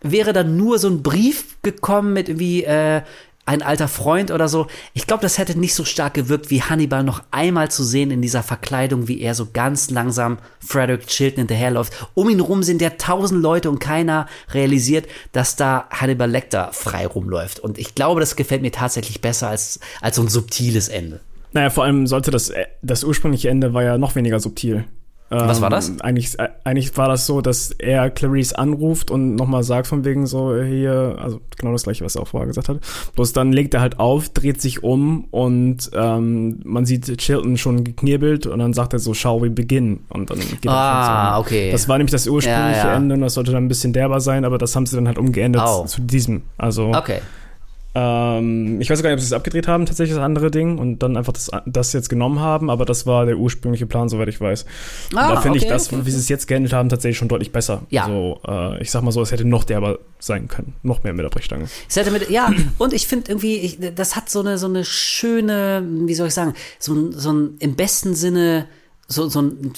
[0.00, 3.02] wäre dann nur so ein Brief gekommen mit irgendwie äh,
[3.50, 4.68] ein alter Freund oder so.
[4.94, 8.22] Ich glaube, das hätte nicht so stark gewirkt, wie Hannibal noch einmal zu sehen in
[8.22, 11.92] dieser Verkleidung, wie er so ganz langsam Frederick Chilton hinterherläuft.
[12.14, 17.08] Um ihn rum sind ja tausend Leute und keiner realisiert, dass da Hannibal Lecter frei
[17.08, 17.58] rumläuft.
[17.58, 21.18] Und ich glaube, das gefällt mir tatsächlich besser als, als so ein subtiles Ende.
[21.52, 24.84] Naja, vor allem sollte das, äh, das ursprüngliche Ende war ja noch weniger subtil.
[25.30, 25.88] Was war das?
[25.88, 30.04] Ähm, Eigentlich, äh, eigentlich war das so, dass er Clarice anruft und nochmal sagt von
[30.04, 32.78] wegen so, hier, also genau das gleiche, was er auch vorher gesagt hat.
[33.14, 37.84] Bloß dann legt er halt auf, dreht sich um und ähm, man sieht Chilton schon
[37.84, 40.00] geknirbelt und dann sagt er so, shall we begin?
[40.08, 41.70] Und dann geht Ah, er okay.
[41.70, 42.96] Das war nämlich das ursprüngliche Ja, ja.
[42.96, 45.18] Ende und das sollte dann ein bisschen derber sein, aber das haben sie dann halt
[45.18, 45.84] umgeändert Au.
[45.84, 46.42] zu diesem.
[46.58, 47.20] Also Okay.
[47.94, 51.00] Ähm, ich weiß gar nicht, ob sie es abgedreht haben, tatsächlich das andere Ding, und
[51.00, 54.40] dann einfach das, das jetzt genommen haben, aber das war der ursprüngliche Plan, soweit ich
[54.40, 54.64] weiß.
[55.12, 56.02] Und Ah, da finde ich okay, das, okay.
[56.04, 57.82] wie sie es jetzt geändert haben, tatsächlich schon deutlich besser.
[57.90, 58.04] Ja.
[58.04, 60.74] Also, äh, ich sag mal so, es hätte noch derber sein können.
[60.82, 61.66] Noch mehr mit der Brechstange.
[61.88, 64.84] Es hätte mit, ja, und ich finde irgendwie, ich, das hat so eine, so eine
[64.84, 68.66] schöne, wie soll ich sagen, so, ein- so ein, im besten Sinne,
[69.08, 69.72] so, so einen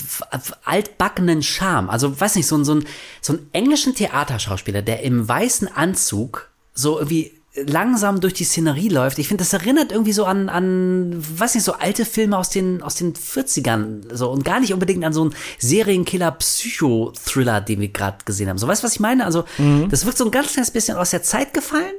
[0.64, 1.88] altbackenen Charme.
[1.88, 2.84] Also, weiß nicht, so, ein- so, ein,
[3.22, 9.18] so einen englischen Theaterschauspieler, der im weißen Anzug so irgendwie langsam durch die Szenerie läuft.
[9.18, 12.82] Ich finde, das erinnert irgendwie so an, an, weiß nicht, so alte Filme aus den,
[12.82, 18.18] aus den 40ern, so, und gar nicht unbedingt an so einen Serienkiller-Psycho-Thriller, den wir gerade
[18.24, 18.58] gesehen haben.
[18.58, 19.26] So, weißt du, was ich meine?
[19.26, 19.44] Also,
[19.90, 21.94] das wirkt so ein ganz kleines bisschen aus der Zeit gefallen.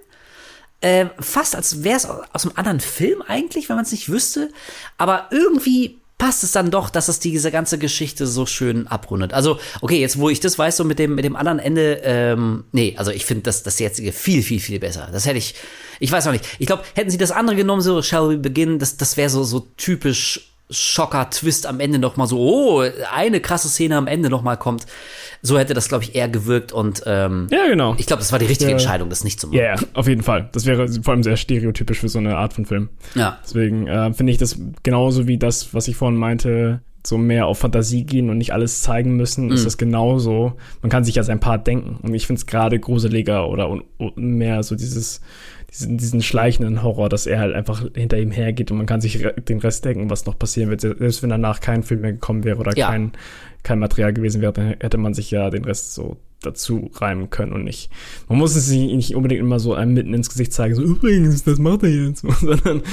[0.81, 4.49] Äh, fast als wäre es aus einem anderen Film eigentlich, wenn man es nicht wüsste.
[4.97, 9.33] Aber irgendwie passt es dann doch, dass es diese ganze Geschichte so schön abrundet.
[9.33, 12.63] Also, okay, jetzt wo ich das weiß, so mit dem, mit dem anderen Ende, ähm,
[12.71, 15.09] nee, also ich finde das, das jetzige viel, viel, viel besser.
[15.11, 15.53] Das hätte ich,
[15.99, 16.45] ich weiß noch nicht.
[16.59, 19.43] Ich glaube, hätten sie das andere genommen, so Shall We Begin, das, das wäre so,
[19.43, 22.83] so typisch Schocker-Twist am Ende noch mal so, oh,
[23.13, 24.85] eine krasse Szene am Ende noch mal kommt.
[25.41, 27.95] So hätte das, glaube ich, eher gewirkt und ähm, Ja, genau.
[27.97, 28.77] ich glaube, das war die richtige Ja.
[28.77, 29.57] Entscheidung, das nicht zu machen.
[29.57, 30.49] Ja, yeah, auf jeden Fall.
[30.53, 32.89] Das wäre vor allem sehr stereotypisch für so eine Art von Film.
[33.15, 33.39] Ja.
[33.43, 37.59] Deswegen äh, finde ich das genauso wie das, was ich vorhin meinte, so mehr auf
[37.59, 39.65] Fantasie gehen und nicht alles zeigen müssen, ist Mhm.
[39.65, 40.53] das genauso.
[40.81, 41.97] Man kann sich ja sein Part denken.
[42.01, 43.77] Und ich finde es gerade gruseliger oder
[44.15, 45.19] mehr so dieses,
[45.73, 49.25] diesen, diesen schleichenden Horror, dass er halt einfach hinter ihm hergeht und man kann sich
[49.47, 50.81] den Rest denken, was noch passieren wird.
[50.81, 52.87] Selbst wenn danach kein Film mehr gekommen wäre oder Ja.
[52.89, 53.11] kein,
[53.63, 57.53] kein Material gewesen wäre, dann hätte man sich ja den Rest so dazu reimen können
[57.53, 57.89] und nicht.
[58.27, 61.59] Man muss es nicht unbedingt immer so einem mitten ins Gesicht zeigen, so übrigens, das
[61.59, 62.21] macht er jetzt.
[62.39, 62.83] Sondern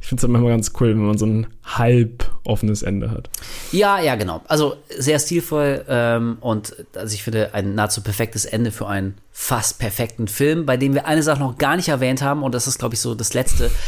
[0.00, 3.30] ich finde es halt manchmal ganz cool, wenn man so ein halb offenes Ende hat.
[3.72, 4.42] Ja, ja, genau.
[4.48, 9.78] Also sehr stilvoll ähm, und also ich finde ein nahezu perfektes Ende für einen fast
[9.78, 12.78] perfekten Film, bei dem wir eine Sache noch gar nicht erwähnt haben und das ist,
[12.78, 13.70] glaube ich, so das Letzte.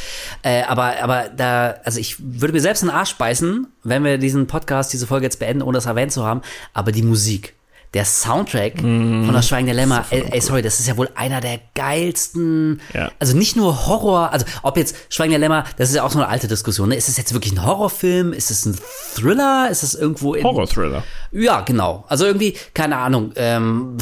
[0.45, 4.19] Äh, aber, aber da, also ich würde mir selbst in den Arsch beißen, wenn wir
[4.19, 6.43] diesen Podcast, diese Folge jetzt beenden, ohne das erwähnt zu haben.
[6.73, 7.55] Aber die Musik.
[7.95, 11.41] Der Soundtrack von Das Schweigen der Lämmer, ey, ey, sorry, das ist ja wohl einer
[11.43, 13.11] der geilsten, Ja.
[13.19, 16.19] also nicht nur Horror, also ob jetzt Schweigen der Lämmer, das ist ja auch so
[16.19, 16.97] eine alte Diskussion, ne?
[16.97, 18.79] ist es jetzt wirklich ein Horrorfilm, ist es ein
[19.15, 21.03] Thriller, ist es irgendwo in, Horror-Thriller.
[21.33, 22.05] ja, genau.
[22.09, 23.33] Also irgendwie, keine Ahnung.
[23.37, 23.99] Ähm,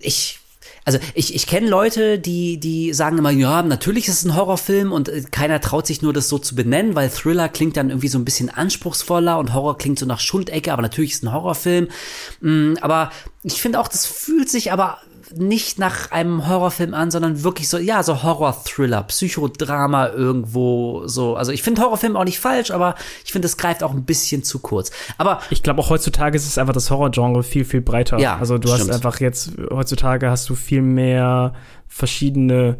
[0.00, 0.38] ich,
[0.88, 4.90] also ich, ich kenne Leute, die, die sagen immer, ja, natürlich ist es ein Horrorfilm
[4.90, 8.08] und äh, keiner traut sich nur, das so zu benennen, weil Thriller klingt dann irgendwie
[8.08, 11.34] so ein bisschen anspruchsvoller und Horror klingt so nach Schuldecke, aber natürlich ist es ein
[11.34, 11.88] Horrorfilm.
[12.40, 13.12] Mm, aber
[13.42, 14.96] ich finde auch, das fühlt sich aber
[15.36, 21.36] nicht nach einem Horrorfilm an, sondern wirklich so, ja, so Horror-Thriller, Psychodrama irgendwo so.
[21.36, 22.94] Also ich finde Horrorfilm auch nicht falsch, aber
[23.24, 24.90] ich finde, es greift auch ein bisschen zu kurz.
[25.16, 28.18] Aber Ich glaube auch heutzutage ist es einfach das Horrorgenre viel, viel breiter.
[28.18, 28.94] Ja, also du hast stimmt.
[28.94, 31.52] einfach jetzt, heutzutage hast du viel mehr
[31.86, 32.78] verschiedene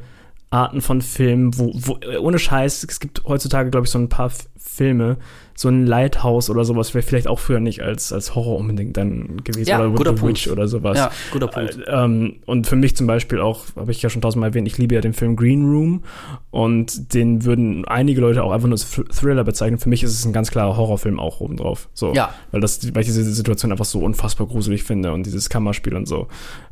[0.50, 4.08] Arten von Filmen, wo, wo äh, ohne Scheiß, es gibt heutzutage, glaube ich, so ein
[4.08, 5.16] paar F Filme,
[5.56, 9.38] so ein Lighthouse oder sowas wäre vielleicht auch früher nicht als, als Horror unbedingt dann
[9.42, 9.68] gewesen.
[9.68, 10.36] Ja, oder guter The Punkt.
[10.36, 10.96] Witch oder sowas.
[10.96, 11.78] Ja, guter Punkt.
[11.78, 14.78] Äh, ähm, und für mich zum Beispiel auch, habe ich ja schon tausendmal erwähnt, ich
[14.78, 16.04] liebe ja den Film Green Room
[16.52, 19.78] und den würden einige Leute auch einfach nur als Thr- Thriller bezeichnen.
[19.78, 21.88] Für mich ist es ein ganz klarer Horrorfilm auch obendrauf.
[21.92, 22.14] So.
[22.14, 22.32] Ja.
[22.52, 26.06] Weil, das, weil ich diese Situation einfach so unfassbar gruselig finde und dieses Kammerspiel und
[26.06, 26.28] so.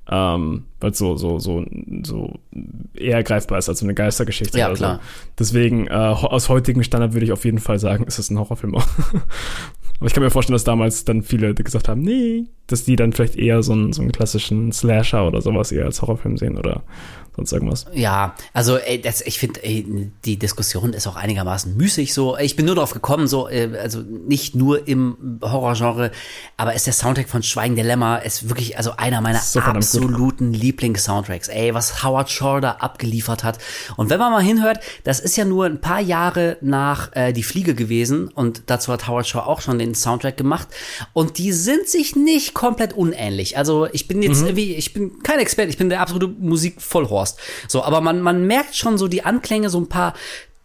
[0.09, 1.65] Ähm, weil es so, so, so,
[2.05, 2.39] so
[2.95, 4.59] eher greifbar ist als so eine Geistergeschichte.
[4.59, 4.97] Ja, klar.
[4.97, 5.01] So.
[5.39, 8.75] Deswegen, äh, aus heutigem Standard würde ich auf jeden Fall sagen, ist es ein Horrorfilm.
[9.99, 13.13] Aber ich kann mir vorstellen, dass damals dann viele gesagt haben, nee, dass die dann
[13.13, 16.83] vielleicht eher so einen, so einen klassischen Slasher oder sowas eher als Horrorfilm sehen oder
[17.37, 17.87] sonst irgendwas.
[17.93, 19.61] Ja, also ey, das, ich finde,
[20.25, 22.37] die Diskussion ist auch einigermaßen müßig so.
[22.39, 26.11] Ich bin nur darauf gekommen, so, äh, also nicht nur im Horrorgenre,
[26.57, 30.53] aber ist der Soundtrack von Schweigen der Lämmer ist wirklich also einer meiner So absoluten
[30.55, 31.49] Lieblings-Soundtracks.
[31.49, 33.59] Ey, was Howard Shore da abgeliefert hat.
[33.97, 37.43] Und wenn man mal hinhört, das ist ja nur ein paar Jahre nach äh, Die
[37.43, 40.69] Fliege gewesen und dazu hat Howard Shore auch schon den Soundtrack gemacht
[41.13, 43.59] und die sind sich nicht komplett unähnlich.
[43.59, 47.39] Also ich bin jetzt irgendwie, ich bin kein Experte, ich bin der absolute Musikvollhorst.
[47.69, 50.15] So, aber man, man merkt schon so die Anklänge, so ein paar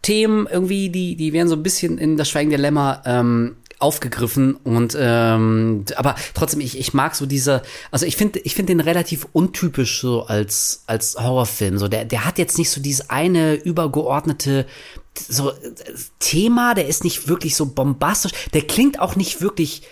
[0.00, 4.54] Themen irgendwie, die, die werden so ein bisschen in das Schweigen der Lämmer ähm, aufgegriffen
[4.54, 8.80] und ähm, aber trotzdem ich, ich mag so diese also ich finde ich finde den
[8.80, 13.54] relativ untypisch so als als Horrorfilm so der der hat jetzt nicht so dieses eine
[13.54, 14.66] übergeordnete
[15.28, 15.54] so äh,
[16.20, 19.82] Thema der ist nicht wirklich so bombastisch der klingt auch nicht wirklich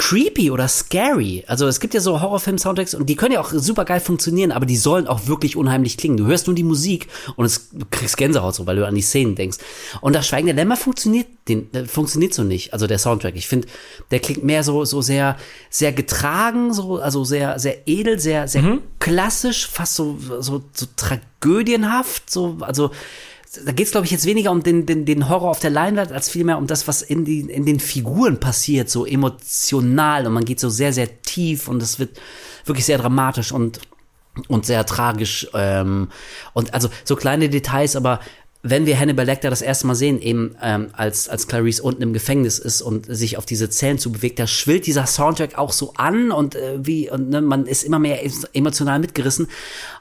[0.00, 1.44] creepy oder scary.
[1.46, 4.64] Also es gibt ja so Horrorfilm-Soundtracks und die können ja auch super geil funktionieren, aber
[4.64, 6.16] die sollen auch wirklich unheimlich klingen.
[6.16, 7.06] Du hörst nur die Musik
[7.36, 9.58] und es, du kriegst Gänsehaut so, weil du an die Szenen denkst.
[10.00, 12.72] Und das Schweigen der Lämmer funktioniert, den, äh, funktioniert so nicht.
[12.72, 13.36] Also der Soundtrack.
[13.36, 13.68] Ich finde,
[14.10, 15.36] der klingt mehr so, so sehr,
[15.68, 18.80] sehr getragen, so, also sehr, sehr edel, sehr, sehr Mhm.
[19.00, 22.90] klassisch, fast so, so, so tragödienhaft, so, also,
[23.64, 26.12] da geht es, glaube ich, jetzt weniger um den, den, den Horror auf der Leinwand,
[26.12, 30.26] als vielmehr um das, was in, die, in den Figuren passiert, so emotional.
[30.26, 32.20] Und man geht so sehr, sehr tief und es wird
[32.64, 33.80] wirklich sehr dramatisch und,
[34.46, 35.48] und sehr tragisch.
[35.52, 36.10] Ähm,
[36.52, 38.20] und also so kleine Details, aber
[38.62, 42.12] wenn wir Hannibal Lecter das erste Mal sehen, eben ähm, als, als Clarice unten im
[42.12, 45.94] Gefängnis ist und sich auf diese Zellen zu bewegt, da schwillt dieser Soundtrack auch so
[45.96, 48.20] an und äh, wie, und ne, man ist immer mehr
[48.52, 49.48] emotional mitgerissen.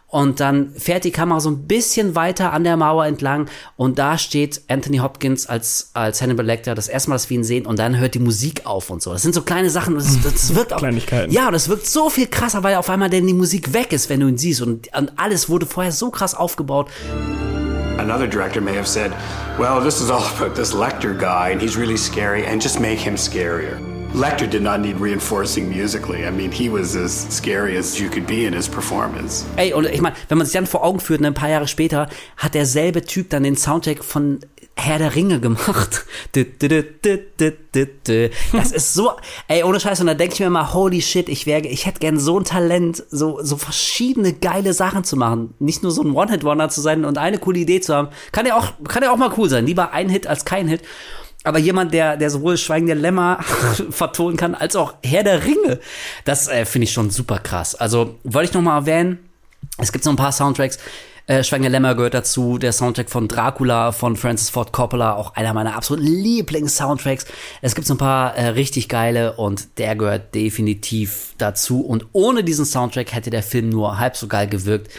[0.10, 3.48] Und dann fährt die Kamera so ein bisschen weiter an der Mauer entlang
[3.78, 7.44] und da steht Anthony Hopkins als, als Hannibal Lecter das erste Mal, dass wir ihn
[7.44, 9.14] sehen und dann hört die Musik auf und so.
[9.14, 10.80] Das sind so kleine Sachen und das, das wirkt auch.
[10.80, 11.32] Kleinigkeiten.
[11.32, 14.10] Ja, und das wirkt so viel krasser, weil auf einmal denn die Musik weg ist,
[14.10, 16.90] wenn du ihn siehst und, und alles wurde vorher so krass aufgebaut.
[18.00, 19.12] Another director may have said,
[19.60, 22.98] well, this is all about this Lecter guy, and he's really scary, and just make
[22.98, 23.78] him scarier.
[24.14, 26.26] Lecter did not need reinforcing musically.
[26.26, 29.46] I mean, he was as scary as you could be in his performance.
[29.56, 31.68] Ey, und ich meine, wenn man sich dann vor Augen führt, ne, ein paar Jahre
[31.68, 34.40] später, hat derselbe Typ dann den Soundtrack von
[34.76, 36.06] Herr der Ringe gemacht.
[38.52, 39.12] Das ist so,
[39.48, 42.00] ey, ohne Scheiß, und da denke ich mir immer, holy shit, ich wäre, ich hätte
[42.00, 45.54] gern so ein Talent, so, so verschiedene geile Sachen zu machen.
[45.60, 48.10] Nicht nur so ein One-Hit-Wonder zu sein und eine coole Idee zu haben.
[48.32, 49.66] Kann ja auch, kann ja auch mal cool sein.
[49.66, 50.82] Lieber ein Hit als kein Hit.
[51.44, 53.40] Aber jemand, der, der sowohl Schweigen der Lämmer
[53.90, 55.80] vertonen kann, als auch Herr der Ringe,
[56.26, 57.76] das äh, finde ich schon super krass.
[57.76, 59.20] Also, wollte ich noch mal erwähnen,
[59.78, 60.80] es gibt so ein paar Soundtracks,
[61.30, 65.36] äh, Schweigen der Lämmer gehört dazu, der Soundtrack von Dracula von Francis Ford Coppola, auch
[65.36, 67.28] einer meiner absoluten Lieblings-Soundtracks.
[67.62, 71.82] Es gibt so ein paar äh, richtig geile und der gehört definitiv dazu.
[71.82, 74.92] Und ohne diesen Soundtrack hätte der Film nur halb so geil gewirkt.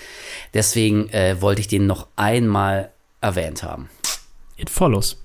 [0.54, 3.90] Deswegen äh, wollte ich den noch einmal erwähnt haben.
[4.60, 5.16] It follows.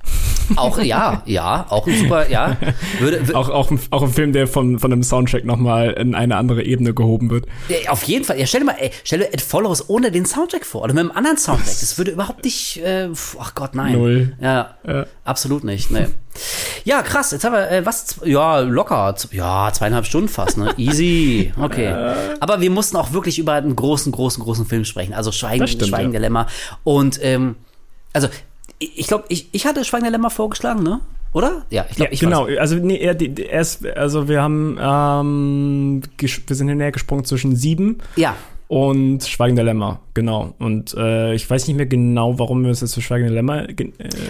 [0.57, 2.55] Auch, ja, ja, auch ein super, ja.
[2.99, 6.13] Würde, wür- Auch, auch, ein, auch ein Film, der von, von einem Soundtrack nochmal in
[6.13, 7.45] eine andere Ebene gehoben wird.
[7.67, 8.39] Ja, auf jeden Fall.
[8.39, 11.01] Ja, stell dir mal, ey, stell dir It Follows ohne den Soundtrack vor oder mit
[11.01, 11.65] einem anderen Soundtrack.
[11.79, 13.93] Das würde überhaupt nicht, äh, ach Gott, nein.
[13.93, 14.33] Null.
[14.39, 15.05] Ja, Ja.
[15.23, 16.11] absolut nicht, ne.
[16.83, 17.31] Ja, krass.
[17.31, 20.73] Jetzt haben wir, äh, was, ja, locker, ja, zweieinhalb Stunden fast, ne.
[20.77, 22.13] Easy, okay.
[22.39, 25.13] Aber wir mussten auch wirklich über einen großen, großen, großen Film sprechen.
[25.15, 26.19] Also Schweigen, stimmt, Schweigen ja.
[26.19, 26.45] Lämmer.
[26.83, 27.55] Und, ähm,
[28.13, 28.27] also,
[28.79, 31.01] ich glaube, ich, ich hatte Schweigen der Lämmer vorgeschlagen, ne?
[31.33, 31.65] Oder?
[31.69, 32.57] Ja, ich glaube, ich genau, war's.
[32.59, 37.97] also nee, er, er ist, also wir haben, ähm, wir sind hinterher gesprungen zwischen sieben
[38.15, 38.35] Ja.
[38.67, 40.53] Und Schweigen der Lämmer, genau.
[40.59, 43.69] Und äh, ich weiß nicht mehr genau, warum wir uns jetzt für Schweigen der Lämmer.
[43.69, 43.75] Äh,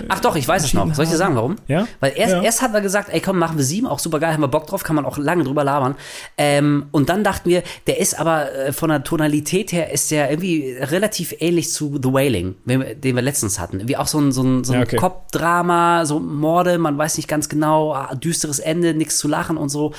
[0.10, 0.94] Ach doch, ich weiß es noch.
[0.94, 1.56] Soll ich dir sagen, warum?
[1.68, 1.88] Ja?
[2.02, 2.42] Weil erst, Ja.
[2.42, 4.68] erst hat man gesagt, ey komm, machen wir sieben, auch super geil, haben wir Bock
[4.68, 5.96] drauf, kann man auch lange drüber labern.
[6.38, 10.30] Ähm, und dann dachten wir, der ist aber äh, von der Tonalität her ist der
[10.30, 13.88] irgendwie relativ ähnlich zu The Wailing, den wir- letztens hatten.
[13.88, 14.98] Wie auch so ein, so ein, so ein Ja, okay.
[14.98, 19.70] Cop-Drama, so Morde, man weiß nicht ganz genau, ah, düsteres Ende, nichts zu lachen und
[19.70, 19.94] so.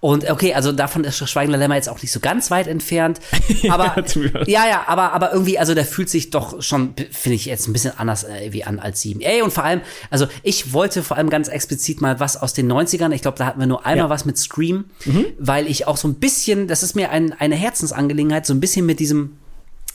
[0.00, 3.20] Und okay, also davon ist Schweigen der Lämmer jetzt auch nicht so ganz weit entfernt.
[3.80, 4.04] Aber
[4.46, 7.72] ja, ja, aber, aber irgendwie, also der fühlt sich doch schon, finde ich, jetzt ein
[7.72, 9.20] bisschen anders äh, wie an als sieben.
[9.20, 9.80] Ey, und vor allem,
[10.10, 13.12] also ich wollte vor allem ganz explizit mal was aus den 90ern.
[13.12, 14.10] Ich glaube, da hatten wir nur einmal Ja.
[14.10, 14.86] was mit Scream,
[15.38, 18.86] weil ich auch so ein bisschen, das ist mir ein, eine Herzensangelegenheit, so ein bisschen
[18.86, 19.36] mit diesem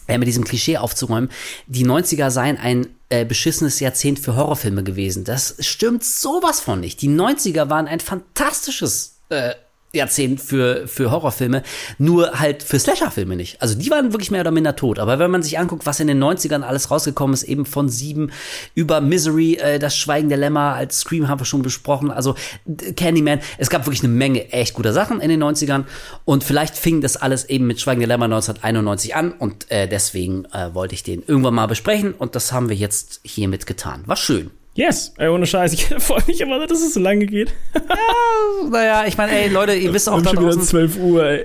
[0.08, 1.30] äh, mit diesem Klischee aufzuräumen,
[1.68, 5.24] die 90er seien ein äh, beschissenes Jahrzehnt für Horrorfilme gewesen.
[5.26, 7.02] Das stimmt sowas von nicht.
[7.04, 9.54] Die 90er waren ein fantastisches äh,
[9.94, 11.64] Jahrzehnt für, für Horrorfilme,
[11.98, 13.62] nur halt für Slasherfilme nicht.
[13.62, 15.00] Also die waren wirklich mehr oder minder tot.
[15.00, 18.32] Aber wenn man sich anguckt, was in den 90ern alles rausgekommen ist, eben von sieben
[18.74, 22.36] über Misery, äh, das Schweigen der Lämmer, als Scream haben wir schon besprochen, also
[22.96, 25.84] Candyman, es gab wirklich eine Menge echt guter Sachen in den 90ern
[26.24, 30.46] und vielleicht fing das alles eben mit Schweigen der Lämmer 1991 an und äh, deswegen
[30.54, 34.04] äh, wollte ich den irgendwann mal besprechen und das haben wir jetzt hiermit getan.
[34.06, 34.52] War schön.
[34.76, 37.54] Yes, ey, ohne Scheiß, ich freue mich immer, dass es so lange geht.
[38.70, 41.44] Naja, ich meine, ey Leute, ihr wisst auch da schon wieder draußen, 12 Uhr, ey.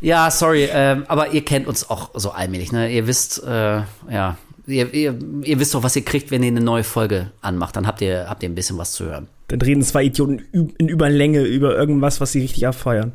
[0.00, 2.90] Ja, sorry, ähm, aber ihr kennt uns auch so allmählich, ne?
[2.90, 4.36] Ihr wisst, äh, ja,
[4.66, 7.76] ihr, ihr, ihr wisst doch, was ihr kriegt, wenn ihr eine neue Folge anmacht.
[7.76, 9.28] Dann habt ihr, habt ihr ein bisschen was zu hören.
[9.48, 13.12] Dann reden zwei Idioten in Überlänge über irgendwas, was sie richtig abfeiern.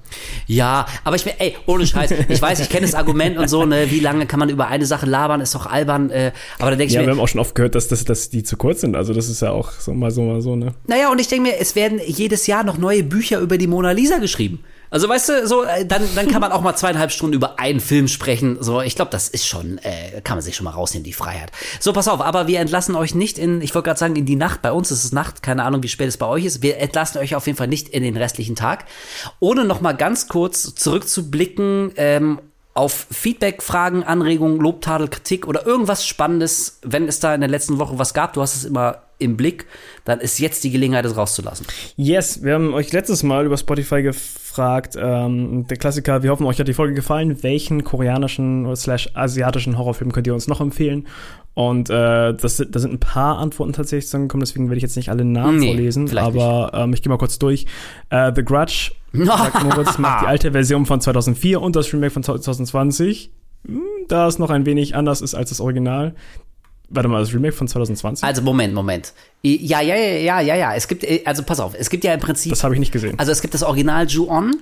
[0.47, 3.65] Ja, aber ich bin, ey, ohne Scheiß, ich weiß, ich kenne das Argument und so,
[3.65, 6.77] ne, wie lange kann man über eine Sache labern, ist doch albern, äh, aber da
[6.77, 8.55] denke ich Ja, mir, wir haben auch schon oft gehört, dass, dass, dass die zu
[8.55, 8.95] kurz sind.
[8.95, 10.73] Also das ist ja auch so mal so, mal so, ne?
[10.87, 13.91] Naja, und ich denke mir, es werden jedes Jahr noch neue Bücher über die Mona
[13.91, 14.63] Lisa geschrieben.
[14.91, 17.79] Also weißt du, so äh, dann, dann kann man auch mal zweieinhalb Stunden über einen
[17.79, 18.57] Film sprechen.
[18.59, 21.51] So, ich glaube, das ist schon, äh, kann man sich schon mal rausnehmen, die Freiheit.
[21.79, 24.35] So, pass auf, aber wir entlassen euch nicht in, ich wollte gerade sagen, in die
[24.35, 24.61] Nacht.
[24.61, 26.61] Bei uns ist es Nacht, keine Ahnung, wie spät es bei euch ist.
[26.61, 28.83] Wir entlassen euch auf jeden Fall nicht in den restlichen Tag.
[29.39, 32.39] Ohne noch mal ganz kurz zurückzublicken ähm,
[32.73, 37.49] auf Feedback, Fragen, Anregungen, Lob, Tadel, Kritik oder irgendwas Spannendes, wenn es da in der
[37.49, 39.67] letzten Woche was gab, du hast es immer im Blick,
[40.05, 41.65] dann ist jetzt die Gelegenheit, es rauszulassen.
[41.95, 46.59] Yes, wir haben euch letztes Mal über Spotify gefragt, ähm, der Klassiker, wir hoffen, euch
[46.59, 47.43] hat die Folge gefallen.
[47.43, 51.07] Welchen koreanischen oder slash asiatischen Horrorfilm könnt ihr uns noch empfehlen?
[51.53, 55.09] Und äh, das, da sind ein paar Antworten tatsächlich zusammengekommen, deswegen werde ich jetzt nicht
[55.09, 57.65] alle Namen Nee, vorlesen, aber ähm, ich gehe mal kurz durch.
[58.09, 62.23] Äh, The Grudge, sagt Moritz, macht die alte Version von 2004 und das Remake von
[62.23, 63.31] 2020.
[63.67, 66.15] Hm, Da es noch ein wenig anders ist als das Original.
[66.93, 68.23] Warte mal, das Remake von 2020?
[68.23, 69.13] Also Moment, Moment.
[69.41, 70.75] Ja, ja, ja, ja, ja, ja.
[70.75, 72.51] Es gibt, äh, also pass auf, es gibt ja im Prinzip.
[72.51, 73.17] Das habe ich nicht gesehen.
[73.17, 74.53] Also es gibt das Original Ju-On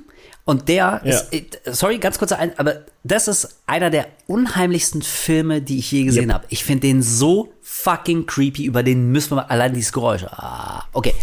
[0.46, 1.18] und der Ja.
[1.32, 6.04] ist, sorry, ganz kurzer ein, aber das ist einer der unheimlichsten Filme, die ich je
[6.04, 6.34] gesehen Yep.
[6.34, 6.46] habe.
[6.50, 10.24] Ich finde den so fucking creepy, über den müssen wir mal, allein dieses Geräusch.
[10.26, 11.14] Ah, okay.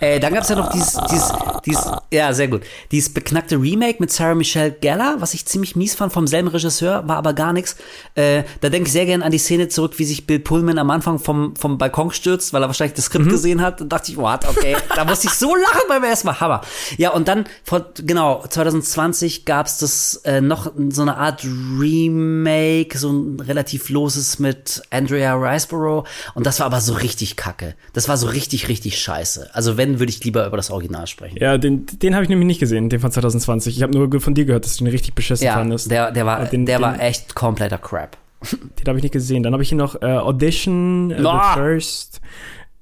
[0.00, 1.32] Äh, dann gab es ja noch dieses, dieses,
[1.64, 2.62] dieses, ja, sehr gut.
[2.92, 7.06] Dieses beknackte Remake mit Sarah Michelle Gellar, was ich ziemlich mies fand vom selben Regisseur,
[7.08, 7.76] war aber gar nichts.
[8.14, 10.90] Äh, da denke ich sehr gerne an die Szene zurück, wie sich Bill Pullman am
[10.90, 13.80] Anfang vom, vom Balkon stürzt, weil er wahrscheinlich das Skript gesehen hat.
[13.80, 14.76] Und dachte ich, what, okay.
[14.94, 16.40] da musste ich so lachen beim ersten Mal.
[16.40, 16.60] Hammer.
[16.98, 22.96] Ja, und dann, vor, genau, 2020 gab es das äh, noch so eine Art Remake,
[22.98, 26.06] so ein relativ loses mit Andrea Riceborough.
[26.34, 27.74] Und das war aber so richtig kacke.
[27.92, 29.50] Das war so richtig, richtig scheiße.
[29.54, 31.36] Also wenn, würde ich lieber über das Original sprechen.
[31.40, 33.76] Ja, den, den habe ich nämlich nicht gesehen, den von 2020.
[33.76, 35.90] Ich habe nur von dir gehört, dass du den richtig beschissen Ja, fandest.
[35.90, 38.16] der, der war, Und den, der den, war echt kompletter Crap.
[38.50, 39.42] Den habe ich nicht gesehen.
[39.42, 41.54] Dann habe ich hier noch äh, Audition, äh, Ah!
[41.54, 42.20] The First.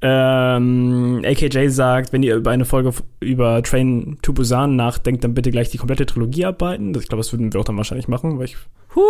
[0.06, 5.50] Ähm, AKJ sagt, wenn ihr über eine Folge über Train to Busan nachdenkt, dann bitte
[5.50, 6.92] gleich die komplette Trilogie arbeiten.
[6.92, 8.58] Das, ich glaube, das würden wir auch dann wahrscheinlich machen, weil ich.
[8.94, 9.00] Huh.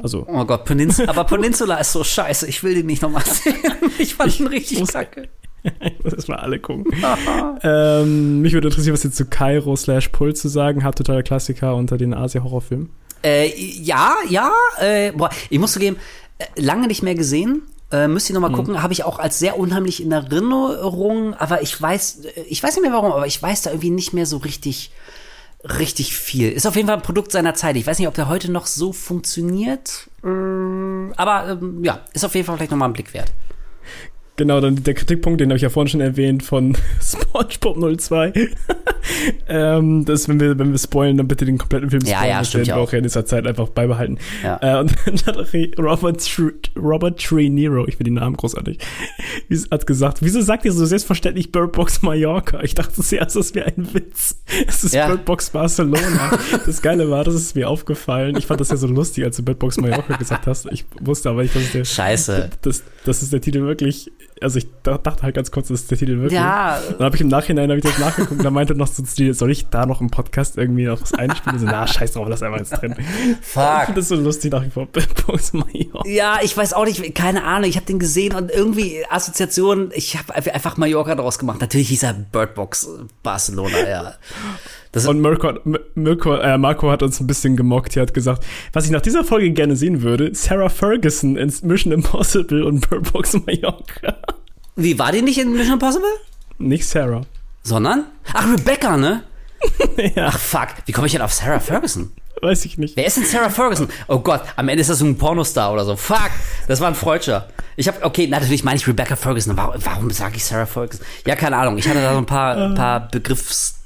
[0.00, 0.26] Also.
[0.26, 2.48] Oh Gott, Peninsula, aber Peninsula ist so scheiße.
[2.48, 3.54] Ich will den nicht nochmal sehen.
[4.00, 5.28] Ich fand ihn richtig kacke.
[5.62, 6.86] ich muss erstmal alle gucken.
[7.62, 10.98] ähm, mich würde interessieren, was ihr zu Kairo slash Pull zu sagen habt.
[10.98, 12.88] Totaler Klassiker unter den Asia-Horrorfilmen.
[13.22, 15.96] Äh, ja, ja, äh, boah, ich muss zugeben,
[16.38, 17.62] äh, lange nicht mehr gesehen.
[17.92, 18.54] Äh, müsst ihr noch mal Mhm.
[18.54, 22.74] gucken, habe ich auch als sehr unheimlich in Erinnerung, aber ich weiß, äh, ich weiß
[22.76, 24.92] nicht mehr warum, aber ich weiß da irgendwie nicht mehr so richtig,
[25.64, 26.50] richtig viel.
[26.52, 27.76] Ist auf jeden Fall ein Produkt seiner Zeit.
[27.76, 30.28] Ich weiß nicht, ob der heute noch so funktioniert, äh,
[31.16, 33.32] aber ähm, ja, ist auf jeden Fall vielleicht noch mal ein Blick wert.
[34.40, 38.32] Genau, dann der Kritikpunkt, den habe ich ja vorhin schon erwähnt von SpongeBob 02.
[39.48, 42.30] ähm, das, wenn wir, wenn wir spoilen, dann bitte den kompletten Film Ja, spoilen.
[42.30, 42.92] ja, das stimmt ja wir auch.
[42.94, 44.16] in dieser Zeit einfach beibehalten.
[44.42, 44.58] Ja.
[44.62, 45.46] Äh, und dann hat auch
[45.78, 46.30] Robert,
[46.74, 48.78] Robert Tree Nero, ich finde den Namen großartig,
[49.70, 52.62] hat gesagt, wieso sagt ihr so selbstverständlich Bird Box Mallorca?
[52.62, 54.40] Ich dachte zuerst, das wäre ein Witz.
[54.66, 55.06] Es ist Ja.
[55.06, 56.38] Bird Box Barcelona.
[56.64, 58.36] das Geile war, das ist mir aufgefallen.
[58.38, 60.66] Ich fand das ja so lustig, als du Bird Box Mallorca gesagt hast.
[60.72, 62.48] Ich wusste aber nicht, dass es der Scheiße.
[62.62, 64.10] das, das ist der Titel wirklich.
[64.42, 66.32] Also ich da- dachte halt ganz kurz, das ist der Titel wirklich.
[66.32, 66.78] Ja.
[66.96, 69.34] Dann habe ich im Nachhinein hab ich das nachgeguckt und da meinte noch so zu
[69.34, 71.58] soll ich da noch im Podcast irgendwie noch was einspielen?
[71.58, 72.94] So, na, scheiß drauf, lass einfach jetzt drin.
[73.42, 73.62] Fuck.
[73.80, 74.88] Ich finde das so lustig nach wie vor.
[76.06, 80.16] Ja, ich weiß auch nicht, keine Ahnung, ich habe den gesehen und irgendwie Assoziation, ich
[80.16, 81.60] habe einfach Mallorca draus gemacht.
[81.60, 82.88] Natürlich hieß er Birdbox
[83.22, 84.14] Barcelona, ja.
[84.92, 85.52] Das Und Mirko,
[85.94, 87.96] Mirko, äh, Marco hat uns ein bisschen gemockt.
[87.96, 91.92] Er hat gesagt, was ich nach dieser Folge gerne sehen würde, Sarah Ferguson in Mission
[91.92, 94.16] Impossible und Bird Box Mallorca.
[94.74, 96.10] Wie war die nicht in Mission Impossible?
[96.58, 97.22] Nicht Sarah.
[97.62, 98.06] Sondern?
[98.32, 99.22] Ach, Rebecca, ne?
[100.16, 100.26] ja.
[100.28, 100.68] Ach, fuck.
[100.86, 102.10] Wie komme ich denn auf Sarah Ferguson?
[102.42, 102.96] Weiß ich nicht.
[102.96, 103.88] Wer ist denn Sarah Ferguson?
[104.08, 105.94] Oh Gott, am Ende ist das so ein Pornostar oder so.
[105.94, 106.30] Fuck,
[106.68, 107.48] das war ein Freudscher.
[107.76, 109.56] Ich habe, okay, natürlich meine ich Rebecca Ferguson.
[109.56, 111.04] Warum, warum sage ich Sarah Ferguson?
[111.26, 111.76] Ja, keine Ahnung.
[111.78, 113.08] Ich hatte da so ein paar, ein paar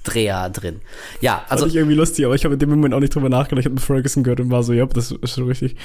[0.04, 0.80] Begriffsdreher drin.
[1.20, 3.28] Ja, Also Fand ich irgendwie lustig, aber ich habe in dem Moment auch nicht drüber
[3.28, 3.64] nachgedacht.
[3.66, 5.76] Ich habe Ferguson gehört und war so, ja, das ist schon richtig.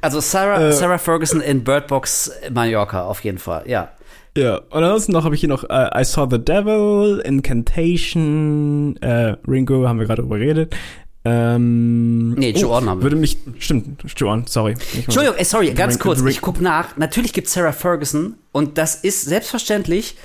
[0.00, 0.72] also Sarah, Äh.
[0.72, 3.64] Sarah Ferguson in Bird Box Mallorca auf jeden Fall.
[3.66, 3.90] Ja.
[4.36, 9.36] Ja, und ansonsten noch habe ich hier noch äh, I Saw the Devil, Incantation, äh,
[9.48, 10.74] Ringo, haben wir gerade drüber geredet.
[11.24, 13.02] Ähm, Nee, Ju-On haben wir.
[13.04, 14.74] Würde mich, stimmt, Ju-On, sorry.
[14.94, 16.20] Entschuldigung, ey, sorry, ganz Ring- kurz.
[16.20, 16.96] Ring- Ich guck nach.
[16.98, 20.16] Natürlich gibt Sarah Ferguson und das ist selbstverständlich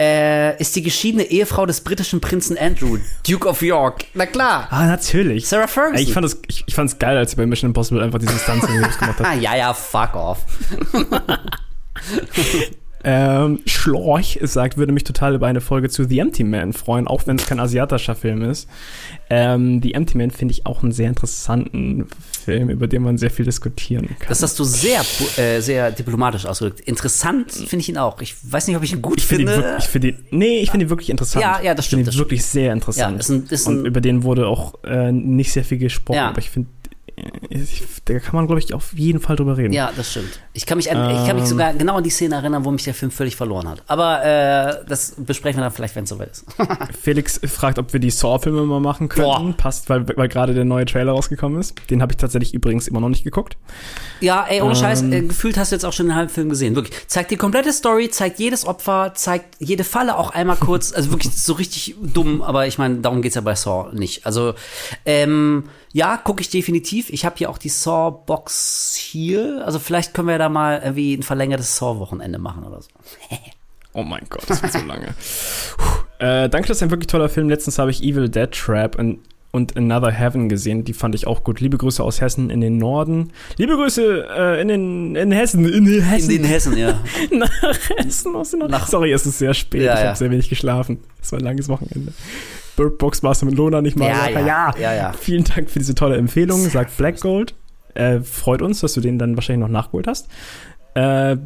[0.00, 2.96] äh, ist die geschiedene Ehefrau des britischen Prinzen Andrew,
[3.28, 4.06] Duke of York.
[4.14, 4.66] Na klar.
[4.70, 5.46] Ah, natürlich.
[5.46, 6.02] Sarah Ferguson.
[6.02, 8.66] Ich fand es ich, ich fand's geil, als sie bei Mission Impossible einfach diese Stunts
[8.66, 9.40] in gemacht Ah, hat.
[9.42, 10.38] ja, ja, fuck off.
[13.02, 17.26] Ähm, Schlorch sagt, würde mich total über eine Folge zu The Empty Man freuen, auch
[17.26, 18.68] wenn es kein asiatischer Film ist.
[19.30, 22.06] Ähm, The Empty Man finde ich auch einen sehr interessanten
[22.44, 24.28] Film, über den man sehr viel diskutieren kann.
[24.28, 25.02] Das hast du sehr,
[25.36, 26.80] äh, sehr diplomatisch ausgedrückt.
[26.80, 28.20] Interessant finde ich ihn auch.
[28.20, 29.54] Ich weiß nicht, ob ich ihn gut ich find finde.
[29.54, 31.42] Ihn wirklich, ich finde ihn, nee, ich finde ihn wirklich interessant.
[31.42, 32.00] Ja, ja, das stimmt.
[32.02, 33.14] Ich finde ihn wirklich sehr interessant.
[33.14, 36.16] Ja, ist ein, ist ein, Und über den wurde auch äh, nicht sehr viel gesprochen,
[36.16, 36.28] Ja.
[36.28, 36.68] aber ich finde,
[38.04, 39.72] da kann man, glaube ich, auf jeden Fall drüber reden.
[39.72, 40.40] Ja, das stimmt.
[40.52, 41.50] Ich kann mich, an, ich kann mich Ähm.
[41.50, 43.82] sogar genau an die Szene erinnern, wo mich der Film völlig verloren hat.
[43.86, 46.44] Aber äh, das besprechen wir dann vielleicht, wenn es soweit ist.
[47.02, 49.54] Felix fragt, ob wir die Saw-Filme mal machen könnten.
[49.54, 51.74] Passt, weil, weil gerade der neue Trailer rausgekommen ist.
[51.90, 53.56] Den habe ich tatsächlich übrigens immer noch nicht geguckt.
[54.20, 54.76] Ja, ey, ohne Ähm.
[54.76, 56.74] Scheiß, äh, gefühlt hast du jetzt auch schon den halben Film gesehen.
[56.76, 56.96] Wirklich.
[57.08, 60.92] Zeigt die komplette Story, zeigt jedes Opfer, zeigt jede Falle auch einmal kurz.
[60.92, 64.26] Also wirklich so richtig dumm, aber ich meine, darum geht's ja bei Saw nicht.
[64.26, 64.54] Also,
[65.04, 67.09] ähm, ja, gucke ich definitiv.
[67.12, 69.62] Ich habe hier auch die Saw-Box hier.
[69.64, 72.90] Also vielleicht können wir da mal irgendwie ein verlängertes Saw-Wochenende machen oder so.
[73.92, 75.08] Oh mein Gott, das wird so lange.
[76.20, 77.48] Äh, danke, das ist ein wirklich toller Film.
[77.48, 79.18] Letztens habe ich Evil Dead Trap und,
[79.50, 80.84] und Another Heaven gesehen.
[80.84, 81.60] Die fand ich auch gut.
[81.60, 83.32] Liebe Grüße aus Hessen in den Norden.
[83.56, 85.64] Liebe Grüße äh, in, den, in Hessen.
[85.66, 86.30] In den Hessen.
[86.30, 87.00] In den Hessen, ja.
[87.32, 87.50] Nach
[87.96, 88.76] Hessen aus den Norden.
[88.86, 89.82] Sorry, es ist sehr spät.
[89.82, 90.06] Ja, ich ja.
[90.06, 91.00] habe sehr wenig geschlafen.
[91.20, 92.12] Es war ein langes Wochenende.
[92.80, 94.08] Bird Box warst du mit Lona nicht mal.
[94.08, 95.12] Ja, Sag, ja, ja, ja.
[95.12, 97.54] Vielen Dank für diese tolle Empfehlung, sagt Black Gold.
[97.92, 100.28] Äh, freut uns, dass du den dann wahrscheinlich noch nachgeholt hast.
[100.94, 101.36] Äh,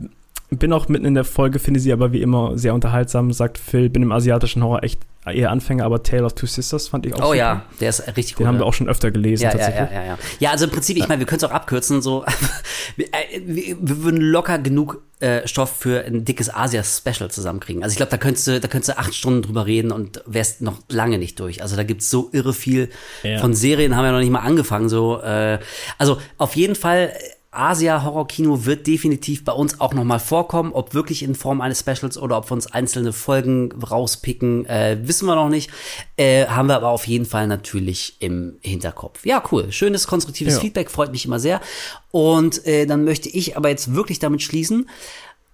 [0.51, 3.89] bin auch mitten in der Folge, finde sie aber wie immer sehr unterhaltsam, sagt Phil.
[3.89, 5.01] Bin im asiatischen Horror echt
[5.33, 7.37] eher Anfänger, aber Tale of Two Sisters fand ich auch Oh super.
[7.37, 8.41] ja, der ist richtig gut.
[8.41, 8.61] Den haben ja.
[8.61, 9.91] wir auch schon öfter gelesen, ja, tatsächlich.
[9.91, 10.19] ja, ja, ja.
[10.39, 12.25] Ja, also im Prinzip, ich meine, wir können es auch abkürzen, so.
[12.97, 17.83] wir, äh, wir wir würden locker genug äh, Stoff für ein dickes Asia-Special zusammenkriegen.
[17.83, 20.61] Also ich glaube, da könntest du, da könntest du acht Stunden drüber reden und wärst
[20.61, 21.63] noch lange nicht durch.
[21.63, 22.91] Also da gibt's so irre viel
[23.41, 24.91] von Serien, haben wir noch nicht mal angefangen.
[24.91, 25.59] So, äh,
[25.99, 27.13] also auf jeden Fall.
[27.57, 30.73] Asia-Horror-Kino wird definitiv bei uns auch nochmal vorkommen.
[30.73, 35.27] Ob wirklich in Form eines Specials oder ob wir uns einzelne Folgen rauspicken, äh, wissen
[35.27, 35.71] wir noch nicht.
[36.17, 39.25] Äh, haben wir aber auf jeden Fall natürlich im Hinterkopf.
[39.25, 39.71] Ja, cool.
[39.73, 40.61] Schönes, konstruktives Ja.
[40.61, 41.61] Feedback, freut mich immer sehr.
[42.11, 44.89] Und äh, dann möchte ich aber jetzt wirklich damit schließen,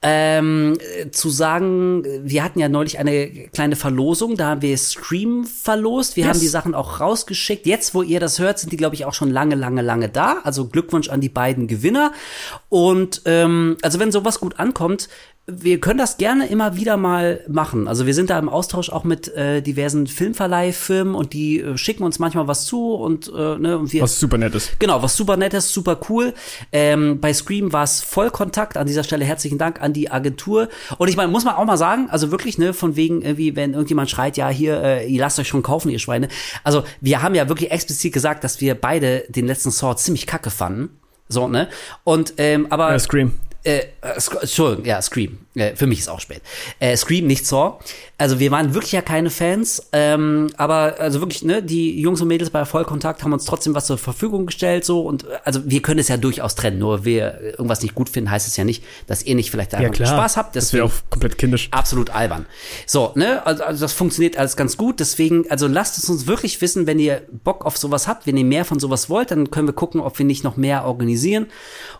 [0.02, 5.44] ähm, äh, zu sagen, wir hatten ja neulich eine kleine Verlosung, da haben wir Scream
[5.44, 6.16] verlost.
[6.16, 6.34] Wir Yes.
[6.34, 7.66] haben die Sachen auch rausgeschickt.
[7.66, 10.38] Jetzt, wo ihr das hört, sind die, glaube ich, auch schon lange, lange, lange da.
[10.44, 12.12] Also Glückwunsch an die beiden Gewinner.
[12.70, 15.08] Und ähm, also wenn sowas gut ankommt,
[15.56, 17.88] wir können das gerne immer wieder mal machen.
[17.88, 22.04] Also wir sind da im Austausch auch mit äh, diversen Filmverleihfirmen und die äh, schicken
[22.04, 24.78] uns manchmal was zu und, äh, ne, und wir Was super nett ist.
[24.78, 26.34] Genau, was super nettes, super cool.
[26.72, 28.76] Ähm, bei Scream war es Vollkontakt.
[28.76, 30.68] An dieser Stelle herzlichen Dank an die Agentur.
[30.98, 33.72] Und ich meine, muss man auch mal sagen, also wirklich, ne, von wegen irgendwie, wenn
[33.72, 36.28] irgendjemand schreit, ja, hier, äh, ihr lasst euch schon kaufen, ihr Schweine.
[36.64, 40.50] Also wir haben ja wirklich explizit gesagt, dass wir beide den letzten Saw ziemlich kacke
[40.50, 40.90] fanden.
[41.28, 41.68] So, ne?
[42.04, 42.92] Und, ähm, aber.
[42.92, 43.32] Äh, Scream.
[43.62, 45.38] Äh, äh, Sc- Entschuldigung, ja, Scream.
[45.54, 46.42] Äh, für mich ist auch spät.
[46.78, 47.78] Äh, Scream, nicht Saw.
[48.18, 52.28] Also wir waren wirklich ja keine Fans, ähm, aber also wirklich, ne, die Jungs und
[52.28, 55.82] Mädels bei Vollkontakt haben uns trotzdem was zur Verfügung gestellt, so und äh, also wir
[55.82, 56.78] können es ja durchaus trennen.
[56.78, 59.80] Nur wir irgendwas nicht gut finden, heißt es ja nicht, dass ihr nicht vielleicht Ja,
[59.80, 60.08] einfach klar.
[60.08, 60.54] Spaß habt.
[60.54, 61.68] Das wäre Deswegen auch komplett kindisch.
[61.72, 62.46] absolut albern.
[62.86, 65.00] So, ne, also, also das funktioniert alles ganz gut.
[65.00, 68.44] Deswegen, also lasst es uns wirklich wissen, wenn ihr Bock auf sowas habt, wenn ihr
[68.44, 71.46] mehr von sowas wollt, dann können wir gucken, ob wir nicht noch mehr organisieren.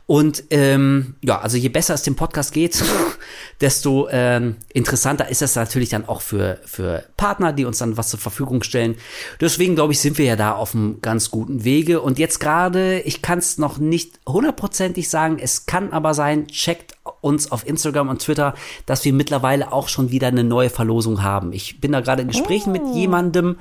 [0.06, 2.82] Und ähm, ja, also je besser es dem Podcast geht,
[3.60, 8.08] desto ähm, interessanter ist es natürlich dann auch für, für Partner, die uns dann was
[8.08, 8.96] zur Verfügung stellen.
[9.40, 12.00] Deswegen glaube ich, sind wir ja da auf einem ganz guten Wege.
[12.00, 16.94] Und jetzt gerade, ich kann es noch nicht hundertprozentig sagen, es kann aber sein, checkt
[17.20, 18.54] uns auf Instagram und Twitter,
[18.86, 21.52] dass wir mittlerweile auch schon wieder eine neue Verlosung haben.
[21.52, 23.56] Ich bin da gerade in Gesprächen mit jemandem.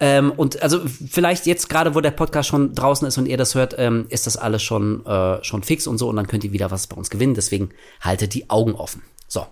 [0.00, 3.54] Ähm, und also vielleicht jetzt gerade, wo der Podcast schon draußen ist und ihr das
[3.54, 6.52] hört, ähm, ist das alles schon, äh, schon fix und so und dann könnt ihr
[6.52, 7.34] wieder was bei uns gewinnen.
[7.34, 9.02] Deswegen haltet die Augen offen.
[9.28, 9.46] So.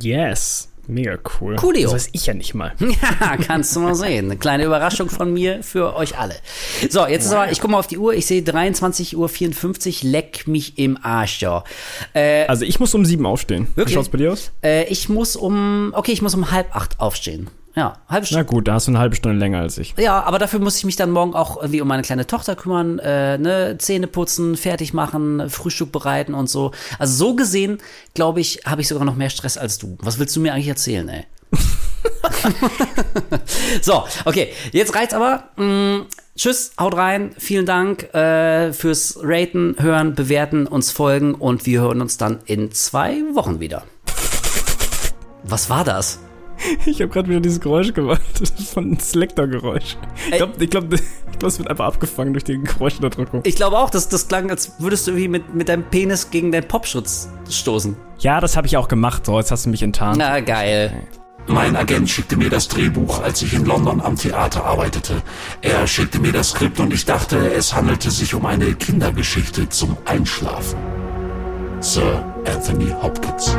[0.00, 0.68] Yes.
[0.90, 1.56] Mega cool.
[1.56, 1.82] Coolio.
[1.92, 2.72] Das weiß ich ja nicht mal.
[2.80, 4.24] Ja, kannst du mal sehen.
[4.24, 6.34] Eine kleine Überraschung von mir für euch alle.
[6.88, 10.46] So, jetzt ist aber, ich gucke mal auf die Uhr, ich sehe 23.54 Uhr, leck
[10.48, 11.62] mich im Arsch, ja.
[12.14, 13.66] Äh, Also ich muss um sieben aufstehen.
[13.74, 13.88] Wirklich?
[13.88, 14.50] Wie schaut's bei dir aus?
[14.64, 17.50] äh, ich muss um, okay, ich muss um halb acht aufstehen.
[17.78, 18.44] Ja, halbe Na Stunde.
[18.46, 19.94] gut, da hast du eine halbe Stunde länger als ich.
[19.96, 22.98] Ja, aber dafür muss ich mich dann morgen auch irgendwie um meine kleine Tochter kümmern,
[22.98, 26.72] äh, ne, Zähne putzen, fertig machen, Frühstück bereiten und so.
[26.98, 27.78] Also so gesehen,
[28.14, 29.96] glaube ich, habe ich sogar noch mehr Stress als du.
[30.00, 31.24] Was willst du mir eigentlich erzählen, ey?
[33.80, 35.44] so, okay, jetzt reicht's aber.
[35.54, 41.82] Mm, tschüss, haut rein, vielen Dank äh, fürs Raten, Hören, Bewerten, uns folgen und wir
[41.82, 43.84] hören uns dann in zwei Wochen wieder.
[45.44, 46.18] Was war das?
[46.86, 48.20] Ich habe gerade wieder dieses Geräusch gemacht.
[48.72, 49.96] Von Selector-Geräusch.
[50.30, 53.42] Ich glaube, ich glaub, ich glaub, es wird einfach abgefangen durch die Geräuschunterdrückung.
[53.44, 56.52] Ich glaube auch, dass das klang, als würdest du irgendwie mit, mit deinem Penis gegen
[56.52, 57.96] deinen Popschutz stoßen.
[58.18, 59.26] Ja, das habe ich auch gemacht.
[59.26, 60.18] So, jetzt hast du mich enttarnt.
[60.18, 61.06] Na, geil.
[61.46, 65.22] Mein Agent schickte mir das Drehbuch, als ich in London am Theater arbeitete.
[65.62, 69.96] Er schickte mir das Skript und ich dachte, es handelte sich um eine Kindergeschichte zum
[70.04, 70.78] Einschlafen.
[71.80, 73.56] Sir Anthony Hopkins.